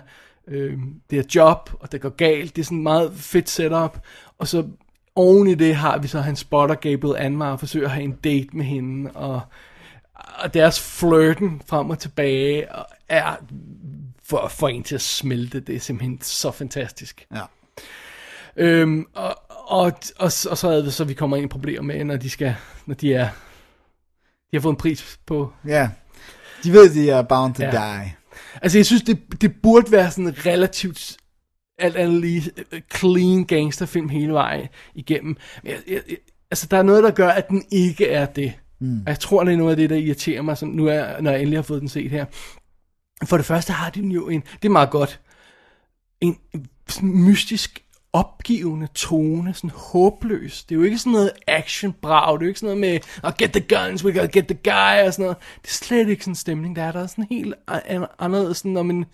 øh, 0.49 0.77
det 1.09 1.15
her 1.17 1.23
job, 1.35 1.69
og 1.79 1.91
det 1.91 2.01
går 2.01 2.09
galt. 2.09 2.55
Det 2.55 2.61
er 2.61 2.65
sådan 2.65 2.83
meget 2.83 3.13
fedt 3.15 3.49
setup. 3.49 3.99
Og 4.37 4.47
så 4.47 4.67
oven 5.15 5.47
i 5.47 5.55
det 5.55 5.75
har 5.75 5.97
vi 5.97 6.07
så, 6.07 6.19
han 6.21 6.35
spotter 6.35 6.75
Gabriel 6.75 7.15
Anmar 7.25 7.51
og 7.51 7.59
forsøger 7.59 7.85
at 7.85 7.91
have 7.93 8.03
en 8.03 8.11
date 8.11 8.47
med 8.53 8.65
hende, 8.65 9.11
og, 9.11 9.41
og 10.13 10.53
deres 10.53 10.79
flirten 10.99 11.61
frem 11.67 11.89
og 11.89 11.99
tilbage 11.99 12.71
og 12.75 12.85
er 13.09 13.35
for, 14.23 14.47
for 14.47 14.67
en 14.67 14.83
til 14.83 14.95
at 14.95 15.01
smelte. 15.01 15.59
Det 15.59 15.75
er 15.75 15.79
simpelthen 15.79 16.21
så 16.21 16.51
fantastisk. 16.51 17.25
Ja. 17.35 17.41
Øhm, 18.57 19.05
og, 19.15 19.35
og, 19.49 19.93
og, 20.17 20.31
og 20.49 20.57
så 20.57 20.67
er 20.69 20.81
det 20.81 20.93
så, 20.93 21.03
vi 21.03 21.13
kommer 21.13 21.37
ind 21.37 21.45
i 21.45 21.47
problemer 21.47 21.81
med, 21.83 22.03
når 22.03 22.17
de 22.17 22.29
skal, 22.29 22.55
når 22.85 22.95
de 22.95 23.13
er, 23.13 23.29
de 24.51 24.57
har 24.57 24.61
fået 24.61 24.73
en 24.73 24.77
pris 24.77 25.19
på. 25.25 25.53
Ja. 25.67 25.89
De 26.63 26.73
ved, 26.73 26.93
de 26.93 27.09
er 27.09 27.21
bound 27.21 27.55
to 27.55 27.63
Ja. 27.63 27.71
die. 27.71 28.15
Altså, 28.61 28.77
jeg 28.77 28.85
synes, 28.85 29.01
det, 29.01 29.41
det 29.41 29.61
burde 29.63 29.91
være 29.91 30.11
sådan 30.11 30.45
relativt 30.45 31.17
alt 31.77 31.95
andet 31.95 32.21
lige 32.21 32.51
øh, 32.71 32.81
clean 32.95 33.45
gangsterfilm 33.45 34.09
hele 34.09 34.33
vejen 34.33 34.67
igennem. 34.95 35.37
Men 35.63 35.71
jeg, 35.71 35.79
jeg, 35.87 36.01
jeg, 36.09 36.17
altså, 36.51 36.67
der 36.71 36.77
er 36.77 36.83
noget, 36.83 37.03
der 37.03 37.11
gør, 37.11 37.29
at 37.29 37.49
den 37.49 37.63
ikke 37.71 38.07
er 38.07 38.25
det. 38.25 38.53
Mm. 38.79 38.99
Og 38.99 39.07
jeg 39.07 39.19
tror, 39.19 39.43
det 39.43 39.53
er 39.53 39.57
noget 39.57 39.71
af 39.71 39.77
det, 39.77 39.89
der 39.89 39.95
irriterer 39.95 40.41
mig, 40.41 40.57
som 40.57 40.69
nu 40.69 40.87
er, 40.87 41.21
når 41.21 41.31
jeg 41.31 41.39
endelig 41.39 41.57
har 41.57 41.63
fået 41.63 41.81
den 41.81 41.89
set 41.89 42.11
her. 42.11 42.25
For 43.23 43.37
det 43.37 43.45
første 43.45 43.73
har 43.73 43.89
de 43.89 44.01
jo 44.01 44.29
en, 44.29 44.41
det 44.41 44.65
er 44.65 44.69
meget 44.69 44.89
godt, 44.89 45.19
en 46.21 46.37
sådan 46.87 47.09
mystisk 47.09 47.83
opgivende 48.13 48.87
tone, 48.87 49.53
sådan 49.53 49.69
håbløs. 49.69 50.63
Det 50.63 50.75
er 50.75 50.79
jo 50.79 50.85
ikke 50.85 50.97
sådan 50.97 51.11
noget 51.11 51.31
action 51.47 51.93
brav, 52.01 52.37
det 52.37 52.41
er 52.41 52.45
jo 52.45 52.47
ikke 52.47 52.59
sådan 52.59 52.77
noget 52.77 52.93
med, 52.93 52.99
oh, 53.23 53.31
get 53.37 53.51
the 53.51 53.75
guns, 53.75 54.05
we 54.05 54.13
gotta 54.13 54.39
get 54.39 54.47
the 54.47 54.57
guy, 54.63 55.07
og 55.07 55.13
sådan 55.13 55.23
noget. 55.23 55.37
Det 55.61 55.67
er 55.67 55.73
slet 55.73 56.09
ikke 56.09 56.23
sådan 56.23 56.31
en 56.31 56.35
stemning, 56.35 56.75
der 56.75 56.83
er 56.83 56.91
der 56.91 57.03
er 57.03 57.07
sådan 57.07 57.27
helt 57.29 57.53
anderledes, 58.19 58.57
sådan 58.57 58.71
når 58.71 58.83
man, 58.83 59.05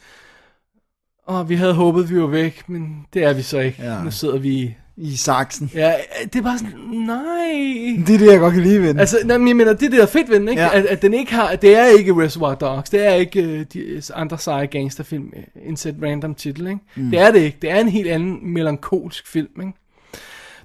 åh, 1.28 1.50
vi 1.50 1.56
havde 1.56 1.74
håbet, 1.74 2.10
vi 2.10 2.22
var 2.22 2.28
væk, 2.28 2.70
men 2.70 3.06
det 3.14 3.24
er 3.24 3.34
vi 3.34 3.42
så 3.42 3.60
ikke. 3.60 3.84
Ja. 3.84 4.04
Nu 4.04 4.12
sidder 4.12 4.38
vi 4.38 4.76
i- 4.98 5.16
saksen. 5.16 5.72
Ja, 5.74 5.94
det 6.24 6.36
er 6.36 6.42
bare 6.44 6.58
sådan, 6.58 6.74
nej. 6.80 8.04
Det 8.08 8.16
er 8.16 8.20
det, 8.20 8.32
jeg 8.32 8.40
godt 8.40 8.54
kan 8.54 8.64
lide 8.64 8.82
ved 8.82 8.88
den. 8.90 9.00
Altså, 9.00 9.18
nej, 9.26 9.38
men 9.38 9.48
jeg 9.48 9.56
mener, 9.56 9.74
det 9.74 9.86
er 9.86 9.90
det, 9.90 9.98
der 9.98 10.04
er 10.04 10.08
fedt 10.08 10.30
ved 10.30 10.40
den, 10.40 10.48
ikke? 10.48 10.62
Ja. 10.62 10.68
Ja. 10.68 10.80
At, 10.80 10.86
at, 10.86 11.02
den 11.02 11.14
ikke 11.14 11.34
har, 11.34 11.56
det 11.56 11.76
er 11.78 11.86
ikke 11.86 12.16
Reservoir 12.24 12.56
Dogs, 12.56 12.90
det 12.90 13.06
er 13.06 13.14
ikke 13.14 13.44
uh, 13.44 13.62
de 13.74 14.02
andre 14.14 14.40
seje 14.40 14.66
gangsterfilm, 14.66 15.34
øh, 15.38 15.44
indsæt 15.68 15.96
random 16.04 16.36
titel, 16.36 16.68
ikke? 16.68 16.80
Mm. 16.96 17.12
Det 17.12 17.20
er 17.20 17.32
det 17.32 17.40
ikke, 17.40 17.58
det 17.62 17.70
er 17.72 17.80
en 17.80 17.90
helt 17.90 18.08
anden 18.10 18.54
melankolsk 18.54 19.28
film, 19.28 19.62
ikke? 19.62 19.74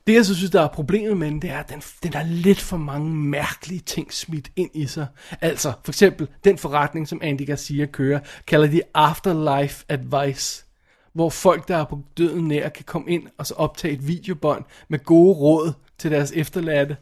Det, 0.06 0.14
jeg 0.14 0.24
så 0.26 0.34
synes, 0.34 0.50
der 0.50 0.62
er 0.62 0.68
problemet 0.68 1.16
med 1.16 1.30
den, 1.30 1.42
det 1.42 1.50
er, 1.50 1.58
at 1.58 1.68
den, 1.70 1.82
den 2.02 2.14
har 2.14 2.24
lidt 2.28 2.60
for 2.60 2.76
mange 2.76 3.10
mærkelige 3.14 3.80
ting 3.80 4.12
smidt 4.12 4.48
ind 4.56 4.70
i 4.74 4.86
sig. 4.86 5.06
Altså, 5.40 5.72
for 5.84 5.92
eksempel, 5.92 6.28
den 6.44 6.58
forretning, 6.58 7.08
som 7.08 7.20
Andy 7.22 7.46
Garcia 7.46 7.86
kører, 7.86 8.20
kalder 8.46 8.66
de 8.66 8.80
Afterlife 8.94 9.84
Advice 9.88 10.64
hvor 11.12 11.30
folk, 11.30 11.68
der 11.68 11.76
er 11.76 11.84
på 11.84 11.98
døden 12.18 12.48
nær, 12.48 12.68
kan 12.68 12.84
komme 12.84 13.10
ind 13.10 13.22
og 13.38 13.46
så 13.46 13.54
optage 13.54 13.94
et 13.94 14.08
videobånd 14.08 14.64
med 14.88 15.04
gode 15.04 15.34
råd 15.34 15.72
til 15.98 16.10
deres 16.10 16.32
efterladte. 16.32 16.96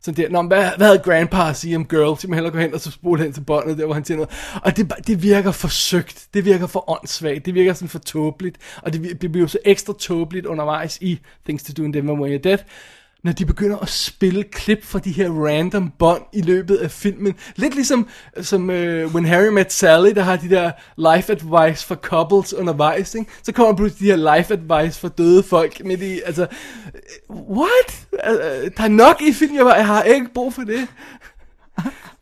Så 0.00 0.10
der, 0.10 0.28
Nå, 0.28 0.42
hvad, 0.42 0.70
hvad 0.76 0.86
havde 0.86 0.98
grandpa 0.98 1.48
at 1.48 1.56
sige 1.56 1.76
om 1.76 1.84
girl? 1.84 2.20
Så 2.20 2.28
man 2.28 2.34
hellere 2.34 2.52
gå 2.52 2.58
hen 2.58 2.74
og 2.74 2.80
så 2.80 2.90
spole 2.90 3.22
hen 3.22 3.32
til 3.32 3.40
båndet, 3.40 3.78
der 3.78 3.84
hvor 3.84 3.94
han 3.94 4.04
siger 4.04 4.16
noget. 4.16 4.30
Og 4.62 4.76
det, 4.76 4.92
det 5.06 5.22
virker 5.22 5.52
forsøgt, 5.52 6.26
det 6.34 6.44
virker 6.44 6.66
for 6.66 6.90
åndssvagt, 6.90 7.46
det 7.46 7.54
virker 7.54 7.72
sådan 7.72 7.88
for 7.88 7.98
tåbeligt. 7.98 8.58
Og 8.82 8.92
det, 8.92 9.22
det 9.22 9.32
bliver 9.32 9.44
jo 9.44 9.48
så 9.48 9.58
ekstra 9.64 9.94
tåbeligt 9.98 10.46
undervejs 10.46 10.98
i 11.00 11.20
Things 11.44 11.64
to 11.64 11.72
Do 11.76 11.82
in 11.84 11.94
Denver 11.94 12.14
When 12.14 12.34
You're 12.34 12.42
Dead, 12.42 12.58
når 13.24 13.32
de 13.32 13.46
begynder 13.46 13.78
at 13.78 13.88
spille 13.88 14.42
klip 14.44 14.84
fra 14.84 14.98
de 14.98 15.12
her 15.12 15.30
random 15.30 15.90
bånd 15.98 16.22
i 16.32 16.42
løbet 16.42 16.76
af 16.76 16.90
filmen. 16.90 17.34
Lidt 17.56 17.74
ligesom 17.74 18.08
øh, 18.36 18.44
som 18.44 18.68
uh, 18.68 18.74
When 19.14 19.24
Harry 19.24 19.48
Met 19.48 19.72
Sally, 19.72 20.10
der 20.14 20.22
har 20.22 20.36
de 20.36 20.50
der 20.50 20.70
life 21.16 21.32
advice 21.32 21.86
for 21.86 21.94
couples 21.94 22.54
undervejs, 22.54 23.14
ikke? 23.14 23.30
Så 23.42 23.52
kommer 23.52 23.76
pludselig 23.76 24.00
de 24.00 24.16
her 24.16 24.36
life 24.36 24.54
advice 24.54 25.00
for 25.00 25.08
døde 25.08 25.42
folk 25.42 25.84
midt 25.84 26.02
i, 26.02 26.20
altså, 26.26 26.42
øh, 27.30 27.36
what? 27.36 28.06
Uh, 28.12 28.70
der 28.76 28.82
er 28.84 28.88
nok 28.88 29.22
i 29.22 29.32
filmen, 29.32 29.56
jeg, 29.56 29.64
bare, 29.64 29.74
jeg 29.74 29.86
har 29.86 30.02
ikke 30.02 30.26
brug 30.34 30.54
for 30.54 30.62
det. 30.62 30.88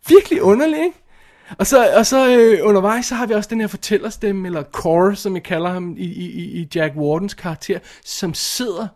Virkelig 0.08 0.42
underligt, 0.42 0.82
ikke? 0.84 0.98
Og 1.58 1.66
så, 1.66 1.92
og 1.96 2.06
så 2.06 2.36
øh, 2.36 2.58
undervejs, 2.68 3.06
så 3.06 3.14
har 3.14 3.26
vi 3.26 3.34
også 3.34 3.50
den 3.50 3.60
her 3.60 3.68
fortællerstemme, 3.68 4.48
eller 4.48 4.62
Core, 4.62 5.16
som 5.16 5.34
jeg 5.34 5.42
kalder 5.42 5.70
ham 5.70 5.94
i, 5.98 6.04
i, 6.04 6.24
i- 6.60 6.68
Jack 6.74 6.96
Wardens 6.96 7.34
karakter, 7.34 7.78
som 8.04 8.34
sidder 8.34 8.86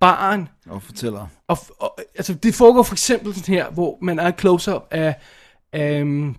baren 0.00 0.48
Og 0.66 0.82
fortæller. 0.82 1.26
og, 1.48 1.58
og 1.78 1.98
altså, 2.14 2.34
det 2.34 2.54
foregår 2.54 2.82
for 2.82 2.94
eksempel 2.94 3.34
sådan 3.34 3.54
her, 3.54 3.70
hvor 3.70 3.98
man 4.02 4.18
er 4.18 4.32
close-up 4.32 4.82
af, 4.90 5.14
af, 5.72 6.02
um, 6.02 6.36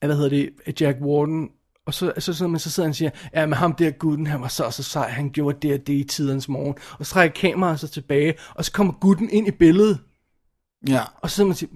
af, 0.00 0.08
hvad 0.08 0.16
hedder 0.16 0.30
det, 0.30 0.50
af 0.66 0.74
Jack 0.80 0.98
Warden, 1.00 1.48
og 1.86 1.94
så, 1.94 2.12
så, 2.18 2.34
så, 2.34 2.48
men 2.48 2.58
så 2.58 2.70
sidder 2.70 2.86
han 2.86 2.90
og 2.90 2.96
siger, 2.96 3.10
ja, 3.34 3.46
men 3.46 3.52
ham 3.52 3.72
der 3.72 3.90
gutten, 3.90 4.26
han 4.26 4.40
var 4.40 4.48
så 4.48 4.70
så 4.70 4.82
sej, 4.82 5.08
han 5.08 5.30
gjorde 5.30 5.58
det 5.62 5.80
og 5.80 5.86
det 5.86 5.92
i 5.92 6.04
tidens 6.04 6.48
morgen. 6.48 6.74
Og 6.98 7.06
så 7.06 7.12
trækker 7.12 7.40
kameraet 7.40 7.80
så 7.80 7.88
tilbage, 7.88 8.34
og 8.54 8.64
så 8.64 8.72
kommer 8.72 8.92
gutten 8.92 9.30
ind 9.30 9.48
i 9.48 9.50
billedet, 9.50 9.98
Ja. 10.88 11.00
og 11.20 11.30
så 11.30 11.36
sidder 11.36 11.46
man 11.46 11.52
og 11.52 11.56
siger, 11.56 11.70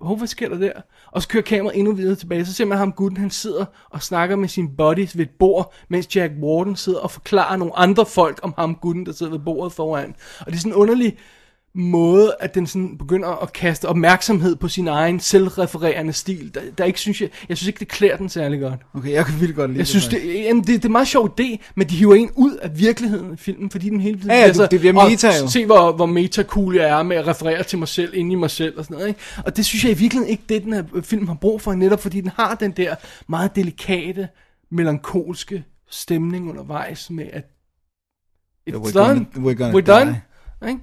hov, 0.00 0.16
hvad 0.16 0.28
sker 0.28 0.48
der 0.48 0.58
der? 0.58 0.72
Og 1.10 1.22
så 1.22 1.28
kører 1.28 1.42
kameraet 1.42 1.78
endnu 1.78 1.94
videre 1.94 2.14
tilbage, 2.14 2.46
så 2.46 2.52
ser 2.52 2.64
man 2.64 2.78
ham 2.78 2.92
gutten, 2.92 3.20
han 3.20 3.30
sidder 3.30 3.64
og 3.90 4.02
snakker 4.02 4.36
med 4.36 4.48
sin 4.48 4.76
buddies 4.76 5.16
ved 5.16 5.24
et 5.24 5.30
bord, 5.30 5.74
mens 5.88 6.16
Jack 6.16 6.32
Warden 6.42 6.76
sidder 6.76 7.00
og 7.00 7.10
forklarer 7.10 7.56
nogle 7.56 7.78
andre 7.78 8.06
folk 8.06 8.40
om 8.42 8.54
ham 8.58 8.74
gutten, 8.74 9.06
der 9.06 9.12
sidder 9.12 9.32
ved 9.32 9.38
bordet 9.38 9.72
foran. 9.72 10.14
Og 10.40 10.46
det 10.46 10.54
er 10.54 10.58
sådan 10.58 10.74
underligt 10.74 11.02
underlig 11.02 11.18
måde, 11.74 12.34
at 12.40 12.54
den 12.54 12.66
sådan 12.66 12.98
begynder 12.98 13.28
at 13.42 13.52
kaste 13.52 13.88
opmærksomhed 13.88 14.56
på 14.56 14.68
sin 14.68 14.88
egen 14.88 15.20
selvrefererende 15.20 16.12
stil, 16.12 16.54
der, 16.54 16.60
der 16.78 16.84
ikke 16.84 17.00
synes 17.00 17.20
jeg, 17.20 17.28
jeg 17.48 17.56
synes 17.56 17.66
ikke, 17.68 17.78
det 17.80 17.88
klæder 17.88 18.16
den 18.16 18.28
særlig 18.28 18.60
godt. 18.60 18.80
Okay, 18.94 19.12
jeg 19.12 19.26
kan 19.26 19.40
vildt 19.40 19.56
godt 19.56 19.70
lide 19.70 19.78
Jeg 19.78 19.86
synes, 19.86 20.04
faktisk. 20.04 20.24
det, 20.24 20.34
jamen, 20.34 20.60
det, 20.62 20.68
det 20.68 20.84
er 20.84 20.88
en 20.88 20.92
meget 20.92 21.08
sjov 21.08 21.34
idé, 21.40 21.56
men 21.74 21.88
de 21.88 21.94
hiver 21.96 22.14
en 22.14 22.30
ud 22.36 22.56
af 22.56 22.78
virkeligheden 22.78 23.32
i 23.34 23.36
filmen, 23.36 23.70
fordi 23.70 23.88
den 23.90 24.00
hele 24.00 24.16
tiden 24.18 24.30
Ja, 24.30 24.40
ja, 24.40 24.66
det 24.66 24.80
bliver 24.80 25.04
"Åh, 25.04 25.10
meta 25.10 25.28
jo." 25.42 25.48
Se, 25.48 25.66
hvor, 25.66 25.92
hvor 25.92 26.06
meta 26.06 26.42
cool 26.42 26.76
jeg 26.76 26.88
er 26.98 27.02
med 27.02 27.16
at 27.16 27.26
referere 27.26 27.62
til 27.62 27.78
mig 27.78 27.88
selv, 27.88 28.12
inde 28.14 28.32
i 28.32 28.34
mig 28.34 28.50
selv 28.50 28.78
og 28.78 28.84
sådan 28.84 28.94
noget. 28.94 29.08
Ikke? 29.08 29.20
Og 29.46 29.56
det 29.56 29.66
synes 29.66 29.84
jeg 29.84 29.92
i 29.92 29.98
virkeligheden 29.98 30.30
ikke, 30.30 30.42
det 30.48 30.64
den 30.64 30.72
her 30.72 30.84
film 31.02 31.28
har 31.28 31.34
brug 31.34 31.60
for, 31.60 31.74
netop 31.74 32.00
fordi 32.02 32.20
den 32.20 32.30
har 32.36 32.54
den 32.54 32.70
der 32.70 32.94
meget 33.28 33.56
delikate, 33.56 34.28
melankolske 34.70 35.64
stemning 35.90 36.50
undervejs 36.50 37.10
med, 37.10 37.26
at 37.32 37.44
it's 38.70 38.72
we're 38.74 38.92
done, 38.92 39.26
gonna- 39.34 39.38
we're 39.38 39.54
gonna 39.54 39.78
we're 39.78 39.80
done. 39.80 40.20
Ikke? 40.68 40.80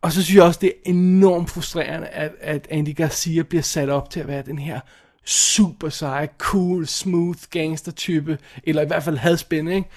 Og 0.00 0.12
så 0.12 0.22
synes 0.22 0.36
jeg 0.36 0.44
også, 0.44 0.58
det 0.62 0.68
er 0.68 0.90
enormt 0.90 1.50
frustrerende, 1.50 2.06
at, 2.06 2.32
at 2.40 2.66
Andy 2.70 2.96
Garcia 2.96 3.42
bliver 3.42 3.62
sat 3.62 3.88
op 3.88 4.10
til 4.10 4.20
at 4.20 4.28
være 4.28 4.42
den 4.42 4.58
her 4.58 4.80
super 5.24 5.88
seje, 5.88 6.28
cool, 6.38 6.86
smooth 6.86 7.38
gangster-type, 7.50 8.38
eller 8.64 8.82
i 8.82 8.86
hvert 8.86 9.02
fald 9.02 9.16
hadspænd, 9.16 9.70
ikke? 9.70 9.88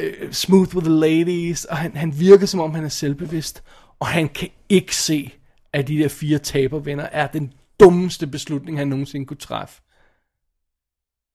Uh, 0.00 0.30
smooth 0.32 0.74
with 0.74 0.86
the 0.86 0.94
ladies, 0.94 1.64
og 1.64 1.76
han, 1.76 1.96
han 1.96 2.20
virker 2.20 2.46
som 2.46 2.60
om 2.60 2.74
han 2.74 2.84
er 2.84 2.88
selvbevidst, 2.88 3.62
og 4.00 4.06
han 4.06 4.28
kan 4.28 4.48
ikke 4.68 4.96
se, 4.96 5.32
at 5.72 5.88
de 5.88 5.98
der 5.98 6.08
fire 6.08 6.38
tabervenner 6.38 7.04
er 7.12 7.26
den 7.26 7.52
dummeste 7.80 8.26
beslutning, 8.26 8.78
han 8.78 8.88
nogensinde 8.88 9.26
kunne 9.26 9.36
træffe. 9.36 9.80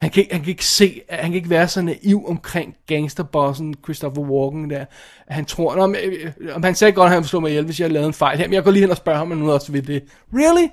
Han 0.01 0.09
kan, 0.09 0.21
ikke- 0.23 0.33
han 0.33 0.41
kan 0.43 0.49
ikke 0.49 0.65
se, 0.65 1.01
han 1.09 1.23
kan 1.25 1.33
ikke 1.33 1.49
være 1.49 1.67
så 1.67 1.81
naiv 1.81 2.25
omkring 2.27 2.75
gangsterbossen 2.87 3.75
Christopher 3.83 4.23
Walken 4.23 4.69
der. 4.69 4.85
Han 5.27 5.45
tror, 5.45 5.75
om, 5.75 5.95
øh, 6.03 6.31
om 6.53 6.63
han 6.63 6.75
sagde 6.75 6.91
godt, 6.91 7.05
at 7.05 7.11
han 7.11 7.17
ville 7.17 7.29
slå 7.29 7.39
mig 7.39 7.49
ihjel, 7.49 7.65
hvis 7.65 7.79
jeg 7.79 7.91
lavede 7.91 8.07
en 8.07 8.13
fejl. 8.13 8.37
her, 8.37 8.47
men 8.47 8.53
jeg 8.53 8.63
går 8.63 8.71
lige 8.71 8.81
hen 8.81 8.91
og 8.91 8.97
spørger 8.97 9.19
ham, 9.19 9.31
om 9.31 9.37
han 9.41 9.49
også 9.49 9.71
ved 9.71 9.81
det. 9.81 10.03
Really? 10.33 10.67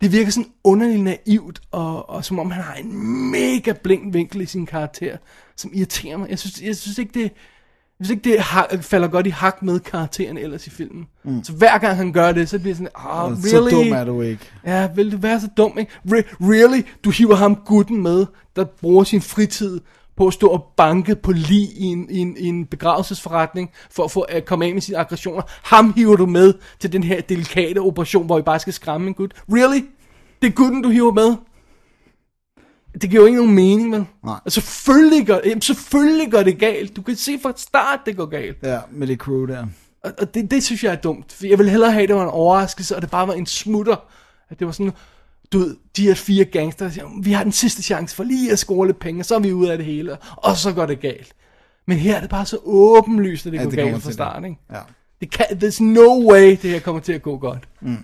Det 0.00 0.12
virker 0.12 0.30
sådan 0.30 0.50
underligt 0.64 1.02
naivt, 1.02 1.60
og, 1.70 2.10
og 2.10 2.24
som 2.24 2.38
om 2.38 2.50
han 2.50 2.62
har 2.62 2.74
en 2.74 3.30
mega 3.30 3.72
blink 3.82 4.14
vinkel 4.14 4.40
i 4.40 4.46
sin 4.46 4.66
karakter, 4.66 5.16
som 5.56 5.70
irriterer 5.74 6.16
mig. 6.16 6.30
Jeg 6.30 6.38
synes, 6.38 6.62
jeg 6.62 6.76
synes 6.76 6.98
ikke, 6.98 7.20
det, 7.20 7.32
synes 8.04 8.10
ikke, 8.18 8.30
det 8.30 8.40
ha- 8.40 8.76
falder 8.80 9.08
godt 9.08 9.26
i 9.26 9.30
hak 9.30 9.62
med 9.62 9.80
karakteren 9.80 10.38
ellers 10.38 10.66
i 10.66 10.70
filmen. 10.70 11.06
Mm. 11.24 11.44
Så 11.44 11.52
hver 11.52 11.78
gang 11.78 11.96
han 11.96 12.12
gør 12.12 12.32
det, 12.32 12.48
så 12.48 12.58
bliver 12.58 12.74
det 12.74 12.76
sådan, 12.76 12.90
oh, 12.94 13.32
really? 13.32 13.70
Så 13.70 13.76
dum 13.76 13.92
er 13.92 14.04
du 14.04 14.22
ikke. 14.22 14.44
Ja, 14.66 14.88
vil 14.94 15.12
du 15.12 15.16
være 15.16 15.40
så 15.40 15.48
dum, 15.56 15.78
ikke? 15.78 15.92
Re- 16.08 16.36
really? 16.40 16.82
Du 17.04 17.10
hiver 17.10 17.34
ham 17.34 17.56
gutten 17.66 18.02
med, 18.02 18.26
der 18.56 18.64
bruger 18.64 19.04
sin 19.04 19.20
fritid 19.20 19.80
på 20.16 20.26
at 20.26 20.32
stå 20.32 20.46
og 20.46 20.64
banke 20.76 21.14
på 21.14 21.32
lige 21.32 21.68
i 21.76 21.84
en, 21.84 22.06
i 22.10 22.18
en, 22.18 22.36
i 22.38 22.46
en 22.46 22.66
begravelsesforretning, 22.66 23.70
for 23.90 24.04
at 24.04 24.10
få 24.10 24.20
at 24.20 24.44
komme 24.44 24.64
af 24.66 24.72
med 24.74 24.82
sine 24.82 24.98
aggressioner. 24.98 25.42
Ham 25.62 25.92
hiver 25.96 26.16
du 26.16 26.26
med 26.26 26.54
til 26.80 26.92
den 26.92 27.02
her 27.02 27.20
delikate 27.20 27.78
operation, 27.78 28.26
hvor 28.26 28.36
vi 28.36 28.42
bare 28.42 28.58
skal 28.58 28.72
skræmme 28.72 29.06
en 29.08 29.14
gut. 29.14 29.32
Really? 29.52 29.80
Det 30.42 30.48
er 30.48 30.52
gutten, 30.52 30.82
du 30.82 30.88
hiver 30.88 31.12
med? 31.12 31.36
Det 33.02 33.10
giver 33.10 33.22
jo 33.22 33.26
ikke 33.26 33.38
nogen 33.38 33.54
mening, 33.54 33.92
vel? 33.92 34.04
Nej. 34.24 34.40
Og 34.44 34.52
selvfølgelig 34.52 35.26
gør, 35.26 35.38
jamen, 35.44 35.62
selvfølgelig 35.62 36.30
gør 36.30 36.42
det 36.42 36.58
galt. 36.58 36.96
Du 36.96 37.02
kan 37.02 37.16
se 37.16 37.38
fra 37.42 37.52
start, 37.56 38.00
det 38.06 38.16
går 38.16 38.26
galt. 38.26 38.56
Ja, 38.62 38.78
med 38.90 39.06
det 39.06 39.18
crew 39.18 39.46
der. 39.46 39.66
Og, 40.04 40.12
og 40.18 40.34
det, 40.34 40.50
det 40.50 40.64
synes 40.64 40.84
jeg 40.84 40.92
er 40.92 40.96
dumt. 40.96 41.32
For 41.32 41.46
jeg 41.46 41.58
ville 41.58 41.70
hellere 41.70 41.92
have, 41.92 42.02
at 42.02 42.08
det 42.08 42.16
var 42.16 42.22
en 42.22 42.28
overraskelse, 42.28 42.96
og 42.96 43.02
det 43.02 43.10
bare 43.10 43.28
var 43.28 43.34
en 43.34 43.46
smutter. 43.46 43.96
At 44.50 44.58
det 44.58 44.66
var 44.66 44.72
sådan, 44.72 44.92
du 45.52 45.58
ved, 45.58 45.76
de 45.96 46.02
her 46.02 46.14
fire 46.14 46.44
gangster, 46.44 46.90
vi 47.22 47.32
har 47.32 47.42
den 47.42 47.52
sidste 47.52 47.82
chance 47.82 48.16
for 48.16 48.24
lige 48.24 48.52
at 48.52 48.58
score 48.58 48.86
lidt 48.86 48.98
penge, 48.98 49.20
og 49.20 49.24
så 49.24 49.34
er 49.34 49.38
vi 49.38 49.52
ude 49.52 49.72
af 49.72 49.76
det 49.78 49.86
hele, 49.86 50.16
og 50.36 50.56
så 50.56 50.72
går 50.72 50.86
det 50.86 51.00
galt. 51.00 51.32
Men 51.86 51.98
her 51.98 52.16
er 52.16 52.20
det 52.20 52.30
bare 52.30 52.46
så 52.46 52.58
åbenlyst, 52.64 53.46
at 53.46 53.52
det 53.52 53.58
Ja, 53.58 53.64
går 53.64 53.70
det 53.70 53.78
galt 53.78 54.02
fra 54.02 54.12
start, 54.12 54.44
ikke? 54.44 54.56
Ja. 54.72 54.78
Det 55.20 55.30
kan, 55.30 55.46
there's 55.50 55.82
no 55.82 56.30
way, 56.32 56.50
det 56.50 56.70
her 56.70 56.80
kommer 56.80 57.00
til 57.00 57.12
at 57.12 57.22
gå 57.22 57.38
godt. 57.38 57.68
Mm. 57.80 57.96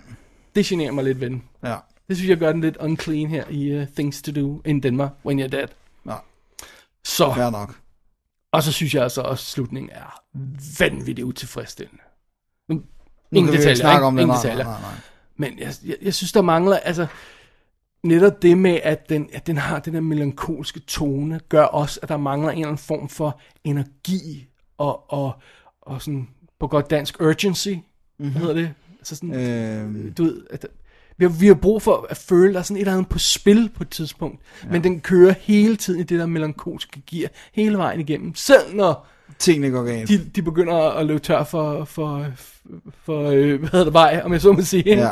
Det 0.55 0.64
generer 0.66 0.93
mig 0.93 1.05
lidt 1.05 1.20
ved 1.20 1.30
den. 1.30 1.43
Ja. 1.64 1.76
Det 2.11 2.16
synes 2.18 2.30
jeg 2.30 2.38
gør 2.38 2.52
den 2.52 2.61
lidt 2.61 2.76
unclean 2.76 3.28
her 3.28 3.44
i 3.50 3.80
uh, 3.80 3.86
Things 3.96 4.22
to 4.22 4.32
Do 4.32 4.62
in 4.64 4.80
Denmark 4.80 5.12
When 5.24 5.40
You're 5.40 5.46
Dead. 5.46 5.68
Ja. 6.06 6.14
Så, 7.04 7.34
Fair 7.34 7.50
nok. 7.50 7.80
og 8.52 8.62
så 8.62 8.72
synes 8.72 8.94
jeg 8.94 9.02
altså 9.02 9.20
også, 9.20 9.42
at 9.42 9.52
slutningen 9.52 9.90
er 9.92 10.22
vanvittigt 10.78 11.24
utilfredsstillende. 11.24 12.02
Ingen 13.32 13.52
detaljer, 13.52 13.92
ikke? 13.92 14.04
om 14.04 14.16
det. 14.16 14.22
Ingen 14.22 14.34
Nej, 14.34 14.42
detaljer. 14.42 14.64
nej, 14.64 14.80
nej. 14.80 14.90
Men 15.36 15.58
jeg, 15.58 15.74
jeg, 15.84 15.96
jeg 16.02 16.14
synes, 16.14 16.32
der 16.32 16.42
mangler, 16.42 16.76
altså, 16.76 17.06
netop 18.02 18.42
det 18.42 18.58
med, 18.58 18.80
at 18.82 19.08
den, 19.08 19.30
at 19.32 19.46
den 19.46 19.56
har 19.56 19.78
den 19.78 19.94
der 19.94 20.00
melankolske 20.00 20.80
tone, 20.80 21.40
gør 21.48 21.64
også, 21.64 22.00
at 22.02 22.08
der 22.08 22.16
mangler 22.16 22.50
en 22.50 22.58
eller 22.58 22.68
anden 22.68 22.78
form 22.78 23.08
for 23.08 23.40
energi 23.64 24.48
og, 24.78 25.12
og, 25.12 25.32
og 25.82 26.02
sådan, 26.02 26.28
på 26.61 26.66
godt 26.66 26.90
dansk, 26.90 27.20
urgency, 27.20 27.68
mm-hmm. 27.68 28.32
hedder 28.32 28.54
det? 28.54 28.74
Altså 28.98 29.16
sådan, 29.16 29.34
Øh, 29.34 30.16
du 30.18 30.24
ved, 30.24 30.46
at 30.50 30.66
vi 31.21 31.25
har, 31.25 31.33
vi 31.41 31.47
har 31.47 31.55
brug 31.55 31.83
for 31.83 32.07
at 32.11 32.16
føle, 32.16 32.53
der 32.53 32.59
er 32.59 32.62
sådan 32.62 32.77
et 32.77 32.81
eller 32.81 32.93
andet 32.93 33.09
på 33.09 33.18
spil 33.18 33.71
på 33.77 33.83
et 33.83 33.91
tidspunkt. 33.91 34.41
Ja. 34.64 34.68
Men 34.71 34.85
den 34.85 35.01
kører 35.01 35.35
hele 35.41 35.77
tiden 35.77 36.01
i 36.01 36.03
det 36.03 36.18
der 36.18 36.27
melankolske 36.27 37.03
gear, 37.11 37.29
hele 37.53 37.79
vejen 37.79 38.01
igennem. 38.01 38.35
Selv 38.35 38.75
når 38.75 39.07
tingene 39.39 39.71
går 39.71 39.83
galt. 39.83 40.09
de, 40.09 40.18
de 40.18 40.43
begynder 40.43 40.91
at 40.91 41.07
løbe 41.07 41.21
tør 41.21 41.45
for, 41.45 41.85
for, 41.85 42.27
for 43.05 43.31
øh, 43.31 43.61
hvad 43.61 43.68
hedder 43.71 43.85
det, 43.85 43.93
vej, 43.93 44.21
om 44.25 44.33
jeg 44.33 44.41
så 44.41 44.53
må 44.53 44.62
sige. 44.62 44.83
Ja. 44.87 45.11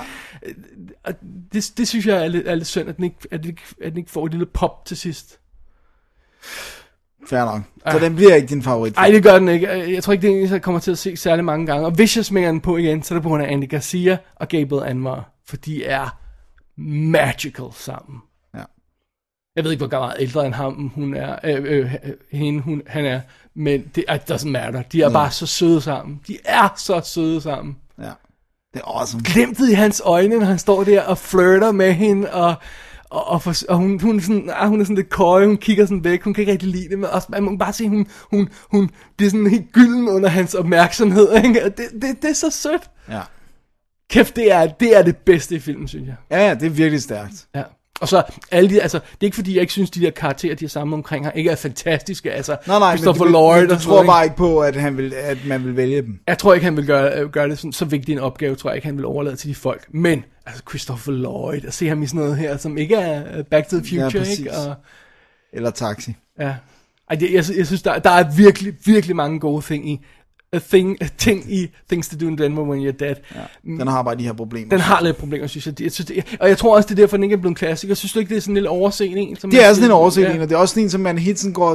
Og 1.04 1.14
det, 1.52 1.72
det 1.76 1.88
synes 1.88 2.06
jeg 2.06 2.24
er 2.24 2.28
lidt, 2.28 2.48
er 2.48 2.54
lidt 2.54 2.68
synd, 2.68 2.88
at 2.88 2.96
den, 2.96 3.04
ikke, 3.04 3.16
at, 3.30 3.40
den 3.40 3.48
ikke, 3.48 3.62
at 3.82 3.92
den 3.92 3.98
ikke 3.98 4.10
får 4.10 4.26
et 4.26 4.32
lille 4.32 4.46
pop 4.46 4.84
til 4.84 4.96
sidst. 4.96 5.38
Fair 7.28 7.44
nok. 7.44 7.62
Så 7.92 7.98
den 7.98 8.16
bliver 8.16 8.34
ikke 8.34 8.48
din 8.48 8.62
favorit. 8.62 8.96
Nej, 8.96 9.10
det 9.10 9.22
gør 9.22 9.38
den 9.38 9.48
ikke. 9.48 9.94
Jeg 9.94 10.02
tror 10.02 10.12
ikke, 10.12 10.26
det 10.26 10.36
er 10.36 10.42
en, 10.42 10.52
jeg 10.52 10.62
kommer 10.62 10.80
til 10.80 10.90
at 10.90 10.98
se 10.98 11.16
særlig 11.16 11.44
mange 11.44 11.66
gange. 11.66 11.86
Og 11.86 11.92
hvis 11.92 12.16
jeg 12.16 12.24
smænger 12.24 12.50
den 12.50 12.60
på 12.60 12.76
igen, 12.76 13.02
så 13.02 13.14
er 13.14 13.16
det 13.16 13.22
på 13.22 13.28
grund 13.28 13.42
af 13.42 13.52
Andy 13.52 13.68
Garcia 13.68 14.18
og 14.36 14.48
Gabriel 14.48 14.90
Anwar. 14.90 15.30
For 15.48 15.56
de 15.56 15.84
er 15.84 16.18
magical 16.80 17.66
sammen. 17.72 18.18
Ja. 18.54 18.62
Jeg 19.56 19.64
ved 19.64 19.70
ikke, 19.70 19.80
hvor 19.80 19.88
gammel 19.88 20.16
ældre 20.18 20.46
end 20.46 20.54
ham 20.54 20.88
hun 20.94 21.14
er, 21.14 21.36
øh, 21.44 21.64
øh, 21.64 21.94
hende 22.32 22.60
hun, 22.62 22.82
han 22.86 23.04
er, 23.06 23.20
men 23.54 23.82
det 23.94 24.04
it 24.14 24.30
doesn't 24.30 24.48
matter. 24.48 24.82
De 24.82 25.02
er 25.02 25.06
Ja. 25.06 25.12
bare 25.12 25.30
så 25.30 25.46
søde 25.46 25.80
sammen. 25.80 26.20
De 26.26 26.38
er 26.44 26.68
så 26.76 27.00
søde 27.04 27.40
sammen. 27.40 27.76
Ja. 27.98 28.10
Det 28.74 28.80
er 28.84 28.98
awesome. 28.98 29.22
Glemtet 29.26 29.70
i 29.70 29.72
hans 29.72 30.02
øjne, 30.04 30.36
når 30.38 30.46
han 30.46 30.58
står 30.58 30.84
der 30.84 31.02
og 31.02 31.18
flirter 31.18 31.72
med 31.72 31.92
hende, 31.92 32.32
og, 32.32 32.54
og, 33.10 33.26
og, 33.26 33.42
for, 33.42 33.54
og 33.68 33.76
hun, 33.76 34.00
hun, 34.00 34.16
er 34.16 34.20
sådan, 34.20 34.50
ah, 34.54 34.68
hun 34.68 34.80
er 34.80 34.84
sådan 34.84 34.96
lidt 34.96 35.08
køje, 35.10 35.46
hun 35.46 35.56
kigger 35.56 35.86
sådan 35.86 36.04
væk, 36.04 36.22
hun 36.22 36.34
kan 36.34 36.42
ikke 36.42 36.52
rigtig 36.52 36.68
lide 36.68 36.88
det, 36.88 36.98
men 36.98 37.10
også, 37.10 37.26
man 37.30 37.42
må 37.42 37.56
bare 37.56 37.72
se, 37.72 37.88
hun, 37.88 38.06
hun, 38.30 38.48
hun 38.70 38.90
bliver 39.16 39.30
sådan 39.30 39.46
helt 39.50 39.72
gylden 39.72 40.08
under 40.08 40.28
hans 40.28 40.54
opmærksomhed, 40.54 41.36
ikke? 41.44 41.64
Det, 41.64 41.88
det, 42.02 42.22
det 42.22 42.30
er 42.30 42.34
så 42.34 42.50
sødt. 42.50 42.90
Ja. 43.08 43.20
Kæft, 44.10 44.36
det 44.36 44.52
er, 44.52 44.66
det 44.66 44.96
er 44.96 45.02
det 45.02 45.16
bedste 45.16 45.54
i 45.54 45.58
filmen, 45.58 45.88
synes 45.88 46.06
jeg. 46.06 46.16
Ja, 46.30 46.48
ja, 46.48 46.54
det 46.54 46.66
er 46.66 46.70
virkelig 46.70 47.02
stærkt. 47.02 47.46
Ja. 47.54 47.62
Og 48.00 48.08
så 48.08 48.22
alle 48.50 48.70
de, 48.70 48.82
altså, 48.82 48.98
det 48.98 49.12
er 49.20 49.24
ikke 49.24 49.34
fordi, 49.34 49.54
jeg 49.54 49.60
ikke 49.60 49.72
synes, 49.72 49.90
de 49.90 50.00
der 50.00 50.10
karakterer, 50.10 50.54
de 50.54 50.64
har 50.64 50.68
sammen 50.68 50.94
omkring 50.94 51.24
her, 51.24 51.32
ikke 51.32 51.50
er 51.50 51.56
fantastiske. 51.56 52.32
Altså, 52.32 52.56
Nej, 52.66 52.78
nej, 52.78 52.96
Christopher 52.96 53.24
men, 53.24 53.32
Lloyd 53.32 53.60
men 53.60 53.70
du 53.70 53.78
tror 53.78 53.92
noget, 53.92 54.06
bare 54.06 54.24
ikke 54.24 54.36
på, 54.36 54.60
at, 54.60 54.76
han 54.76 54.96
vil, 54.96 55.14
at 55.14 55.38
man 55.46 55.64
vil 55.64 55.76
vælge 55.76 56.02
dem. 56.02 56.20
Jeg 56.26 56.38
tror 56.38 56.54
ikke, 56.54 56.64
han 56.64 56.76
vil 56.76 56.86
gøre, 56.86 57.28
gøre 57.28 57.48
det 57.48 57.58
sådan, 57.58 57.72
så 57.72 57.84
vigtig 57.84 58.12
en 58.12 58.18
opgave, 58.18 58.54
tror 58.56 58.70
jeg 58.70 58.76
ikke, 58.76 58.86
han 58.86 58.96
vil 58.96 59.04
overlade 59.04 59.36
til 59.36 59.48
de 59.50 59.54
folk. 59.54 59.86
Men, 59.90 60.24
altså 60.46 60.62
Christopher 60.68 61.12
Lloyd, 61.12 61.64
at 61.64 61.74
se 61.74 61.88
ham 61.88 62.02
i 62.02 62.06
sådan 62.06 62.20
noget 62.20 62.36
her, 62.36 62.56
som 62.56 62.78
ikke 62.78 62.94
er 62.94 63.38
øh, 63.38 63.44
Back 63.44 63.68
to 63.68 63.76
the 63.80 63.96
Ja, 63.96 64.04
Future, 64.04 64.20
præcis. 64.20 64.38
ikke? 64.38 64.52
Og, 64.52 64.74
Eller 65.52 65.70
taxi. 65.70 66.14
ja. 66.40 66.54
Ej, 67.10 67.16
det, 67.16 67.32
jeg, 67.32 67.44
jeg 67.56 67.66
synes, 67.66 67.82
der, 67.82 67.98
der 67.98 68.10
er 68.10 68.36
virkelig, 68.36 68.74
virkelig 68.84 69.16
mange 69.16 69.40
gode 69.40 69.64
ting 69.64 69.90
i, 69.90 70.04
a 70.52 70.58
thing, 70.58 71.02
a 71.02 71.06
ting 71.18 71.52
i 71.52 71.68
Things 71.88 72.08
to 72.08 72.16
Do 72.20 72.26
in 72.26 72.38
Denver 72.38 72.62
When 72.62 72.88
You're 72.88 72.96
Dead. 72.98 73.14
Ja. 73.34 73.40
Den 73.64 73.88
har 73.88 74.02
bare 74.02 74.14
de 74.16 74.24
her 74.24 74.32
problemer. 74.32 74.70
Den 74.70 74.80
har 74.80 75.00
lidt 75.02 75.16
problemer, 75.16 75.46
synes 75.46 75.66
jeg. 75.66 75.80
Jeg 75.82 75.92
synes, 75.92 76.06
det, 76.06 76.36
og 76.40 76.48
jeg 76.48 76.58
tror 76.58 76.76
også, 76.76 76.86
det 76.86 76.92
er 76.98 77.02
derfor, 77.02 77.16
den 77.16 77.24
ikke 77.24 77.32
er 77.34 77.36
blevet 77.36 77.50
en 77.52 77.54
klassiker. 77.54 77.90
Jeg 77.90 77.96
synes 77.96 78.12
du 78.12 78.18
ikke, 78.18 78.28
det 78.28 78.36
er 78.36 78.40
sådan 78.40 78.50
en 78.52 78.54
lille 78.56 78.68
overset 78.68 79.18
en? 79.18 79.36
Som 79.36 79.50
Det 79.50 79.64
er 79.64 79.68
sådan 79.72 79.84
en 79.84 79.90
Ja. 79.90 79.96
oversigt 79.96 80.28
en, 80.28 80.40
og 80.40 80.48
det 80.48 80.54
er 80.54 80.58
også 80.58 80.72
sådan 80.72 80.82
en, 80.84 80.90
som 80.90 81.00
man 81.00 81.18
hele 81.18 81.36
tiden 81.36 81.54
går... 81.54 81.74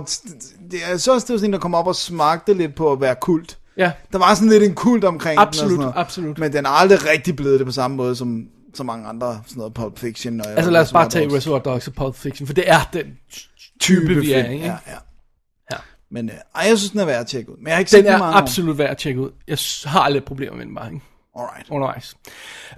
Det 0.72 0.80
er 0.92 0.98
så 0.98 1.14
også 1.14 1.26
det 1.28 1.34
var 1.34 1.38
sådan 1.38 1.50
en, 1.50 1.54
der 1.54 1.60
kom 1.60 1.76
op 1.76 1.88
og 1.88 1.96
smagte 1.96 2.54
lidt 2.54 2.76
på 2.76 2.92
at 2.92 3.02
være 3.02 3.16
kult. 3.22 3.58
Ja, 3.78 3.92
Der 4.12 4.18
var 4.18 4.34
sådan 4.36 4.50
lidt 4.50 4.64
en 4.64 4.74
kult 4.76 5.04
omkring 5.04 5.40
den 5.40 5.48
Absolut, 5.48 5.70
sådan 5.72 5.80
noget. 5.80 5.94
absolut. 5.98 6.38
Men 6.40 6.54
den 6.54 6.66
er 6.66 6.70
aldrig 6.70 7.06
rigtig 7.10 7.36
blevet 7.36 7.60
det 7.60 7.66
på 7.68 7.72
samme 7.74 7.98
måde 7.98 8.16
som 8.16 8.44
så 8.74 8.84
mange 8.84 9.08
andre, 9.08 9.42
sådan 9.48 9.58
noget 9.58 9.74
Pulp 9.74 10.00
Fiction. 10.00 10.42
Og 10.42 10.48
altså 10.52 10.72
lad 10.72 10.82
os 10.82 10.92
bare 10.92 11.10
tage. 11.10 11.36
Reservoir 11.36 11.60
Dogs 11.60 11.88
og 11.88 11.94
Pulp 11.94 12.16
Fiction, 12.16 12.48
for 12.48 12.54
det 12.54 12.64
er 12.68 12.90
den 12.94 13.06
type, 13.80 14.14
vi 14.16 14.32
er, 14.32 14.50
ikke? 14.50 14.66
Ja, 14.66 14.72
ja. 14.88 14.96
Men 16.14 16.30
øh, 16.30 16.36
ej, 16.56 16.66
jeg 16.70 16.78
synes, 16.78 16.92
den 16.92 17.00
er 17.00 17.06
værd 17.06 17.20
at 17.22 17.28
tjekke 17.28 17.52
ud. 17.52 17.58
Men 17.58 17.68
jeg 17.68 17.76
har 17.76 17.80
ikke 17.80 17.92
set 17.92 18.04
den 18.06 18.14
er 18.14 18.18
mange 18.18 18.36
absolut 18.38 18.78
værd 18.78 18.90
at 18.90 18.98
tjekke 18.98 19.22
ud. 19.22 19.30
Jeg 19.48 19.58
har 19.92 20.10
lidt 20.10 20.26
problemer 20.26 20.56
med 20.58 20.66
den 20.66 20.76
bare, 20.76 20.94
ikke? 20.94 21.06
Alright. 21.40 21.70
Undervejs. 21.70 22.16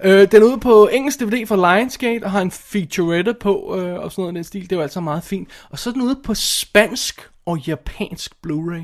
Øh, 0.04 0.30
den 0.32 0.42
er 0.42 0.46
ude 0.46 0.58
på 0.60 0.88
engelsk 0.92 1.20
DVD 1.20 1.46
fra 1.46 1.76
Lionsgate, 1.78 2.24
og 2.24 2.30
har 2.30 2.40
en 2.40 2.50
featurette 2.50 3.34
på, 3.40 3.76
øh, 3.78 3.98
og 3.98 4.12
sådan 4.12 4.22
noget 4.22 4.32
i 4.32 4.36
den 4.36 4.44
stil. 4.44 4.62
Det 4.62 4.72
er 4.72 4.76
jo 4.76 4.82
altså 4.82 5.00
meget 5.00 5.24
fint. 5.24 5.48
Og 5.70 5.78
så 5.78 5.90
er 5.90 5.92
den 5.92 6.02
ude 6.02 6.18
på 6.24 6.34
spansk 6.34 7.30
og 7.46 7.58
japansk 7.58 8.32
Blu-ray. 8.46 8.82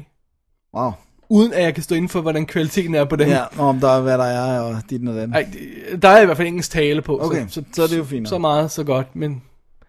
Wow. 0.76 0.92
Uden 1.28 1.53
at 1.53 1.62
jeg 1.62 1.74
kan 1.74 1.82
stå 1.82 1.94
inden 1.94 2.09
for, 2.09 2.20
hvordan 2.20 2.46
kvaliteten 2.46 2.94
er 2.94 3.05
på 3.05 3.16
den. 3.16 3.28
Ja, 3.28 3.61
om 3.61 3.80
der 3.80 3.88
er, 3.88 4.00
hvad 4.00 4.18
der 4.18 4.24
er, 4.24 4.61
og 4.61 4.82
dit 4.90 5.09
og 5.09 5.14
den. 5.14 5.32
Ej, 5.34 5.46
det- 5.53 6.03
der 6.03 6.09
er 6.09 6.22
i 6.22 6.24
hvert 6.24 6.36
fald 6.36 6.48
engelsk 6.48 6.70
tale 6.70 7.03
på. 7.03 7.24
Okay, 7.24 7.46
så, 7.48 7.64
så 7.72 7.82
er 7.82 7.86
det 7.86 7.98
jo 7.98 8.05
fint. 8.05 8.28
Så 8.28 8.38
meget, 8.38 8.70
så 8.70 8.84
godt. 8.84 9.16
Men, 9.16 9.42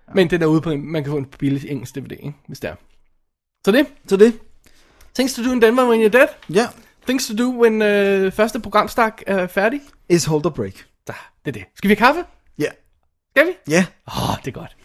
ja. 0.07 0.13
men 0.15 0.29
den 0.29 0.41
er 0.41 0.45
ude 0.45 0.61
på, 0.61 0.75
man 0.75 1.03
kan 1.03 1.11
få 1.11 1.17
en 1.17 1.25
billig 1.39 1.71
engelsk 1.71 1.95
DVD, 1.95 2.11
ikke? 2.11 2.33
hvis 2.47 2.59
det 2.59 2.69
er. 2.69 2.75
Så 3.65 3.71
det. 3.71 3.85
Så 4.07 4.17
det. 4.17 4.33
Things 5.15 5.33
to 5.33 5.43
do 5.43 5.51
in 5.51 5.59
Denver 5.59 5.85
when 5.87 5.99
you're 5.99 6.09
dead. 6.19 6.29
Ja. 6.49 6.67
Things 7.05 7.27
to 7.27 7.33
do 7.33 7.49
when 7.49 7.81
øh, 7.81 8.31
første 8.31 8.59
programstak 8.59 9.21
er 9.27 9.47
færdig. 9.47 9.81
Is 10.09 10.25
hold 10.25 10.45
a 10.45 10.49
break. 10.49 10.85
Så, 11.07 11.13
det 11.45 11.47
er 11.47 11.51
det. 11.51 11.63
Skal 11.75 11.89
vi 11.89 11.95
have 11.95 12.07
kaffe? 12.07 12.23
Ja. 12.59 12.69
Skal 13.35 13.47
vi? 13.47 13.51
Ja. 13.67 13.85
Åh, 14.07 14.29
oh, 14.29 14.35
det 14.45 14.47
er 14.47 14.51
godt. 14.51 14.75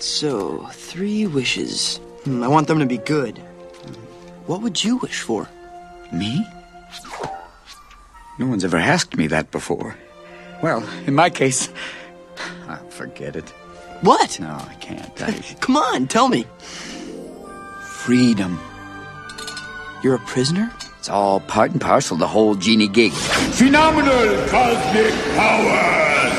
So, 0.00 0.66
three 0.90 1.26
wishes. 1.26 2.00
Hmm, 2.24 2.42
I 2.42 2.46
want 2.46 2.66
them 2.68 2.78
to 2.78 2.86
be 2.86 2.98
good. 2.98 3.32
What 4.48 4.60
would 4.60 4.84
you 4.84 4.96
wish 5.02 5.22
for? 5.22 5.48
Me? 6.12 6.46
No 8.38 8.46
one's 8.46 8.64
ever 8.64 8.78
asked 8.78 9.16
me 9.18 9.28
that 9.28 9.50
before. 9.50 9.94
Well, 10.62 10.82
in 11.06 11.14
my 11.14 11.28
case, 11.30 11.70
I'll 12.68 12.90
forget 12.90 13.36
it. 13.36 13.52
What? 14.02 14.40
No, 14.40 14.56
I 14.70 14.74
can't. 14.80 15.22
I, 15.22 15.32
Come 15.60 15.76
on, 15.76 16.06
tell 16.06 16.28
me. 16.28 16.44
Freedom. 18.08 18.58
You're 20.02 20.14
a 20.14 20.18
prisoner? 20.20 20.72
It's 20.98 21.10
all 21.10 21.40
part 21.40 21.72
and 21.72 21.78
parcel 21.78 22.14
of 22.14 22.20
the 22.20 22.26
whole 22.26 22.54
genie 22.54 22.88
gig. 22.88 23.12
Phenomenal 23.12 24.48
cosmic 24.48 25.12
powers! 25.36 26.32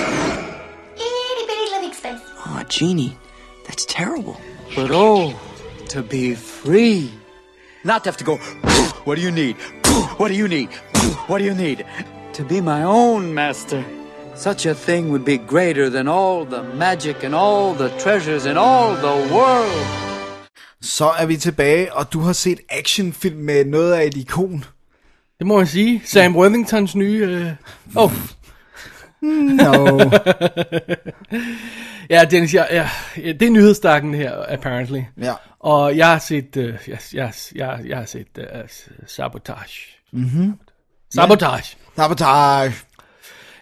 Itty 0.96 1.46
bitty 1.46 1.72
living 1.74 1.94
space. 1.94 2.22
Oh, 2.44 2.64
genie. 2.68 3.16
That's 3.68 3.86
terrible. 3.86 4.42
But 4.76 4.90
oh, 4.90 5.40
to 5.90 6.02
be 6.02 6.34
free. 6.34 7.12
Not 7.84 8.04
to 8.04 8.10
have 8.10 8.18
to 8.18 8.24
go, 8.24 8.38
what 9.04 9.14
do 9.18 9.22
you 9.22 9.30
need? 9.30 9.56
What 10.18 10.30
do 10.30 10.34
you 10.34 10.48
need? 10.48 10.74
What 11.28 11.38
do 11.38 11.44
you 11.44 11.54
need? 11.54 11.86
To 12.34 12.44
be 12.44 12.62
my 12.62 12.82
own 12.82 13.36
master. 13.36 13.86
Such 14.34 14.66
a 14.66 14.74
thing 14.74 15.10
would 15.10 15.24
be 15.24 15.38
greater 15.38 15.88
than 15.92 16.08
all 16.08 16.46
the 16.46 16.64
magic 16.64 17.22
and 17.22 17.36
all 17.36 17.76
the 17.76 17.90
treasures 18.00 18.48
in 18.48 18.58
all 18.58 18.96
the 18.96 19.32
world. 19.32 20.09
Så 20.82 21.10
er 21.10 21.26
vi 21.26 21.38
tilbage, 21.38 21.94
og 21.94 22.14
du 22.14 22.20
har 22.20 22.34
set 22.34 22.60
actionfilm 22.70 23.38
med 23.38 23.66
noget 23.66 23.94
af 23.94 24.06
et 24.06 24.18
ikon. 24.18 24.64
Det 25.40 25.48
må 25.48 25.60
jeg 25.60 25.68
sige. 25.68 26.02
Sam 26.06 26.36
Worthingtons 26.36 26.96
nye... 26.96 27.26
Øh... 27.26 27.52
Oh, 27.96 28.12
No. 29.22 30.00
ja, 32.10 32.26
Dennis, 32.32 32.54
jeg, 32.54 32.68
jeg, 32.72 32.90
ja, 33.18 33.32
det 33.32 33.42
er 33.42 33.50
nyhedsstakken 33.50 34.14
her, 34.14 34.46
apparently. 34.48 35.02
ja. 35.22 35.34
Og 35.60 35.98
jeg 35.98 36.08
har 36.08 36.20
set, 36.20 36.58
øh, 36.58 36.74
jeg, 36.88 37.00
jeg, 37.14 37.34
jeg, 37.56 37.80
jeg 37.86 37.98
har 37.98 38.06
set 38.06 38.28
øh, 38.38 38.46
Sabotage. 39.08 39.98
Mm-hmm. 40.12 40.54
Sabotage. 41.16 41.78
Sabotage. 41.96 42.74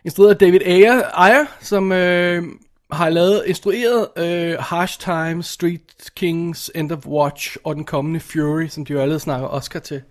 Instrueret 0.06 0.32
af 0.32 0.38
David 0.38 0.62
Ayer, 0.66 1.02
Ayer 1.14 1.46
som 1.62 1.92
øh, 1.92 2.44
har 2.92 3.10
lavet, 3.10 3.44
instrueret 3.46 4.08
øh, 4.18 4.58
Harsh 4.60 5.00
Times, 5.00 5.46
Street 5.46 6.12
Kings, 6.16 6.72
End 6.76 6.92
of 6.92 7.06
Watch 7.08 7.58
og 7.64 7.76
den 7.76 7.86
kommende 7.86 8.20
Fury, 8.20 8.68
som 8.68 8.86
de 8.86 8.94
jo 8.94 9.00
alle 9.00 9.20
snakker 9.20 9.48
Oscar 9.48 9.80
til. 9.80 10.02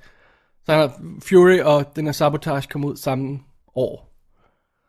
Så 0.64 0.72
han 0.72 0.80
har 0.80 1.00
Fury 1.28 1.58
og 1.58 1.96
den 1.96 2.04
her 2.04 2.12
Sabotage 2.12 2.68
kom 2.70 2.84
ud 2.84 2.96
samme 2.96 3.38
år. 3.74 4.12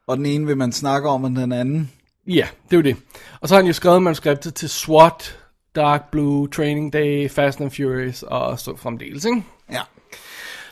Og 0.07 0.17
den 0.17 0.25
ene 0.25 0.45
vil 0.45 0.57
man 0.57 0.71
snakke 0.71 1.09
om, 1.09 1.23
og 1.23 1.29
den 1.29 1.51
anden... 1.51 1.91
Ja, 2.27 2.47
det 2.63 2.73
er 2.73 2.77
jo 2.77 2.83
det. 2.83 2.95
Og 3.41 3.47
så 3.47 3.55
har 3.55 3.61
han 3.61 3.67
jo 3.67 3.73
skrevet 3.73 4.01
manuskriptet 4.01 4.55
til 4.55 4.69
SWAT, 4.69 5.39
Dark 5.75 6.11
Blue, 6.11 6.47
Training 6.47 6.93
Day, 6.93 7.29
Fast 7.29 7.61
and 7.61 7.71
Furious 7.71 8.23
og 8.23 8.59
så 8.59 8.75
fremdeles, 8.75 9.25
ikke? 9.25 9.43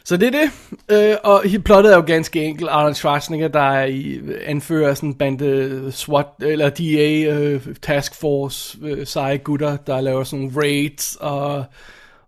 Så 0.05 0.17
det 0.17 0.35
er 0.35 0.41
det. 0.41 0.51
Øh, 0.91 1.17
og 1.23 1.43
plottet 1.65 1.93
er 1.93 1.97
jo 1.97 2.03
ganske 2.07 2.43
enkelt. 2.43 2.69
Arnold 2.69 2.95
Schwarzenegger, 2.95 3.47
der 3.47 3.59
er 3.59 3.85
i 3.85 4.21
anfører 4.45 4.93
sådan 4.93 5.09
en 5.09 5.15
bande 5.15 5.91
SWAT, 5.91 6.27
eller 6.41 6.69
DA 6.69 7.37
øh, 7.39 7.75
Task 7.81 8.15
Force, 8.15 8.77
øh, 8.81 9.07
seje 9.07 9.37
gutter, 9.37 9.77
der 9.77 10.01
laver 10.01 10.23
sådan 10.23 10.51
raids, 10.55 11.17
og, 11.19 11.65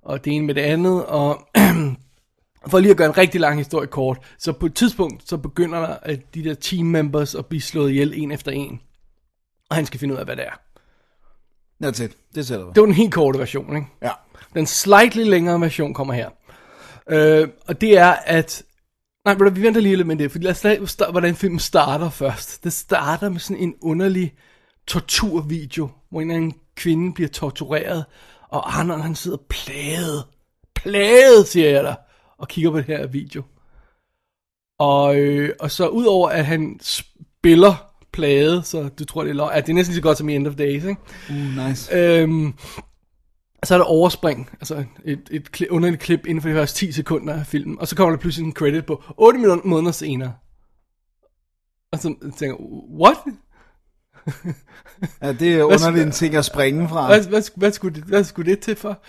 og 0.02 0.26
det 0.26 0.34
ene 0.34 0.46
med 0.46 0.56
det 0.56 0.62
andet, 0.62 1.06
og 1.06 1.42
For 2.68 2.80
lige 2.80 2.92
at 2.92 2.98
gøre 2.98 3.08
en 3.08 3.18
rigtig 3.18 3.42
lang 3.42 3.58
historie 3.58 3.88
kort, 3.88 4.18
så 4.40 4.52
på 4.54 4.66
et 4.66 4.74
tidspunkt, 4.74 5.30
så 5.30 5.38
begynder 5.38 5.80
der, 5.80 5.98
at 6.02 6.36
de 6.36 6.44
der 6.44 6.54
team 6.54 6.86
members 6.86 7.36
at 7.36 7.46
blive 7.46 7.62
slået 7.62 7.90
ihjel 7.90 8.14
en 8.16 8.32
efter 8.32 8.52
en. 8.52 8.82
Og 9.70 9.76
han 9.76 9.86
skal 9.86 10.00
finde 10.00 10.14
ud 10.14 10.20
af, 10.20 10.26
hvad 10.26 10.36
det 10.36 10.46
er. 10.46 10.60
That's 11.84 12.04
it. 12.04 12.12
Det 12.36 12.48
sætter. 12.48 12.66
Det 12.66 12.80
var 12.80 12.86
den 12.86 12.96
helt 12.96 13.14
korte 13.14 13.40
version, 13.40 13.76
ikke? 13.76 13.88
Ja. 14.02 14.12
Den 14.54 14.66
slightly 14.66 15.24
længere 15.24 15.62
version 15.62 15.94
kommer 15.94 16.14
her. 16.14 16.30
Øh, 17.10 17.48
og 17.68 17.82
det 17.82 17.98
er, 17.98 18.12
at... 18.12 18.64
Nej, 19.26 19.38
men 19.38 19.56
vi 19.56 19.62
venter 19.62 19.82
lige 19.82 19.96
lidt 19.96 20.08
med 20.08 20.16
det, 20.16 20.32
for 20.32 20.40
lad 20.40 20.82
os 20.82 20.92
start- 20.92 21.12
hvordan 21.12 21.36
filmen 21.36 21.60
starter 21.60 22.10
først. 22.10 22.64
Det 22.64 22.74
starter 22.74 23.30
med 23.30 23.40
sådan 23.40 23.64
en 23.64 23.76
underlig 23.82 24.34
torturvideo, 24.88 25.90
hvor 26.10 26.22
en 26.22 26.32
eller 26.32 26.36
anden 26.44 26.60
kvinde 26.76 27.14
bliver 27.14 27.30
tortureret, 27.30 28.06
og 28.50 28.80
Arnold 28.80 29.02
han 29.02 29.16
sidder 29.16 29.38
plaget, 29.50 30.24
plaget, 30.76 31.48
siger 31.48 31.70
jeg 31.70 31.84
dig, 31.84 31.96
og 32.38 32.48
kigger 32.48 32.72
på 32.72 32.78
det 32.78 32.86
her 32.86 33.08
video. 33.08 33.44
Og, 34.80 35.16
øh, 35.20 35.54
og 35.60 35.72
så 35.72 35.88
udover 35.88 36.30
at 36.30 36.46
han 36.46 36.80
spiller 36.82 37.92
plaget, 38.14 38.66
så 38.66 38.90
du 39.00 39.06
tror 39.06 39.24
det 39.24 39.30
er 39.30 39.34
løgn, 39.36 39.54
at 39.54 39.66
det 39.66 39.72
er 39.72 39.76
næsten 39.76 39.92
lige 39.92 40.02
så 40.02 40.02
godt 40.02 40.18
som 40.18 40.30
i 40.30 40.36
End 40.36 40.48
of 40.48 40.56
Days, 40.56 40.84
ikke? 40.84 41.02
Uh, 41.30 41.68
nice. 41.68 41.96
Øhm, 41.96 42.54
så 43.64 43.74
er 43.74 43.78
der 43.78 43.86
overspring, 43.86 44.50
altså 44.54 44.84
et, 45.06 45.30
et 45.32 45.50
kli- 45.58 45.70
underligt 45.70 46.02
klip 46.02 46.26
inden 46.26 46.42
for 46.42 46.50
de 46.50 46.56
første 46.56 46.86
10 46.86 46.92
sekunder 46.92 47.34
af 47.34 47.46
filmen, 47.46 47.80
og 47.80 47.88
så 47.88 47.96
kommer 47.96 48.12
der 48.16 48.22
pludselig 48.22 48.46
en 48.46 48.54
credit 48.54 48.86
på 48.86 49.04
8 49.18 49.40
minutter 49.40 49.68
måneder 49.68 49.92
senere. 49.92 50.34
Og 51.92 52.00
så 52.00 52.16
tænker 52.38 52.46
jeg, 52.46 52.56
what? 53.02 53.18
Ja, 55.22 55.34
det 55.34 55.56
er 55.56 55.64
underligt 55.64 56.06
en 56.06 56.12
ting 56.12 56.36
at 56.36 56.46
springe 56.46 56.90
fra. 56.90 57.08
Hvad, 57.08 57.28
hvad, 57.28 57.44
hvad, 57.56 57.72
skulle 57.72 57.96
det, 57.96 58.04
hvad 58.04 58.24
skulle 58.24 58.52
det 58.52 58.60
til 58.60 58.76
for? 58.76 59.04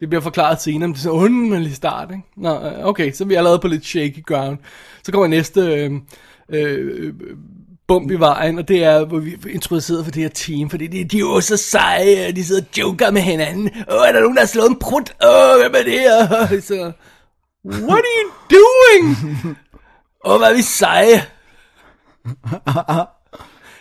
Det 0.00 0.08
bliver 0.08 0.22
forklaret 0.22 0.60
senere, 0.60 0.88
men 0.88 0.94
det 0.94 0.98
er 0.98 1.02
så 1.02 1.10
underlig 1.10 1.74
start, 1.76 2.10
ikke? 2.10 2.22
Nå, 2.36 2.60
øh, 2.60 2.86
okay, 2.86 3.12
så 3.12 3.24
er 3.24 3.28
vi 3.28 3.34
allerede 3.34 3.58
på 3.58 3.68
lidt 3.68 3.84
shaky 3.84 4.24
ground. 4.26 4.58
Så 5.04 5.12
kommer 5.12 5.26
næste 5.26 5.60
øh, 5.60 5.92
øh, 6.48 7.14
bump 7.88 8.10
i 8.10 8.14
vejen, 8.14 8.58
og 8.58 8.68
det 8.68 8.84
er, 8.84 9.04
hvor 9.04 9.18
vi 9.18 9.32
er 9.32 9.48
introduceret 9.48 10.04
for 10.04 10.12
det 10.12 10.22
her 10.22 10.28
team, 10.28 10.70
fordi 10.70 10.86
de, 10.86 11.04
de 11.04 11.16
er 11.16 11.20
jo 11.20 11.40
så 11.40 11.56
seje, 11.56 12.28
og 12.28 12.36
de 12.36 12.44
sidder 12.44 12.60
og 12.60 12.78
joker 12.78 13.10
med 13.10 13.20
hinanden. 13.22 13.70
Åh, 13.90 14.08
er 14.08 14.12
der 14.12 14.20
nogen, 14.20 14.36
der 14.36 14.42
har 14.42 14.46
slået 14.46 14.68
en 14.68 14.78
prut? 14.78 15.14
Åh, 15.24 15.60
hvem 15.60 15.74
er 15.74 15.82
det 15.82 16.00
her? 16.00 16.46
Så, 16.68 16.92
what 17.66 18.04
are 18.04 18.24
you 18.24 18.30
doing? 18.50 19.16
Åh, 20.26 20.36
hvor 20.36 20.46
er 20.46 20.54
vi 20.54 20.62
seje. 20.62 21.22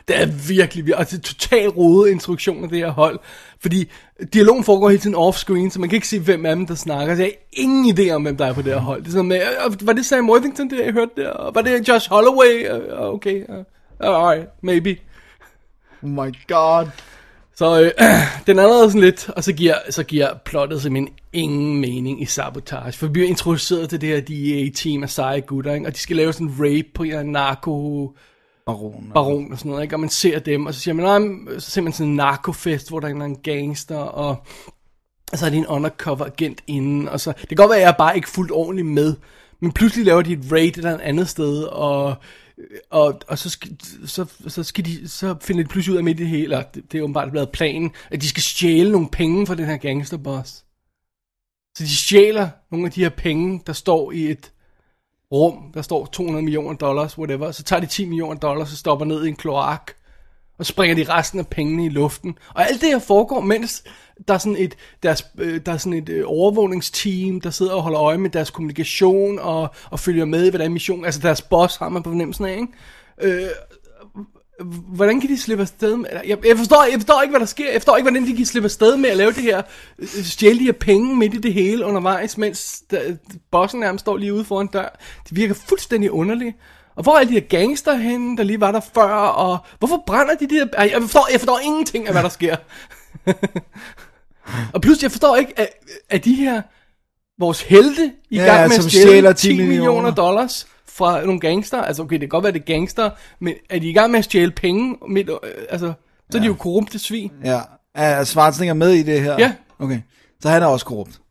Det 0.08 0.22
er 0.22 0.26
virkelig, 0.26 0.86
virkelig, 0.86 0.98
altså 0.98 1.22
totalt 1.22 1.78
rodet 1.78 2.12
instruktion 2.12 2.64
af 2.64 2.70
det 2.70 2.78
her 2.78 2.90
hold. 2.90 3.20
Fordi 3.62 3.90
dialogen 4.34 4.64
foregår 4.64 4.90
hele 4.90 5.02
tiden 5.02 5.16
off-screen, 5.16 5.70
så 5.70 5.80
man 5.80 5.90
kan 5.90 5.96
ikke 5.96 6.08
se, 6.08 6.20
hvem 6.20 6.46
af 6.46 6.56
dem, 6.56 6.68
der 6.68 6.76
snakker. 6.76 7.16
Så 7.16 7.22
jeg 7.22 7.32
har 7.32 7.62
ingen 7.64 7.98
idé 7.98 8.12
om, 8.12 8.22
hvem 8.22 8.38
der 8.38 8.46
er 8.46 8.54
på 8.54 8.62
det 8.62 8.74
her 8.74 8.80
hold. 8.80 9.02
Det 9.02 9.08
er 9.08 9.12
sådan 9.12 9.28
med, 9.28 9.42
var 9.82 9.94
det 9.94 10.06
Sam 10.06 10.30
Worthington, 10.30 10.70
det 10.70 10.86
jeg 10.86 10.94
hørte 10.94 11.12
der? 11.18 11.52
Var 11.54 11.62
det 11.62 11.88
Josh 11.88 12.10
Holloway? 12.10 12.70
Okay, 12.98 13.44
alright, 14.04 14.50
maybe. 14.62 15.00
Oh 16.04 16.10
my 16.10 16.34
god. 16.48 16.88
Så 17.56 17.82
øh, 17.82 17.92
den 18.48 18.60
er 18.60 18.64
allerede 18.64 18.90
sådan 18.92 19.02
lidt, 19.02 19.30
og 19.30 19.44
så 19.44 19.54
giver, 19.54 19.76
så 19.90 20.04
giver 20.04 20.30
plottet 20.46 20.82
simpelthen 20.82 21.16
ingen 21.34 21.82
mening 21.82 22.22
i 22.22 22.26
Sabotage. 22.26 22.92
For 22.92 23.08
vi 23.08 23.12
bliver 23.12 23.28
introduceret 23.28 23.90
til 23.90 24.02
det 24.02 24.10
her 24.10 24.22
DEA-team 24.22 25.04
af 25.04 25.10
seje 25.10 25.40
gutter, 25.40 25.74
ikke? 25.74 25.88
og 25.88 25.94
de 25.94 26.00
skal 26.00 26.16
lave 26.16 26.34
sådan 26.34 26.48
en 26.48 26.56
rape 26.60 26.90
på 26.94 27.04
en 27.04 27.26
narko 27.26 28.12
Baron. 28.66 29.12
baron 29.14 29.52
og 29.52 29.58
sådan 29.58 29.70
noget, 29.70 29.84
ikke? 29.84 29.96
og 29.96 30.00
man 30.00 30.10
ser 30.10 30.40
dem, 30.40 30.66
og 30.66 30.74
så 30.74 30.80
siger 30.80 30.94
man, 30.94 31.06
nej, 31.22 31.60
så 31.60 31.72
ser 31.72 31.82
man 31.82 31.94
sådan 31.94 32.10
en 32.10 32.16
narkofest, 32.16 32.90
hvor 32.90 33.00
der 33.00 33.08
er 33.08 33.26
en 33.26 33.36
gangster, 33.36 33.98
og, 33.98 34.36
og 35.32 35.38
så 35.38 35.46
er 35.46 35.50
de 35.50 35.58
en 35.58 35.68
undercover 35.68 36.26
agent 36.26 36.62
inden, 36.68 37.10
og 37.10 37.20
så, 37.20 37.34
det 37.42 37.48
kan 37.48 37.58
godt 37.58 37.70
være, 37.70 37.78
at 37.78 37.84
jeg 37.84 37.92
er 37.92 37.98
bare 37.98 38.16
ikke 38.16 38.30
fuldt 38.30 38.52
ordentligt 38.52 38.88
med, 38.88 39.16
men 39.60 39.72
pludselig 39.72 40.06
laver 40.06 40.22
de 40.22 40.34
et 40.34 40.52
raid 40.52 40.68
et 40.68 40.78
eller 40.78 41.00
andet 41.04 41.30
sted, 41.30 41.64
og, 41.64 42.16
og, 42.90 43.20
og 43.28 43.38
så, 43.38 43.50
skal, 43.50 43.78
så, 44.06 44.26
så, 44.48 44.64
skal 44.64 44.86
de, 44.86 45.10
så 45.10 45.36
finder 45.42 45.64
de 45.64 45.70
pludselig 45.70 45.94
ud 45.94 45.98
af 45.98 46.04
midt 46.04 46.20
i 46.20 46.24
det 46.24 46.30
hele, 46.30 46.58
og 46.58 46.76
det, 46.76 46.92
det 46.92 46.98
er 46.98 47.04
åbenbart 47.04 47.32
blevet 47.32 47.50
planen, 47.52 47.92
at 48.12 48.22
de 48.22 48.30
skal 48.30 48.44
stjæle 48.44 48.92
nogle 48.92 49.10
penge 49.10 49.48
fra 49.48 49.56
den 49.56 49.66
her 49.66 49.78
gangsterboss. 49.78 50.66
Så 51.78 51.84
de 51.84 51.96
stjæler 51.96 52.50
nogle 52.72 52.86
af 52.86 52.92
de 52.92 53.02
her 53.02 53.10
penge, 53.10 53.62
der 53.68 53.74
står 53.74 54.12
i 54.12 54.32
et 54.32 54.52
rum, 55.32 55.72
der 55.74 55.82
står 55.82 56.06
200 56.06 56.44
millioner 56.44 56.78
dollars, 56.78 57.18
whatever, 57.18 57.52
så 57.52 57.64
tager 57.64 57.80
de 57.80 57.86
10 57.86 58.06
millioner 58.06 58.40
dollars 58.40 58.72
og 58.72 58.78
stopper 58.78 59.06
ned 59.06 59.26
i 59.26 59.28
en 59.28 59.36
kloak, 59.36 59.92
og 60.58 60.66
springer 60.66 60.96
de 60.96 61.14
resten 61.14 61.40
af 61.40 61.48
pengene 61.48 61.86
i 61.86 61.90
luften. 61.90 62.38
Og 62.56 62.68
alt 62.68 62.82
det 62.82 62.90
her 62.90 63.00
foregår, 63.00 63.42
mens 63.42 63.84
der 64.28 64.34
er 64.34 64.38
sådan 64.38 64.58
et, 64.58 64.78
deres, 65.04 65.26
øh, 65.38 65.62
der 65.66 65.72
er 65.72 65.78
sådan 65.78 65.94
et 65.94 66.10
øh, 66.10 66.24
overvågningsteam, 66.26 67.42
der 67.42 67.50
sidder 67.50 67.74
og 67.74 67.82
holder 67.82 68.02
øje 68.02 68.18
med 68.18 68.30
deres 68.30 68.50
kommunikation, 68.50 69.40
og, 69.40 69.70
og 69.90 70.00
følger 70.00 70.26
med 70.26 70.46
i, 70.46 70.50
hvordan 70.50 70.74
missionen, 70.74 71.06
altså 71.06 71.20
deres 71.20 71.42
boss 71.42 71.76
har 71.76 71.90
man 71.90 72.04
på 72.04 72.10
fornemmelsen 72.10 72.46
af, 72.46 72.52
ikke? 72.52 72.68
Øh, 73.22 73.50
hvordan 74.94 75.22
kan 75.22 75.30
de 75.30 75.40
slippe 75.40 75.62
afsted 75.62 75.98
med, 75.98 76.10
jeg, 76.26 76.38
jeg, 76.48 76.58
forstår, 76.58 76.84
jeg 76.84 77.00
forstår 77.00 77.22
ikke, 77.22 77.32
hvad 77.32 77.40
der 77.40 77.46
sker, 77.46 77.72
jeg 77.72 77.82
forstår 77.82 77.98
ikke, 77.98 78.10
hvordan 78.10 78.28
de 78.28 78.36
kan 78.36 78.46
slippe 78.46 78.66
afsted 78.66 78.98
med 78.98 79.10
at 79.10 79.18
lave 79.18 79.32
det 79.32 79.44
her, 79.44 79.62
øh, 80.00 80.08
stjæle 80.08 80.60
de 80.60 80.64
her 80.64 80.72
penge 80.72 81.16
midt 81.16 81.34
i 81.34 81.38
det 81.38 81.54
hele 81.54 81.86
undervejs, 81.86 82.38
mens 82.38 82.82
der, 82.92 83.02
bossen 83.52 83.80
nærmest 83.80 84.04
står 84.04 84.18
lige 84.18 84.34
ude 84.34 84.46
foran 84.46 84.68
dør. 84.68 85.00
Det 85.30 85.36
virker 85.38 85.54
fuldstændig 85.54 86.12
underligt. 86.12 86.56
Og 86.96 87.04
hvor 87.04 87.14
er 87.14 87.20
alle 87.20 87.30
de 87.30 87.40
her 87.40 87.48
gangster 87.48 87.96
henne, 87.96 88.38
der 88.38 88.44
lige 88.44 88.62
var 88.62 88.72
der 88.72 88.80
før, 88.94 89.14
og 89.14 89.58
hvorfor 89.80 90.04
brænder 90.08 90.36
de 90.36 90.48
de 90.48 90.56
her, 90.56 90.84
jeg 90.84 91.02
forstår, 91.02 91.28
jeg 91.32 91.40
forstår 91.40 91.60
ingenting 91.64 92.08
af, 92.08 92.14
hvad 92.14 92.24
der 92.24 92.30
sker. 92.30 92.56
og 94.74 94.82
pludselig, 94.82 95.04
jeg 95.04 95.12
forstår 95.12 95.36
ikke, 95.36 95.60
at, 95.60 95.70
at 96.10 96.26
de 96.26 96.34
her, 96.36 96.62
vores 97.40 97.62
helte, 97.62 98.12
i 98.30 98.36
Ja, 98.38 98.44
gang 98.46 98.62
med 98.70 98.76
som 98.78 98.86
at 98.86 98.92
stjæle 98.92 99.08
stjæler 99.08 99.34
10 99.34 99.48
10 99.48 99.58
millioner 99.58 99.76
millioner 99.76 100.12
dollars 100.12 100.68
fra 100.88 101.26
nogle 101.26 101.40
gangster. 101.40 101.82
Altså, 101.82 102.02
okay, 102.04 102.14
det 102.14 102.20
kan 102.22 102.30
godt 102.30 102.44
være, 102.44 102.54
det 102.54 102.60
er 102.62 102.74
gangster, 102.74 103.10
men 103.40 103.54
er 103.70 103.80
de 103.80 103.90
i 103.90 103.94
gang 103.94 104.12
med 104.12 104.20
at 104.20 104.26
stjæle 104.26 104.52
penge? 104.52 104.98
Midt, 105.10 105.30
øh, 105.30 105.36
altså, 105.70 105.94
så 106.32 106.38
er 106.38 106.42
de 106.42 106.48
jo 106.48 106.54
korrupte 106.54 107.00
svin. 107.00 107.32
Ja. 107.44 107.60
Er 107.96 108.24
Schwarzenegger 108.24 108.74
med 108.74 108.92
i 108.92 109.04
det 109.04 109.22
her? 109.22 109.36
Ja. 109.40 109.54
Okay. 109.80 110.02
Så 110.42 110.50
han 110.50 110.62
er 110.62 110.66
også 110.66 110.86
korrupt. 110.86 111.22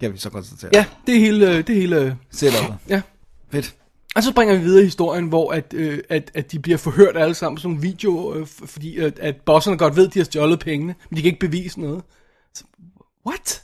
Kan 0.00 0.12
vi 0.12 0.18
så 0.18 0.30
konstatere. 0.30 0.70
Ja, 0.74 0.84
det 1.06 1.14
er 1.16 1.18
hele... 1.20 1.50
øh, 1.50 1.56
Det 1.66 1.70
er 1.76 1.80
hele 1.80 1.96
øh, 2.00 2.12
Setupet. 2.30 2.74
ja. 2.88 3.00
Fedt. 3.52 3.74
Og 4.16 4.22
så 4.22 4.30
springer 4.30 4.54
vi 4.56 4.60
videre 4.62 4.82
i 4.82 4.84
historien, 4.84 5.26
hvor 5.26 5.52
at, 5.52 5.74
øh, 5.76 5.98
at, 6.08 6.30
at 6.34 6.52
de 6.52 6.58
bliver 6.58 6.78
forhørt 6.78 7.16
alle 7.16 7.34
sammen 7.34 7.60
nogle 7.64 7.80
video, 7.80 8.34
øh, 8.34 8.46
fordi 8.46 8.98
at, 8.98 9.18
at 9.18 9.36
bosserne 9.46 9.76
godt 9.78 9.96
ved, 9.96 10.06
at 10.06 10.14
de 10.14 10.18
har 10.18 10.24
stjålet 10.24 10.58
pengene, 10.60 10.94
men 11.10 11.16
de 11.16 11.22
kan 11.22 11.28
ikke 11.28 11.40
bevise 11.40 11.80
noget. 11.80 12.02
What? 13.26 13.62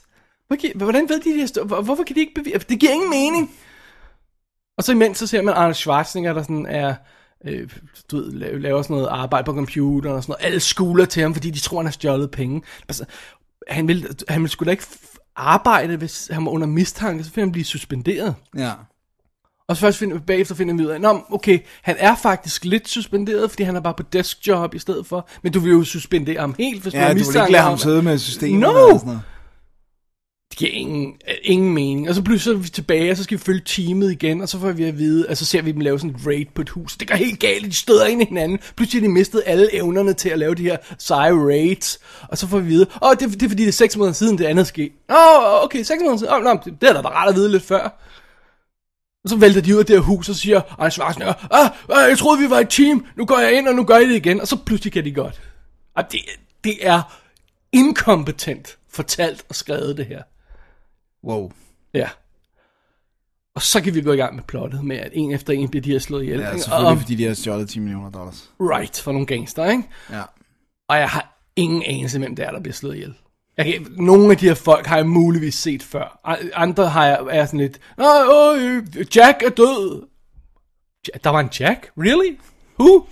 Hvordan 0.75 1.09
ved 1.09 1.19
de, 1.21 1.33
de 1.33 1.39
har 1.39 1.47
stjålet? 1.47 1.67
Hvor- 1.69 1.81
Hvorfor 1.81 2.03
kan 2.03 2.15
de 2.15 2.19
ikke 2.19 2.33
bevise? 2.35 2.59
Det 2.69 2.79
giver 2.79 2.91
ingen 2.91 3.09
mening. 3.09 3.51
Og 4.77 4.83
så 4.83 4.91
imens 4.91 5.17
så 5.17 5.27
ser 5.27 5.41
man 5.41 5.53
Arnold 5.53 5.73
Schwarzenegger, 5.73 6.33
der 6.33 6.41
sådan 6.43 6.65
er, 6.65 6.95
øh, 7.45 7.69
du 8.11 8.17
ved, 8.17 8.31
laver, 8.59 8.81
sådan 8.81 8.93
noget 8.95 9.07
arbejde 9.07 9.45
på 9.45 9.53
computeren 9.53 10.15
og 10.15 10.23
sådan 10.23 10.31
noget. 10.31 10.45
Alle 10.45 10.59
skuler 10.59 11.05
til 11.05 11.21
ham, 11.23 11.33
fordi 11.33 11.49
de 11.49 11.59
tror, 11.59 11.77
han 11.77 11.85
har 11.85 11.91
stjålet 11.91 12.31
penge. 12.31 12.61
Altså, 12.87 13.05
han 13.67 13.87
vil, 13.87 14.07
han 14.29 14.41
vil 14.41 14.49
sgu 14.49 14.65
da 14.65 14.71
ikke 14.71 14.83
arbejde, 15.35 15.97
hvis 15.97 16.29
han 16.31 16.45
var 16.45 16.51
under 16.51 16.67
mistanke, 16.67 17.23
så 17.23 17.31
finder 17.31 17.45
han 17.45 17.51
blive 17.51 17.65
suspenderet. 17.65 18.35
Ja. 18.57 18.71
Og 19.67 19.75
så 19.77 19.81
først 19.81 19.97
finder, 19.97 20.19
bagefter 20.19 20.55
finder 20.55 20.73
vi 20.75 20.83
ud 20.85 20.87
af, 20.89 21.01
Nå, 21.01 21.21
okay, 21.31 21.59
han 21.81 21.95
er 21.99 22.15
faktisk 22.15 22.65
lidt 22.65 22.89
suspenderet, 22.89 23.49
fordi 23.49 23.63
han 23.63 23.75
er 23.75 23.79
bare 23.79 23.93
på 23.93 24.03
deskjob 24.13 24.73
i 24.73 24.79
stedet 24.79 25.05
for. 25.05 25.29
Men 25.43 25.51
du 25.53 25.59
vil 25.59 25.71
jo 25.71 25.83
suspendere 25.83 26.39
ham 26.39 26.55
helt, 26.59 26.81
hvis 26.81 26.93
du 26.93 26.97
Ja, 26.97 27.03
har 27.03 27.09
du 27.09 27.13
vil 27.13 27.19
mistanke 27.21 27.41
ikke 27.47 27.51
lade 27.51 27.63
ham 27.63 27.73
det. 27.73 27.81
sidde 27.81 28.01
med 28.01 28.17
systemet. 28.17 28.59
No! 28.59 28.67
og 28.69 28.99
sådan 28.99 29.05
noget. 29.07 29.21
Det 30.51 30.57
giver 30.59 30.71
ingen, 30.71 31.13
øh, 31.27 31.35
ingen 31.43 31.73
mening. 31.73 32.09
Og 32.09 32.15
så 32.15 32.21
pludselig 32.21 32.43
så 32.53 32.59
er 32.59 32.63
vi 32.63 32.69
tilbage, 32.69 33.11
og 33.11 33.17
så 33.17 33.23
skal 33.23 33.37
vi 33.37 33.43
følge 33.43 33.61
teamet 33.65 34.11
igen, 34.11 34.41
og 34.41 34.49
så 34.49 34.59
får 34.59 34.71
vi 34.71 34.83
at 34.83 34.97
vide, 34.97 35.25
og 35.29 35.37
så 35.37 35.45
ser 35.45 35.61
vi 35.61 35.71
dem 35.71 35.79
lave 35.79 35.99
sådan 35.99 36.15
et 36.15 36.27
raid 36.27 36.45
på 36.55 36.61
et 36.61 36.69
hus. 36.69 36.97
Det 36.97 37.07
går 37.07 37.15
helt 37.15 37.39
galt, 37.39 37.65
de 37.65 37.73
støder 37.73 38.05
ind 38.05 38.21
i 38.21 38.25
hinanden. 38.25 38.59
Pludselig 38.75 39.01
har 39.01 39.07
de 39.07 39.13
mistet 39.13 39.43
alle 39.45 39.75
evnerne 39.75 40.13
til 40.13 40.29
at 40.29 40.39
lave 40.39 40.55
de 40.55 40.63
her 40.63 40.77
seje 40.99 41.31
raids. 41.33 41.99
Og 42.21 42.37
så 42.37 42.47
får 42.47 42.57
vi 42.59 42.63
at 42.63 42.69
vide, 42.69 42.85
åh, 43.01 43.11
det, 43.15 43.21
er- 43.21 43.27
det 43.29 43.43
er 43.43 43.49
fordi, 43.49 43.61
det 43.63 43.67
er 43.67 43.71
seks 43.73 43.97
måneder 43.97 44.13
siden, 44.13 44.37
det 44.37 44.45
andet 44.45 44.67
skete. 44.67 44.91
Åh, 45.09 45.63
okay, 45.63 45.83
seks 45.83 45.99
måneder 45.99 46.17
siden. 46.17 46.33
Oh, 46.33 46.43
no, 46.43 46.51
det, 46.65 46.81
det 46.81 46.89
er 46.89 46.93
da 46.93 46.99
rart 47.09 47.29
at 47.29 47.35
vide 47.35 47.51
lidt 47.51 47.63
før. 47.63 47.83
Og 49.23 49.29
så 49.29 49.35
vælter 49.37 49.61
de 49.61 49.73
ud 49.75 49.79
af 49.79 49.85
det 49.85 49.95
her 49.95 50.01
hus, 50.03 50.29
og 50.29 50.35
siger 50.35 50.61
Arne 50.79 50.91
Schwarzenegger, 50.91 51.33
ah, 51.53 51.69
ah, 51.89 52.09
jeg 52.09 52.17
troede, 52.17 52.39
vi 52.41 52.49
var 52.49 52.59
et 52.59 52.69
team, 52.69 53.05
nu 53.17 53.25
går 53.25 53.39
jeg 53.39 53.53
ind, 53.57 53.67
og 53.67 53.75
nu 53.75 53.83
gør 53.83 53.97
I 53.97 54.09
det 54.09 54.15
igen. 54.15 54.41
Og 54.41 54.47
så 54.47 54.57
pludselig 54.65 54.93
kan 54.93 55.05
de 55.05 55.11
godt. 55.11 55.41
Og 55.95 56.03
det, 56.11 56.19
det 56.63 56.77
er 56.81 57.01
inkompetent 57.71 58.77
fortalt 58.93 59.45
og 59.49 59.55
skrevet 59.55 59.97
det 59.97 60.05
her. 60.05 60.21
Wow. 61.23 61.51
Ja. 61.93 62.09
Og 63.55 63.61
så 63.61 63.81
kan 63.81 63.95
vi 63.95 64.01
gå 64.01 64.11
i 64.11 64.17
gang 64.17 64.35
med 64.35 64.43
plottet 64.43 64.83
med, 64.83 64.97
at 64.97 65.11
en 65.13 65.31
efter 65.31 65.53
en 65.53 65.69
bliver 65.69 65.81
de 65.81 65.91
her 65.91 65.99
slået 65.99 66.23
ihjel. 66.23 66.39
Ja, 66.39 66.57
selvfølgelig, 66.57 66.87
og, 66.87 66.97
fordi 66.97 67.15
de 67.15 67.25
har 67.25 67.33
stjålet 67.33 67.69
10 67.69 67.79
millioner 67.79 68.09
dollars. 68.09 68.51
right, 68.59 68.99
for 68.99 69.11
nogle 69.11 69.27
gangster, 69.27 69.69
ikke? 69.69 69.83
Ja. 70.09 70.21
Og 70.89 70.97
jeg 70.97 71.09
har 71.09 71.43
ingen 71.55 71.83
anelse, 71.85 72.19
hvem 72.19 72.35
det 72.35 72.45
er, 72.45 72.51
der 72.51 72.59
bliver 72.59 72.73
slået 72.73 72.95
ihjel. 72.95 73.13
Jeg 73.57 73.65
kan, 73.65 73.87
nogle 73.89 74.31
af 74.31 74.37
de 74.37 74.47
her 74.47 74.53
folk 74.53 74.85
har 74.85 74.95
jeg 74.95 75.07
muligvis 75.07 75.55
set 75.55 75.83
før. 75.83 76.19
Andre 76.53 76.89
har 76.89 77.05
jeg, 77.05 77.19
er 77.29 77.45
sådan 77.45 77.59
lidt, 77.59 77.79
Åh, 77.97 78.63
øh, 78.63 78.83
Jack 79.15 79.43
er 79.43 79.49
død. 79.49 80.07
Der 81.23 81.29
var 81.29 81.39
en 81.39 81.49
Jack? 81.59 81.91
Really? 81.97 82.37
Who? 82.79 83.05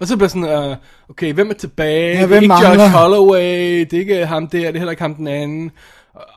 Og 0.00 0.06
så 0.06 0.16
bliver 0.16 0.28
sådan, 0.28 0.70
uh, 0.70 0.76
okay, 1.08 1.32
hvem 1.32 1.50
er 1.50 1.54
tilbage? 1.54 2.06
Ja, 2.06 2.12
det 2.12 2.22
er 2.22 2.26
hvem 2.26 2.42
ikke 2.42 2.54
Josh 2.54 2.64
mangler? 2.64 2.88
Holloway, 2.88 3.80
det 3.80 3.92
er 3.92 3.98
ikke 3.98 4.26
ham 4.26 4.48
der, 4.48 4.58
det 4.58 4.74
er 4.74 4.78
heller 4.78 4.90
ikke 4.90 5.02
ham 5.02 5.14
den 5.14 5.26
anden. 5.26 5.70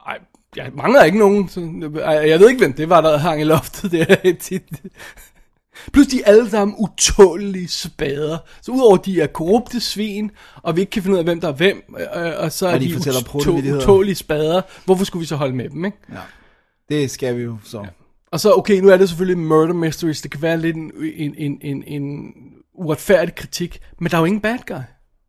Ej, 0.07 0.19
jeg 0.57 0.71
mangler 0.73 1.03
ikke 1.03 1.17
nogen. 1.19 1.49
Så, 1.49 1.59
jeg 2.05 2.39
ved 2.39 2.49
ikke, 2.49 2.59
hvem 2.59 2.73
det 2.73 2.89
var, 2.89 3.01
der 3.01 3.17
hang 3.17 3.41
i 3.41 3.43
loftet 3.43 3.91
der 3.91 4.33
tit. 4.39 4.63
Plus 5.93 6.07
de 6.07 6.21
er 6.21 6.25
alle 6.25 6.49
sammen 6.49 6.75
utålige 6.79 7.67
spader. 7.67 8.37
Så 8.61 8.71
udover 8.71 8.97
de 8.97 9.21
er 9.21 9.27
korrupte 9.27 9.79
svin, 9.79 10.31
og 10.63 10.75
vi 10.75 10.81
ikke 10.81 10.89
kan 10.91 11.01
finde 11.03 11.13
ud 11.13 11.19
af, 11.19 11.23
hvem 11.25 11.41
der 11.41 11.47
er 11.47 11.51
hvem, 11.53 11.95
øh, 11.99 12.31
og 12.37 12.51
så 12.51 12.67
er 12.67 12.73
Og 12.73 12.79
de 12.79 12.85
de, 12.85 12.93
fortæller 12.93 13.19
utå- 13.19 13.75
utålige 13.77 14.15
spader, 14.15 14.61
hvorfor 14.85 15.05
skulle 15.05 15.21
vi 15.21 15.25
så 15.25 15.35
holde 15.35 15.55
med 15.55 15.69
dem, 15.69 15.85
ikke? 15.85 15.97
Ja. 16.11 16.19
Det 16.89 17.11
skal 17.11 17.37
vi 17.37 17.43
jo 17.43 17.57
så. 17.63 17.79
Ja. 17.79 17.85
Og 18.31 18.39
så, 18.39 18.53
okay, 18.53 18.79
nu 18.79 18.89
er 18.89 18.97
det 18.97 19.09
selvfølgelig 19.09 19.37
murder 19.43 19.73
mysteries, 19.73 20.21
det 20.21 20.31
kan 20.31 20.41
være 20.41 20.57
lidt 20.57 20.75
en, 20.75 20.91
en, 21.15 21.35
en, 21.37 21.57
en, 21.61 21.83
en 21.87 22.33
uretfærdig 22.73 23.35
kritik, 23.35 23.79
men 23.99 24.09
der 24.11 24.17
er 24.17 24.21
jo 24.21 24.25
ingen 24.25 24.41
bad 24.41 24.57
guy. 24.67 24.75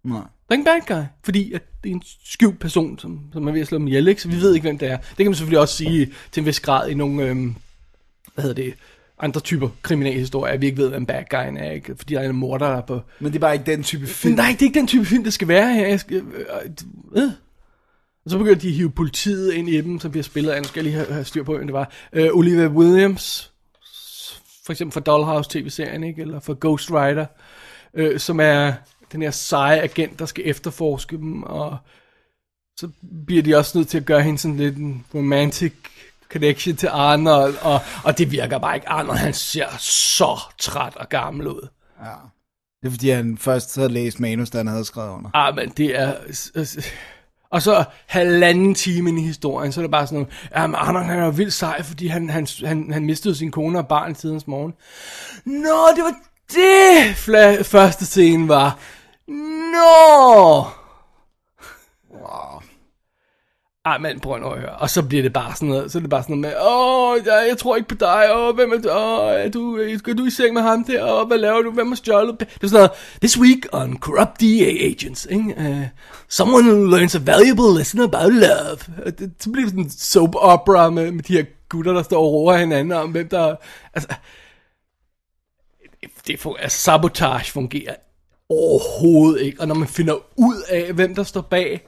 Nej. 0.04 0.20
Der 0.48 0.54
er 0.54 0.58
ingen 0.58 0.64
bad 0.64 0.96
guy, 0.96 1.04
fordi 1.24 1.52
at 1.52 1.62
det 1.84 1.90
er 1.90 1.94
en 1.94 2.02
skjult 2.24 2.60
person, 2.60 2.98
som, 2.98 3.20
som 3.32 3.48
er 3.48 3.52
ved 3.52 3.60
at 3.60 3.66
slå 3.66 3.78
dem 3.78 3.86
ihjel, 3.86 4.08
ikke? 4.08 4.22
så 4.22 4.28
vi 4.28 4.36
ved 4.36 4.54
ikke, 4.54 4.64
hvem 4.64 4.78
det 4.78 4.90
er. 4.90 4.96
Det 4.96 5.16
kan 5.16 5.26
man 5.26 5.34
selvfølgelig 5.34 5.60
også 5.60 5.76
sige 5.76 6.12
til 6.32 6.40
en 6.40 6.46
vis 6.46 6.60
grad 6.60 6.88
i 6.88 6.94
nogle, 6.94 7.24
øhm, 7.24 7.56
hvad 8.34 8.42
hedder 8.42 8.62
det, 8.62 8.74
andre 9.18 9.40
typer 9.40 9.68
kriminalhistorier, 9.82 10.54
at 10.54 10.60
vi 10.60 10.66
ikke 10.66 10.78
ved, 10.78 10.88
hvem 10.88 11.06
bad 11.06 11.22
guyen 11.30 11.56
er, 11.56 11.70
ikke? 11.70 11.96
fordi 11.96 12.14
der 12.14 12.20
er 12.20 12.28
en 12.30 12.36
morder, 12.36 12.66
der 12.66 12.76
er 12.76 12.80
på... 12.80 13.00
Men 13.20 13.32
det 13.32 13.38
er 13.38 13.40
bare 13.40 13.54
ikke 13.54 13.66
den 13.66 13.82
type 13.82 14.06
film. 14.06 14.34
Nej, 14.34 14.46
det 14.52 14.62
er 14.62 14.66
ikke 14.66 14.78
den 14.78 14.86
type 14.86 15.04
film, 15.04 15.24
det 15.24 15.32
skal 15.32 15.48
være 15.48 15.74
her. 15.74 15.86
Jeg 15.86 16.00
skal, 16.00 16.16
øh, 16.16 16.44
øh. 17.16 17.30
Og 18.24 18.30
så 18.30 18.38
begynder 18.38 18.58
de 18.58 18.68
at 18.68 18.74
hive 18.74 18.90
politiet 18.90 19.52
ind 19.52 19.68
i 19.68 19.80
dem, 19.80 20.00
som 20.00 20.10
bliver 20.10 20.24
spillet 20.24 20.50
af, 20.50 20.62
nu 20.62 20.68
skal 20.68 20.80
jeg 20.80 20.84
lige 20.84 20.94
have, 20.94 21.12
have 21.12 21.24
styr 21.24 21.42
på, 21.42 21.56
hvem 21.56 21.66
det 21.66 21.72
var. 21.72 21.92
Øh, 22.12 22.28
Olivia 22.32 22.66
Williams, 22.66 23.52
for 24.66 24.72
eksempel 24.72 24.92
for 24.92 25.00
Dollhouse 25.00 25.50
tv-serien, 25.50 26.04
ikke? 26.04 26.22
eller 26.22 26.40
for 26.40 26.56
Ghost 26.60 26.90
Rider, 26.90 27.26
øh, 27.94 28.18
som 28.20 28.40
er 28.40 28.72
den 29.12 29.22
her 29.22 29.30
seje 29.30 29.80
agent, 29.80 30.18
der 30.18 30.26
skal 30.26 30.42
efterforske 30.46 31.16
dem, 31.16 31.42
og 31.42 31.76
så 32.78 32.88
bliver 33.26 33.42
de 33.42 33.56
også 33.56 33.78
nødt 33.78 33.88
til 33.88 33.98
at 33.98 34.06
gøre 34.06 34.22
hende 34.22 34.38
sådan 34.38 34.56
lidt 34.56 34.76
en 34.76 35.04
romantic 35.14 35.72
connection 36.32 36.76
til 36.76 36.86
Arnold, 36.86 37.54
og, 37.62 37.80
og 38.04 38.18
det 38.18 38.30
virker 38.30 38.58
bare 38.58 38.74
ikke. 38.74 38.88
Arnold, 38.88 39.18
han 39.18 39.34
ser 39.34 39.66
så 39.78 40.40
træt 40.58 40.96
og 40.96 41.08
gammel 41.08 41.46
ud. 41.46 41.68
Ja. 42.04 42.10
Det 42.82 42.86
er 42.86 42.90
fordi, 42.90 43.10
han 43.10 43.38
først 43.38 43.76
havde 43.76 43.88
læst 43.88 44.20
manus, 44.20 44.50
da 44.50 44.58
han 44.58 44.66
havde 44.66 44.84
skrevet 44.84 45.10
under. 45.10 45.30
Ah, 45.34 45.56
men 45.56 45.68
det 45.68 45.98
er... 45.98 46.14
Og 47.50 47.62
så 47.62 47.84
halvanden 48.06 48.74
time 48.74 49.10
ind 49.10 49.18
i 49.18 49.22
historien, 49.22 49.72
så 49.72 49.80
er 49.80 49.82
det 49.82 49.90
bare 49.90 50.06
sådan 50.06 50.18
noget, 50.18 50.48
ja, 50.56 50.66
men 50.66 50.74
Arnold 50.74 51.04
han 51.04 51.18
er 51.18 51.30
vildt 51.30 51.52
sej, 51.52 51.82
fordi 51.82 52.06
han, 52.06 52.30
han, 52.30 52.46
han, 52.64 52.92
han 52.92 53.04
mistede 53.04 53.34
sin 53.34 53.50
kone 53.50 53.78
og 53.78 53.88
barn 53.88 54.10
i 54.10 54.14
tidens 54.14 54.46
morgen. 54.46 54.74
Nå, 55.44 55.86
det 55.96 56.04
var 56.04 56.14
det, 56.52 57.14
fla- 57.14 57.62
første 57.62 58.06
scene 58.06 58.48
var. 58.48 58.78
No! 59.28 60.62
Wow. 62.10 62.60
Ej, 63.86 63.98
men 63.98 64.20
prøv 64.20 64.38
nu 64.38 64.46
at 64.46 64.60
høre. 64.60 64.76
Og 64.76 64.90
så 64.90 65.02
bliver 65.02 65.22
det 65.22 65.32
bare 65.32 65.54
sådan 65.54 65.68
noget, 65.68 65.92
så 65.92 65.98
er 65.98 66.00
det 66.00 66.10
bare 66.10 66.22
sådan 66.22 66.36
noget 66.36 66.54
med, 66.54 66.62
åh, 66.68 67.18
jeg, 67.26 67.46
jeg 67.48 67.58
tror 67.58 67.76
ikke 67.76 67.88
på 67.88 67.94
dig, 67.94 68.28
åh, 68.34 68.54
hvem 68.54 68.72
er 68.72 68.78
du, 68.78 68.90
åh, 68.90 69.30
er 69.34 69.48
du, 69.48 69.76
er 70.08 70.14
du 70.14 70.26
i 70.26 70.30
seng 70.30 70.54
med 70.54 70.62
ham 70.62 70.84
der, 70.84 71.12
åh, 71.12 71.26
hvad 71.26 71.38
laver 71.38 71.62
du, 71.62 71.70
hvem 71.70 71.88
har 71.88 71.94
stjålet? 71.96 72.40
Det 72.40 72.48
er 72.62 72.68
sådan 72.68 72.78
noget, 72.78 72.90
this 73.20 73.38
week 73.38 73.66
on 73.72 73.98
corrupt 73.98 74.40
DA 74.40 74.86
agents, 74.90 75.26
ikke? 75.30 75.54
Uh, 75.58 75.82
someone 76.28 76.90
learns 76.90 77.14
a 77.14 77.18
valuable 77.18 77.78
lesson 77.78 78.00
about 78.00 78.32
love. 78.32 78.78
Og 79.06 79.18
Det, 79.18 79.32
så 79.38 79.50
bliver 79.50 79.64
det 79.64 79.70
sådan 79.70 79.84
en 79.84 79.90
soap 79.90 80.34
opera 80.34 80.90
med, 80.90 81.10
med 81.10 81.22
de 81.22 81.32
her 81.32 81.44
gutter, 81.68 81.92
der 81.92 82.02
står 82.02 82.22
og 82.22 82.32
roer 82.32 82.56
hinanden 82.56 82.92
om, 82.92 83.10
hvem 83.10 83.28
der, 83.28 83.56
altså, 83.94 84.14
det, 86.26 86.40
for, 86.40 86.56
altså, 86.56 86.78
sabotage 86.78 87.52
fungerer 87.52 87.94
overhovedet 88.50 89.40
ikke, 89.42 89.60
og 89.60 89.68
når 89.68 89.74
man 89.74 89.88
finder 89.88 90.14
ud 90.36 90.56
af, 90.68 90.92
hvem 90.92 91.14
der 91.14 91.22
står 91.22 91.40
bag, 91.40 91.86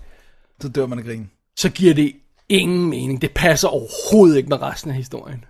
Så 0.63 0.69
dør 0.69 0.87
man 0.87 0.99
af 0.99 1.05
grin. 1.05 1.31
så 1.57 1.69
giver 1.69 1.95
det 1.95 2.13
ingen 2.49 2.91
mening. 2.91 3.23
Det 3.23 3.31
passer 3.35 3.69
overhovedet 3.69 4.37
ikke 4.37 4.49
med 4.49 4.63
resten 4.63 4.91
af 4.91 4.97
historien. 4.97 5.45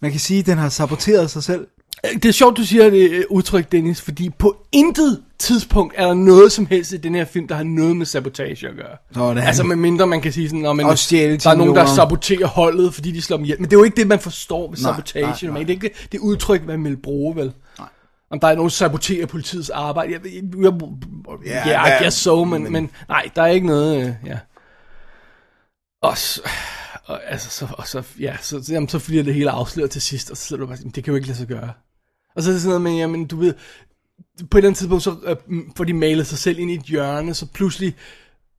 Man 0.00 0.10
kan 0.10 0.20
sige, 0.20 0.40
at 0.40 0.46
den 0.46 0.58
har 0.58 0.68
saboteret 0.68 1.30
sig 1.30 1.42
selv. 1.42 1.66
Øh, 2.04 2.14
Det 2.14 2.24
er 2.24 2.32
sjovt, 2.32 2.56
du 2.56 2.64
siger 2.64 2.90
det 2.90 3.10
øh, 3.10 3.24
udtryk, 3.30 3.72
Dennis, 3.72 4.00
fordi 4.00 4.30
på 4.30 4.56
intet 4.72 5.22
tidspunkt 5.38 5.94
er 5.96 6.06
der 6.06 6.14
noget 6.14 6.52
som 6.52 6.66
helst 6.66 6.92
i 6.92 6.96
den 6.96 7.14
her 7.14 7.24
film, 7.24 7.48
der 7.48 7.54
har 7.54 7.62
noget 7.62 7.96
med 7.96 8.06
sabotage 8.06 8.68
at 8.68 8.76
gøre. 8.76 8.96
Sådan. 9.14 9.42
Altså 9.42 9.62
med 9.64 9.76
mindre 9.76 10.06
man 10.06 10.20
kan 10.20 10.32
sige 10.32 10.48
sådan, 10.48 10.60
"Nå, 10.60 10.72
men 10.72 10.86
Og 10.86 10.98
stjæle 10.98 11.36
der 11.36 11.50
er 11.50 11.54
nogen, 11.54 11.74
der 11.76 11.82
millioner." 11.82 11.94
saboterer 11.94 12.46
holdet, 12.46 12.94
fordi 12.94 13.10
de 13.12 13.22
slår 13.22 13.36
dem 13.36 13.44
ihjel. 13.44 13.60
Men 13.60 13.64
det 13.70 13.76
er 13.76 13.78
jo 13.80 13.84
ikke 13.84 13.96
det, 13.96 14.06
man 14.06 14.18
forstår 14.20 14.70
ved 14.70 14.78
Nej, 14.78 14.92
sabotage. 14.92 15.46
nej, 15.46 15.52
Nej. 15.52 15.60
Det 15.62 15.70
er 15.70 15.74
ikke 15.74 15.90
det 16.12 16.18
udtryk, 16.20 16.66
man 16.66 16.84
vil 16.84 16.96
bruge, 16.96 17.36
vel? 17.36 17.52
Nej. 17.78 17.88
Om 18.30 18.40
der 18.40 18.48
er 18.48 18.54
nogen, 18.54 18.68
der 18.68 18.72
saboterer 18.74 19.26
politiets 19.26 19.70
arbejde. 19.70 20.12
Jeg, 20.12 20.20
jeg, 20.24 20.42
jeg, 20.62 20.72
ja, 21.44 21.62
der- 21.64 21.86
I 21.98 22.02
guess 22.02 22.16
so, 22.16 22.44
men, 22.44 22.72
men 22.72 22.90
nej, 23.08 23.28
der 23.36 23.42
er 23.42 23.46
ikke 23.46 23.66
noget, 23.66 24.00
øh, 24.06 24.12
ja. 24.26 24.38
Og 26.02 26.18
så, 26.18 26.40
og, 27.04 27.20
altså, 27.30 27.50
så, 27.50 27.68
og 27.78 27.86
så, 27.88 28.02
ja, 28.20 28.36
så, 28.40 28.62
så, 28.64 28.72
jamen, 28.72 28.88
så 28.88 29.04
bliver 29.06 29.22
det 29.24 29.34
hele 29.34 29.50
afsløret 29.50 29.90
til 29.90 30.02
sidst, 30.02 30.30
og 30.30 30.36
så 30.36 30.44
sidder 30.44 30.60
du 30.60 30.66
bare, 30.66 30.76
det 30.94 31.04
kan 31.04 31.10
jo 31.12 31.14
ikke 31.14 31.26
lade 31.28 31.38
sig 31.38 31.46
gøre. 31.46 31.72
Og 32.36 32.42
så 32.42 32.50
er 32.50 32.52
det 32.52 32.62
sådan 32.62 32.68
noget 32.68 32.82
med, 32.82 32.92
jamen, 33.00 33.26
du 33.26 33.36
ved, 33.36 33.54
på 34.50 34.58
et 34.58 34.60
eller 34.60 34.68
andet 34.68 34.78
tidspunkt, 34.78 35.04
så 35.04 35.16
øh, 35.24 35.36
får 35.76 35.84
de 35.84 35.92
malet 35.92 36.26
sig 36.26 36.38
selv 36.38 36.58
ind 36.58 36.70
i 36.70 36.74
et 36.74 36.82
hjørne, 36.82 37.34
så 37.34 37.46
pludselig, 37.46 37.94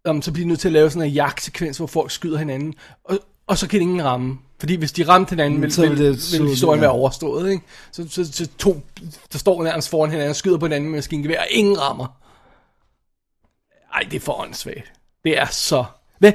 um, 0.10 0.22
så 0.22 0.32
bliver 0.32 0.46
de 0.46 0.48
nødt 0.48 0.60
til 0.60 0.68
at 0.68 0.72
lave 0.74 0.90
sådan 0.90 1.08
en 1.08 1.14
jagtsekvens, 1.14 1.78
hvor 1.78 1.88
folk 1.88 2.12
skyder 2.12 2.38
hinanden, 2.38 2.74
og, 3.04 3.20
og 3.48 3.58
så 3.58 3.68
kan 3.68 3.82
ingen 3.82 4.04
ramme. 4.06 4.38
Fordi 4.60 4.76
hvis 4.76 4.92
de 4.92 5.08
ramte 5.08 5.30
hinanden, 5.30 5.62
vil, 5.62 5.72
så 5.72 5.82
vil, 5.82 5.90
vil 5.90 6.00
vil, 6.00 6.08
det 6.08 6.22
slutte, 6.22 6.44
vil 6.44 6.50
historien 6.50 6.80
ja. 6.80 6.82
være 6.82 6.92
overstået, 6.92 7.52
ikke? 7.52 7.64
Så, 7.92 8.08
så, 8.10 8.32
så 8.34 8.48
to, 8.58 8.82
der 9.34 9.40
står 9.40 9.64
nærmest 9.64 9.90
foran 9.90 10.10
hinanden 10.10 10.30
og 10.30 10.36
skyder 10.36 10.58
på 10.58 10.66
hinanden 10.66 10.90
med 10.90 10.98
maskingevær, 10.98 11.40
og 11.40 11.48
ingen 11.50 11.82
rammer. 11.82 12.08
Ej, 13.94 14.02
det 14.12 14.16
er 14.16 14.20
for 14.20 14.42
åndssvagt. 14.42 14.92
Det 15.24 15.38
er 15.38 15.46
så... 15.46 15.84
Hvad, 16.20 16.32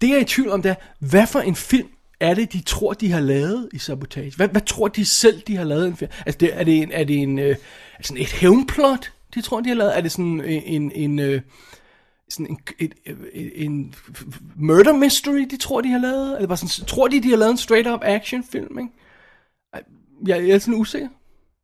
det 0.00 0.08
jeg 0.08 0.16
er 0.16 0.20
i 0.20 0.24
tvivl 0.24 0.50
om, 0.50 0.62
det 0.62 0.70
er, 0.70 0.74
hvad 0.98 1.26
for 1.26 1.40
en 1.40 1.56
film 1.56 1.88
er 2.20 2.34
det, 2.34 2.52
de 2.52 2.60
tror, 2.60 2.92
de 2.92 3.12
har 3.12 3.20
lavet 3.20 3.68
i 3.72 3.78
Sabotage? 3.78 4.32
Hvad, 4.36 4.48
hvad 4.48 4.60
tror 4.60 4.88
de 4.88 5.04
selv, 5.04 5.42
de 5.46 5.56
har 5.56 5.64
lavet 5.64 5.84
i 5.84 5.88
en 5.88 5.96
film? 5.96 6.10
Altså, 6.26 6.38
det, 6.38 6.50
er 6.52 6.64
det 6.64 6.82
en, 6.82 6.92
er 6.92 7.04
det 7.04 7.16
en, 7.16 7.38
øh, 7.38 7.56
sådan 8.02 8.22
et 8.22 8.32
hævnplot, 8.32 9.12
de 9.34 9.40
tror, 9.40 9.60
de 9.60 9.68
har 9.68 9.76
lavet? 9.76 9.96
Er 9.96 10.00
det 10.00 10.12
sådan 10.12 10.40
en, 10.44 10.62
en, 10.82 10.92
en 10.94 11.18
øh, 11.18 11.40
sådan 12.32 12.46
en, 12.46 12.58
et, 12.78 12.94
et, 13.32 13.64
en 13.64 13.94
murder 14.56 14.96
mystery, 14.96 15.46
de 15.50 15.56
tror, 15.56 15.80
de 15.80 15.88
har 15.88 15.98
lavet? 15.98 16.36
Eller 16.36 16.48
bare 16.48 16.56
sådan, 16.56 16.86
tror 16.86 17.08
de, 17.08 17.22
de 17.22 17.30
har 17.30 17.36
lavet 17.36 17.50
en 17.50 17.58
straight-up 17.58 18.00
action 18.02 18.44
film, 18.44 18.78
ikke? 18.78 18.92
Jeg, 20.26 20.48
jeg 20.48 20.54
er 20.54 20.58
sådan 20.58 20.74
usikker. 20.74 21.08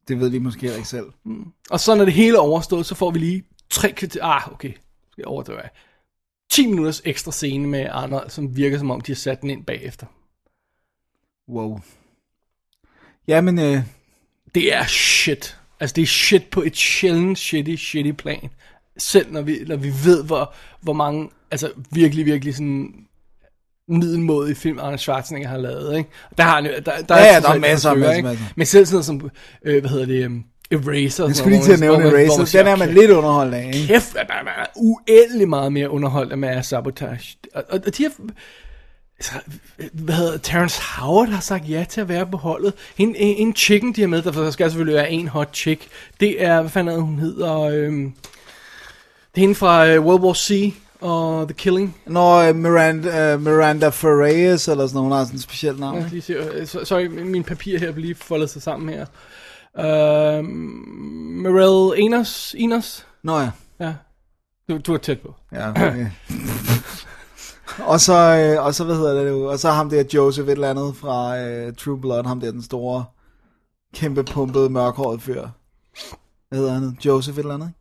Det 0.08 0.20
ved 0.20 0.28
vi 0.28 0.38
måske 0.38 0.60
heller 0.60 0.76
ikke 0.76 0.88
selv. 0.88 1.06
Og 1.70 1.80
så 1.80 1.94
når 1.94 2.04
det 2.04 2.14
hele 2.14 2.36
er 2.36 2.40
overstået, 2.40 2.86
så 2.86 2.94
får 2.94 3.10
vi 3.10 3.18
lige 3.18 3.44
tre 3.70 3.92
kvarter... 3.92 4.24
Ah, 4.24 4.52
okay. 4.52 4.72
Skal 5.12 5.22
jeg 5.22 5.26
overdrive? 5.26 5.60
10 6.50 6.66
minutters 6.66 7.02
ekstra 7.04 7.32
scene 7.32 7.66
med 7.66 7.86
Arnold, 7.90 8.30
som 8.30 8.56
virker 8.56 8.78
som 8.78 8.90
om, 8.90 9.00
de 9.00 9.12
har 9.12 9.16
sat 9.16 9.40
den 9.40 9.50
ind 9.50 9.64
bagefter. 9.64 10.06
Wow. 11.48 11.80
Jamen, 13.28 13.58
øh, 13.58 13.82
Det 14.54 14.74
er 14.74 14.86
shit. 14.86 15.60
Altså, 15.80 15.94
det 15.94 16.02
er 16.02 16.06
shit 16.06 16.50
på 16.50 16.62
et 16.62 16.76
sjældent 16.76 17.38
shitty, 17.38 17.76
shitty 17.76 18.12
plan. 18.12 18.50
Selv 18.98 19.32
når 19.32 19.42
vi, 19.42 19.58
når 19.66 19.76
vi 19.76 19.92
ved, 20.04 20.24
hvor, 20.24 20.52
hvor 20.80 20.92
mange, 20.92 21.28
altså 21.50 21.70
virkelig, 21.90 22.26
virkelig 22.26 22.54
sådan 22.54 22.88
middelmådige 23.88 24.54
film, 24.56 24.78
Arnold 24.78 24.98
Schwarzenegger 24.98 25.48
har 25.48 25.56
lavet, 25.58 25.98
ikke? 25.98 26.10
Der 26.38 26.42
har 26.44 26.54
han 26.54 26.64
jo- 26.66 26.70
der, 26.86 26.92
der 27.08 27.16
Ja, 27.18 27.24
ja, 27.24 27.32
trods 27.32 27.44
der 27.44 27.50
er 27.50 27.58
masser, 27.58 27.94
masser, 27.94 28.22
masser. 28.22 28.44
Men 28.56 28.66
selv 28.66 28.86
sådan 28.86 28.94
noget 28.94 29.04
som, 29.04 29.30
øh, 29.64 29.80
hvad 29.80 29.90
hedder 29.90 30.06
det, 30.06 30.26
um, 30.26 30.44
Eraser. 30.70 31.26
jeg 31.26 31.36
skulle 31.36 31.56
lige 31.56 31.64
til 31.64 31.72
at 31.72 31.78
hvor 31.78 31.86
nævne 31.86 32.02
hvor 32.02 32.10
man- 32.10 32.26
hvor 32.26 32.34
Eraser. 32.34 32.44
siger, 32.44 32.62
Den 32.62 32.72
er 32.72 32.76
man 32.76 32.88
"Okay, 32.88 32.98
lidt 33.00 33.10
underholdt 33.10 33.54
af, 33.54 33.70
ikke? 33.74 33.86
kæft, 33.86 34.14
man 34.14 34.24
er, 34.30 34.60
er 34.62 34.66
uendelig 34.76 35.48
meget 35.48 35.72
mere 35.72 35.90
underholdt 35.90 36.32
af 36.32 36.38
med 36.38 36.62
sabotage. 36.62 37.36
Og, 37.54 37.64
og, 37.70 37.80
og 37.86 37.96
de 37.96 38.02
har, 38.02 38.12
altså, 39.18 39.32
hvad 39.92 40.14
hedder, 40.14 40.38
Terrence 40.38 40.82
Howard 40.82 41.28
har 41.28 41.40
sagt 41.40 41.68
ja 41.70 41.84
til 41.88 42.00
at 42.00 42.08
være 42.08 42.26
på 42.26 42.36
holdet. 42.36 42.72
En, 42.98 43.08
en, 43.08 43.36
en 43.48 43.56
chicken, 43.56 43.92
de 43.92 44.00
har 44.00 44.08
med, 44.08 44.22
der 44.22 44.50
skal 44.50 44.70
selvfølgelig 44.70 44.94
være 44.96 45.10
en 45.10 45.28
hot 45.28 45.56
chick. 45.56 45.82
Det 46.20 46.42
er, 46.44 46.60
hvad 46.60 46.70
fanden 46.70 46.94
er 46.94 47.00
hun 47.00 47.18
hedder? 47.18 47.58
Øhm, 47.60 48.06
er 48.06 48.10
hende 49.38 49.54
fra 49.54 49.86
øh, 49.86 50.04
World 50.06 50.22
War 50.22 50.32
C 50.34 50.74
og 51.00 51.48
The 51.48 51.54
Killing. 51.54 51.96
Når 52.06 52.36
øh, 52.36 52.54
Miranda, 52.56 53.32
øh, 53.32 53.40
Miranda 53.40 53.88
Ferreras 53.88 54.68
eller 54.68 54.86
sådan 54.86 54.94
noget, 54.94 55.04
hun 55.08 55.12
har 55.12 55.24
sådan 55.24 55.36
et 55.36 55.42
specielt 55.42 55.80
navn. 55.80 56.00
Skal 56.00 56.10
lige 56.10 56.22
se, 56.22 56.32
øh, 56.32 56.66
så- 56.66 56.84
sorry, 56.84 57.06
min 57.06 57.44
papir 57.44 57.78
her 57.78 57.92
bliver 57.92 58.06
lige 58.06 58.14
foldet 58.14 58.50
sig 58.50 58.62
sammen 58.62 58.88
her. 58.88 59.06
Uh, 59.78 60.44
Morel 61.42 62.00
Enos, 62.04 62.54
Enos? 62.58 63.06
Nå 63.24 63.38
ja. 63.38 63.50
Ja. 63.80 63.94
Du, 64.68 64.78
du 64.86 64.94
er 64.94 64.98
tæt 64.98 65.20
på. 65.20 65.34
Ja, 65.52 65.70
okay. 65.70 66.06
og 67.92 68.00
så, 68.00 68.14
øh, 68.14 68.64
og 68.64 68.74
så, 68.74 68.84
hvad 68.84 68.96
hedder 68.96 69.22
det 69.24 69.32
nu, 69.32 69.48
og 69.48 69.58
så 69.58 69.70
ham 69.70 69.90
der 69.90 70.04
Joseph 70.14 70.48
et 70.48 70.52
eller 70.52 70.70
andet 70.70 70.96
fra 70.96 71.38
øh, 71.38 71.74
True 71.74 72.00
Blood, 72.00 72.24
ham 72.26 72.40
der 72.40 72.50
den 72.50 72.62
store, 72.62 73.04
kæmpe 73.94 74.24
pumpede, 74.24 74.70
mørkhåret 74.70 75.22
fyr. 75.22 75.46
Hvad 76.48 76.58
hedder 76.58 76.72
han? 76.72 76.98
Joseph 77.04 77.38
et 77.38 77.42
eller 77.42 77.54
andet? 77.54 77.72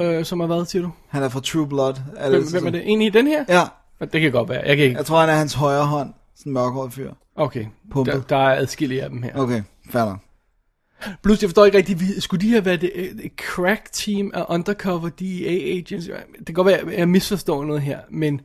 Øh, 0.00 0.24
som 0.24 0.40
har 0.40 0.46
været, 0.46 0.68
siger 0.68 0.82
du? 0.82 0.90
Han 1.08 1.22
er 1.22 1.28
fra 1.28 1.40
True 1.40 1.68
Blood. 1.68 1.94
Er 2.16 2.30
Hvem, 2.30 2.42
hvem 2.50 2.66
er 2.66 2.70
det? 2.70 2.82
En 2.92 3.02
i 3.02 3.10
den 3.10 3.26
her? 3.26 3.44
Ja, 3.48 3.62
Det 4.06 4.20
kan 4.20 4.32
godt 4.32 4.48
være. 4.48 4.62
Jeg 4.66 4.76
kan 4.76 4.84
ikke. 4.86 4.96
jeg 4.96 5.06
tror 5.06 5.20
han 5.20 5.28
er 5.28 5.34
hans 5.34 5.54
højre 5.54 5.86
hånd. 5.86 6.14
Sådan 6.36 6.50
en 6.50 6.54
mørkhåret 6.54 6.92
fyr. 6.92 7.12
Okay. 7.36 7.66
Pumpet. 7.90 8.14
Der, 8.14 8.20
der 8.20 8.36
er 8.36 8.56
adskillige 8.56 9.02
af 9.02 9.10
dem 9.10 9.22
her. 9.22 9.30
Okay, 9.34 9.62
fair. 9.90 10.20
Plus, 11.22 11.42
jeg 11.42 11.48
forstår 11.48 11.64
ikke 11.64 11.78
rigtig, 11.78 12.00
vi- 12.00 12.20
skulle 12.20 12.46
de 12.46 12.50
have 12.50 12.64
været 12.64 12.84
et, 12.84 13.24
et 13.24 13.32
crack 13.36 13.92
team 13.92 14.30
af 14.34 14.44
undercover 14.48 15.08
DEA 15.08 15.76
agents? 15.78 16.06
Det 16.38 16.46
kan 16.46 16.54
godt 16.54 16.66
være, 16.66 16.78
at 16.78 16.98
jeg 16.98 17.08
misforstår 17.08 17.64
noget 17.64 17.82
her, 17.82 18.00
men 18.10 18.40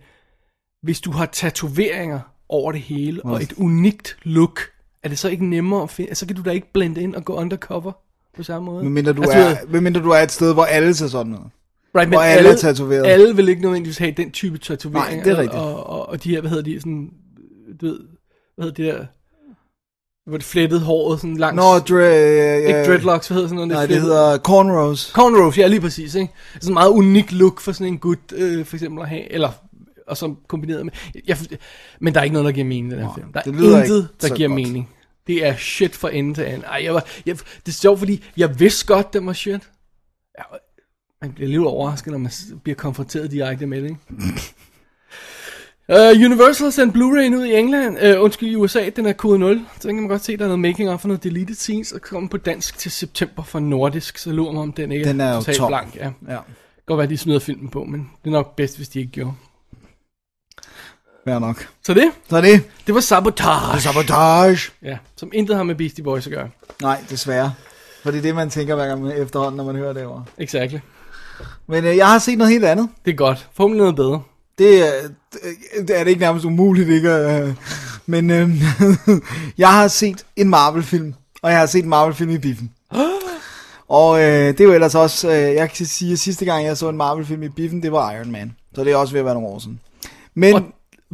hvis 0.84 1.02
du 1.02 1.12
har 1.12 1.26
tatoveringer 1.26 2.20
over 2.50 2.72
det 2.72 2.82
hele, 2.82 3.26
og 3.26 3.42
et 3.42 3.54
unikt 3.58 4.18
look, 4.24 4.60
er 5.04 5.10
det 5.10 5.20
så 5.20 5.30
ikke 5.30 5.46
nemmere 5.46 5.84
at 5.84 5.90
finde? 5.90 6.16
Så 6.16 6.26
kan 6.28 6.36
du 6.36 6.42
da 6.42 6.50
ikke 6.52 6.74
blende 6.74 7.02
ind 7.02 7.16
og 7.16 7.26
gå 7.26 7.34
undercover 7.36 7.92
på 8.36 8.44
samme 8.44 8.66
måde? 8.66 8.84
Medmindre 8.84 9.14
du, 9.14 9.22
Altså, 9.22 9.38
er, 9.38 9.56
medmindre 9.70 10.02
du 10.02 10.10
er 10.10 10.20
et 10.20 10.32
sted, 10.32 10.54
hvor 10.54 10.64
alle 10.64 10.94
ser 10.94 11.08
sådan 11.08 11.32
noget. 11.32 11.48
Right, 11.96 12.10
men 12.10 12.16
Hvor 12.16 12.22
alle 12.22 12.38
alle, 12.38 12.50
er 12.50 12.56
tatoveret. 12.56 13.06
Alle 13.06 13.36
vil 13.36 13.50
ikke 13.50 13.62
nødvendigvis 13.62 13.98
have 13.98 14.14
den 14.18 14.32
type 14.32 14.58
tatovering. 14.58 15.16
Nej, 15.16 15.24
det 15.24 15.34
er 15.34 15.38
rigtigt. 15.38 15.62
Og, 15.62 15.90
og, 15.90 16.10
og 16.10 16.24
de 16.24 16.30
her, 16.30 16.42
hvad 16.42 16.50
hedder 16.50 16.64
de, 16.64 16.80
sådan, 16.80 17.10
du 17.82 17.86
ved, 17.86 18.00
hvad 18.56 18.66
hedder 18.66 18.84
det 18.84 18.94
der, 18.94 19.06
hvor 20.30 20.38
det 20.38 20.46
flettede 20.46 20.82
håret 20.82 21.20
sådan 21.20 21.38
langs, 21.38 21.56
Nå, 21.56 21.80
dre, 21.80 22.04
ja, 22.04 22.56
ikke 22.56 22.86
dreadlocks, 22.86 23.28
hvad 23.28 23.36
hedder 23.36 23.48
sådan 23.48 23.56
noget? 23.56 23.72
Nej, 23.72 23.86
det 23.86 24.02
hedder 24.02 24.38
cornrows. 24.38 25.12
Cornrows, 25.12 25.58
ja, 25.58 25.68
lige 25.68 25.82
præcis, 25.82 26.16
ikke? 26.16 26.34
Sådan 26.54 26.70
en 26.70 26.74
meget 26.74 26.90
unik 26.90 27.32
look 27.32 27.60
for 27.60 27.72
sådan 27.72 27.88
en 27.88 28.00
gut, 28.00 28.20
øh, 28.36 28.66
for 28.66 28.76
eksempel 28.76 29.02
at 29.02 29.10
have, 29.10 29.32
eller, 29.32 29.50
og 30.08 30.18
så 30.18 30.36
kombineret 30.48 30.86
med, 30.86 30.94
jeg, 31.28 31.38
men 32.02 32.14
der 32.14 32.20
er 32.20 32.24
ikke 32.24 32.34
noget, 32.34 32.46
der 32.46 32.52
giver 32.52 32.68
mening 32.68 32.92
den 32.92 33.00
her 33.00 33.10
film. 33.16 33.34
Der 33.34 33.40
er 33.40 33.48
intet, 33.48 33.98
ikke 33.98 34.10
der 34.22 34.36
giver 34.36 34.50
godt. 34.50 34.56
mening. 34.56 34.90
Det 35.28 35.46
er 35.46 35.56
shit 35.56 35.96
fra 35.96 36.16
ende 36.16 36.34
til 36.34 36.42
anden. 36.42 36.64
Ej, 36.64 36.82
jeg 36.84 36.94
var, 36.94 37.06
jeg, 37.26 37.38
det 37.38 37.68
er 37.68 37.72
sjovt, 37.72 38.00
fordi 38.00 38.24
jeg 38.38 38.60
vidste 38.60 38.86
godt, 38.86 39.14
den 39.14 39.28
var 39.28 39.34
shit. 39.34 39.70
Jeg, 40.38 40.46
man 41.22 41.32
bliver 41.32 41.50
lidt 41.50 41.62
overrasket, 41.62 42.12
når 42.12 42.18
man 42.18 42.32
bliver 42.64 42.76
konfronteret 42.76 43.32
direkte 43.32 43.66
med 43.66 43.82
det, 43.82 43.90
ikke? 43.90 44.00
Uh, 45.90 46.26
Universal 46.32 46.66
har 46.66 46.72
sendt 46.72 46.96
Blu-ray 46.96 47.36
ud 47.36 47.46
i 47.46 47.54
England, 47.54 47.98
uh, 47.98 48.24
undskyld 48.24 48.50
i 48.50 48.56
USA, 48.56 48.90
den 48.90 49.06
er 49.06 49.14
kode 49.14 49.40
0. 49.40 49.62
Så 49.80 49.88
kan 49.88 49.96
man 49.96 50.08
godt 50.08 50.24
se, 50.24 50.38
der 50.38 50.44
er 50.44 50.48
noget 50.48 50.60
making 50.60 50.90
of 50.90 51.00
for 51.00 51.08
noget 51.08 51.24
deleted 51.24 51.56
scenes, 51.56 51.92
og 51.92 52.02
kommer 52.02 52.30
på 52.30 52.38
dansk 52.38 52.78
til 52.78 52.92
september 52.92 53.44
for 53.44 53.60
nordisk, 53.60 54.18
så 54.18 54.32
lurer 54.32 54.52
mig 54.52 54.62
om 54.62 54.74
den 54.74 54.92
ikke 54.92 55.06
Den 55.06 55.22
er 55.22 55.36
totalt 55.36 55.68
blank. 55.68 55.96
Ja. 55.96 56.12
Ja, 56.28 56.40
Godt 56.86 56.98
være, 56.98 57.08
de 57.08 57.18
smider 57.18 57.40
filmen 57.40 57.70
på, 57.70 57.84
men 57.84 58.10
det 58.24 58.30
er 58.30 58.32
nok 58.32 58.56
bedst, 58.56 58.78
hvis 58.78 58.90
de 58.90 59.00
ikke 59.00 59.12
gjorde. 59.12 59.34
Fair 61.26 61.40
nok. 61.40 61.68
Så 61.86 61.94
det, 61.94 62.12
Så 62.30 62.42
det. 62.42 62.64
det 62.88 62.96
var 62.96 63.02
Sabotage. 63.02 63.82
Sabotage. 63.82 64.72
Ja, 64.84 64.98
som 65.16 65.30
intet 65.34 65.56
har 65.56 65.64
med 65.64 65.76
Beastie 65.76 66.04
Boys 66.04 66.28
at 66.28 66.34
gøre. 66.34 66.50
Nej, 66.82 67.04
desværre. 67.10 67.54
For 68.04 68.12
det 68.12 68.18
er 68.18 68.22
det, 68.22 68.36
man 68.36 68.50
tænker 68.50 68.76
hver 68.76 68.88
gang 68.88 69.14
efterhånden, 69.14 69.58
når 69.58 69.64
man 69.64 69.76
hører 69.76 69.94
det 69.94 70.06
ord. 70.06 70.24
Exactly. 70.38 70.78
Men 71.68 71.86
øh, 71.86 71.98
jeg 71.98 72.08
har 72.08 72.20
set 72.20 72.38
noget 72.38 72.52
helt 72.54 72.66
andet. 72.66 72.90
Det 73.06 73.12
er 73.12 73.16
godt. 73.16 73.48
Forhåbentlig 73.54 73.80
noget 73.82 73.96
bedre. 73.96 74.22
Det, 74.58 74.88
er- 74.88 75.10
det 75.88 76.00
er 76.00 76.04
det 76.04 76.08
ikke 76.12 76.22
nærmest 76.22 76.46
umuligt, 76.46 76.90
ikke? 76.90 77.10
Øh, 77.12 77.54
Men 78.06 78.30
øh, 78.30 78.50
jeg 79.58 79.70
har 79.74 79.88
set 79.88 80.26
en 80.36 80.50
Marvel-film, 80.50 81.14
og 81.42 81.52
jeg 81.52 81.60
har 81.60 81.66
set 81.66 81.84
en 81.84 81.90
Marvel-film 81.90 82.30
i 82.30 82.38
biffen. 82.38 82.72
Og 83.88 84.20
øh, 84.22 84.48
det 84.48 84.60
er 84.60 84.64
jo 84.66 84.74
ellers 84.74 84.96
også, 84.96 85.28
øh, 85.30 85.36
jeg 85.56 85.72
kan 85.72 85.86
sige, 85.86 86.14
at 86.14 86.20
sidste 86.20 86.46
gang 86.46 86.66
jeg 86.66 86.78
så 86.78 86.90
en 86.90 86.98
Marvel-film 86.98 87.44
i 87.44 87.50
biffen, 87.50 87.84
det 87.84 87.92
var 87.92 88.12
Iron 88.12 88.32
Man. 88.32 88.56
Så 88.76 88.84
det 88.84 88.92
er 88.94 88.96
også 88.98 89.14
ved 89.14 89.20
at 89.20 89.26
være 89.26 89.34
nogle 89.34 89.50
år 89.50 89.60
siden. 89.60 89.80
Men, 90.36 90.54
Og 90.54 90.62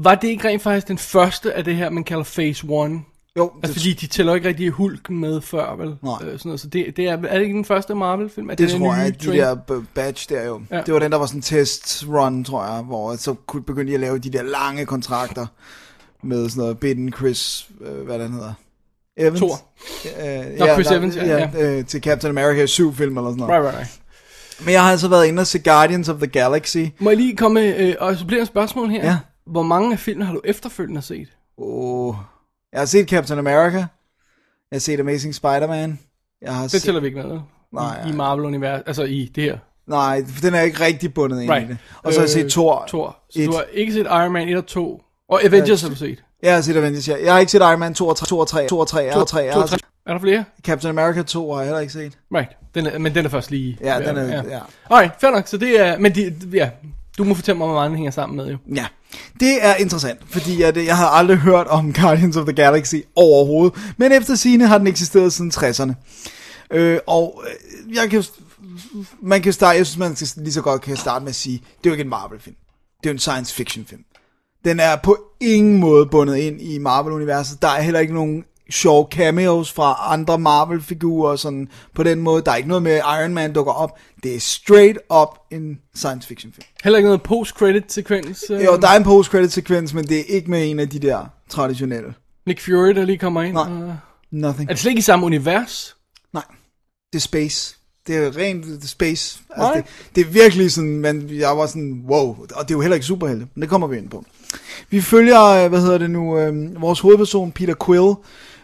var 0.04 0.16
det 0.16 0.28
ikke 0.28 0.48
rent 0.48 0.62
faktisk 0.62 0.88
den 0.88 0.98
første 0.98 1.54
af 1.54 1.64
det 1.64 1.76
her, 1.76 1.90
man 1.90 2.04
kalder 2.04 2.24
Phase 2.24 2.68
1? 2.68 3.02
jo, 3.38 3.52
Altså, 3.64 3.74
fordi 3.80 3.94
de 3.94 4.08
tæller 4.08 4.36
ikke 4.36 4.48
rigtig 4.48 4.70
Hulken 4.70 5.20
med 5.20 5.42
før, 5.42 5.76
vel? 5.76 5.96
Nej. 6.04 6.14
Øh, 6.22 6.32
sådan 6.32 6.40
noget. 6.46 6.60
Så 6.60 6.68
det, 6.68 6.98
det 6.98 7.06
er, 7.08 7.18
er 7.28 7.36
det 7.38 7.42
ikke 7.42 7.56
den 7.56 7.66
første 7.66 7.96
Marvel-film? 7.96 8.50
Er 8.50 8.56
det 8.56 8.70
den 8.72 8.80
tror 8.80 8.96
jeg, 8.96 9.22
de 9.24 9.28
der 9.38 9.56
badge 9.94 10.36
der 10.36 10.46
jo. 10.46 10.62
Ja. 10.72 10.76
Ja. 10.78 10.82
Det 10.84 10.94
var 10.94 11.00
den, 11.00 11.12
der 11.12 11.18
var 11.18 11.26
sådan 11.26 11.38
en 11.38 11.42
test 11.42 12.06
run, 12.08 12.44
tror 12.44 12.64
jeg, 12.76 12.84
hvor 12.84 13.16
så 13.16 13.34
kunne- 13.34 13.64
begyndte 13.64 13.90
de 13.92 13.94
at 13.94 14.00
lave 14.00 14.20
de 14.20 14.30
der 14.30 14.44
lange 14.44 14.86
kontrakter 14.86 15.46
med 16.24 16.50
sådan 16.50 16.62
noget 16.62 16.80
Bitten, 16.80 17.14
Chris, 17.14 17.70
øh, 17.82 18.06
hvad 18.06 18.20
den 18.20 18.32
hedder. 18.34 18.54
Evans? 19.18 19.40
Thor. 19.40 19.62
Øh, 20.22 20.60
Nå, 20.60 20.68
Chris 20.74 20.88
Evans, 20.88 21.16
ja, 21.16 21.50
Øh, 21.60 21.86
til 21.86 22.02
Captain 22.02 22.38
America 22.38 22.64
i 22.64 22.68
syv 22.68 22.96
film 22.96 23.18
eller 23.18 23.30
sådan 23.30 23.40
noget. 23.40 23.54
Right, 23.54 23.66
right, 23.68 23.78
right. 23.80 24.00
Men 24.66 24.74
jeg 24.74 24.84
har 24.84 24.92
altså 24.92 25.08
været 25.08 25.26
inde 25.28 25.40
og 25.42 25.48
se 25.48 25.60
Guardians 25.60 26.10
of 26.10 26.18
the 26.18 26.28
Galaxy. 26.28 26.78
Må 27.00 27.10
jeg 27.10 27.18
lige 27.18 27.36
komme 27.36 27.62
med 27.62 27.78
øh, 27.88 27.96
og 28.00 28.16
supplerende 28.18 28.46
spørgsmål 28.46 28.90
her? 28.90 29.06
Ja. 29.06 29.18
Hvor 29.50 29.64
mange 29.64 29.94
af 29.94 30.00
filmene 30.00 30.26
har 30.26 30.34
du 30.34 30.42
efterfølgende 30.44 31.02
set? 31.02 31.28
Oh. 31.58 32.16
Jeg 32.74 32.82
har 32.82 32.86
set 32.86 33.10
Captain 33.10 33.40
America. 33.40 33.78
Jeg 33.78 33.88
har 34.76 34.80
set 34.80 35.00
Amazing 35.00 35.36
Spider-Man. 35.36 36.00
Jeg 36.42 36.56
har 36.56 36.62
Det 36.62 36.72
set... 36.72 36.82
tæller 36.82 37.02
vi 37.02 37.08
ikke 37.08 37.24
med. 37.24 37.40
Nej, 37.74 38.06
I, 38.08 38.10
i 38.10 38.14
Marvel-univers, 38.14 38.82
altså 38.88 39.04
i 39.04 39.32
det 39.36 39.44
her. 39.44 39.58
Nej, 39.88 40.26
for 40.28 40.42
den 40.42 40.54
er 40.56 40.62
ikke 40.62 40.80
rigtig 40.86 41.14
bundet 41.14 41.42
ind 41.42 41.52
Right. 41.52 41.66
i 41.66 41.68
det. 41.68 41.78
Og 42.04 42.14
så 42.14 42.20
har 42.20 42.24
jeg 42.24 42.30
set 42.30 42.52
Thor. 42.52 42.86
Thor. 42.88 43.18
Så 43.30 43.42
et. 43.42 43.48
du 43.48 43.52
har 43.54 43.64
ikke 43.74 43.94
set 43.94 44.06
Iron 44.06 44.32
Man 44.32 44.50
1 44.50 44.58
og 44.58 44.66
2. 44.66 45.02
Og 45.30 45.44
Avengers 45.44 45.82
har 45.82 45.90
du 45.90 45.96
set. 45.96 46.24
Jeg 46.44 46.54
har 46.56 46.62
set 46.62 46.76
Avengers, 46.78 47.08
ja. 47.08 47.16
Jeg 47.24 47.34
har 47.34 47.40
ikke 47.40 47.52
set 47.52 47.60
Iron 47.60 47.80
Man 47.80 47.94
2 47.94 48.08
og 48.08 48.18
3, 48.18 48.26
2 48.28 48.40
og 48.40 48.48
3, 48.48 48.68
2 48.68 48.80
og 48.80 48.88
3, 48.88 49.00
jeg 49.04 49.14
har 49.14 49.24
3. 49.26 49.40
Jeg 49.44 49.54
To, 49.54 49.60
har 49.60 49.68
tre. 49.68 49.78
set 49.78 49.86
Er 50.06 50.14
der 50.14 50.20
flere? 50.20 50.46
Captain 50.64 51.00
America 51.00 51.22
2 51.24 51.52
har 51.52 51.60
jeg 51.60 51.66
heller 51.68 51.80
ikke 51.80 51.94
set. 51.94 52.18
Right. 52.36 52.50
Den 52.76 52.86
er, 52.86 52.98
men 53.00 53.16
den 53.16 53.26
er 53.26 53.30
først 53.30 53.52
lige... 53.52 53.78
Ja, 53.82 54.00
den 54.00 54.18
er, 54.18 54.44
ja. 54.44 54.60
Alright, 54.90 55.14
fair 55.22 55.32
nok. 55.32 55.48
Så 55.48 55.58
det 55.58 55.80
er... 55.88 56.00
Men 56.00 56.16
de, 56.16 56.36
ja, 56.54 56.70
du 57.20 57.24
må 57.24 57.34
fortælle 57.34 57.58
mig, 57.58 57.68
hvor 57.68 57.76
meget 57.76 57.90
den 57.90 57.98
hænger 57.98 58.12
sammen 58.12 58.38
med, 58.38 58.48
jo. 58.52 58.58
Ja, 58.76 58.88
det 59.40 59.66
er 59.66 59.76
interessant, 59.76 60.20
fordi 60.26 60.62
jeg, 60.62 60.78
øh, 60.78 60.86
jeg 60.86 60.98
har 60.98 61.08
aldrig 61.08 61.38
hørt 61.38 61.68
om 61.68 61.94
Guardians 62.02 62.38
of 62.38 62.46
the 62.46 62.54
Galaxy 62.54 62.96
overhovedet, 63.16 63.94
men 63.98 64.12
efter 64.12 64.36
sine 64.36 64.68
har 64.68 64.78
den 64.78 64.88
eksisteret 64.88 65.34
siden 65.34 65.52
60'erne. 65.56 65.94
Øh, 66.72 67.00
og 67.08 67.44
øh, 67.48 67.96
jeg 67.96 68.10
kan, 68.10 68.24
man 69.22 69.42
kan 69.42 69.54
starte, 69.54 69.78
jeg 69.78 69.86
synes, 69.86 69.98
man 69.98 70.16
skal 70.16 70.44
lige 70.44 70.54
så 70.54 70.62
godt 70.62 70.82
kan 70.82 70.98
starte 70.98 71.24
med 71.24 71.30
at 71.30 71.36
sige, 71.36 71.58
det 71.58 71.86
er 71.86 71.90
jo 71.90 71.92
ikke 71.92 72.04
en 72.04 72.10
Marvel-film. 72.10 72.56
Det 73.04 73.10
er 73.10 73.12
jo 73.12 73.16
en 73.16 73.20
science 73.20 73.56
fiction 73.56 73.86
film. 73.86 74.02
Den 74.66 74.80
er 74.80 74.96
på 74.96 75.18
ingen 75.42 75.78
måde 75.78 76.06
bundet 76.06 76.36
ind 76.38 76.62
i 76.62 76.78
Marvel-universet. 76.78 77.62
Der 77.62 77.68
er 77.68 77.82
heller 77.82 78.00
ikke 78.00 78.14
nogen 78.14 78.44
sjove 78.72 79.08
cameos 79.12 79.72
fra 79.72 80.14
andre 80.14 80.40
Marvel-figurer 80.40 81.36
sådan 81.36 81.68
på 81.96 82.04
den 82.04 82.20
måde. 82.20 82.42
Der 82.46 82.52
er 82.52 82.56
ikke 82.56 82.70
noget 82.70 82.84
med 82.84 82.98
Iron 82.98 83.34
Man 83.34 83.54
dukker 83.54 83.74
op. 83.74 84.00
Det 84.24 84.36
er 84.36 84.40
straight 84.40 84.98
up 85.22 85.28
en 85.52 85.80
science 85.96 86.28
fiction 86.28 86.54
film. 86.54 86.66
Heller 86.84 86.98
ikke 86.98 87.08
noget 87.08 87.24
post-credit-sekvens. 87.24 88.44
øh, 88.50 88.64
Jo, 88.66 88.78
der 88.82 88.88
er 88.88 88.98
en 88.98 89.04
post-credit 89.04 89.52
sekvens, 89.52 89.94
men 89.94 90.04
det 90.08 90.20
er 90.20 90.24
ikke 90.28 90.52
med 90.52 90.70
en 90.72 90.80
af 90.80 90.90
de 90.90 91.00
der 91.00 91.26
traditionelle. 91.50 92.14
Nick 92.48 92.62
Fury, 92.66 92.90
der 92.96 93.06
lige 93.06 93.18
kommer 93.18 93.42
ind. 93.42 93.54
Nej. 93.54 93.64
og- 93.64 93.96
Nothing. 94.32 94.70
Er 94.70 94.74
det 94.74 94.80
slet 94.80 94.90
ikke 94.92 95.00
i 95.00 95.02
samme 95.02 95.26
univers? 95.26 95.96
Nej, 96.34 96.44
det 97.14 97.20
er 97.20 97.22
space. 97.22 97.76
Det 98.08 98.16
er 98.18 98.38
rent 98.38 98.66
det 98.66 98.84
er 98.84 98.88
space. 98.88 99.40
Altså, 99.50 99.74
Nej. 99.74 99.74
det, 99.74 99.86
det 100.16 100.22
er 100.22 100.26
virkelig 100.32 100.72
sådan, 100.72 101.00
man, 101.00 101.30
jeg 101.32 101.58
var 101.58 101.66
sådan, 101.68 102.04
wow. 102.08 102.38
Og 102.56 102.68
det 102.68 102.72
er 102.72 102.76
jo 102.76 102.82
heller 102.82 102.96
ikke 102.96 103.06
superhelte, 103.06 103.48
men 103.56 103.62
det 103.62 103.70
kommer 103.70 103.88
vi 103.88 103.98
ind 103.98 104.10
på. 104.10 104.26
Vi 104.90 105.02
følger, 105.02 105.42
øh, 105.46 105.70
hvad 105.70 105.82
hedder 105.82 105.98
det 105.98 106.12
nu, 106.12 106.38
øh, 106.38 106.82
vores 106.82 107.00
hovedperson 107.00 107.52
Peter 107.52 107.74
Quill, 107.86 108.14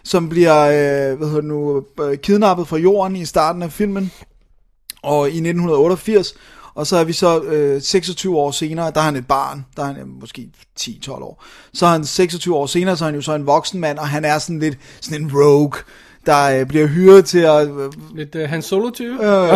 som 0.06 0.28
bliver, 0.28 0.62
øh, 0.64 1.18
hvad 1.18 1.26
hedder 1.28 1.40
det 1.40 1.44
nu, 1.44 1.84
øh, 2.02 2.18
kidnappet 2.18 2.68
fra 2.68 2.76
jorden 2.76 3.16
i 3.16 3.24
starten 3.24 3.62
af 3.62 3.72
filmen. 3.72 4.12
Og 5.02 5.26
i 5.28 5.30
1988, 5.30 6.34
og 6.74 6.86
så 6.86 6.96
er 6.96 7.04
vi 7.04 7.12
så 7.12 7.40
øh, 7.42 7.82
26 7.82 8.36
år 8.36 8.50
senere, 8.50 8.90
der 8.90 9.00
er 9.00 9.04
han 9.04 9.16
et 9.16 9.26
barn, 9.26 9.64
der 9.76 9.82
er 9.82 9.86
han 9.86 9.96
øh, 9.96 10.08
måske 10.20 10.48
10-12 10.80 11.10
år. 11.10 11.44
Så 11.74 11.86
er 11.86 11.90
han 11.90 12.04
26 12.04 12.54
år 12.56 12.66
senere, 12.66 12.96
så 12.96 13.04
er 13.04 13.06
han 13.06 13.14
jo 13.14 13.22
så 13.22 13.34
en 13.34 13.46
voksen 13.46 13.80
mand, 13.80 13.98
og 13.98 14.08
han 14.08 14.24
er 14.24 14.38
sådan 14.38 14.58
lidt 14.58 14.78
sådan 15.00 15.22
en 15.22 15.30
rogue, 15.34 15.72
der 16.26 16.60
øh, 16.60 16.66
bliver 16.66 16.86
hyret 16.86 17.24
til 17.24 17.38
at... 17.38 17.68
Øh, 17.68 17.92
Lidt 18.14 18.34
uh, 18.34 18.40
Han 18.42 18.62
Solo-type? 18.62 19.12
øh, 19.12 19.48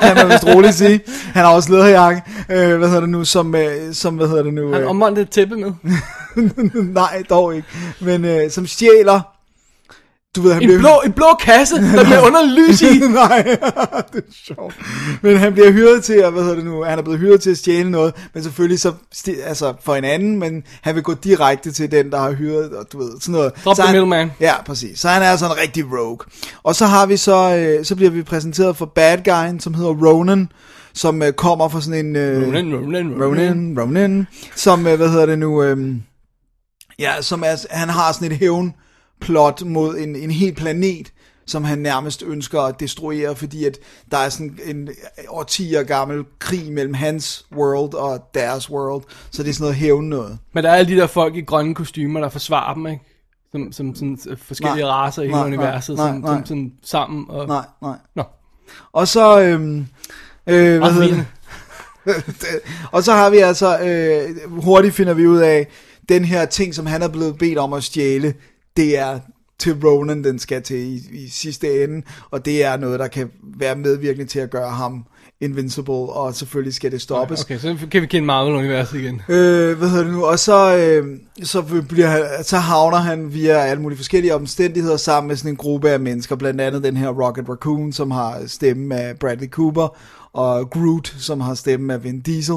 kan 0.00 0.16
man 0.16 0.28
vist 0.28 0.46
roligt 0.46 0.74
sige. 0.74 1.00
Han 1.08 1.44
har 1.44 1.54
også 1.54 1.72
lederjakke, 1.72 2.22
øh, 2.50 2.78
hvad 2.78 2.88
hedder 2.88 3.00
det 3.00 3.08
nu, 3.08 3.24
som, 3.24 3.54
øh, 3.54 3.94
som 3.94 4.14
hvad 4.14 4.28
hedder 4.28 4.42
det 4.42 4.54
nu... 4.54 4.72
Han 4.72 4.82
Øh, 4.82 4.90
omvandlet 4.90 5.22
et 5.22 5.30
tæppe 5.30 5.56
med. 5.56 5.72
nej, 7.00 7.22
dog 7.30 7.56
ikke. 7.56 7.68
Men 8.00 8.24
øh, 8.24 8.50
som 8.50 8.66
stjæler... 8.66 9.33
Du 10.36 10.42
ved, 10.42 10.52
han 10.52 10.62
En 10.62 10.68
bliver... 10.68 10.80
blå, 10.80 11.02
en 11.06 11.12
blå 11.12 11.26
kasse, 11.40 11.74
der 11.76 12.04
bliver 12.04 12.20
underlig 12.26 12.68
lys 12.68 12.82
i. 12.82 12.98
Nej, 13.08 13.42
det 14.12 14.18
er 14.18 14.32
sjovt. 14.46 14.74
Men 15.22 15.36
han 15.36 15.52
bliver 15.52 15.72
hyret 15.72 16.04
til 16.04 16.12
at, 16.12 16.32
hvad 16.32 16.42
hedder 16.42 16.56
det 16.56 16.64
nu, 16.64 16.82
han 16.84 16.98
er 16.98 17.02
blevet 17.02 17.20
hyret 17.20 17.40
til 17.40 17.50
at 17.50 17.58
stjæle 17.58 17.90
noget, 17.90 18.14
men 18.34 18.42
selvfølgelig 18.42 18.80
så, 18.80 18.92
altså 19.44 19.74
for 19.84 19.94
en 19.94 20.04
anden, 20.04 20.38
men 20.38 20.62
han 20.82 20.94
vil 20.94 21.02
gå 21.02 21.14
direkte 21.14 21.72
til 21.72 21.90
den, 21.90 22.10
der 22.10 22.18
har 22.18 22.32
hyret, 22.32 22.72
og 22.72 22.86
du 22.92 22.98
ved, 22.98 23.10
sådan 23.20 23.32
noget. 23.32 23.52
Drop 23.64 23.76
så 23.76 23.82
the 23.82 23.92
middleman. 23.92 24.32
Ja, 24.40 24.62
præcis. 24.62 25.00
Så 25.00 25.08
han 25.08 25.22
er 25.22 25.30
altså 25.30 25.46
en 25.46 25.56
rigtig 25.62 25.84
rogue. 25.92 26.18
Og 26.62 26.74
så 26.74 26.86
har 26.86 27.06
vi 27.06 27.16
så, 27.16 27.56
øh, 27.56 27.84
så 27.84 27.96
bliver 27.96 28.10
vi 28.10 28.22
præsenteret 28.22 28.76
for 28.76 28.86
bad 28.86 29.18
guyen, 29.24 29.60
som 29.60 29.74
hedder 29.74 29.90
Ronan, 29.90 30.48
som 30.94 31.22
øh, 31.22 31.32
kommer 31.32 31.68
fra 31.68 31.80
sådan 31.80 32.06
en... 32.06 32.16
Øh, 32.16 32.46
Ronan, 32.46 32.74
Ronan, 32.74 33.22
Ronan, 33.22 33.76
Ronan, 33.80 34.26
som, 34.56 34.86
øh, 34.86 34.96
hvad 34.96 35.08
hedder 35.08 35.26
det 35.26 35.38
nu, 35.38 35.62
øh, 35.62 35.94
ja, 36.98 37.12
som 37.20 37.42
er, 37.46 37.66
han 37.70 37.88
har 37.88 38.12
sådan 38.12 38.32
et 38.32 38.38
hævnplot 39.24 39.62
mod 39.64 39.98
en, 39.98 40.16
en 40.16 40.30
hel 40.30 40.54
planet, 40.54 41.12
som 41.46 41.64
han 41.64 41.78
nærmest 41.78 42.22
ønsker 42.22 42.60
at 42.60 42.80
destruere, 42.80 43.36
fordi 43.36 43.64
at 43.64 43.78
der 44.10 44.18
er 44.18 44.28
sådan 44.28 44.58
en 44.64 44.88
årtier 45.28 45.82
gammel 45.82 46.24
krig 46.38 46.72
mellem 46.72 46.94
hans 46.94 47.46
world 47.56 47.94
og 47.94 48.30
deres 48.34 48.70
world, 48.70 49.02
så 49.30 49.42
det 49.42 49.48
er 49.48 49.54
sådan 49.54 49.64
noget 49.64 49.76
hævn 49.76 50.08
noget. 50.08 50.38
Men 50.52 50.64
der 50.64 50.70
er 50.70 50.74
alle 50.74 50.94
de 50.94 51.00
der 51.00 51.06
folk 51.06 51.36
i 51.36 51.40
grønne 51.40 51.74
kostymer, 51.74 52.20
der 52.20 52.28
forsvarer 52.28 52.74
dem, 52.74 52.86
ikke? 52.86 53.02
Som, 53.52 53.72
som 53.72 53.94
sådan 53.94 54.18
øh, 54.28 54.36
forskellige 54.38 54.84
Nej. 54.84 54.90
raser 54.90 55.22
i 55.22 55.26
hele 55.26 55.36
Nej, 55.36 55.46
universet, 55.46 55.96
nej, 55.96 56.08
som, 56.08 56.20
nej. 56.20 56.34
som 56.34 56.46
sådan 56.46 56.72
sammen. 56.82 57.24
Og... 57.28 57.46
Nej, 57.46 57.64
nej. 57.82 57.96
Nå. 58.16 58.22
Og 58.92 59.08
så, 59.08 59.40
øhm, 59.40 59.86
øh, 60.46 60.78
hvad 60.78 60.92
hedder 60.92 61.08
det? 61.08 61.26
og 62.92 63.02
så 63.02 63.12
har 63.12 63.30
vi 63.30 63.38
altså, 63.38 63.78
øh, 63.78 64.52
hurtigt 64.62 64.94
finder 64.94 65.14
vi 65.14 65.26
ud 65.26 65.38
af, 65.38 65.66
den 66.08 66.24
her 66.24 66.44
ting, 66.44 66.74
som 66.74 66.86
han 66.86 67.02
er 67.02 67.08
blevet 67.08 67.38
bedt 67.38 67.58
om 67.58 67.72
at 67.72 67.84
stjæle, 67.84 68.34
det 68.76 68.98
er 68.98 69.20
til 69.58 69.74
Ronan, 69.84 70.24
den 70.24 70.38
skal 70.38 70.62
til 70.62 70.76
i, 70.76 71.24
i 71.24 71.28
sidste 71.28 71.84
ende, 71.84 72.02
og 72.30 72.44
det 72.44 72.64
er 72.64 72.76
noget, 72.76 73.00
der 73.00 73.08
kan 73.08 73.30
være 73.58 73.76
medvirkende 73.76 74.26
til 74.26 74.38
at 74.38 74.50
gøre 74.50 74.70
ham 74.70 75.06
invincible, 75.40 75.94
og 75.94 76.34
selvfølgelig 76.34 76.74
skal 76.74 76.92
det 76.92 77.02
stoppes. 77.02 77.42
Okay, 77.42 77.58
så 77.58 77.76
kan 77.90 78.02
vi 78.02 78.06
kende 78.06 78.26
Marvel-universet 78.26 78.98
igen. 78.98 79.22
Øh, 79.28 79.78
hvad 79.78 79.88
hedder 79.88 80.04
det 80.04 80.12
nu? 80.12 80.24
Og 80.24 80.38
så, 80.38 80.76
øh, 80.76 81.18
så, 81.42 81.84
bliver 81.88 82.42
så 82.42 82.56
havner 82.56 82.98
han 82.98 83.34
via 83.34 83.52
alle 83.52 83.82
mulige 83.82 83.96
forskellige 83.96 84.34
omstændigheder 84.34 84.96
sammen 84.96 85.28
med 85.28 85.36
sådan 85.36 85.50
en 85.50 85.56
gruppe 85.56 85.90
af 85.90 86.00
mennesker, 86.00 86.36
blandt 86.36 86.60
andet 86.60 86.84
den 86.84 86.96
her 86.96 87.08
Rocket 87.08 87.48
Raccoon, 87.48 87.92
som 87.92 88.10
har 88.10 88.42
stemme 88.46 88.96
af 88.96 89.18
Bradley 89.18 89.48
Cooper, 89.48 89.96
og 90.32 90.70
Groot, 90.70 91.14
som 91.18 91.40
har 91.40 91.54
stemme 91.54 91.92
af 91.92 92.04
Vin 92.04 92.20
Diesel, 92.20 92.56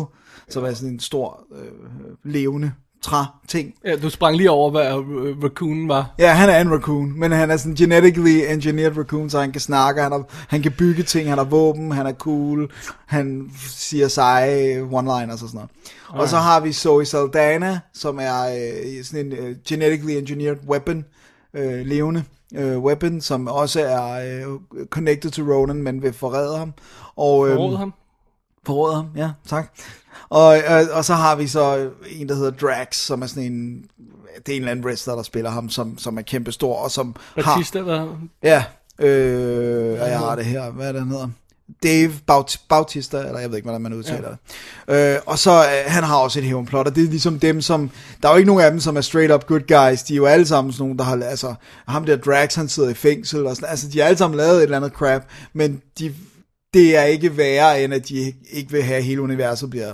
som 0.50 0.64
er 0.64 0.74
sådan 0.74 0.94
en 0.94 1.00
stor, 1.00 1.40
øh, 1.56 2.32
levende 2.32 2.72
træ-ting. 3.02 3.74
Ja, 3.86 3.96
du 3.96 4.10
sprang 4.10 4.38
lige 4.38 4.52
over, 4.52 4.72
hvad 4.72 4.94
uh, 4.94 5.44
raccoon 5.44 5.88
var. 5.88 6.16
Ja, 6.20 6.34
han 6.34 6.50
er 6.50 6.62
en 6.62 6.72
raccoon, 6.72 7.20
men 7.20 7.32
han 7.32 7.52
er 7.52 7.58
sådan 7.58 7.76
genetically 7.76 8.54
engineered 8.54 8.98
raccoon, 8.98 9.30
så 9.30 9.40
han 9.40 9.52
kan 9.52 9.62
snakke, 9.62 10.02
han, 10.02 10.14
er, 10.14 10.24
han 10.48 10.62
kan 10.62 10.72
bygge 10.78 11.04
ting, 11.04 11.30
han 11.30 11.38
har 11.38 11.46
våben, 11.46 11.92
han 11.92 12.06
er 12.06 12.14
cool, 12.14 12.72
han 13.06 13.52
siger 13.68 14.08
seje 14.08 14.82
one-liners 14.82 15.32
og 15.32 15.40
sådan 15.40 15.52
noget. 15.54 15.70
Okay. 16.10 16.20
Og 16.20 16.30
så 16.30 16.38
har 16.38 16.60
vi 16.60 16.74
Zoe 16.74 17.06
Saldana, 17.06 17.80
som 17.94 18.20
er 18.22 18.46
øh, 18.46 19.04
sådan 19.04 19.26
en 19.26 19.32
øh, 19.32 19.56
genetically 19.68 20.14
engineered 20.14 20.58
weapon, 20.68 21.06
øh, 21.54 21.86
levende 21.86 22.24
øh, 22.56 22.80
weapon, 22.80 23.22
som 23.22 23.48
også 23.48 23.82
er 23.82 24.12
øh, 24.14 24.86
connected 24.90 25.32
to 25.32 25.42
Ronan, 25.42 25.84
men 25.84 26.02
vil 26.02 26.14
forræde 26.14 26.58
ham. 26.58 26.74
Og, 27.16 27.50
øh, 27.50 27.56
Forråde 27.56 27.78
ham? 27.78 27.94
Forråde 28.66 28.96
ham, 28.96 29.06
ja, 29.16 29.32
tak. 29.48 29.74
Og, 30.30 30.58
øh, 30.58 30.88
og 30.92 31.06
så 31.06 31.14
har 31.14 31.36
vi 31.36 31.48
så 31.48 31.90
en, 32.10 32.30
der 32.30 32.36
hedder 32.36 32.52
Drax, 32.52 32.96
som 32.96 33.22
er 33.22 33.28
sådan 33.28 33.44
en, 33.44 33.84
det 34.46 34.52
er 34.52 34.56
en 34.56 34.62
eller 34.62 34.72
anden 34.72 34.86
wrestler, 34.86 35.16
der 35.16 35.24
spiller 35.24 35.50
ham, 35.50 35.70
som, 35.70 35.98
som 35.98 36.18
er 36.18 36.22
kæmpe 36.22 36.52
stor, 36.52 36.76
og 36.76 36.92
som 36.92 37.16
Batista, 37.36 37.80
har... 37.80 37.86
hvad? 37.86 38.08
Ja, 38.44 38.64
øh, 39.00 40.02
og 40.02 40.10
jeg 40.10 40.20
har 40.20 40.36
det 40.36 40.46
her, 40.46 40.72
hvad 40.72 40.88
er 40.88 40.92
det, 40.92 41.02
han 41.02 41.12
hedder? 41.12 41.28
Dave 41.84 42.12
Baut- 42.32 42.66
Bautista, 42.70 43.18
eller 43.18 43.40
jeg 43.40 43.50
ved 43.50 43.58
ikke, 43.58 43.66
hvordan 43.66 43.82
man 43.82 43.94
udtaler 43.94 44.30
ja. 44.88 44.94
det. 44.96 45.16
Øh, 45.16 45.20
og 45.26 45.40
så, 45.40 45.52
øh, 45.52 45.92
han 45.92 46.04
har 46.04 46.16
også 46.18 46.40
et 46.40 46.46
hævnplot, 46.46 46.88
og 46.88 46.96
det 46.96 47.04
er 47.04 47.10
ligesom 47.10 47.40
dem, 47.40 47.62
som, 47.62 47.92
der 48.22 48.30
er 48.30 48.34
jo 48.34 48.38
ikke 48.38 48.48
nogen 48.48 48.64
af 48.64 48.72
dem, 48.72 48.80
som 48.80 48.98
er 48.98 49.02
straight 49.02 49.34
up 49.34 49.46
good 49.46 49.60
guys, 49.60 50.04
de 50.04 50.14
er 50.14 50.18
jo 50.18 50.26
alle 50.26 50.46
sammen 50.46 50.74
sådan 50.74 50.84
nogle, 50.84 50.98
der 50.98 51.04
har, 51.04 51.24
altså, 51.24 51.54
ham 51.88 52.06
der 52.06 52.18
Drax, 52.18 52.56
han 52.56 52.70
sidder 52.70 52.90
i 52.90 52.94
fængsel, 52.94 53.48
og 53.48 53.56
sådan, 53.56 53.70
altså, 53.70 53.88
de 53.88 54.00
har 54.00 54.06
alle 54.06 54.18
sammen 54.18 54.38
lavet 54.38 54.58
et 54.58 54.64
eller 54.64 54.78
andet 54.78 54.92
crap, 54.92 55.24
men 55.54 55.82
de, 56.00 56.14
det 56.74 56.96
er 56.98 57.04
ikke 57.04 57.38
værre, 57.38 57.84
end 57.84 57.94
at 57.94 58.10
de 58.10 58.34
ikke 58.52 58.72
vil 58.72 58.84
have, 58.84 58.98
at 58.98 59.04
hele 59.04 59.22
universet 59.22 59.70
bliver 59.70 59.94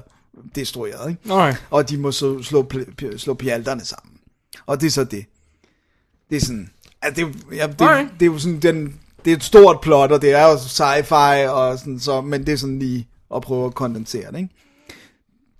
destrueret, 0.55 1.09
ikke? 1.09 1.33
Okay. 1.33 1.55
Og 1.69 1.89
de 1.89 1.97
må 1.97 2.11
så 2.11 2.43
slå, 2.43 2.69
slå 3.17 3.33
pjalterne 3.33 3.85
sammen. 3.85 4.13
Og 4.65 4.81
det 4.81 4.87
er 4.87 4.91
så 4.91 5.03
det. 5.03 5.25
Det 6.29 6.35
er 6.35 6.41
sådan, 6.41 6.69
altså 7.01 7.25
det, 7.25 7.35
ja, 7.55 7.67
det, 7.67 7.81
Okay. 7.81 8.07
det 8.19 8.21
er 8.21 8.31
jo 8.31 8.39
sådan, 8.39 8.59
den, 8.59 8.99
det 9.25 9.31
er 9.31 9.37
et 9.37 9.43
stort 9.43 9.81
plot, 9.81 10.11
og 10.11 10.21
det 10.21 10.31
er 10.31 10.47
jo 10.47 10.55
sci-fi, 10.55 11.49
og 11.49 11.79
sådan, 11.79 11.99
så, 11.99 12.21
men 12.21 12.45
det 12.45 12.53
er 12.53 12.57
sådan 12.57 12.79
lige 12.79 13.07
at 13.35 13.41
prøve 13.41 13.65
at 13.65 13.73
kondensere 13.73 14.31
det, 14.31 14.37
ikke? 14.37 14.49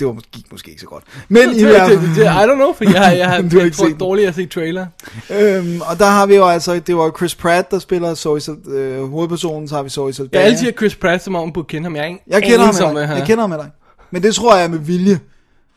Det 0.07 0.15
var, 0.15 0.21
gik 0.31 0.51
måske 0.51 0.69
ikke 0.69 0.81
så 0.81 0.88
godt. 0.88 1.03
Men 1.30 1.55
i 1.55 1.63
hvert 1.63 1.89
det, 1.91 2.23
I 2.23 2.27
don't 2.27 2.55
know, 2.55 2.73
for 2.73 2.84
jeg, 2.91 3.01
har- 3.01 3.11
jeg 3.11 3.30
har 3.30 3.41
Du 3.51 3.57
har 3.57 3.65
ikke 3.65 3.77
set 3.77 3.99
dårligt 3.99 4.27
at 4.27 4.35
se 4.35 4.45
trailer. 4.45 4.85
Øhm, 5.30 5.81
og 5.81 5.99
der 5.99 6.05
har 6.05 6.25
vi 6.25 6.35
jo 6.35 6.47
altså, 6.47 6.80
det 6.80 6.95
var 6.97 7.11
Chris 7.17 7.35
Pratt, 7.35 7.71
der 7.71 7.80
spiller 7.80 8.15
Zoe, 8.15 8.39
øh, 8.67 9.09
hovedpersonen, 9.09 9.67
så 9.67 9.75
har 9.75 9.84
vi 9.84 9.89
Zoe 9.89 10.13
Saldana. 10.13 10.43
Jeg 10.43 10.51
altid 10.51 10.73
Chris 10.77 10.95
Pratt, 10.95 11.23
som 11.23 11.35
om 11.35 11.47
man 11.47 11.53
burde 11.53 11.67
kende 11.67 11.84
ham. 11.85 11.95
Jeg, 11.95 12.01
er 12.03 12.05
ikke 12.07 12.19
Jeg 12.27 12.43
kender 12.43 12.57
ham 12.57 12.65
anelse 12.67 12.84
om, 12.84 12.93
med 12.93 12.93
hvad 12.93 13.01
dig. 13.01 13.07
han 13.07 13.17
Jeg 13.17 13.21
er. 13.23 13.27
kender 13.27 13.41
ham 13.43 13.49
med 13.49 13.57
dig. 13.57 13.69
Men 14.11 14.23
det 14.23 14.35
tror 14.35 14.55
jeg 14.55 14.63
er 14.63 14.69
med 14.69 14.80
vilje. 14.80 15.19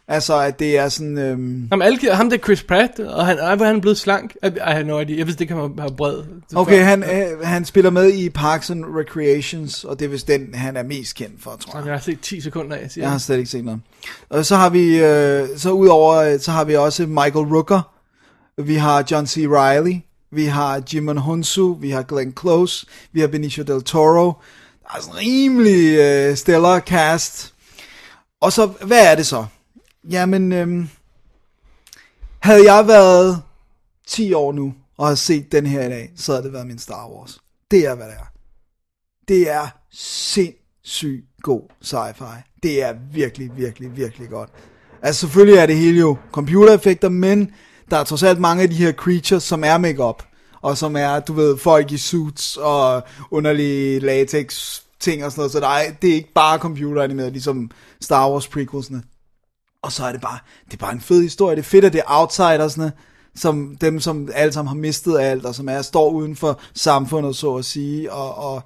Altså, 0.09 0.41
at 0.41 0.59
det 0.59 0.79
er 0.79 0.89
sådan... 0.89 1.19
Øhm... 1.19 1.69
Jamen, 1.71 1.83
alle, 1.83 2.15
ham 2.15 2.31
der 2.31 2.37
er 2.37 2.41
Chris 2.41 2.63
Pratt, 2.63 3.01
og 3.01 3.27
han, 3.27 3.39
ej, 3.39 3.55
hvor 3.55 3.65
er 3.65 3.71
han 3.71 3.81
blevet 3.81 3.99
slank. 3.99 4.35
Have 4.61 4.85
no 4.85 4.99
idea. 5.01 5.19
Jeg 5.19 5.27
vidste 5.27 5.45
ikke, 5.45 5.55
han 5.55 5.73
var, 5.77 5.89
bred. 5.89 6.23
Okay, 6.55 6.83
han, 6.85 7.03
øh, 7.03 7.41
han 7.43 7.65
spiller 7.65 7.91
med 7.91 8.13
i 8.13 8.31
Parks 8.31 8.71
and 8.71 8.85
Recreations, 8.85 9.85
og 9.85 9.99
det 9.99 10.05
er 10.05 10.09
vist 10.09 10.29
den, 10.29 10.55
han 10.55 10.77
er 10.77 10.83
mest 10.83 11.15
kendt 11.17 11.43
for, 11.43 11.57
tror 11.61 11.79
jeg. 11.79 11.87
Jeg 11.87 11.95
har 11.95 12.01
set 12.01 12.21
10 12.21 12.41
sekunder 12.41 12.77
af, 12.77 12.91
siger 12.91 13.03
Jeg 13.03 13.09
har 13.09 13.13
han. 13.13 13.21
slet 13.21 13.39
ikke 13.39 13.51
set 13.51 13.65
noget. 13.65 13.81
Og 14.29 14.47
så 14.47 14.57
har 14.57 14.69
vi, 14.71 14.99
øh, 14.99 15.49
så 15.57 15.71
udover, 15.71 16.15
øh, 16.15 16.41
så 16.41 16.51
har 16.51 16.65
vi 16.65 16.77
også 16.77 17.07
Michael 17.07 17.47
Rooker, 17.47 17.93
vi 18.63 18.75
har 18.75 19.05
John 19.11 19.27
C. 19.27 19.37
Reilly, 19.51 19.97
vi 20.33 20.45
har 20.45 20.83
Jimon 20.95 21.17
Hunsu, 21.19 21.75
vi 21.75 21.91
har 21.91 22.03
Glenn 22.03 22.35
Close, 22.41 22.87
vi 23.13 23.21
har 23.21 23.27
Benicio 23.29 23.65
Del 23.65 23.83
Toro. 23.83 24.33
Der 24.83 24.97
er 24.97 25.01
sådan 25.03 25.15
en 25.15 25.19
rimelig 25.21 25.99
øh, 25.99 26.37
stellar 26.37 26.81
cast. 26.81 27.53
Og 28.41 28.53
så, 28.53 28.67
hvad 28.67 29.13
er 29.13 29.15
det 29.15 29.27
så? 29.27 29.45
Jamen, 30.11 30.53
øhm, 30.53 30.89
havde 32.39 32.73
jeg 32.73 32.87
været 32.87 33.43
10 34.07 34.33
år 34.33 34.53
nu, 34.53 34.75
og 34.97 35.07
har 35.07 35.15
set 35.15 35.53
den 35.53 35.67
her 35.67 35.87
i 35.87 35.89
dag, 35.89 36.13
så 36.17 36.33
havde 36.33 36.45
det 36.45 36.53
været 36.53 36.67
min 36.67 36.79
Star 36.79 37.09
Wars. 37.09 37.39
Det 37.71 37.87
er, 37.87 37.95
hvad 37.95 38.07
det 38.07 38.15
er. 38.15 38.33
Det 39.29 39.51
er 39.51 39.69
sindssygt 39.93 41.27
god 41.43 41.63
sci-fi. 41.85 42.59
Det 42.63 42.83
er 42.83 42.95
virkelig, 43.13 43.57
virkelig, 43.57 43.97
virkelig 43.97 44.29
godt. 44.29 44.51
Altså 45.03 45.21
selvfølgelig 45.21 45.59
er 45.59 45.67
det 45.67 45.77
hele 45.77 45.99
jo 45.99 46.17
computereffekter, 46.33 47.09
men 47.09 47.51
der 47.91 47.97
er 47.97 48.05
trods 48.05 48.23
alt 48.23 48.41
mange 48.41 48.63
af 48.63 48.71
de 48.71 48.75
her 48.75 48.93
creatures, 48.93 49.43
som 49.43 49.65
er 49.65 49.79
makeup 49.79 50.23
og 50.67 50.79
som 50.79 50.97
er, 50.97 51.21
du 51.21 51.33
ved, 51.33 51.59
folk 51.59 51.93
i 51.93 51.97
suits 51.97 52.57
og 52.57 53.03
underlige 53.31 54.01
latex 54.01 54.81
ting 55.01 55.25
og 55.25 55.31
sådan 55.31 55.41
noget, 55.41 55.53
så 55.53 55.61
der 55.61 55.69
er, 55.69 55.93
det 56.03 56.11
er 56.11 56.15
ikke 56.15 56.33
bare 56.35 56.59
computeranimeret, 56.59 57.33
ligesom 57.33 57.71
Star 58.01 58.31
Wars 58.31 58.49
prequelsene. 58.49 59.03
Og 59.87 59.93
så 59.93 60.05
er 60.05 60.13
det 60.13 60.21
bare, 60.21 60.39
det 60.65 60.73
er 60.73 60.77
bare 60.77 60.93
en 60.93 61.01
fed 61.01 61.23
historie. 61.23 61.57
Det 61.57 61.63
er 61.63 61.67
fedt, 61.67 61.85
at 61.85 61.93
det 61.93 61.99
er 61.99 62.21
outsidersne, 62.21 62.93
som 63.35 63.77
dem, 63.81 64.01
som 64.01 64.29
alle 64.35 64.53
sammen 64.53 64.69
har 64.69 64.77
mistet 64.77 65.19
alt, 65.19 65.45
og 65.45 65.55
som 65.55 65.69
er, 65.69 65.83
står 65.83 66.11
uden 66.11 66.37
for 66.37 66.61
samfundet, 66.75 67.37
så 67.37 67.55
at 67.55 67.65
sige, 67.65 68.13
og, 68.13 68.35
og, 68.35 68.63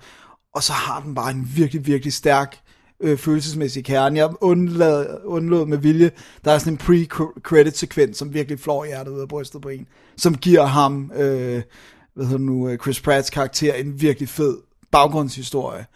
og 0.54 0.62
så 0.62 0.72
har 0.72 1.00
den 1.00 1.14
bare 1.14 1.30
en 1.30 1.48
virkelig, 1.54 1.86
virkelig 1.86 2.12
stærk 2.12 2.58
øh, 3.00 3.18
følelsesmæssig 3.18 3.84
kerne. 3.84 4.18
Jeg 4.18 4.30
undlod, 4.40 5.20
undlod 5.24 5.66
med 5.66 5.78
vilje, 5.78 6.10
der 6.44 6.52
er 6.52 6.58
sådan 6.58 6.72
en 6.72 6.78
pre-credit 6.78 7.76
sekvens, 7.76 8.18
som 8.18 8.34
virkelig 8.34 8.60
flår 8.60 8.84
hjertet 8.84 9.12
ud 9.12 9.20
af 9.20 9.28
brystet 9.28 9.62
på 9.62 9.68
en, 9.68 9.86
som 10.16 10.36
giver 10.36 10.64
ham, 10.64 11.12
øh, 11.14 11.62
hvad 12.14 12.26
hedder 12.26 12.38
nu, 12.38 12.68
øh, 12.68 12.78
Chris 12.78 13.00
Pratts 13.00 13.30
karakter 13.30 13.74
en 13.74 14.00
virkelig 14.00 14.28
fed 14.28 14.56
baggrundshistorie. 14.90 15.86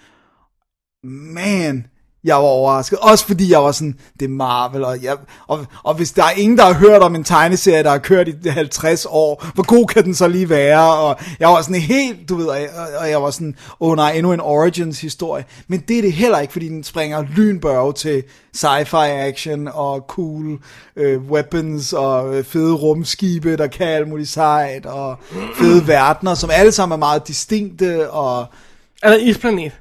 Man, 1.05 1.87
jeg 2.25 2.35
var 2.35 2.43
overrasket. 2.43 2.99
Også 2.99 3.27
fordi 3.27 3.53
jeg 3.53 3.63
var 3.63 3.73
sådan, 3.73 3.99
det 4.21 4.25
er 4.25 4.29
Marvel, 4.29 4.85
og, 4.85 5.03
jeg, 5.03 5.17
og, 5.47 5.67
og 5.83 5.95
hvis 5.95 6.13
der 6.13 6.25
er 6.25 6.31
ingen, 6.31 6.59
der 6.59 6.65
har 6.65 6.73
hørt 6.73 7.03
om 7.03 7.15
en 7.15 7.25
tegneserie, 7.25 7.83
der 7.83 7.91
har 7.91 7.99
kørt 7.99 8.29
i 8.29 8.49
50 8.49 9.07
år, 9.11 9.47
hvor 9.55 9.63
god 9.63 9.87
kan 9.87 10.05
den 10.05 10.15
så 10.15 10.29
lige 10.29 10.49
være? 10.49 10.95
Og 10.95 11.17
jeg 11.41 11.49
var 11.49 11.63
sådan 11.63 11.81
helt, 11.81 12.29
du 12.29 12.37
ved, 12.37 12.47
og 12.47 12.61
jeg, 12.61 12.69
og 13.01 13.11
jeg 13.11 13.23
var 13.23 13.31
sådan, 13.31 13.57
åh 13.81 13.91
oh, 13.91 13.97
nej, 13.97 14.13
endnu 14.13 14.33
en 14.33 14.41
Origins 14.41 15.01
historie. 15.01 15.45
Men 15.69 15.81
det 15.89 15.99
er 15.99 16.03
det 16.03 16.13
heller 16.13 16.39
ikke, 16.39 16.53
fordi 16.53 16.69
den 16.69 16.85
springer 16.85 17.25
lynbørge 17.37 17.93
til 17.93 18.23
sci-fi 18.57 19.07
action 19.07 19.69
og 19.69 20.05
cool 20.09 20.59
øh, 20.97 21.23
weapons 21.23 21.93
og 21.93 22.37
øh, 22.37 22.45
fede 22.45 22.75
rumskibe, 22.75 23.57
der 23.57 23.67
kan 23.67 23.87
alt 23.87 24.09
muligt 24.09 24.29
sejt, 24.29 24.87
og 24.87 25.17
fede 25.59 25.89
verdener, 25.89 26.35
som 26.35 26.51
alle 26.53 26.73
sammen 26.73 26.97
er 26.97 26.99
meget 26.99 27.29
distinkte, 27.29 28.11
og 28.11 28.47
Er 29.03 29.11
der 29.11 29.17
isplanet? 29.17 29.73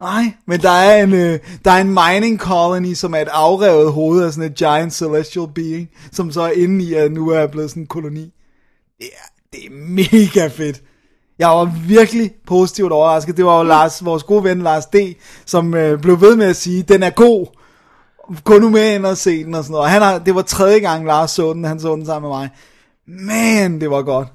Nej, 0.00 0.34
men 0.46 0.60
der 0.60 0.70
er 0.70 1.02
en, 1.02 1.12
øh, 1.12 1.38
der 1.64 1.70
er 1.70 1.80
en 1.80 1.94
mining 1.94 2.38
colony, 2.38 2.94
som 2.94 3.14
er 3.14 3.18
et 3.18 3.28
afrevet 3.28 3.92
hoved 3.92 4.24
af 4.24 4.32
sådan 4.32 4.50
et 4.50 4.56
giant 4.56 4.92
celestial 4.92 5.48
being, 5.54 5.88
som 6.12 6.32
så 6.32 6.42
er 6.42 6.50
inde 6.50 6.84
i, 6.84 6.94
at 6.94 7.12
nu 7.12 7.28
er 7.28 7.46
blevet 7.46 7.70
sådan 7.70 7.82
en 7.82 7.86
koloni. 7.86 8.32
Det 8.98 9.06
er, 9.12 9.26
det 9.52 9.60
er 9.66 9.70
mega 9.70 10.46
fedt. 10.46 10.82
Jeg 11.38 11.48
var 11.48 11.72
virkelig 11.88 12.34
positivt 12.46 12.92
overrasket. 12.92 13.36
Det 13.36 13.44
var 13.44 13.58
jo 13.58 13.64
Lars, 13.64 14.04
vores 14.04 14.22
gode 14.22 14.44
ven 14.44 14.62
Lars 14.62 14.86
D., 14.86 14.96
som 15.46 15.74
øh, 15.74 16.00
blev 16.00 16.20
ved 16.20 16.36
med 16.36 16.46
at 16.46 16.56
sige, 16.56 16.82
den 16.82 17.02
er 17.02 17.10
god. 17.10 17.46
Gå 18.44 18.58
nu 18.58 18.70
med 18.70 18.94
ind 18.94 19.06
og 19.06 19.16
se 19.16 19.44
den 19.44 19.54
og 19.54 19.64
sådan 19.64 19.72
noget. 19.72 19.84
Og 19.84 19.90
han 19.90 20.02
har, 20.02 20.18
det 20.18 20.34
var 20.34 20.42
tredje 20.42 20.78
gang 20.78 21.06
Lars 21.06 21.30
så 21.30 21.52
den, 21.52 21.64
han 21.64 21.80
så 21.80 21.94
den 21.94 22.06
sammen 22.06 22.30
med 22.30 22.38
mig. 22.38 22.50
Man, 23.06 23.80
det 23.80 23.90
var 23.90 24.02
godt. 24.02 24.28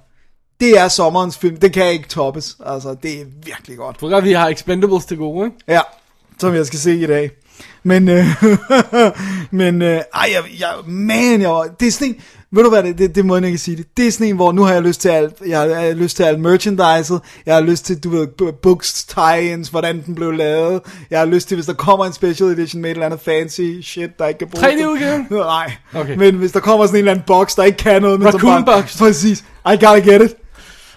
Det 0.61 0.79
er 0.79 0.87
sommerens 0.87 1.37
film. 1.37 1.57
Det 1.57 1.73
kan 1.73 1.91
ikke 1.91 2.07
toppes. 2.07 2.57
Altså, 2.65 2.95
det 3.03 3.21
er 3.21 3.25
virkelig 3.45 3.77
godt. 3.77 3.99
For 3.99 4.21
vi 4.21 4.31
har 4.31 4.49
Expendables 4.49 5.05
til 5.05 5.17
gode, 5.17 5.45
ikke? 5.45 5.57
Ja, 5.67 5.79
som 6.39 6.55
jeg 6.55 6.65
skal 6.65 6.79
se 6.79 6.95
i 6.95 7.07
dag. 7.07 7.31
Men, 7.83 8.09
øh, 8.09 8.25
men, 9.61 9.81
øh, 9.81 9.89
ej, 9.89 10.29
jeg, 10.33 10.43
jeg, 10.59 10.73
man, 10.85 11.41
jeg 11.41 11.49
var, 11.49 11.67
det 11.79 11.87
er 11.87 11.91
sådan 11.91 12.07
en, 12.07 12.15
ved 12.51 12.63
du 12.63 12.69
hvad, 12.69 12.83
det, 12.83 12.97
det, 12.97 13.15
det 13.15 13.25
må 13.25 13.35
jeg 13.35 13.45
ikke 13.45 13.57
sige 13.57 13.77
det, 13.77 13.85
det 13.97 14.07
er 14.07 14.11
sådan 14.11 14.27
en, 14.27 14.35
hvor 14.35 14.51
nu 14.51 14.63
har 14.63 14.73
jeg 14.73 14.81
lyst 14.81 15.01
til 15.01 15.09
alt, 15.09 15.33
jeg 15.47 15.59
har, 15.59 15.65
jeg 15.65 15.77
har 15.79 15.93
lyst 15.93 16.15
til 16.15 16.23
alt 16.23 16.39
merchandiset, 16.39 17.21
jeg 17.45 17.53
har 17.55 17.61
lyst 17.61 17.85
til, 17.85 18.03
du 18.03 18.09
ved, 18.09 18.27
books, 18.63 19.03
tie-ins, 19.03 19.69
hvordan 19.69 20.03
den 20.05 20.15
blev 20.15 20.31
lavet, 20.31 20.81
jeg 21.09 21.19
har 21.19 21.25
lyst 21.25 21.47
til, 21.47 21.55
hvis 21.55 21.65
der 21.65 21.73
kommer 21.73 22.05
en 22.05 22.13
special 22.13 22.49
edition 22.49 22.81
med 22.81 22.89
et 22.89 22.93
eller 22.95 23.05
andet 23.05 23.19
fancy 23.19 23.61
shit, 23.83 24.09
der 24.19 24.27
ikke 24.27 24.37
kan 24.37 24.47
bruges. 24.47 24.67
3D-udgaven? 24.67 25.27
Nej, 25.35 25.71
Okay. 25.95 26.15
men 26.15 26.35
hvis 26.35 26.51
der 26.51 26.59
kommer 26.59 26.85
sådan 26.85 26.95
en 26.95 26.99
eller 26.99 27.11
anden 27.11 27.23
box, 27.27 27.55
der 27.55 27.63
ikke 27.63 27.77
kan 27.77 28.01
noget, 28.01 28.19
men 28.19 28.31
som 28.31 28.39
Raccoon 28.41 28.65
bare, 28.65 28.81
box. 28.81 28.97
præcis, 28.97 29.39
I 29.65 29.71
gotta 29.85 29.99
get 30.11 30.21
it. 30.21 30.35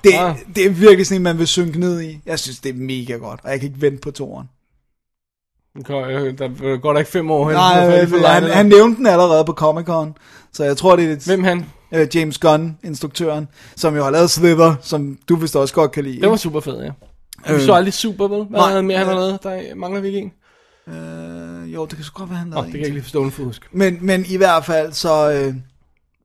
Det, 0.04 0.12
Ah. 0.14 0.36
det 0.54 0.66
er 0.66 0.70
virkelig 0.70 1.06
sådan 1.06 1.20
en, 1.20 1.22
man 1.22 1.38
vil 1.38 1.46
synke 1.46 1.80
ned 1.80 2.02
i. 2.02 2.20
Jeg 2.26 2.38
synes, 2.38 2.58
det 2.58 2.70
er 2.70 2.74
mega 2.74 3.12
godt, 3.12 3.40
og 3.44 3.50
jeg 3.50 3.60
kan 3.60 3.68
ikke 3.68 3.80
vente 3.80 4.00
på 4.00 4.10
toren. 4.10 4.46
Der 5.74 6.76
går 6.76 6.92
der 6.92 6.98
ikke 6.98 7.10
fem 7.10 7.30
år 7.30 7.48
hen. 7.48 7.56
Nej, 7.56 7.86
er 7.86 8.06
de 8.06 8.26
han, 8.26 8.42
han, 8.42 8.66
nævnte 8.66 8.96
den 8.96 9.06
allerede 9.06 9.44
på 9.44 9.52
Comic 9.52 9.86
Con, 9.86 10.16
så 10.52 10.64
jeg 10.64 10.76
tror, 10.76 10.96
det 10.96 11.04
er 11.04 11.12
et... 11.12 11.24
Hvem 11.24 11.44
han? 11.44 11.66
øh, 11.94 12.08
James 12.14 12.38
Gunn, 12.38 12.78
instruktøren, 12.84 13.48
som 13.76 13.96
jo 13.96 14.04
har 14.04 14.10
lavet 14.10 14.30
Slither, 14.30 14.74
som 14.82 15.18
du 15.28 15.36
vist 15.36 15.56
også 15.56 15.74
godt 15.74 15.92
kan 15.92 16.04
lide. 16.04 16.20
Det 16.20 16.30
var 16.30 16.36
super 16.36 16.60
fed, 16.60 16.82
ja. 16.82 16.90
Øh, 17.48 17.58
vi 17.58 17.64
så 17.64 17.72
aldrig 17.72 17.94
super, 17.94 18.28
vel? 18.28 18.44
Hvad 18.44 18.60
nej, 18.60 18.80
mere 18.80 18.98
han 18.98 19.06
har 19.06 19.14
øh, 19.14 19.20
lavet? 19.20 19.42
Der 19.42 19.74
mangler 19.74 20.00
vi 20.00 20.06
ikke 20.06 20.18
en. 20.18 20.32
Øh, 20.94 21.74
jo, 21.74 21.86
det 21.86 21.96
kan 21.96 22.04
sgu 22.04 22.18
godt 22.18 22.30
være, 22.30 22.38
han 22.38 22.50
lavede 22.50 22.62
det 22.62 22.66
en 22.66 22.72
kan 22.72 22.80
jeg 22.80 22.86
ikke 22.86 22.94
lige 22.94 23.02
forstå, 23.02 23.30
for 23.30 23.42
husk. 23.42 23.68
Men, 23.72 23.98
men 24.00 24.24
i 24.28 24.36
hvert 24.36 24.64
fald, 24.64 24.92
så... 24.92 25.32
Øh, 25.32 25.54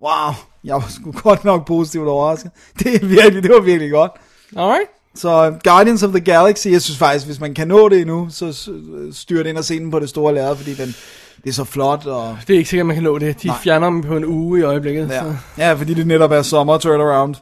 wow, 0.01 0.33
jeg 0.63 0.75
var 0.75 0.85
sgu 0.89 1.11
godt 1.11 1.45
nok 1.45 1.67
positivt 1.67 2.07
overrasket. 2.07 2.51
Det 2.79 2.95
er 2.95 3.05
virkelig, 3.05 3.43
det 3.43 3.51
var 3.51 3.59
virkelig 3.61 3.91
godt. 3.91 4.11
Alright. 4.57 4.87
Så 5.15 5.47
øh, 5.47 5.53
Guardians 5.63 6.03
of 6.03 6.09
the 6.09 6.19
Galaxy, 6.19 6.67
jeg 6.67 6.81
synes 6.81 6.97
faktisk, 6.97 7.25
hvis 7.25 7.39
man 7.39 7.53
kan 7.53 7.67
nå 7.67 7.89
det 7.89 7.99
endnu, 8.01 8.27
så 8.31 8.69
styr 9.11 9.43
det 9.43 9.49
ind 9.49 9.57
og 9.57 9.63
se 9.65 9.79
den 9.79 9.91
på 9.91 9.99
det 9.99 10.09
store 10.09 10.33
lærred, 10.33 10.55
fordi 10.55 10.73
den, 10.73 10.95
det 11.43 11.49
er 11.49 11.53
så 11.53 11.63
flot. 11.63 12.05
Og, 12.05 12.37
Det 12.47 12.53
er 12.53 12.57
ikke 12.57 12.69
sikkert, 12.69 12.85
man 12.87 12.95
kan 12.95 13.03
nå 13.03 13.17
det. 13.17 13.41
De 13.43 13.47
Nej. 13.47 13.57
fjerner 13.63 13.89
dem 13.89 14.01
på 14.03 14.17
en 14.17 14.25
uge 14.25 14.59
i 14.59 14.63
øjeblikket. 14.63 15.09
ja. 15.09 15.19
Så. 15.23 15.35
ja, 15.57 15.73
fordi 15.73 15.93
det 15.93 16.07
netop 16.07 16.31
er 16.31 16.41
sommer 16.41 16.77
turnaround. 16.77 17.35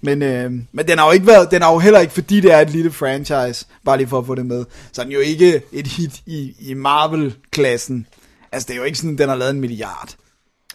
Men, 0.00 0.22
øh, 0.22 0.50
men 0.72 0.88
den 0.88 0.98
har 0.98 1.06
jo 1.06 1.12
ikke 1.12 1.26
været, 1.26 1.50
den 1.50 1.62
har 1.62 1.72
jo 1.72 1.78
heller 1.78 2.00
ikke, 2.00 2.12
fordi 2.12 2.40
det 2.40 2.52
er 2.52 2.60
et 2.60 2.70
lille 2.70 2.92
franchise, 2.92 3.66
bare 3.84 3.96
lige 3.96 4.08
for 4.08 4.18
at 4.18 4.26
få 4.26 4.34
det 4.34 4.46
med, 4.46 4.64
så 4.92 5.00
er 5.00 5.04
den 5.04 5.12
jo 5.12 5.20
ikke 5.20 5.62
et 5.72 5.86
hit 5.86 6.20
i, 6.26 6.52
i 6.60 6.74
Marvel-klassen. 6.74 8.06
Altså, 8.52 8.66
det 8.66 8.74
er 8.74 8.78
jo 8.78 8.84
ikke 8.84 8.98
sådan, 8.98 9.18
den 9.18 9.28
har 9.28 9.36
lavet 9.36 9.50
en 9.54 9.60
milliard. 9.60 10.14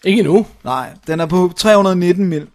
Ikke 0.04 0.20
endnu. 0.20 0.46
Nej, 0.64 0.90
den 1.08 1.20
er 1.20 1.26
på 1.26 1.52
319 1.58 2.26
mil. 2.26 2.48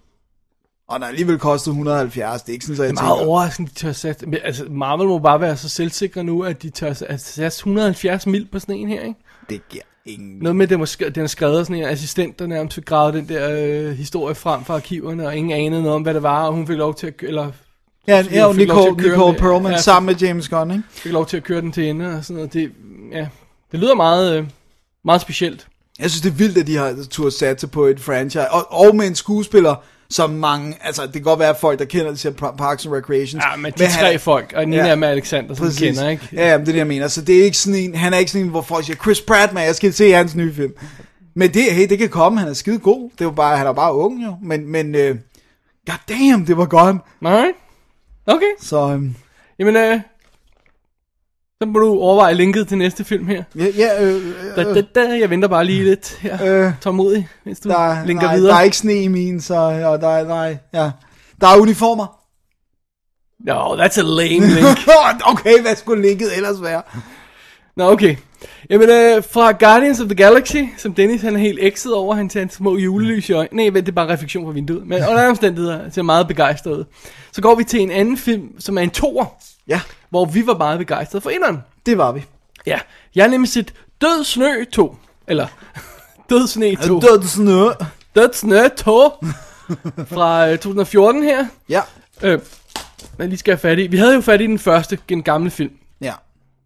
Og 0.89 0.95
den 0.95 1.03
har 1.03 1.09
alligevel 1.09 1.39
kostet 1.39 1.71
170. 1.71 2.43
Det 2.43 2.49
er 2.49 2.53
ikke 2.53 2.65
sådan, 2.65 2.77
så 2.77 2.83
jeg 2.83 2.93
Det 2.93 2.99
er 2.99 3.03
meget 3.03 3.19
tænker... 3.19 3.31
overraskende, 3.31 3.71
de 3.71 3.75
tør 3.75 3.93
sætte... 3.93 4.27
Men, 4.27 4.39
altså, 4.45 4.65
Marvel 4.71 5.09
må 5.09 5.19
bare 5.19 5.41
være 5.41 5.57
så 5.57 5.69
selvsikre 5.69 6.25
nu, 6.25 6.43
at 6.43 6.63
de 6.63 6.71
tør 6.71 6.91
at 7.09 7.21
sætte 7.21 7.47
170 7.47 8.27
mil 8.27 8.49
på 8.53 8.59
sådan 8.59 8.75
en 8.75 8.89
her, 8.89 9.01
ikke? 9.03 9.21
Det 9.51 9.69
giver 9.69 9.83
ingen... 10.07 10.39
Noget 10.39 10.57
med, 10.57 10.63
at 10.67 10.71
den, 10.71 10.81
var, 10.81 10.87
sk- 10.87 11.09
den 11.09 11.23
er 11.23 11.27
skrevet 11.27 11.59
af 11.59 11.67
sådan 11.67 11.83
en 11.83 11.89
assistent, 11.89 12.39
der 12.39 12.47
nærmest 12.47 12.75
fik 12.75 12.85
gravet 12.85 13.15
den 13.15 13.29
der 13.29 13.51
øh, 13.51 13.93
historie 13.97 14.35
frem 14.35 14.65
fra 14.65 14.75
arkiverne, 14.75 15.27
og 15.27 15.37
ingen 15.37 15.53
anede 15.67 15.83
noget 15.83 15.97
om, 15.97 16.03
hvad 16.03 16.15
det 16.15 16.23
var, 16.23 16.47
og 16.47 16.53
hun 16.55 16.67
fik 16.67 16.77
lov 16.77 16.95
til 16.95 17.07
at... 17.07 17.15
Eller 17.23 17.51
Ja, 18.09 18.17
ja 18.17 18.53
til 18.53 18.57
Nicole, 18.59 19.03
Nicole 19.11 19.39
Perlman 19.39 19.73
ja, 19.73 19.79
sammen 19.79 20.07
med 20.07 20.15
James 20.21 20.49
Gunn, 20.49 20.71
ikke? 20.71 20.83
fik 20.91 21.13
lov 21.13 21.27
til 21.27 21.37
at 21.37 21.45
køre 21.45 21.61
den 21.61 21.73
til 21.73 21.89
ende, 21.91 22.17
og 22.17 22.25
sådan 22.25 22.37
noget. 22.37 22.53
Det, 22.53 22.73
ja, 23.13 23.27
det 23.73 23.81
lyder 23.81 23.95
meget, 23.95 24.39
øh, 24.39 24.47
meget 25.05 25.21
specielt. 25.21 25.67
Jeg 25.99 26.11
synes, 26.11 26.23
det 26.23 26.31
er 26.31 26.35
vildt, 26.35 26.59
at 26.59 26.67
de 26.67 26.77
har 26.77 26.97
turde 27.11 27.31
satse 27.31 27.67
på 27.69 27.85
et 27.85 28.01
franchise. 28.01 28.51
Og, 28.51 28.73
og 28.73 28.97
med 28.97 29.07
en 29.07 29.15
skuespiller, 29.15 29.75
som 30.11 30.31
mange... 30.31 30.77
Altså, 30.81 31.03
det 31.03 31.13
kan 31.13 31.23
godt 31.23 31.39
være, 31.41 31.55
folk, 31.61 31.79
der 31.79 31.85
kender 31.85 32.11
det, 32.11 32.19
siger 32.19 32.33
Par- 32.33 32.57
Parks 32.57 32.87
and 32.87 32.95
Recreation. 32.95 33.41
Ja, 33.51 33.57
men 33.57 33.73
de 33.73 33.93
tre 33.93 34.19
folk, 34.19 34.53
og 34.57 34.63
ene 34.63 34.77
Ja. 34.77 34.95
med 34.95 35.09
Alexander, 35.09 35.55
som 35.55 35.67
vi 35.67 35.73
kender, 35.87 36.09
ikke? 36.09 36.29
Ja, 36.33 36.51
ja, 36.51 36.59
men 36.59 36.67
det 36.67 36.69
er 36.69 36.73
det, 36.73 36.79
jeg 36.79 36.87
mener. 36.87 37.09
Så 37.09 37.23
det 37.23 37.39
er 37.41 37.45
ikke 37.45 37.57
sådan 37.59 37.81
en... 37.81 37.95
Han 37.95 38.15
er 38.15 38.19
ikke 38.19 38.31
sådan 38.31 38.45
en, 38.45 38.51
hvor 38.51 38.63
folk 38.63 38.85
siger, 38.85 38.97
Chris 38.97 39.21
Pratt, 39.21 39.53
man, 39.53 39.65
jeg 39.67 39.75
skal 39.75 39.93
se 39.93 40.11
hans 40.13 40.35
nye 40.35 40.55
film. 40.55 40.73
Men 41.37 41.55
det, 41.55 41.73
hey, 41.73 41.89
det 41.89 41.99
kan 41.99 42.09
komme. 42.09 42.39
Han 42.41 42.49
er 42.49 42.53
skide 42.53 42.79
god. 42.79 43.11
Det 43.19 43.27
var 43.27 43.33
bare, 43.33 43.57
han 43.57 43.67
er 43.67 43.73
bare 43.73 43.95
ung, 43.95 44.25
jo. 44.25 44.37
Men, 44.43 44.69
men 44.73 44.95
øh, 44.95 45.17
god 45.87 45.95
damn, 46.09 46.47
det 46.47 46.57
var 46.57 46.67
godt. 46.67 46.97
Alright. 47.25 47.57
Okay. 48.27 48.53
Så, 48.61 48.91
øhm, 48.93 49.15
Jamen, 49.59 49.77
øh, 49.77 50.01
så 51.65 51.69
må 51.71 51.79
du 51.79 51.99
overveje 52.01 52.35
linket 52.35 52.69
til 52.69 52.79
næste 52.79 53.05
film 53.05 53.27
her. 53.27 53.43
ja, 53.57 53.67
ja 53.77 54.05
øh, 54.05 54.15
øh, 54.15 54.57
Da, 54.57 54.75
da, 54.75 54.81
da, 54.95 55.19
jeg 55.21 55.31
venter 55.31 55.49
bare 55.49 55.65
lige 55.65 55.85
lidt 55.85 56.19
her. 56.21 56.67
Øh, 56.67 56.73
Tålmodig, 56.81 57.29
hvis 57.45 57.61
du 57.61 57.69
der, 57.69 58.05
linker 58.07 58.27
nej, 58.27 58.37
videre. 58.37 58.53
der 58.53 58.59
er 58.59 58.63
ikke 58.63 58.77
sne 58.77 58.95
i 58.95 59.09
min, 59.09 59.41
så 59.41 59.55
og 59.55 60.01
der, 60.01 60.09
er- 60.09 60.25
nej, 60.29 60.57
ja. 60.75 60.91
Der 61.41 61.47
er 61.49 61.61
uniformer. 61.61 62.07
No, 63.47 63.77
that's 63.85 63.99
a 63.99 64.03
lame 64.03 64.47
link. 64.47 64.79
okay, 65.33 65.61
hvad 65.63 65.77
skulle 65.77 66.09
linket 66.09 66.37
ellers 66.37 66.63
være? 66.63 66.83
Nå, 67.77 67.91
okay. 67.91 68.17
Jamen, 68.71 68.89
øh, 68.91 69.23
fra 69.33 69.53
Guardians 69.53 70.01
of 70.01 70.07
the 70.07 70.15
Galaxy, 70.15 70.57
som 70.79 70.95
Dennis 70.95 71.23
han 71.23 71.35
er 71.35 71.39
helt 71.41 71.59
ekset 71.63 71.95
over, 71.95 72.15
han 72.15 72.29
tager 72.29 72.47
små 72.51 72.77
julelys 72.77 73.29
i 73.29 73.33
øjnene. 73.33 73.63
Nej, 73.71 73.81
det 73.81 73.89
er 73.89 73.93
bare 73.93 74.09
refleksion 74.13 74.45
fra 74.45 74.53
vinduet. 74.53 74.87
Men 74.87 75.03
under 75.11 75.29
omstændigheder 75.29 75.91
ser 75.91 76.03
meget 76.03 76.29
begejstret 76.29 76.73
ud. 76.79 76.85
Så 77.33 77.43
går 77.43 77.55
vi 77.55 77.65
til 77.65 77.81
en 77.81 77.91
anden 77.91 78.17
film, 78.17 78.61
som 78.61 78.79
er 78.79 78.83
en 78.83 78.91
toer, 78.91 79.25
Ja, 79.69 79.81
hvor 80.15 80.25
vi 80.25 80.47
var 80.47 80.57
meget 80.59 80.79
begejstrede 80.79 81.21
for 81.23 81.31
inderen. 81.31 81.59
det 81.87 81.99
var 81.99 82.13
vi. 82.13 82.25
Ja, 82.67 82.79
jeg 83.15 83.25
har 83.25 83.29
nemlig 83.31 83.49
set 83.51 83.75
Død 84.01 84.25
Snø 84.25 84.65
2. 84.73 84.97
Eller 85.29 85.47
Død 86.31 86.47
Sne 86.47 86.77
2. 86.77 87.01
Død 87.01 87.23
snø. 87.23 87.69
Død 88.15 88.33
Snø 88.33 88.69
2. 88.77 89.11
Fra 90.07 90.49
øh, 90.49 90.59
2014 90.59 91.23
her. 91.23 91.47
Ja, 91.69 91.81
Øh, 92.23 92.39
jeg 93.19 93.29
lige 93.29 93.39
skal 93.39 93.53
have 93.53 93.59
fat 93.59 93.79
i. 93.79 93.87
Vi 93.87 93.97
havde 93.97 94.15
jo 94.15 94.21
fat 94.21 94.41
i 94.41 94.47
den 94.47 94.59
første, 94.59 94.99
den 95.09 95.23
gamle 95.23 95.51
film. 95.51 95.73
ja, 96.01 96.13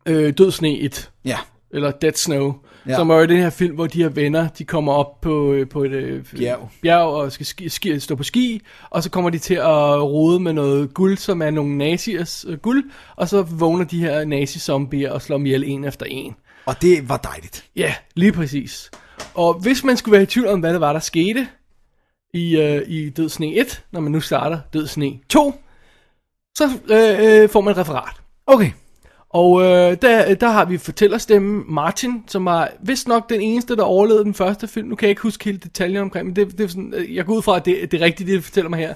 Øh, 0.07 0.33
Død 0.39 0.51
Sne 0.53 0.79
1. 0.79 1.11
ja. 1.25 1.39
Eller 1.71 1.91
Dead 1.91 2.13
Snow, 2.13 2.55
Ja. 2.89 2.97
som 2.97 3.11
er 3.11 3.15
jo 3.15 3.27
den 3.27 3.37
her 3.37 3.51
film, 3.51 3.75
hvor 3.75 3.87
de 3.87 4.03
her 4.03 4.09
venner, 4.09 4.49
de 4.49 4.65
kommer 4.65 4.93
op 4.93 5.21
på, 5.21 5.53
øh, 5.53 5.69
på 5.69 5.85
et 5.85 5.91
øh, 5.93 6.25
Bjerg. 6.37 6.71
bjerg 6.83 7.07
og 7.07 7.33
skal 7.33 7.47
ski, 7.47 7.69
ski, 7.69 8.01
stå 8.01 8.15
på 8.17 8.23
ski, 8.23 8.63
og 8.91 9.03
så 9.03 9.11
kommer 9.11 9.31
de 9.31 9.39
til 9.39 9.55
at 9.55 10.03
rode 10.03 10.41
med 10.41 10.53
noget 10.53 10.95
guld, 10.95 11.17
som 11.17 11.43
er 11.43 11.51
nogle 11.51 11.79
naziers 11.79 12.45
øh, 12.49 12.59
guld, 12.59 12.85
og 13.17 13.29
så 13.29 13.43
vågner 13.43 13.85
de 13.85 14.01
her 14.01 14.25
nazi-zombier 14.25 15.11
og 15.11 15.23
slår 15.23 15.37
dem 15.37 15.47
ihjel 15.47 15.65
en 15.67 15.85
efter 15.85 16.07
en. 16.09 16.35
Og 16.67 16.83
det 16.83 17.09
var 17.09 17.17
dejligt. 17.17 17.65
Ja, 17.77 17.95
lige 18.15 18.33
præcis. 18.33 18.91
Og 19.35 19.55
hvis 19.55 19.85
man 19.85 19.97
skulle 19.97 20.13
være 20.13 20.23
i 20.23 20.27
tvivl 20.27 20.49
om, 20.49 20.61
hvad 20.61 20.73
det 20.73 20.81
var, 20.81 20.93
der 20.93 21.01
skete 21.01 21.47
i, 22.35 22.57
øh, 22.57 22.83
i 22.87 23.11
Død 23.11 23.29
Sne 23.29 23.55
1, 23.55 23.83
når 23.93 24.01
man 24.01 24.13
nu 24.13 24.21
starter 24.21 24.59
Død 24.73 24.87
Sne 24.87 25.13
2, 25.29 25.55
så 26.55 26.65
øh, 26.91 27.43
øh, 27.43 27.49
får 27.49 27.61
man 27.61 27.73
et 27.73 27.79
referat. 27.79 28.17
Okay. 28.47 28.71
Og 29.31 29.63
øh, 29.63 29.97
der, 30.03 30.35
der 30.35 30.49
har 30.49 30.65
vi 30.65 30.79
fortællerstemmen 30.79 31.65
Martin, 31.69 32.25
som 32.27 32.45
var 32.45 32.71
vist 32.83 33.09
nok 33.09 33.29
den 33.31 33.41
eneste, 33.41 33.77
der 33.77 33.83
overlevede 33.83 34.25
den 34.25 34.35
første 34.35 34.69
film. 34.69 34.89
Nu 34.89 34.95
kan 34.97 35.07
jeg 35.07 35.11
ikke 35.11 35.23
huske 35.23 35.45
hele 35.45 35.59
detaljen 35.59 36.03
omkring, 36.03 36.27
men 36.27 36.37
det, 36.37 36.59
det 36.59 36.65
er 36.65 36.69
sådan, 36.69 36.95
øh, 36.97 37.15
jeg 37.15 37.25
går 37.25 37.35
ud 37.35 37.43
fra, 37.43 37.57
at 37.57 37.65
det, 37.65 37.93
det 37.93 38.01
er 38.01 38.05
rigtigt, 38.05 38.27
det 38.27 38.37
du 38.37 38.43
fortæller 38.43 38.71
mig 38.71 38.79
her. 38.79 38.95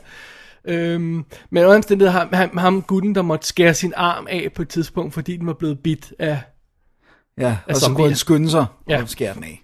Øhm, 0.64 1.24
men 1.50 1.62
under 1.64 1.76
omstændighed 1.76 2.12
ham, 2.12 2.28
ham, 2.32 2.56
ham 2.56 2.82
gutten, 2.82 3.14
der 3.14 3.22
måtte 3.22 3.46
skære 3.46 3.74
sin 3.74 3.92
arm 3.96 4.26
af 4.30 4.48
på 4.54 4.62
et 4.62 4.68
tidspunkt, 4.68 5.14
fordi 5.14 5.36
den 5.36 5.46
var 5.46 5.52
blevet 5.52 5.78
bit 5.78 6.14
af 6.18 6.40
Ja, 7.38 7.56
og 7.66 7.76
så 7.76 7.92
kunne 7.94 8.06
han 8.06 8.16
skynde 8.16 8.50
sig 8.50 8.66
Ja. 8.88 9.02
og 9.02 9.09
skære 9.09 9.34
den 9.34 9.44
af. 9.44 9.61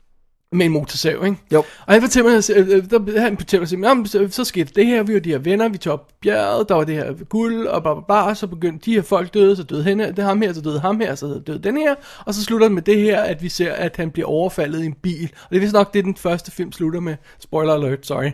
Med 0.52 0.66
en 0.66 0.72
motorsav, 0.72 1.24
ikke? 1.24 1.36
Jo. 1.52 1.58
Og 1.58 1.94
han 1.94 2.02
fortæller 2.02 2.30
mig, 2.30 2.50
øh, 2.56 2.76
øh, 2.76 2.90
der, 2.90 3.20
han 3.20 3.36
fortæller 3.38 3.66
sig, 3.66 3.78
jamen, 3.78 4.06
så, 4.06 4.28
så 4.30 4.44
skete 4.44 4.72
det 4.74 4.86
her, 4.86 5.02
vi 5.02 5.14
var 5.14 5.20
de 5.20 5.30
her 5.30 5.38
venner, 5.38 5.68
vi 5.68 5.78
tog 5.78 5.92
op 5.92 6.12
bjerget, 6.20 6.68
der 6.68 6.74
var 6.74 6.84
det 6.84 6.94
her 6.94 7.12
guld, 7.24 7.66
og 7.66 7.82
bla 7.82 7.94
bla 7.94 8.24
bla, 8.24 8.34
så 8.34 8.46
begyndte 8.46 8.90
de 8.90 8.94
her 8.94 9.02
folk 9.02 9.34
døde, 9.34 9.56
så 9.56 9.62
døde 9.62 9.84
hende, 9.84 10.12
det 10.12 10.24
ham 10.24 10.42
her, 10.42 10.52
så 10.52 10.60
døde 10.60 10.80
ham 10.80 11.00
her, 11.00 11.14
så 11.14 11.40
døde 11.46 11.58
den 11.58 11.76
her, 11.76 11.94
og 12.26 12.34
så 12.34 12.44
slutter 12.44 12.66
det 12.68 12.74
med 12.74 12.82
det 12.82 13.00
her, 13.00 13.22
at 13.22 13.42
vi 13.42 13.48
ser, 13.48 13.72
at 13.72 13.96
han 13.96 14.10
bliver 14.10 14.28
overfaldet 14.28 14.82
i 14.82 14.86
en 14.86 14.94
bil, 15.02 15.32
og 15.42 15.50
det 15.50 15.56
er 15.56 15.60
vist 15.60 15.72
nok 15.72 15.94
det, 15.94 16.04
den 16.04 16.16
første 16.16 16.50
film 16.50 16.72
slutter 16.72 17.00
med, 17.00 17.16
spoiler 17.40 17.74
alert, 17.74 18.06
sorry. 18.06 18.30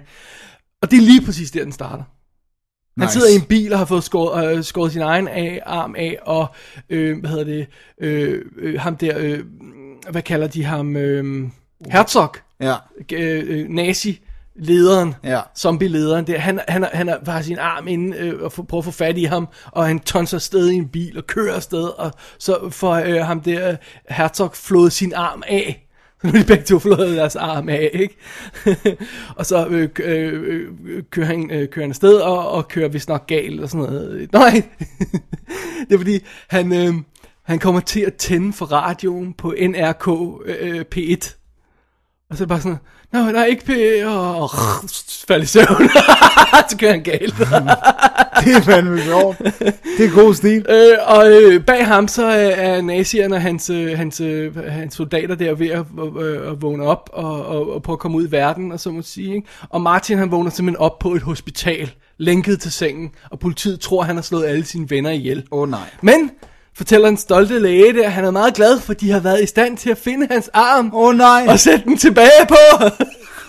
Og 0.83 0.91
det 0.91 0.97
er 0.97 1.03
lige 1.03 1.25
præcis 1.25 1.51
der, 1.51 1.63
den 1.63 1.73
starter. 1.73 2.05
Han 2.99 3.07
Nice. 3.07 3.13
sidder 3.13 3.29
i 3.29 3.35
en 3.35 3.47
bil 3.49 3.73
og 3.73 3.79
har 3.79 3.87
fået 3.87 4.05
skåret, 4.05 4.57
øh, 4.57 4.65
skåret 4.65 4.93
sin 4.93 5.03
egen 5.03 5.29
af, 5.29 5.63
arm 5.67 5.95
af, 5.99 6.19
og 6.23 6.47
øh, 6.91 7.21
hvad 7.21 7.31
hedder 7.31 7.45
det, 7.45 7.67
øh, 8.01 8.45
øh, 8.59 8.81
ham 8.81 8.97
der, 8.97 9.19
øh, 9.19 9.41
hvad 10.11 10.23
kalder 10.23 10.47
de 10.47 10.65
ham, 10.65 10.97
øh, 10.97 11.49
Herzog, 11.91 12.35
Ja, 12.61 12.75
øh, 13.13 13.45
øh, 13.47 13.69
nazi-lederen, 13.69 15.15
Ja. 15.25 15.41
zombie-lederen, 15.59 16.27
der, 16.27 16.39
han, 16.39 16.61
han, 16.69 16.87
han 16.93 17.09
har, 17.27 17.43
sin 17.43 17.59
arm 17.59 17.89
inde 17.89 18.17
øh, 18.17 18.43
og 18.43 18.53
for, 18.53 18.63
prøver 18.63 18.81
at 18.81 18.85
få 18.85 18.91
fat 18.91 19.19
i 19.19 19.25
ham, 19.25 19.49
og 19.73 19.87
han 19.87 20.01
tonser 20.01 20.37
afsted 20.37 20.71
i 20.71 20.75
en 20.75 20.89
bil 20.89 21.19
og 21.19 21.27
kører 21.27 21.55
afsted, 21.55 21.85
og 21.85 22.13
så 22.39 22.71
får 22.71 22.95
øh, 22.95 23.17
ham 23.17 23.41
der, 23.41 23.77
Herzog, 24.09 24.51
flået 24.55 24.93
sin 24.93 25.13
arm 25.13 25.43
af. 25.47 25.81
Så 26.21 26.27
nu 26.31 26.39
er 26.39 26.43
de 26.43 26.47
begge 26.47 26.65
to 26.65 26.79
flået 26.79 27.17
deres 27.17 27.37
arm 27.37 27.69
af, 27.69 27.91
ikke? 27.93 28.17
og 29.39 29.47
så 29.47 29.67
øh, 29.67 29.89
øh, 30.01 30.43
øh, 30.87 31.03
kører 31.11 31.27
han 31.27 31.51
øh, 31.51 31.69
kører 31.69 31.85
han 31.85 31.91
afsted 31.91 32.15
og, 32.15 32.51
og 32.51 32.69
kører 32.69 32.89
vist 32.89 33.09
nok 33.09 33.27
galt 33.27 33.61
og 33.61 33.69
sådan 33.69 33.87
noget. 33.87 34.33
Nej, 34.33 34.51
det 35.89 35.95
er 35.95 35.99
fordi, 35.99 36.21
han, 36.49 36.73
øh, 36.73 36.95
han 37.43 37.59
kommer 37.59 37.81
til 37.81 38.01
at 38.01 38.15
tænde 38.15 38.53
for 38.53 38.67
radioen 38.67 39.33
på 39.33 39.55
NRK 39.61 40.09
øh, 40.47 40.85
P1. 40.95 41.44
Og 42.35 42.39
så 42.39 42.47
bare 42.47 42.61
sådan, 42.61 42.79
der 43.13 43.41
er 43.41 43.45
ikke 43.45 43.65
P, 43.65 43.71
og, 44.07 44.43
og 44.43 44.51
falder 45.29 45.43
i 45.43 45.47
søvn. 45.47 45.67
så 46.71 46.77
kører 46.79 46.91
han 46.93 47.03
galt. 47.03 47.35
det 48.45 48.57
er 48.57 48.61
fandme 48.65 49.03
sjovt. 49.03 49.39
Det 49.99 50.07
er 50.07 50.15
god 50.15 50.35
stil. 50.35 50.67
øh, 50.69 50.99
og 51.07 51.33
øh, 51.33 51.65
bag 51.65 51.87
ham 51.87 52.09
så 52.09 52.27
er, 52.27 52.49
er 52.49 52.83
nazierne 52.83 53.35
og 53.35 53.43
hans, 53.43 53.71
øh, 53.71 53.97
hans, 53.99 54.21
øh, 54.21 54.57
hans 54.57 54.95
soldater 54.95 55.35
der 55.35 55.55
ved 55.55 55.69
at, 55.69 55.85
øh, 56.21 56.51
at 56.51 56.63
vågne 56.63 56.85
op 56.85 57.11
og, 57.13 57.47
og, 57.47 57.75
og 57.75 57.83
prøve 57.83 57.95
at 57.95 58.01
komme 58.01 58.17
ud 58.17 58.29
i 58.29 58.31
verden, 58.31 58.73
og 58.73 58.81
så 58.81 58.91
må 58.91 59.03
sige. 59.03 59.35
Ikke? 59.35 59.49
Og 59.69 59.81
Martin 59.81 60.19
han 60.19 60.31
vågner 60.31 60.51
simpelthen 60.51 60.83
op 60.83 60.99
på 60.99 61.15
et 61.15 61.23
hospital, 61.23 61.91
lænket 62.19 62.61
til 62.61 62.73
sengen, 62.73 63.11
og 63.31 63.39
politiet 63.39 63.81
tror, 63.81 64.03
han 64.03 64.17
har 64.17 64.23
slået 64.23 64.45
alle 64.45 64.65
sine 64.65 64.91
venner 64.91 65.11
ihjel. 65.11 65.47
Åh 65.51 65.61
oh, 65.61 65.71
nej. 65.71 65.91
Men, 66.03 66.31
fortæller 66.77 67.09
en 67.09 67.17
stolte 67.17 67.59
læge 67.59 67.93
der, 67.93 68.09
han 68.09 68.25
er 68.25 68.31
meget 68.31 68.55
glad, 68.55 68.81
for 68.81 68.95
de 68.95 69.11
har 69.11 69.21
været 69.21 69.43
i 69.43 69.47
stand 69.47 69.77
til 69.77 69.91
at 69.91 69.99
finde 69.99 70.27
hans 70.31 70.51
arm, 70.53 70.95
Åh 70.95 71.09
oh, 71.09 71.15
nej. 71.15 71.47
og 71.49 71.61
sætte 71.61 71.85
den 71.85 71.97
tilbage 71.97 72.47
på. 72.49 72.85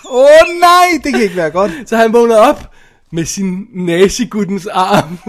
Åh 0.10 0.23
oh, 0.23 0.60
nej, 0.60 0.85
det 1.03 1.14
kan 1.14 1.22
ikke 1.22 1.35
være 1.35 1.52
godt. 1.52 1.72
Så 1.89 1.97
han 1.97 2.14
vågner 2.14 2.38
op 2.38 2.73
med 3.11 3.26
sin 3.26 3.68
naziguttens 3.73 4.68
arm. 4.68 5.19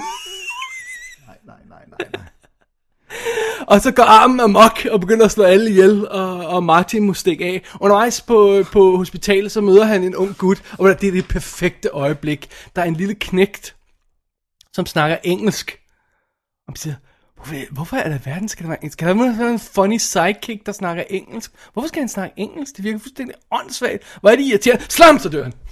Nej, 1.26 1.36
nej, 1.46 1.56
nej, 1.68 1.84
nej. 1.90 2.20
Og 3.66 3.80
så 3.80 3.90
går 3.90 4.02
armen 4.02 4.40
amok 4.40 4.86
og 4.90 5.00
begynder 5.00 5.24
at 5.24 5.30
slå 5.30 5.44
alle 5.44 5.70
ihjel, 5.70 6.08
og, 6.08 6.46
og 6.46 6.64
Martin 6.64 7.02
må 7.02 7.14
stikke 7.14 7.44
af. 7.44 7.62
Undervejs 7.80 8.20
på, 8.20 8.64
på 8.72 8.96
hospitalet, 8.96 9.52
så 9.52 9.60
møder 9.60 9.84
han 9.84 10.04
en 10.04 10.16
ung 10.16 10.38
gut, 10.38 10.62
og 10.78 11.00
det 11.00 11.08
er 11.08 11.12
det 11.12 11.28
perfekte 11.28 11.88
øjeblik. 11.88 12.50
Der 12.76 12.82
er 12.82 12.86
en 12.86 12.94
lille 12.94 13.14
knægt, 13.14 13.76
som 14.72 14.86
snakker 14.86 15.16
engelsk. 15.24 15.78
Og 16.68 16.74
siger, 16.76 16.94
hvorfor, 17.70 17.96
er 17.96 18.08
der 18.08 18.18
verden, 18.24 18.48
skal 18.48 18.62
der 18.62 18.68
være 18.68 18.78
engelsk? 18.78 18.92
Skal 18.92 19.08
der 19.08 19.36
være 19.38 19.50
en 19.50 19.58
funny 19.58 19.96
sidekick, 19.96 20.66
der 20.66 20.72
snakker 20.72 21.04
engelsk? 21.10 21.52
Hvorfor 21.72 21.88
skal 21.88 22.00
han 22.00 22.08
snakke 22.08 22.34
engelsk? 22.36 22.76
Det 22.76 22.84
virker 22.84 22.98
fuldstændig 22.98 23.34
åndssvagt. 23.50 24.18
Hvor 24.20 24.30
er 24.30 24.36
det 24.36 24.42
irriterende? 24.42 24.84
Slam, 24.88 25.18
så 25.18 25.28
dør 25.28 25.42
han. 25.42 25.52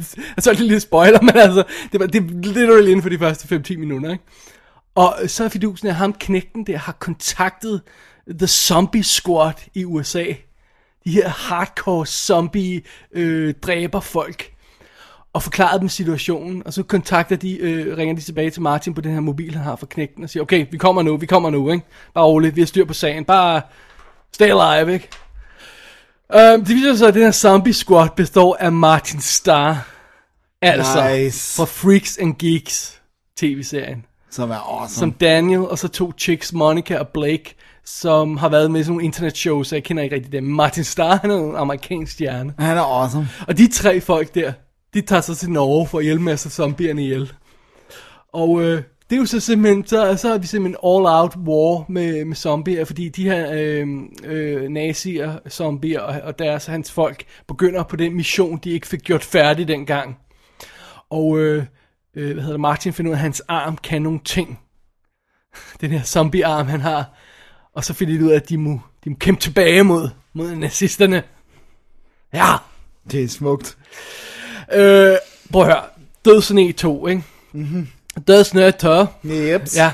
Altså, 0.00 0.16
så 0.38 0.50
er 0.50 0.54
det 0.54 0.64
lidt 0.64 0.82
spoiler, 0.82 1.20
men 1.20 1.36
altså, 1.36 1.64
det 1.92 2.00
var 2.00 2.06
det 2.06 2.22
er 2.22 2.52
literally 2.52 2.88
inden 2.88 3.02
for 3.02 3.08
de 3.08 3.18
første 3.18 3.56
5-10 3.56 3.76
minutter, 3.76 4.10
ikke? 4.10 4.24
Og 4.94 5.16
så 5.26 5.44
er 5.44 5.48
fidusen, 5.48 5.88
af 5.88 5.94
ham 5.94 6.12
knægten 6.12 6.66
der 6.66 6.76
har 6.76 6.92
kontaktet 6.92 7.82
The 8.38 8.46
Zombie 8.46 9.04
Squad 9.04 9.54
i 9.74 9.84
USA. 9.84 10.24
De 11.04 11.10
her 11.10 11.28
hardcore 11.28 12.06
zombie 12.06 12.82
øh, 13.12 13.54
dræber 13.62 14.00
folk. 14.00 14.52
Og 15.32 15.42
forklaret 15.42 15.80
dem 15.80 15.88
situationen. 15.88 16.62
Og 16.66 16.72
så 16.72 16.82
kontakter 16.82 17.36
de, 17.36 17.58
øh, 17.58 17.96
ringer 17.96 18.14
de 18.14 18.20
tilbage 18.20 18.50
til 18.50 18.62
Martin 18.62 18.94
på 18.94 19.00
den 19.00 19.12
her 19.12 19.20
mobil, 19.20 19.54
han 19.54 19.64
har 19.64 19.76
for 19.76 19.86
knægten. 19.86 20.24
Og 20.24 20.30
siger, 20.30 20.42
okay, 20.42 20.66
vi 20.70 20.78
kommer 20.78 21.02
nu, 21.02 21.16
vi 21.16 21.26
kommer 21.26 21.50
nu, 21.50 21.70
ikke? 21.70 21.84
Bare 22.14 22.24
roligt, 22.24 22.56
vi 22.56 22.60
har 22.60 22.66
styr 22.66 22.84
på 22.84 22.92
sagen. 22.94 23.24
Bare 23.24 23.62
stay 24.34 24.50
alive, 24.60 24.92
ikke? 24.92 25.08
Øh, 26.34 26.40
det 26.40 26.68
viser 26.68 26.94
sig, 26.94 27.08
at 27.08 27.14
den 27.14 27.22
her 27.22 27.30
zombie 27.30 27.72
squad 27.74 28.08
består 28.16 28.56
af 28.60 28.72
Martin 28.72 29.20
Starr. 29.20 29.86
Altså, 30.62 31.08
Nice. 31.12 31.56
fra 31.56 31.64
Freaks 31.64 32.18
and 32.18 32.34
Geeks 32.38 33.00
tv-serien 33.36 34.04
Som 34.30 34.50
er 34.50 34.56
awesome. 34.80 34.98
som 34.98 35.12
Daniel, 35.12 35.60
og 35.60 35.78
så 35.78 35.88
to 35.88 36.12
chicks, 36.18 36.52
Monica 36.52 36.98
og 36.98 37.08
Blake, 37.08 37.54
som 37.84 38.36
har 38.36 38.48
været 38.48 38.70
med 38.70 38.80
i 38.80 38.84
sådan 38.84 38.92
nogle 38.92 39.04
internetshows, 39.04 39.68
så 39.68 39.76
jeg 39.76 39.84
kender 39.84 40.02
ikke 40.02 40.14
rigtig 40.16 40.32
dem. 40.32 40.44
Martin 40.44 40.84
Starr, 40.84 41.16
han 41.20 41.30
er 41.30 41.36
en 41.36 41.56
amerikansk 41.56 42.12
stjerne. 42.12 42.54
Han 42.58 42.76
er 42.76 42.82
awesome. 42.82 43.28
Og 43.48 43.58
de 43.58 43.68
tre 43.68 44.00
folk 44.00 44.34
der, 44.34 44.52
de 44.94 45.00
tager 45.00 45.20
sig 45.20 45.36
til 45.36 45.50
Norge 45.50 45.86
for 45.86 45.98
at 45.98 46.04
hjælpe 46.04 46.24
med 46.24 46.32
at 46.32 46.38
slå 46.38 46.50
zombierne 46.50 47.02
ihjel. 47.02 47.32
Og 48.32 48.62
øh, 48.62 48.82
det 49.10 49.16
er 49.16 49.20
jo 49.20 49.26
så 49.26 49.40
simpelthen, 49.40 49.86
så, 49.86 50.16
så 50.16 50.34
er 50.34 50.38
vi 50.38 50.46
simpelthen 50.46 50.76
all 50.84 51.06
out 51.06 51.36
war 51.36 51.84
med, 51.88 52.24
med 52.24 52.36
zombier, 52.36 52.84
fordi 52.84 53.08
de 53.08 53.24
her 53.24 53.50
øh, 53.52 53.88
øh, 54.24 54.68
nazier, 54.68 55.38
zombier 55.48 56.00
og, 56.00 56.20
og 56.20 56.38
deres 56.38 56.66
hans 56.66 56.92
folk 56.92 57.24
begynder 57.48 57.82
på 57.82 57.96
den 57.96 58.16
mission, 58.16 58.58
de 58.64 58.70
ikke 58.70 58.86
fik 58.86 59.02
gjort 59.02 59.24
færdig 59.24 59.68
dengang. 59.68 60.16
Og 61.10 61.38
øh, 61.38 61.64
øh, 62.14 62.32
hvad 62.32 62.42
hedder 62.42 62.52
det, 62.52 62.60
Martin 62.60 62.92
finder 62.92 63.10
ud 63.10 63.14
af, 63.14 63.18
at 63.18 63.22
hans 63.22 63.40
arm 63.40 63.76
kan 63.76 64.02
nogle 64.02 64.20
ting. 64.24 64.60
Den 65.80 65.90
her 65.90 66.02
zombiearm, 66.02 66.66
han 66.66 66.80
har. 66.80 67.04
Og 67.74 67.84
så 67.84 67.94
finder 67.94 68.18
de 68.18 68.24
ud 68.24 68.30
af, 68.30 68.36
at 68.36 68.48
de 68.48 68.58
må, 68.58 68.80
de 69.04 69.10
må 69.10 69.16
kæmpe 69.16 69.40
tilbage 69.40 69.84
mod, 69.84 70.08
mod 70.32 70.54
nazisterne. 70.54 71.22
Ja, 72.32 72.54
Det 73.10 73.22
er 73.24 73.28
smukt 73.28 73.78
øh, 74.72 75.16
prøv 75.52 75.62
at 75.62 75.68
høre. 75.68 75.82
Dødsne 76.24 76.72
2, 76.72 77.06
ikke? 77.06 77.22
Mm-hmm. 77.52 77.88
Dødsne 78.28 78.70
2. 78.72 78.88
Yep. 79.24 79.68
Ja. 79.76 79.92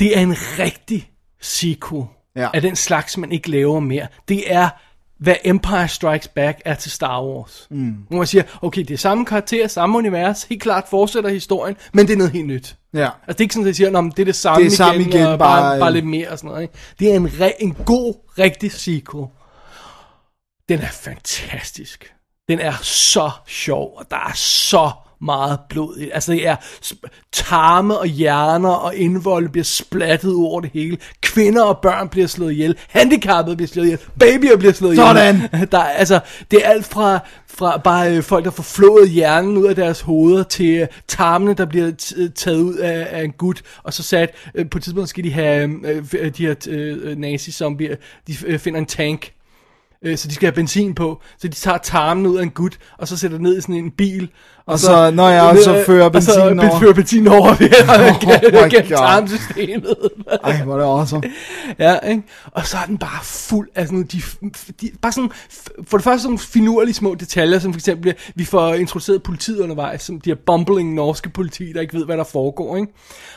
Det 0.00 0.16
er 0.18 0.20
en 0.20 0.34
rigtig 0.58 1.10
sequel 1.40 2.04
Ja. 2.36 2.48
af 2.54 2.62
den 2.62 2.76
slags, 2.76 3.16
man 3.18 3.32
ikke 3.32 3.50
laver 3.50 3.80
mere. 3.80 4.06
Det 4.28 4.52
er, 4.52 4.68
hvad 5.18 5.34
Empire 5.44 5.88
Strikes 5.88 6.28
Back 6.28 6.58
er 6.64 6.74
til 6.74 6.90
Star 6.90 7.22
Wars. 7.24 7.66
Mm. 7.70 7.94
Hvor 8.08 8.16
man 8.18 8.26
siger, 8.26 8.42
okay, 8.62 8.80
det 8.82 8.90
er 8.94 8.98
samme 8.98 9.24
karakter, 9.26 9.68
samme 9.68 9.98
univers, 9.98 10.42
helt 10.42 10.62
klart 10.62 10.84
fortsætter 10.90 11.30
historien, 11.30 11.76
men 11.92 12.06
det 12.06 12.12
er 12.12 12.16
noget 12.16 12.32
helt 12.32 12.46
nyt. 12.46 12.76
Ja. 12.94 13.00
Altså 13.04 13.12
det 13.28 13.34
er 13.40 13.40
ikke 13.40 13.54
sådan, 13.54 13.64
at 13.64 13.66
jeg 13.66 13.76
siger, 13.76 13.90
"Nå, 13.90 14.00
men 14.00 14.10
det 14.10 14.18
er 14.18 14.24
det 14.24 14.34
samme, 14.34 14.64
Det 14.64 14.72
er 14.72 14.76
samme 14.76 15.00
igen, 15.00 15.12
igen, 15.12 15.26
og 15.26 15.38
bare, 15.38 15.60
bare, 15.60 15.70
bare- 15.70 15.78
bare 15.80 15.92
lidt 15.92 16.06
mere 16.06 16.28
og 16.28 16.38
sådan 16.38 16.48
noget. 16.48 16.62
Ikke? 16.62 16.74
Det 16.98 17.10
er 17.12 17.16
en, 17.16 17.26
re- 17.26 17.56
en 17.58 17.74
god, 17.74 18.14
rigtig 18.38 18.72
sequel. 18.72 19.26
Den 20.68 20.78
er 20.80 20.90
fantastisk. 20.90 22.12
Den 22.48 22.60
er 22.60 22.74
så 22.82 23.30
sjov, 23.46 23.94
og 23.96 24.06
der 24.10 24.16
er 24.16 24.32
så 24.34 24.90
meget 25.20 25.58
blod 25.68 25.98
i. 25.98 26.10
Altså 26.10 26.32
det 26.32 26.46
er 26.46 26.56
tarme 27.32 27.98
og 27.98 28.06
hjerner 28.06 28.68
og 28.70 28.96
indvold 28.96 29.48
bliver 29.48 29.64
splattet 29.64 30.34
over 30.34 30.60
det 30.60 30.70
hele. 30.74 30.98
Kvinder 31.20 31.64
og 31.64 31.78
børn 31.78 32.08
bliver 32.08 32.26
slået 32.26 32.52
ihjel. 32.52 32.76
Handicappede 32.88 33.56
bliver 33.56 33.68
slået 33.68 33.86
ihjel. 33.86 33.98
Babyer 34.18 34.56
bliver 34.56 34.72
slået 34.72 34.92
ihjel. 34.92 35.06
Sådan. 35.06 35.40
Der 35.72 35.78
er, 35.78 35.82
altså, 35.92 36.20
det 36.50 36.64
er 36.64 36.68
alt 36.70 36.86
fra, 36.86 37.18
fra 37.46 37.78
bare 37.78 38.16
øh, 38.16 38.22
folk, 38.22 38.44
der 38.44 38.50
får 38.50 38.62
flået 38.62 39.10
hjernen 39.10 39.56
ud 39.56 39.66
af 39.66 39.74
deres 39.74 40.00
hoveder, 40.00 40.42
til 40.42 40.80
øh, 40.80 40.86
tarmene, 41.08 41.54
der 41.54 41.64
bliver 41.64 41.92
t- 42.02 42.32
taget 42.32 42.60
ud 42.60 42.74
af, 42.74 43.06
af 43.10 43.24
en 43.24 43.32
gut, 43.32 43.62
og 43.82 43.92
så 43.92 44.02
sat, 44.02 44.34
øh, 44.54 44.70
på 44.70 44.78
et 44.78 44.84
tidspunkt 44.84 45.08
skal 45.10 45.24
de 45.24 45.32
have, 45.32 45.70
øh, 45.84 46.30
de 46.36 46.46
her 46.46 46.54
øh, 46.68 47.16
nazi-zombier, 47.16 47.96
de 48.26 48.36
øh, 48.46 48.58
finder 48.58 48.80
en 48.80 48.86
tank, 48.86 49.32
øh, 50.06 50.18
så 50.18 50.28
de 50.28 50.34
skal 50.34 50.46
have 50.46 50.54
benzin 50.54 50.94
på, 50.94 51.22
så 51.38 51.48
de 51.48 51.54
tager 51.54 51.78
tarmen 51.78 52.26
ud 52.26 52.36
af 52.36 52.42
en 52.42 52.50
gut, 52.50 52.78
og 52.98 53.08
så 53.08 53.16
sætter 53.16 53.38
ned 53.38 53.58
i 53.58 53.60
sådan 53.60 53.74
en 53.74 53.90
bil, 53.90 54.30
og 54.66 54.78
så- 54.78 55.10
nå 55.10 55.28
ja, 55.28 55.42
og 55.48 55.56
så 55.56 55.82
fører 55.86 56.20
så 56.20 56.40
over. 56.40 56.78
fører 56.80 56.92
benzin 56.92 57.28
over 57.28 57.54
ved 57.58 58.62
Oh 58.64 58.70
gennem 58.70 58.88
tarmsystemet. 58.88 59.96
Ej, 60.44 60.62
hvor 60.62 60.74
er 60.74 60.78
det 60.78 60.84
awesome. 60.84 61.22
Ja, 61.78 61.98
ikke? 61.98 62.22
Og 62.52 62.66
så 62.66 62.76
er 62.76 62.86
den 62.86 62.98
bare 62.98 63.24
fuld 63.24 63.68
af 63.74 63.86
sådan 63.86 64.02
de, 64.02 64.22
de, 64.80 64.90
bare 65.02 65.12
sådan, 65.12 65.30
for 65.86 65.96
det 65.96 66.04
første 66.04 66.20
sådan 66.22 66.28
nogle 66.30 66.38
finurlige 66.38 66.94
små 66.94 67.14
detaljer, 67.14 67.58
som 67.58 67.72
for 67.72 67.78
eksempel, 67.78 68.14
vi 68.34 68.44
får 68.44 68.74
introduceret 68.74 69.22
politiet 69.22 69.60
undervejs, 69.60 70.02
som 70.02 70.20
de 70.20 70.30
her 70.30 70.36
bumbling 70.46 70.94
norske 70.94 71.28
politi, 71.28 71.72
der 71.72 71.80
ikke 71.80 71.94
ved, 71.94 72.04
hvad 72.04 72.16
der 72.16 72.24
foregår, 72.24 72.76
ikke? 72.76 72.92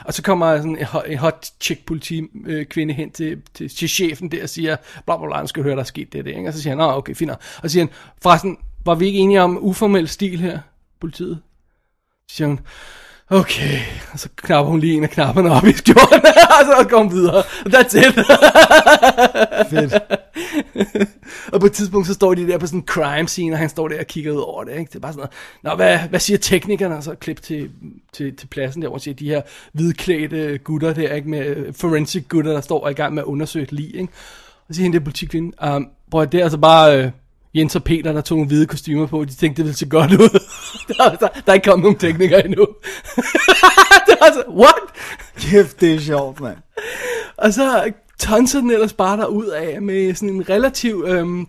Og 0.06 0.14
så 0.14 0.22
kommer 0.22 0.58
sådan 0.58 0.78
en 0.78 0.86
hot, 0.86 1.04
en 1.08 1.18
hot 1.18 1.46
chick 1.62 1.86
politi 1.86 2.22
øh, 2.48 2.66
kvinde 2.66 2.94
hen 2.94 3.12
til, 3.12 3.38
til, 3.56 3.70
til, 3.76 3.90
chefen 3.90 4.32
der 4.32 4.44
og 4.44 4.50
siger, 4.50 4.76
bla 5.06 5.18
bla 5.18 5.28
bla, 5.28 5.46
skal 5.48 5.64
høre, 5.64 5.74
der 5.76 5.80
er 5.80 5.84
sket 5.84 6.14
det, 6.14 6.26
det, 6.26 6.32
ikke? 6.38 6.48
Og 6.48 6.54
så 6.54 6.62
siger 6.62 6.76
han, 6.76 6.96
okay, 6.98 7.16
fint. 7.16 7.28
nok." 7.28 7.42
Og 7.64 7.70
så 7.70 7.74
siger 7.74 7.84
han, 7.84 7.90
forresten, 8.24 8.58
var 8.86 8.96
vi 8.96 9.06
ikke 9.06 9.20
enige 9.20 9.42
om 9.42 9.58
uformel 9.62 10.08
stil 10.08 10.40
her, 10.40 10.60
politiet? 11.02 11.40
Så 12.30 12.36
siger 12.36 12.48
hun, 12.48 12.60
okay, 13.30 13.80
og 14.14 14.20
så 14.20 14.30
knapper 14.36 14.72
hun 14.72 14.80
lige 14.80 14.94
en 14.94 15.04
af 15.04 15.10
knapperne 15.10 15.52
op 15.52 15.66
i 15.66 15.74
skjorten, 15.74 16.22
og 16.60 16.66
så 16.66 16.88
går 16.90 16.98
hun 16.98 17.12
videre. 17.12 17.44
That's 17.44 17.98
it. 17.98 18.14
Fedt. 19.70 19.94
og 21.54 21.60
på 21.60 21.66
et 21.66 21.72
tidspunkt, 21.72 22.08
så 22.08 22.14
står 22.14 22.34
de 22.34 22.48
der 22.48 22.58
på 22.58 22.68
sådan 22.68 22.80
en 22.80 22.86
crime 22.86 23.28
scene, 23.28 23.54
og 23.56 23.60
han 23.60 23.70
står 23.70 23.88
der 23.88 24.00
og 24.00 24.06
kigger 24.06 24.32
ud 24.32 24.38
over 24.38 24.64
det, 24.64 24.72
ikke? 24.72 24.90
Det 24.90 24.96
er 24.96 25.00
bare 25.00 25.14
sådan 25.14 25.30
noget, 25.64 25.78
Nå, 25.78 25.84
hvad, 25.84 26.00
hvad 26.10 26.20
siger 26.20 26.38
teknikerne? 26.38 26.98
Og 26.98 27.04
så 27.04 27.16
klip 27.16 27.42
til, 27.42 27.72
til, 28.14 28.36
til 28.36 28.48
pladsen 28.48 28.82
der, 28.82 28.88
hvor 28.90 28.98
siger, 28.98 29.16
de 29.16 29.30
her 29.30 29.42
hvidklædte 29.74 30.58
gutter 30.58 30.94
der, 30.94 31.14
ikke? 31.14 31.30
Med 31.30 31.74
forensic 31.74 32.26
gutter, 32.30 32.54
der 32.54 32.62
står 32.62 32.90
i 32.90 32.94
gang 32.94 33.14
med 33.14 33.24
at 33.24 33.28
undersøge 33.28 33.64
et 33.64 33.72
lig, 33.72 33.96
ikke? 33.96 34.14
Og 34.68 34.74
så 34.74 34.76
siger 34.76 34.84
hende 34.84 35.00
der 35.00 35.04
politikvinde, 35.04 35.76
um, 35.76 35.90
bror, 36.12 36.26
det 36.26 36.40
er 36.40 36.44
altså 36.44 36.58
bare... 36.58 37.04
Øh, 37.04 37.12
Jens 37.56 37.76
og 37.76 37.84
Peter, 37.84 38.12
der 38.14 38.22
tog 38.22 38.38
nogle 38.38 38.48
hvide 38.48 38.66
kostymer 38.66 39.06
på, 39.08 39.26
de 39.26 39.34
tænkte, 39.36 39.58
det 39.58 39.66
ville 39.66 39.78
se 39.78 39.86
godt 39.90 40.12
ud. 40.12 40.30
der, 40.88 41.10
der, 41.16 41.28
der 41.28 41.42
er 41.48 41.54
ikke 41.54 41.70
kommet 41.70 41.84
nogen 41.84 41.98
teknikere 42.00 42.46
endnu. 42.46 42.68
det 44.08 44.16
var 44.20 44.26
altså, 44.26 44.44
what? 44.50 44.74
Kæft, 45.38 45.82
det 45.82 45.94
er 45.96 46.00
sjovt, 46.00 46.40
mand. 46.42 46.58
Og 47.38 47.54
så 47.54 47.92
tonser 48.20 48.60
den 48.62 48.72
ellers 48.72 48.94
bare 48.94 49.32
ud 49.32 49.46
af 49.46 49.82
med 49.82 50.16
sådan 50.16 50.30
en 50.36 50.50
relativ, 50.50 51.06
øhm, 51.08 51.48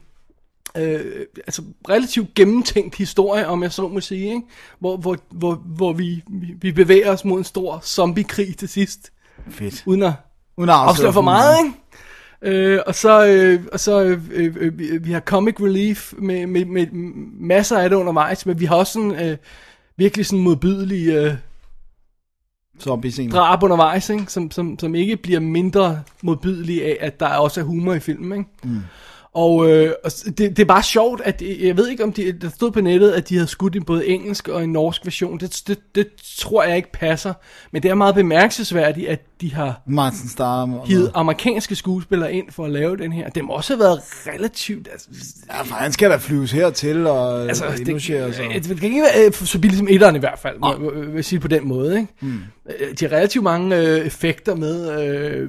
øh, 0.77 1.27
altså 1.47 1.63
relativt 1.89 2.35
gennemtænkt 2.35 2.95
historie, 2.97 3.47
om 3.47 3.63
jeg 3.63 3.73
så 3.73 3.89
må 3.89 4.01
sige, 4.01 4.27
ikke? 4.27 4.43
Hvor, 4.79 4.97
hvor, 4.97 5.17
hvor, 5.31 5.55
hvor 5.67 5.93
vi, 5.93 6.23
vi- 6.29 6.55
vi 6.61 6.73
bevæger 6.73 7.11
os 7.13 7.25
mod 7.25 7.39
en 7.39 7.45
stor 7.45 7.81
zombiekrig 7.85 8.57
til 8.57 8.69
sidst, 8.69 9.13
Fedt. 9.51 9.83
uden 9.87 10.03
at 10.03 10.13
Uden 10.57 10.71
at 10.71 10.77
afsløre 10.77 11.13
for 11.13 11.21
meget, 11.21 11.57
ikke? 11.65 11.77
Øh, 12.43 12.81
og 12.87 12.95
så, 12.95 13.27
øh, 13.27 13.61
og 13.73 13.81
så 13.81 14.03
øh, 14.03 14.21
øh, 14.31 14.79
vi, 14.79 14.99
vi 14.99 15.13
har 15.13 15.21
comic 15.21 15.55
relief 15.61 16.13
med, 16.19 16.47
med, 16.47 16.65
med 16.65 16.87
masser 17.41 17.79
af 17.79 17.91
det 17.91 17.97
undervejs, 17.97 18.47
men 18.47 18.61
vi 18.61 18.65
har 18.65 18.77
også 18.77 18.93
sådan 18.93 19.31
øh, 19.31 19.37
virkelig 19.97 20.27
sådan 20.27 20.45
modbydelige 20.45 21.21
øh, 21.21 21.35
Zombie 22.81 23.13
scene. 23.13 23.33
drab 23.33 23.63
undervejs, 23.63 24.11
ikke? 24.11 24.25
Som, 24.29 24.51
som, 24.51 24.79
som 24.79 24.95
ikke 24.95 25.17
bliver 25.17 25.41
mindre 25.41 26.03
modbydelige 26.23 26.85
af, 26.85 27.07
at 27.07 27.21
der 27.21 27.27
også 27.27 27.61
er 27.61 27.65
humor 27.65 27.95
i 27.95 28.01
filmen. 28.01 28.39
Ikke? 28.39 28.51
Mm. 28.63 28.81
Og, 29.35 29.71
øh, 29.71 29.93
og 30.05 30.11
det, 30.25 30.39
det 30.39 30.59
er 30.59 30.65
bare 30.65 30.83
sjovt, 30.83 31.21
at 31.25 31.43
jeg 31.61 31.77
ved 31.77 31.89
ikke 31.89 32.05
om 32.05 32.13
de, 32.13 32.33
der 32.33 32.49
stod 32.49 32.71
på 32.71 32.81
nettet, 32.81 33.11
at 33.11 33.29
de 33.29 33.35
havde 33.35 33.47
skudt 33.49 33.77
en 33.77 33.85
både 33.85 34.07
engelsk 34.09 34.49
og 34.49 34.65
en 34.65 34.73
norsk 34.73 35.01
version. 35.05 35.39
Det, 35.39 35.63
det, 35.67 35.79
det 35.95 36.09
tror 36.39 36.63
jeg 36.65 36.77
ikke 36.77 36.93
passer. 36.93 37.33
Men 37.73 37.83
det 37.83 37.91
er 37.91 37.95
meget 37.95 38.15
bemærkelsesværdigt, 38.15 39.09
at 39.09 39.21
de 39.41 39.55
har 39.55 39.83
Martin 39.87 40.29
Starr. 40.29 40.63
og- 40.75 40.87
hivet 40.89 41.11
amerikanske 41.15 41.75
skuespillere 41.77 42.33
ind 42.35 42.51
for 42.51 42.65
at 42.65 42.71
lave 42.71 42.97
den 42.97 43.13
her. 43.13 43.29
Det 43.31 43.45
må 43.45 43.53
også 43.53 43.73
have 43.75 43.81
været 43.81 44.01
relativt... 44.27 44.89
Altså, 44.93 45.09
Ja, 45.51 45.63
for 45.63 45.75
han 45.75 45.93
skal 45.93 46.11
da 46.11 46.17
flyves 46.17 46.53
hertil 46.53 47.07
og 47.07 47.49
altså, 47.49 47.65
altså, 47.65 47.85
det, 47.85 47.89
indlogeres. 47.89 48.37
det, 48.37 48.47
og- 48.47 48.55
det, 48.55 48.81
kan 48.81 48.89
ikke 48.91 49.03
være 49.03 49.27
øh, 49.27 49.33
så 49.33 49.59
billigt 49.61 49.79
som 49.79 49.89
etteren 49.91 50.17
i 50.17 50.19
hvert 50.19 50.39
fald, 50.39 50.59
må, 50.59 50.77
må, 50.79 50.91
vil 50.91 51.15
jeg 51.15 51.25
sige 51.25 51.41
på 51.41 51.49
den 51.49 51.69
måde. 51.69 51.97
Ikke? 52.01 52.13
Mm. 52.21 52.39
De 53.01 53.05
har 53.09 53.17
relativt 53.17 53.45
mange 53.45 53.77
øh, 53.77 54.07
effekter 54.07 54.55
med, 54.55 55.03
øh, 55.05 55.49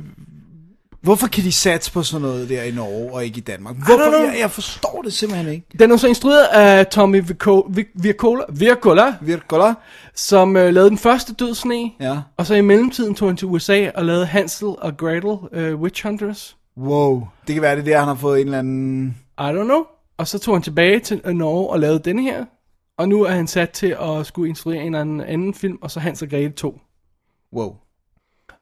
Hvorfor 1.01 1.27
kan 1.27 1.43
de 1.43 1.51
satse 1.51 1.91
på 1.91 2.03
sådan 2.03 2.21
noget 2.21 2.49
der 2.49 2.63
i 2.63 2.71
Norge 2.71 3.13
og 3.13 3.25
ikke 3.25 3.37
i 3.37 3.41
Danmark? 3.41 3.75
Hvorfor? 3.75 4.25
Jeg, 4.25 4.35
jeg 4.39 4.51
forstår 4.51 5.01
det 5.01 5.13
simpelthen 5.13 5.53
ikke. 5.53 5.65
Den 5.79 5.91
er 5.91 5.97
så 5.97 6.07
instrueret 6.07 6.43
af 6.43 6.87
Tommy 6.87 7.21
Virko- 7.21 7.67
Vir- 7.79 7.91
Virkola, 7.95 8.43
Virkola 8.49 9.15
Virkola? 9.21 9.73
som 10.15 10.57
øh, 10.57 10.73
lavede 10.73 10.89
den 10.89 10.97
første 10.97 11.33
Død 11.33 11.55
Sne. 11.55 11.91
Ja. 11.99 12.19
Og 12.37 12.45
så 12.45 12.55
i 12.55 12.61
mellemtiden 12.61 13.15
tog 13.15 13.29
han 13.29 13.37
til 13.37 13.47
USA 13.47 13.89
og 13.95 14.05
lavede 14.05 14.25
Hansel 14.25 14.67
og 14.67 14.97
Gretel, 14.97 15.37
øh, 15.51 15.79
Witch 15.81 16.05
Hunters. 16.05 16.57
Wow. 16.77 17.27
Det 17.47 17.53
kan 17.55 17.61
være, 17.61 17.75
det 17.75 17.81
er 17.81 17.85
der, 17.85 17.97
han 17.99 18.07
har 18.07 18.15
fået 18.15 18.41
en 18.41 18.47
eller 18.47 18.59
anden... 18.59 19.07
I 19.39 19.41
don't 19.41 19.63
know. 19.63 19.83
Og 20.17 20.27
så 20.27 20.39
tog 20.39 20.55
han 20.55 20.61
tilbage 20.61 20.99
til 20.99 21.21
øh, 21.25 21.33
Norge 21.33 21.69
og 21.69 21.79
lavede 21.79 21.99
denne 21.99 22.21
her. 22.21 22.45
Og 22.97 23.09
nu 23.09 23.23
er 23.23 23.31
han 23.31 23.47
sat 23.47 23.69
til 23.69 23.95
at 24.01 24.25
skulle 24.25 24.49
instruere 24.49 24.79
en 24.79 24.85
eller 24.85 25.01
anden, 25.01 25.21
anden 25.21 25.53
film, 25.53 25.77
og 25.81 25.91
så 25.91 25.99
Hans 25.99 26.21
og 26.21 26.29
Grete 26.29 26.49
2. 26.49 26.79
Wow. 27.53 27.75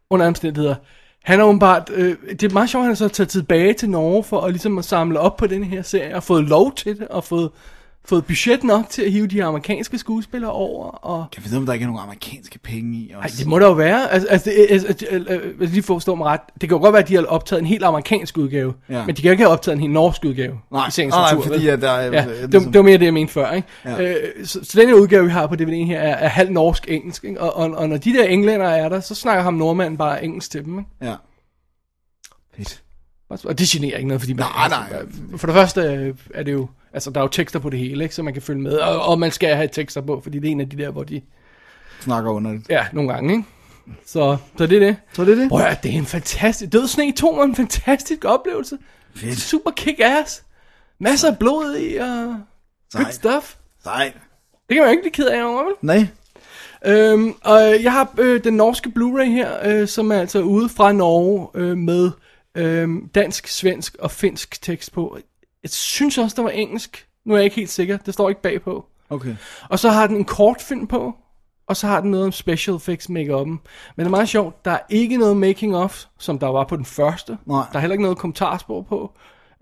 Under 0.09 0.27
omstændigheder. 0.27 0.75
Han 1.23 1.39
er 1.39 1.43
åbenbart, 1.43 1.89
øh, 1.93 2.17
det 2.29 2.43
er 2.43 2.53
meget 2.53 2.69
sjovt, 2.69 2.83
at 2.83 2.87
han 2.87 2.95
så 2.95 3.07
taget 3.07 3.29
tilbage 3.29 3.73
til 3.73 3.89
Norge 3.89 4.23
for 4.23 4.41
at, 4.41 4.51
ligesom 4.51 4.77
at 4.77 4.85
samle 4.85 5.19
op 5.19 5.37
på 5.37 5.47
den 5.47 5.63
her 5.63 5.81
serie, 5.81 6.15
og 6.15 6.23
fået 6.23 6.43
lov 6.43 6.75
til 6.75 6.99
det, 6.99 7.07
og 7.07 7.23
fået, 7.23 7.51
fået 8.09 8.25
budget 8.25 8.63
nok 8.63 8.89
til 8.89 9.01
at 9.01 9.11
hive 9.11 9.27
de 9.27 9.43
amerikanske 9.43 9.97
skuespillere 9.97 10.51
over, 10.51 10.85
og 10.85 11.25
Jeg 11.37 11.51
ved, 11.51 11.57
om 11.57 11.65
der 11.65 11.73
ikke 11.73 11.83
er 11.83 11.87
nogen 11.87 12.03
amerikanske 12.03 12.59
penge 12.59 12.97
i 12.97 13.11
Ej, 13.11 13.17
også. 13.23 13.35
det 13.39 13.47
må 13.47 13.59
der 13.59 13.65
jo 13.67 13.71
være. 13.73 14.11
Altså, 14.11 14.27
altså, 14.29 14.49
det, 14.49 14.67
altså, 14.69 14.87
altså, 14.87 15.05
altså, 15.09 15.33
altså 15.61 15.73
lige 15.73 15.83
forstå 15.83 16.15
mig 16.15 16.25
ret. 16.27 16.39
Det 16.61 16.69
kan 16.69 16.77
jo 16.77 16.81
godt 16.83 16.93
være, 16.93 17.01
at 17.01 17.07
de 17.09 17.15
har 17.15 17.23
optaget 17.25 17.59
en 17.59 17.65
helt 17.65 17.83
amerikansk 17.83 18.37
udgave. 18.37 18.73
Ja. 18.89 19.05
Men 19.05 19.15
de 19.15 19.21
kan 19.21 19.29
jo 19.29 19.31
ikke 19.31 19.43
have 19.43 19.51
optaget 19.53 19.75
en 19.75 19.81
helt 19.81 19.93
norsk 19.93 20.25
udgave. 20.25 20.59
Nej, 20.71 20.87
i 20.87 20.91
sagens 20.91 21.11
nej, 21.13 21.21
nej, 21.21 21.33
natur, 21.33 21.53
fordi 21.53 21.67
at 21.67 21.81
der 21.81 21.91
er- 21.91 22.03
Ja, 22.13 22.25
det, 22.41 22.49
ligesom- 22.51 22.71
det 22.71 22.79
var 22.79 22.85
mere 22.85 22.97
det, 22.97 23.05
jeg 23.05 23.13
mente 23.13 23.33
før. 23.33 23.51
Ikke? 23.51 23.67
Ja. 23.85 24.01
Øh, 24.01 24.45
så, 24.45 24.59
så 24.63 24.79
den 24.79 24.87
her 24.87 24.95
udgave, 24.95 25.23
vi 25.25 25.31
har 25.31 25.47
på 25.47 25.55
DVD'en 25.55 25.85
her, 25.85 25.99
er, 25.99 26.15
er 26.15 26.27
halv 26.27 26.51
norsk-engelsk. 26.51 27.23
Ikke? 27.23 27.41
Og, 27.41 27.55
og, 27.55 27.77
og, 27.77 27.89
når 27.89 27.97
de 27.97 28.13
der 28.13 28.23
englænder 28.23 28.67
er 28.67 28.89
der, 28.89 28.99
så 28.99 29.15
snakker 29.15 29.43
ham 29.43 29.53
nordmanden 29.53 29.97
bare 29.97 30.23
engelsk 30.25 30.51
til 30.51 30.65
dem. 30.65 30.79
Ikke? 30.79 30.89
Ja. 31.01 31.15
Fedt. 32.57 32.81
Og 33.45 33.59
det 33.59 33.67
generer 33.67 33.97
ikke 33.97 34.07
noget, 34.07 34.21
fordi 34.21 34.33
man, 34.33 34.45
Nej, 34.55 34.67
nej. 34.69 34.99
altså, 34.99 35.37
for 35.37 35.47
det 35.47 35.55
første 35.55 35.81
øh, 35.81 36.15
er 36.33 36.43
det 36.43 36.51
jo, 36.51 36.67
altså 36.93 37.09
der 37.11 37.19
er 37.19 37.23
jo 37.23 37.27
tekster 37.27 37.59
på 37.59 37.69
det 37.69 37.79
hele, 37.79 38.03
ikke? 38.03 38.15
så 38.15 38.23
man 38.23 38.33
kan 38.33 38.41
følge 38.41 38.61
med. 38.61 38.73
Og, 38.77 39.01
og 39.01 39.19
man 39.19 39.31
skal 39.31 39.55
have 39.55 39.69
tekster 39.71 40.01
på, 40.01 40.21
fordi 40.23 40.39
det 40.39 40.47
er 40.47 40.51
en 40.51 40.61
af 40.61 40.69
de 40.69 40.77
der, 40.77 40.91
hvor 40.91 41.03
de, 41.03 41.21
Snakker 42.01 42.31
under 42.31 42.51
det. 42.51 42.65
ja, 42.69 42.85
nogle 42.93 43.13
gange, 43.13 43.33
ikke? 43.33 43.45
Så, 44.05 44.37
så 44.57 44.65
det 44.67 44.75
er 44.75 44.79
det. 44.79 44.95
Så 45.13 45.21
er 45.21 45.25
det 45.25 45.37
det? 45.37 45.49
Prøv 45.49 45.59
at 45.59 45.65
høre, 45.65 45.75
det 45.83 45.93
er 45.93 45.97
en 45.97 46.05
fantastisk... 46.05 46.71
Død 46.73 46.87
Sne 46.87 47.11
2 47.11 47.29
var 47.29 47.43
en 47.43 47.55
fantastisk 47.55 48.25
oplevelse. 48.25 48.77
Fedt. 49.15 49.37
Super 49.39 49.71
kick-ass. 49.79 50.43
Masser 50.99 51.31
af 51.31 51.37
blod 51.39 51.75
i, 51.79 51.95
og 51.95 52.07
good 52.93 53.03
Sejt. 53.03 53.13
stuff. 53.13 53.55
Nej. 53.85 54.13
Det 54.69 54.75
kan 54.75 54.77
man 54.77 54.85
jo 54.85 54.91
ikke 54.91 55.01
blive 55.01 55.11
ked 55.11 55.27
af 55.27 55.43
over, 55.43 55.63
vel? 55.63 55.73
Nej. 55.81 56.07
Øhm, 56.85 57.33
og 57.43 57.83
jeg 57.83 57.91
har 57.91 58.13
øh, 58.17 58.43
den 58.43 58.53
norske 58.53 58.91
Blu-ray 58.99 59.23
her, 59.29 59.51
øh, 59.65 59.87
som 59.87 60.11
er 60.11 60.15
altså 60.19 60.41
ude 60.41 60.69
fra 60.69 60.91
Norge 60.91 61.47
øh, 61.55 61.77
med 61.77 62.11
øh, 62.55 62.89
dansk, 63.15 63.47
svensk 63.47 63.95
og 63.99 64.11
finsk 64.11 64.61
tekst 64.61 64.91
på. 64.91 65.17
Jeg 65.63 65.69
synes 65.69 66.17
også, 66.17 66.35
der 66.35 66.43
var 66.43 66.49
engelsk. 66.49 67.07
Nu 67.25 67.33
er 67.33 67.37
jeg 67.37 67.43
ikke 67.43 67.55
helt 67.55 67.69
sikker. 67.69 67.97
Det 67.97 68.13
står 68.13 68.29
ikke 68.29 68.41
bagpå. 68.41 68.85
Okay. 69.09 69.35
Og 69.69 69.79
så 69.79 69.89
har 69.89 70.07
den 70.07 70.15
en 70.15 70.25
kortfilm 70.25 70.87
på, 70.87 71.15
og 71.67 71.77
så 71.77 71.87
har 71.87 72.01
den 72.01 72.11
noget 72.11 72.25
om 72.25 72.31
special 72.31 72.75
effects 72.75 73.09
make 73.09 73.33
-up'en. 73.33 73.45
Men 73.45 73.59
det 73.97 74.05
er 74.05 74.09
meget 74.09 74.29
sjovt, 74.29 74.65
der 74.65 74.71
er 74.71 74.79
ikke 74.89 75.17
noget 75.17 75.37
making 75.37 75.75
of, 75.75 76.03
som 76.19 76.39
der 76.39 76.47
var 76.47 76.63
på 76.63 76.75
den 76.75 76.85
første. 76.85 77.37
Nej. 77.45 77.63
Der 77.71 77.75
er 77.75 77.79
heller 77.79 77.93
ikke 77.93 78.03
noget 78.03 78.17
kommentarspor 78.17 78.81
på, 78.81 79.11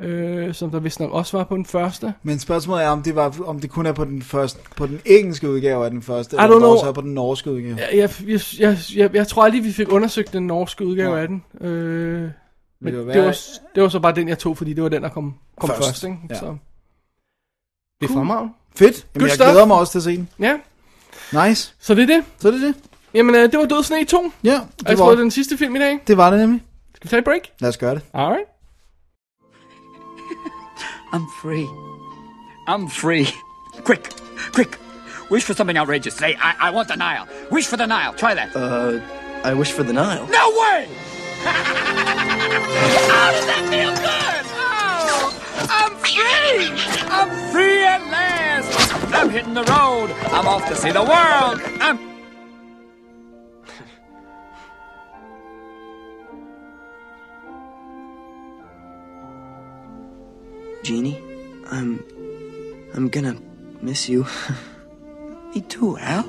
øh, 0.01 0.53
som 0.53 0.71
der 0.71 0.79
vist 0.79 0.99
nok 0.99 1.11
også 1.11 1.37
var 1.37 1.43
på 1.43 1.55
den 1.55 1.65
første. 1.65 2.13
Men 2.23 2.39
spørgsmålet 2.39 2.83
er, 2.83 2.89
om 2.89 3.03
det, 3.03 3.15
var, 3.15 3.35
om 3.45 3.59
det 3.59 3.69
kun 3.69 3.85
er 3.85 3.91
på 3.91 4.05
den, 4.05 4.21
første, 4.21 4.59
på 4.75 4.87
den 4.87 4.99
engelske 5.05 5.49
udgave 5.49 5.85
af 5.85 5.91
den 5.91 6.01
første, 6.01 6.35
eller 6.35 6.55
om 6.55 6.61
det 6.61 6.69
også 6.69 6.85
er 6.85 6.91
på 6.91 7.01
den 7.01 7.13
norske 7.13 7.51
udgave. 7.51 7.77
Jeg, 7.77 7.89
jeg, 7.93 8.09
jeg, 8.27 8.39
jeg, 8.59 8.77
jeg, 8.95 9.15
jeg 9.15 9.27
tror 9.27 9.43
aldrig, 9.43 9.63
vi 9.63 9.71
fik 9.71 9.91
undersøgt 9.91 10.33
den 10.33 10.47
norske 10.47 10.85
udgave 10.85 11.11
Nej. 11.11 11.21
af 11.21 11.27
den. 11.27 11.67
Øh, 11.67 12.29
men 12.79 12.93
det, 12.93 13.07
være- 13.07 13.25
var, 13.25 13.35
det 13.75 13.83
var 13.83 13.89
så 13.89 13.99
bare 13.99 14.15
den, 14.15 14.27
jeg 14.29 14.39
tog, 14.39 14.57
fordi 14.57 14.73
det 14.73 14.83
var 14.83 14.89
den, 14.89 15.03
der 15.03 15.09
kom, 15.09 15.35
kom 15.59 15.69
Først, 15.69 15.87
først. 15.87 16.03
ikke? 16.03 16.17
ja. 16.29 16.39
Så. 16.39 16.57
Det 18.01 18.09
er 18.09 18.13
fremragende. 18.13 18.53
Fedt. 18.75 18.95
Jamen, 18.95 19.19
Good 19.19 19.27
jeg 19.29 19.35
stuff. 19.35 19.49
glæder 19.51 19.65
mig 19.65 19.77
også 19.77 19.91
til 19.91 19.99
at 19.99 20.03
se 20.03 20.17
den. 20.17 20.29
Ja, 20.39 20.57
Nice. 21.47 21.73
så 21.79 21.95
det 21.95 22.03
er 22.03 22.07
det. 22.15 22.25
Så 22.39 22.47
er 22.47 22.51
det 22.51 22.61
det. 22.61 22.75
Jamen, 23.13 23.35
øh, 23.35 23.51
det 23.51 23.59
var 23.59 23.65
Død 23.65 23.83
Sne 23.83 24.05
2. 24.05 24.31
Ja, 24.43 24.53
Og 24.53 24.59
jeg 24.79 24.87
det 24.89 24.97
tror, 24.97 25.05
var, 25.05 25.11
det 25.11 25.17
er 25.19 25.23
den 25.23 25.31
sidste 25.31 25.57
film 25.57 25.75
i 25.75 25.79
dag. 25.79 25.99
det 26.07 26.17
var 26.17 26.29
det 26.29 26.39
nemlig. 26.39 26.63
Skal 26.95 27.05
vi 27.05 27.09
tage 27.09 27.17
et 27.19 27.25
break? 27.25 27.41
Lad 27.59 27.69
os 27.69 27.77
gøre 27.77 27.95
det. 27.95 28.01
Alright. 28.13 28.43
I'm 31.13 31.25
free. 31.41 31.65
I'm 32.69 32.89
free. 32.89 33.25
Quick, 33.85 34.09
quick. 34.53 34.79
Wish 35.31 35.45
for 35.45 35.53
something 35.53 35.79
outrageous. 35.79 36.13
Say, 36.13 36.29
I, 36.31 36.69
I 36.69 36.75
want 36.75 36.87
the 36.89 36.97
Nile. 36.97 37.25
Wish 37.51 37.67
for 37.69 37.77
the 37.77 37.87
Nile. 37.87 38.13
Try 38.17 38.33
that. 38.35 38.55
Uh, 38.55 38.99
I 39.51 39.53
wish 39.53 39.71
for 39.71 39.83
the 39.83 39.93
Nile. 39.93 40.27
no 40.27 40.45
way! 40.61 40.87
How 42.63 43.31
does 43.31 43.45
that 43.45 43.63
feel 43.69 43.93
good? 43.93 44.45
Oh, 44.57 45.31
I'm 45.69 45.93
free! 46.01 46.71
I'm 47.09 47.51
free 47.51 47.83
at 47.83 48.01
last! 48.09 49.13
I'm 49.13 49.29
hitting 49.29 49.53
the 49.53 49.63
road. 49.63 50.11
I'm 50.31 50.47
off 50.47 50.67
to 50.67 50.75
see 50.75 50.91
the 50.91 51.03
world. 51.03 51.61
I'm. 51.79 51.97
Jeannie, 60.83 61.21
I'm. 61.69 62.03
I'm 62.93 63.09
gonna 63.09 63.37
miss 63.81 64.07
you. 64.09 64.25
Me 65.53 65.61
too, 65.61 65.97
Al. 65.97 66.25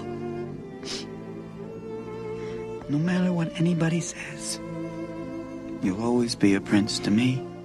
No 2.89 2.99
matter 2.99 3.33
what 3.33 3.53
anybody 3.61 4.01
says, 4.01 4.59
you'll 5.85 6.03
always 6.03 6.37
be 6.37 6.57
a 6.57 6.61
prince 6.61 7.03
to 7.05 7.11
me. 7.11 7.59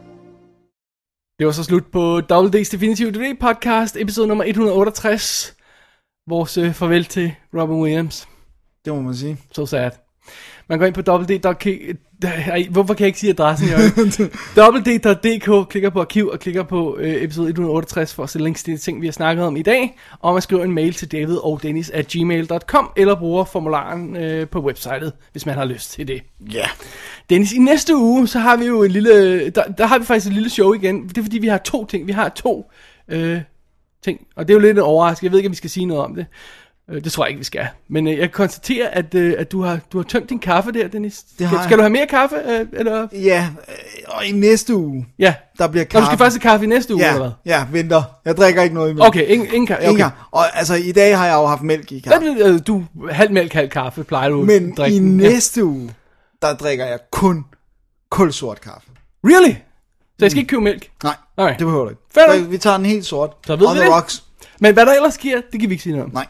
Det 1.40 1.46
var 1.46 1.52
så 1.52 1.64
slut 1.64 1.92
på 1.92 2.18
WD's 2.32 2.72
Definitive 2.72 3.12
DVD 3.12 3.40
podcast, 3.40 3.98
episode 3.98 4.28
nummer 4.28 4.44
168. 4.44 5.56
Vores 6.28 6.58
øh, 6.58 6.74
farvel 6.74 7.06
til 7.06 7.36
Robin 7.54 7.82
Williams. 7.82 8.28
Det 8.86 8.94
må 8.94 9.02
man 9.02 9.16
sige. 9.16 9.38
So 9.52 9.66
sad. 9.66 9.92
Man 10.70 10.80
går 10.80 10.86
ind 10.86 10.96
på 10.96 11.02
www.dk... 11.12 11.68
Ej, 12.24 12.68
Hvorfor 12.70 12.94
kan 12.94 13.04
jeg 13.04 13.08
ikke 13.08 13.20
sige 13.20 13.30
adressen, 13.30 13.68
Jørgen? 13.68 14.32
www.dk, 14.58 15.70
klikker 15.70 15.90
på 15.90 16.02
arkiv 16.02 16.28
og 16.28 16.40
klikker 16.40 16.64
på 16.64 16.98
øh, 17.00 17.24
episode 17.24 17.50
168 17.50 18.14
for 18.14 18.24
at 18.24 18.30
se 18.30 18.40
links 18.40 18.64
til 18.64 18.74
de 18.74 18.78
ting, 18.78 19.02
vi 19.02 19.08
har 19.08 19.12
snakket 19.12 19.46
om 19.46 19.56
i 19.56 19.62
dag. 19.62 19.98
Og 20.20 20.34
man 20.34 20.42
skriver 20.42 20.64
en 20.64 20.72
mail 20.72 20.94
til 20.94 21.12
david 21.12 21.38
og 21.38 21.60
dennis 21.64 21.90
at 21.90 22.08
gmail.com 22.08 22.92
eller 22.96 23.16
bruger 23.16 23.44
formularen 23.44 24.16
øh, 24.16 24.48
på 24.48 24.62
websitet, 24.62 25.14
hvis 25.32 25.46
man 25.46 25.56
har 25.56 25.66
lyst 25.66 25.92
til 25.92 26.08
det. 26.08 26.22
Ja. 26.52 26.58
Yeah. 26.58 26.70
Dennis, 27.30 27.54
i 27.54 27.60
næste 27.60 27.96
uge, 27.96 28.28
så 28.28 28.40
har 28.40 28.58
vi 28.58 28.66
jo 28.66 28.84
en 28.84 28.92
lille... 28.92 29.50
Der, 29.50 29.64
der 29.64 29.86
har 29.86 30.00
vi 30.00 30.06
faktisk 30.06 30.28
et 30.28 30.34
lille 30.34 30.50
show 30.50 30.74
igen. 30.74 31.08
Det 31.10 31.18
er 31.18 31.22
fordi, 31.22 31.38
vi 31.38 31.48
har 31.48 31.58
to 31.58 31.86
ting. 31.86 32.08
Vi 32.08 32.12
har 32.12 32.30
to 32.30 32.72
øh, 33.08 33.42
ting. 34.04 34.28
Og 34.36 34.48
det 34.48 34.54
er 34.54 34.56
jo 34.56 34.62
lidt 34.62 34.78
en 34.78 34.84
overraskelse. 34.84 35.26
Jeg 35.26 35.32
ved 35.32 35.40
ikke, 35.40 35.48
om 35.48 35.52
vi 35.52 35.58
skal 35.58 35.70
sige 35.70 35.86
noget 35.86 36.04
om 36.04 36.16
det. 36.16 36.26
Øh, 36.90 37.04
det 37.04 37.12
tror 37.12 37.24
jeg 37.26 37.30
ikke, 37.30 37.38
vi 37.38 37.44
skal. 37.44 37.68
Men 37.90 38.08
øh, 38.08 38.14
jeg 38.14 38.20
kan 38.22 38.30
konstatere, 38.30 38.96
at, 38.96 39.16
øh, 39.16 39.36
at 39.38 39.52
du, 39.52 39.62
har, 39.62 39.80
du 39.92 39.98
har 39.98 40.04
tømt 40.04 40.30
din 40.30 40.40
kaffe 40.40 40.72
der, 40.72 40.88
Dennis. 40.88 41.24
Det 41.40 41.48
har 41.48 41.58
skal, 41.58 41.64
skal 41.66 41.78
du 41.78 41.82
have 41.82 41.90
mere 41.90 42.08
kaffe? 42.08 42.36
Øh, 42.36 42.66
eller? 42.74 43.08
Ja, 43.14 43.48
øh, 43.70 43.74
og 44.08 44.26
i 44.26 44.32
næste 44.32 44.76
uge, 44.76 45.08
Ja. 45.20 45.34
der 45.58 45.68
bliver 45.68 45.84
Nå, 45.86 45.90
kaffe. 45.90 46.02
du 46.02 46.06
skal 46.06 46.18
faktisk 46.18 46.44
have 46.44 46.52
kaffe 46.52 46.66
i 46.66 46.70
næste 46.70 46.94
uge, 46.96 47.04
ja, 47.04 47.10
eller 47.14 47.22
hvad? 47.22 47.32
ja, 47.46 47.66
venter. 47.72 48.04
Jeg 48.26 48.38
drikker 48.38 48.62
ikke 48.62 48.76
noget 48.76 48.90
imellem. 48.90 49.08
Okay, 49.08 49.28
ingen, 49.28 49.48
ingen 49.48 49.68
kaffe. 49.68 49.84
Okay. 49.90 50.04
Okay. 50.04 50.16
Og 50.32 50.58
altså, 50.58 50.76
i 50.76 50.92
dag 50.92 51.18
har 51.18 51.26
jeg 51.26 51.34
jo 51.34 51.46
haft 51.46 51.62
mælk 51.62 51.92
i 51.92 52.00
kaffe. 52.00 52.34
Hvad, 52.34 52.60
du, 52.60 52.84
halv 53.12 53.32
mælk, 53.32 53.54
halv 53.54 53.70
kaffe, 53.70 54.04
plejer 54.04 54.30
du 54.30 54.42
Men 54.46 54.72
at 54.72 54.78
drikke 54.78 54.96
i 54.98 55.00
den. 55.00 55.18
næste 55.18 55.64
uge, 55.66 55.94
der 56.42 56.54
drikker 56.56 56.86
jeg 56.86 57.00
kun 57.12 57.46
kulsort 58.12 58.62
kaffe. 58.62 58.88
Ja. 59.24 59.30
Really? 59.30 59.52
Så 60.20 60.26
jeg 60.26 60.32
skal 60.32 60.40
ikke 60.40 60.50
købe 60.50 60.62
mælk? 60.62 60.90
Nej, 61.04 61.16
Alright. 61.38 61.60
det 61.60 61.68
behøver 61.68 61.84
du 61.84 61.90
ikke. 61.90 62.02
Nok. 62.42 62.52
vi 62.52 62.58
tager 62.58 62.78
den 62.78 62.86
helt 62.86 63.06
sort. 63.06 63.32
Så 63.48 63.56
ved 63.56 63.68
On 63.68 63.74
vi 63.76 63.80
the 63.80 63.88
det. 63.88 63.96
rocks. 63.96 64.24
Men 64.60 64.74
hvad 64.74 64.86
der 64.86 64.94
ellers 64.94 65.14
sker, 65.14 65.42
det 65.52 65.60
kan 65.60 65.70
vi 65.70 65.74
ikke 65.74 65.84
sige 65.84 65.94
noget 65.94 66.06
om. 66.06 66.14
Nej, 66.14 66.26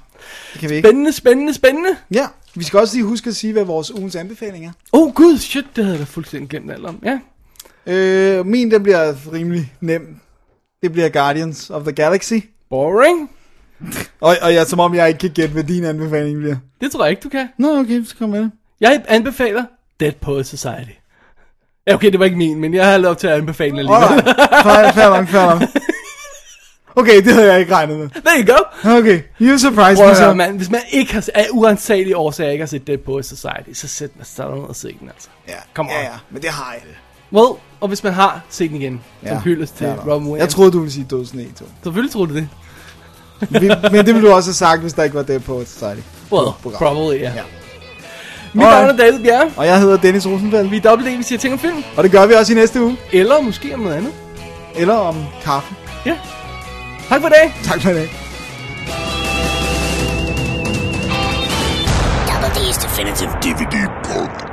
det 0.53 0.61
kan 0.61 0.69
vi 0.69 0.75
ikke. 0.75 0.87
Spændende, 0.87 1.11
spændende, 1.11 1.53
spændende. 1.53 1.89
Ja, 2.11 2.27
vi 2.55 2.63
skal 2.63 2.79
også 2.79 2.95
lige 2.95 3.05
huske 3.05 3.29
at 3.29 3.35
sige, 3.35 3.53
hvad 3.53 3.63
vores 3.63 3.91
ugens 3.91 4.15
anbefaling 4.15 4.65
er. 4.65 4.71
Oh 4.91 5.13
gud, 5.13 5.37
shit, 5.37 5.65
det 5.75 5.83
havde 5.83 5.97
jeg 5.97 6.07
da 6.07 6.11
fuldstændig 6.11 6.49
glemt 6.49 6.71
alt 6.71 6.85
om. 6.85 7.03
Ja. 7.05 7.19
Øh, 7.85 8.45
min, 8.45 8.71
den 8.71 8.83
bliver 8.83 9.33
rimelig 9.33 9.73
nem. 9.81 10.15
Det 10.83 10.91
bliver 10.91 11.09
Guardians 11.09 11.69
of 11.69 11.83
the 11.83 11.91
Galaxy. 11.91 12.33
Boring. 12.69 13.29
Og, 14.21 14.35
og 14.41 14.53
ja, 14.53 14.65
som 14.65 14.79
om 14.79 14.95
jeg 14.95 15.07
ikke 15.07 15.19
kan 15.19 15.29
gætte, 15.29 15.53
hvad 15.53 15.63
din 15.63 15.83
anbefaling 15.83 16.39
bliver. 16.39 16.55
Det 16.81 16.91
tror 16.91 17.03
jeg 17.03 17.11
ikke, 17.11 17.21
du 17.21 17.29
kan. 17.29 17.47
Nå, 17.57 17.79
okay, 17.79 18.05
så 18.05 18.15
kom 18.15 18.29
med 18.29 18.39
det. 18.39 18.51
Jeg 18.81 19.03
anbefaler 19.07 19.63
Dead 19.99 20.11
Poet 20.21 20.47
Society. 20.47 20.91
Ja, 21.87 21.93
okay, 21.93 22.11
det 22.11 22.19
var 22.19 22.25
ikke 22.25 22.37
min, 22.37 22.59
men 22.59 22.73
jeg 22.73 22.91
har 22.91 22.97
lov 22.97 23.15
til 23.15 23.27
at 23.27 23.33
anbefale 23.33 23.71
den 23.71 23.79
alligevel. 23.79 24.03
Alright, 24.03 24.63
fair, 24.63 24.91
fair 24.91 25.09
nok, 25.09 25.27
fair 25.27 25.59
nok. 25.59 25.69
Okay, 26.95 27.23
det 27.23 27.33
havde 27.33 27.51
jeg 27.51 27.59
ikke 27.59 27.75
regnet 27.75 27.99
med. 27.99 28.09
There 28.09 28.43
you 28.43 28.55
go. 28.55 28.97
Okay, 28.97 29.21
you 29.41 29.57
surprised 29.57 30.07
me 30.07 30.15
så. 30.15 30.33
Man, 30.33 30.57
hvis 30.57 30.69
man 30.69 30.81
ikke 30.91 31.13
har, 31.13 31.29
af 31.33 31.47
uansagelige 31.51 32.17
årsager 32.17 32.51
ikke 32.51 32.61
har 32.61 32.67
set 32.67 32.87
Dead 32.87 33.23
Society, 33.23 33.73
så 33.73 33.87
sæt 33.87 34.09
man 34.15 34.25
sådan 34.25 34.57
og 34.57 34.75
se 34.75 34.95
den 34.99 35.09
altså. 35.09 35.27
Ja, 35.47 35.53
Come 35.73 35.89
on. 35.89 35.95
ja, 35.95 36.03
ja, 36.03 36.13
men 36.29 36.41
det 36.41 36.49
har 36.49 36.73
jeg. 36.73 36.81
Well, 37.33 37.59
og 37.81 37.87
hvis 37.87 38.03
man 38.03 38.13
har 38.13 38.41
set 38.49 38.69
den 38.69 38.81
igen, 38.81 39.01
ja. 39.23 39.29
som 39.29 39.67
til 39.77 39.87
ja, 39.87 39.93
Robin 39.93 40.11
Williams. 40.11 40.39
Jeg 40.39 40.49
troede, 40.49 40.71
du 40.71 40.79
ville 40.79 40.93
sige 40.93 41.07
Død 41.09 41.25
Sne 41.25 41.45
2. 41.59 41.65
Selvfølgelig 41.83 42.11
troede 42.11 42.33
du 42.33 42.35
det. 42.35 42.49
men 43.91 44.05
det 44.05 44.15
ville 44.15 44.27
du 44.27 44.33
også 44.33 44.49
have 44.49 44.53
sagt, 44.53 44.81
hvis 44.81 44.93
der 44.93 45.03
ikke 45.03 45.15
var 45.15 45.23
Dead 45.23 45.39
Poets 45.39 45.71
Society. 45.71 46.01
Well, 46.31 46.47
probably. 46.63 47.13
Yeah. 47.13 47.35
ja. 47.35 47.41
Mit 48.53 48.65
navn 48.65 48.89
er 48.89 48.97
David 48.97 49.19
Bjerre. 49.23 49.51
Og 49.57 49.65
jeg 49.65 49.79
hedder 49.79 49.97
Dennis 49.97 50.27
Rosenfeld. 50.27 50.67
Vi 50.69 50.77
er 50.77 50.81
dobbelt 50.81 51.09
en, 51.09 51.17
vi 51.17 51.23
siger 51.23 51.39
ting 51.39 51.53
om 51.53 51.59
film. 51.59 51.83
Og 51.97 52.03
det 52.03 52.11
gør 52.11 52.25
vi 52.25 52.33
også 52.33 52.53
i 52.53 52.55
næste 52.55 52.81
uge. 52.81 52.97
Eller 53.11 53.41
måske 53.41 53.73
om 53.73 53.79
noget 53.79 53.95
andet. 53.95 54.13
Eller 54.75 54.93
om 54.93 55.15
kaffe. 55.43 55.75
Ja. 56.05 56.11
Yeah. 56.11 56.42
Tak 57.13 57.21
for 57.21 57.29
det. 57.29 57.35
dag. 57.35 57.53
Tak 57.63 57.81
for 57.81 57.89
i 57.89 57.93
dag. 57.93 58.09
Double 62.27 62.49
D's 62.55 62.77
Definitive 62.77 63.31
DVD 63.41 63.87
Podcast. 64.03 64.52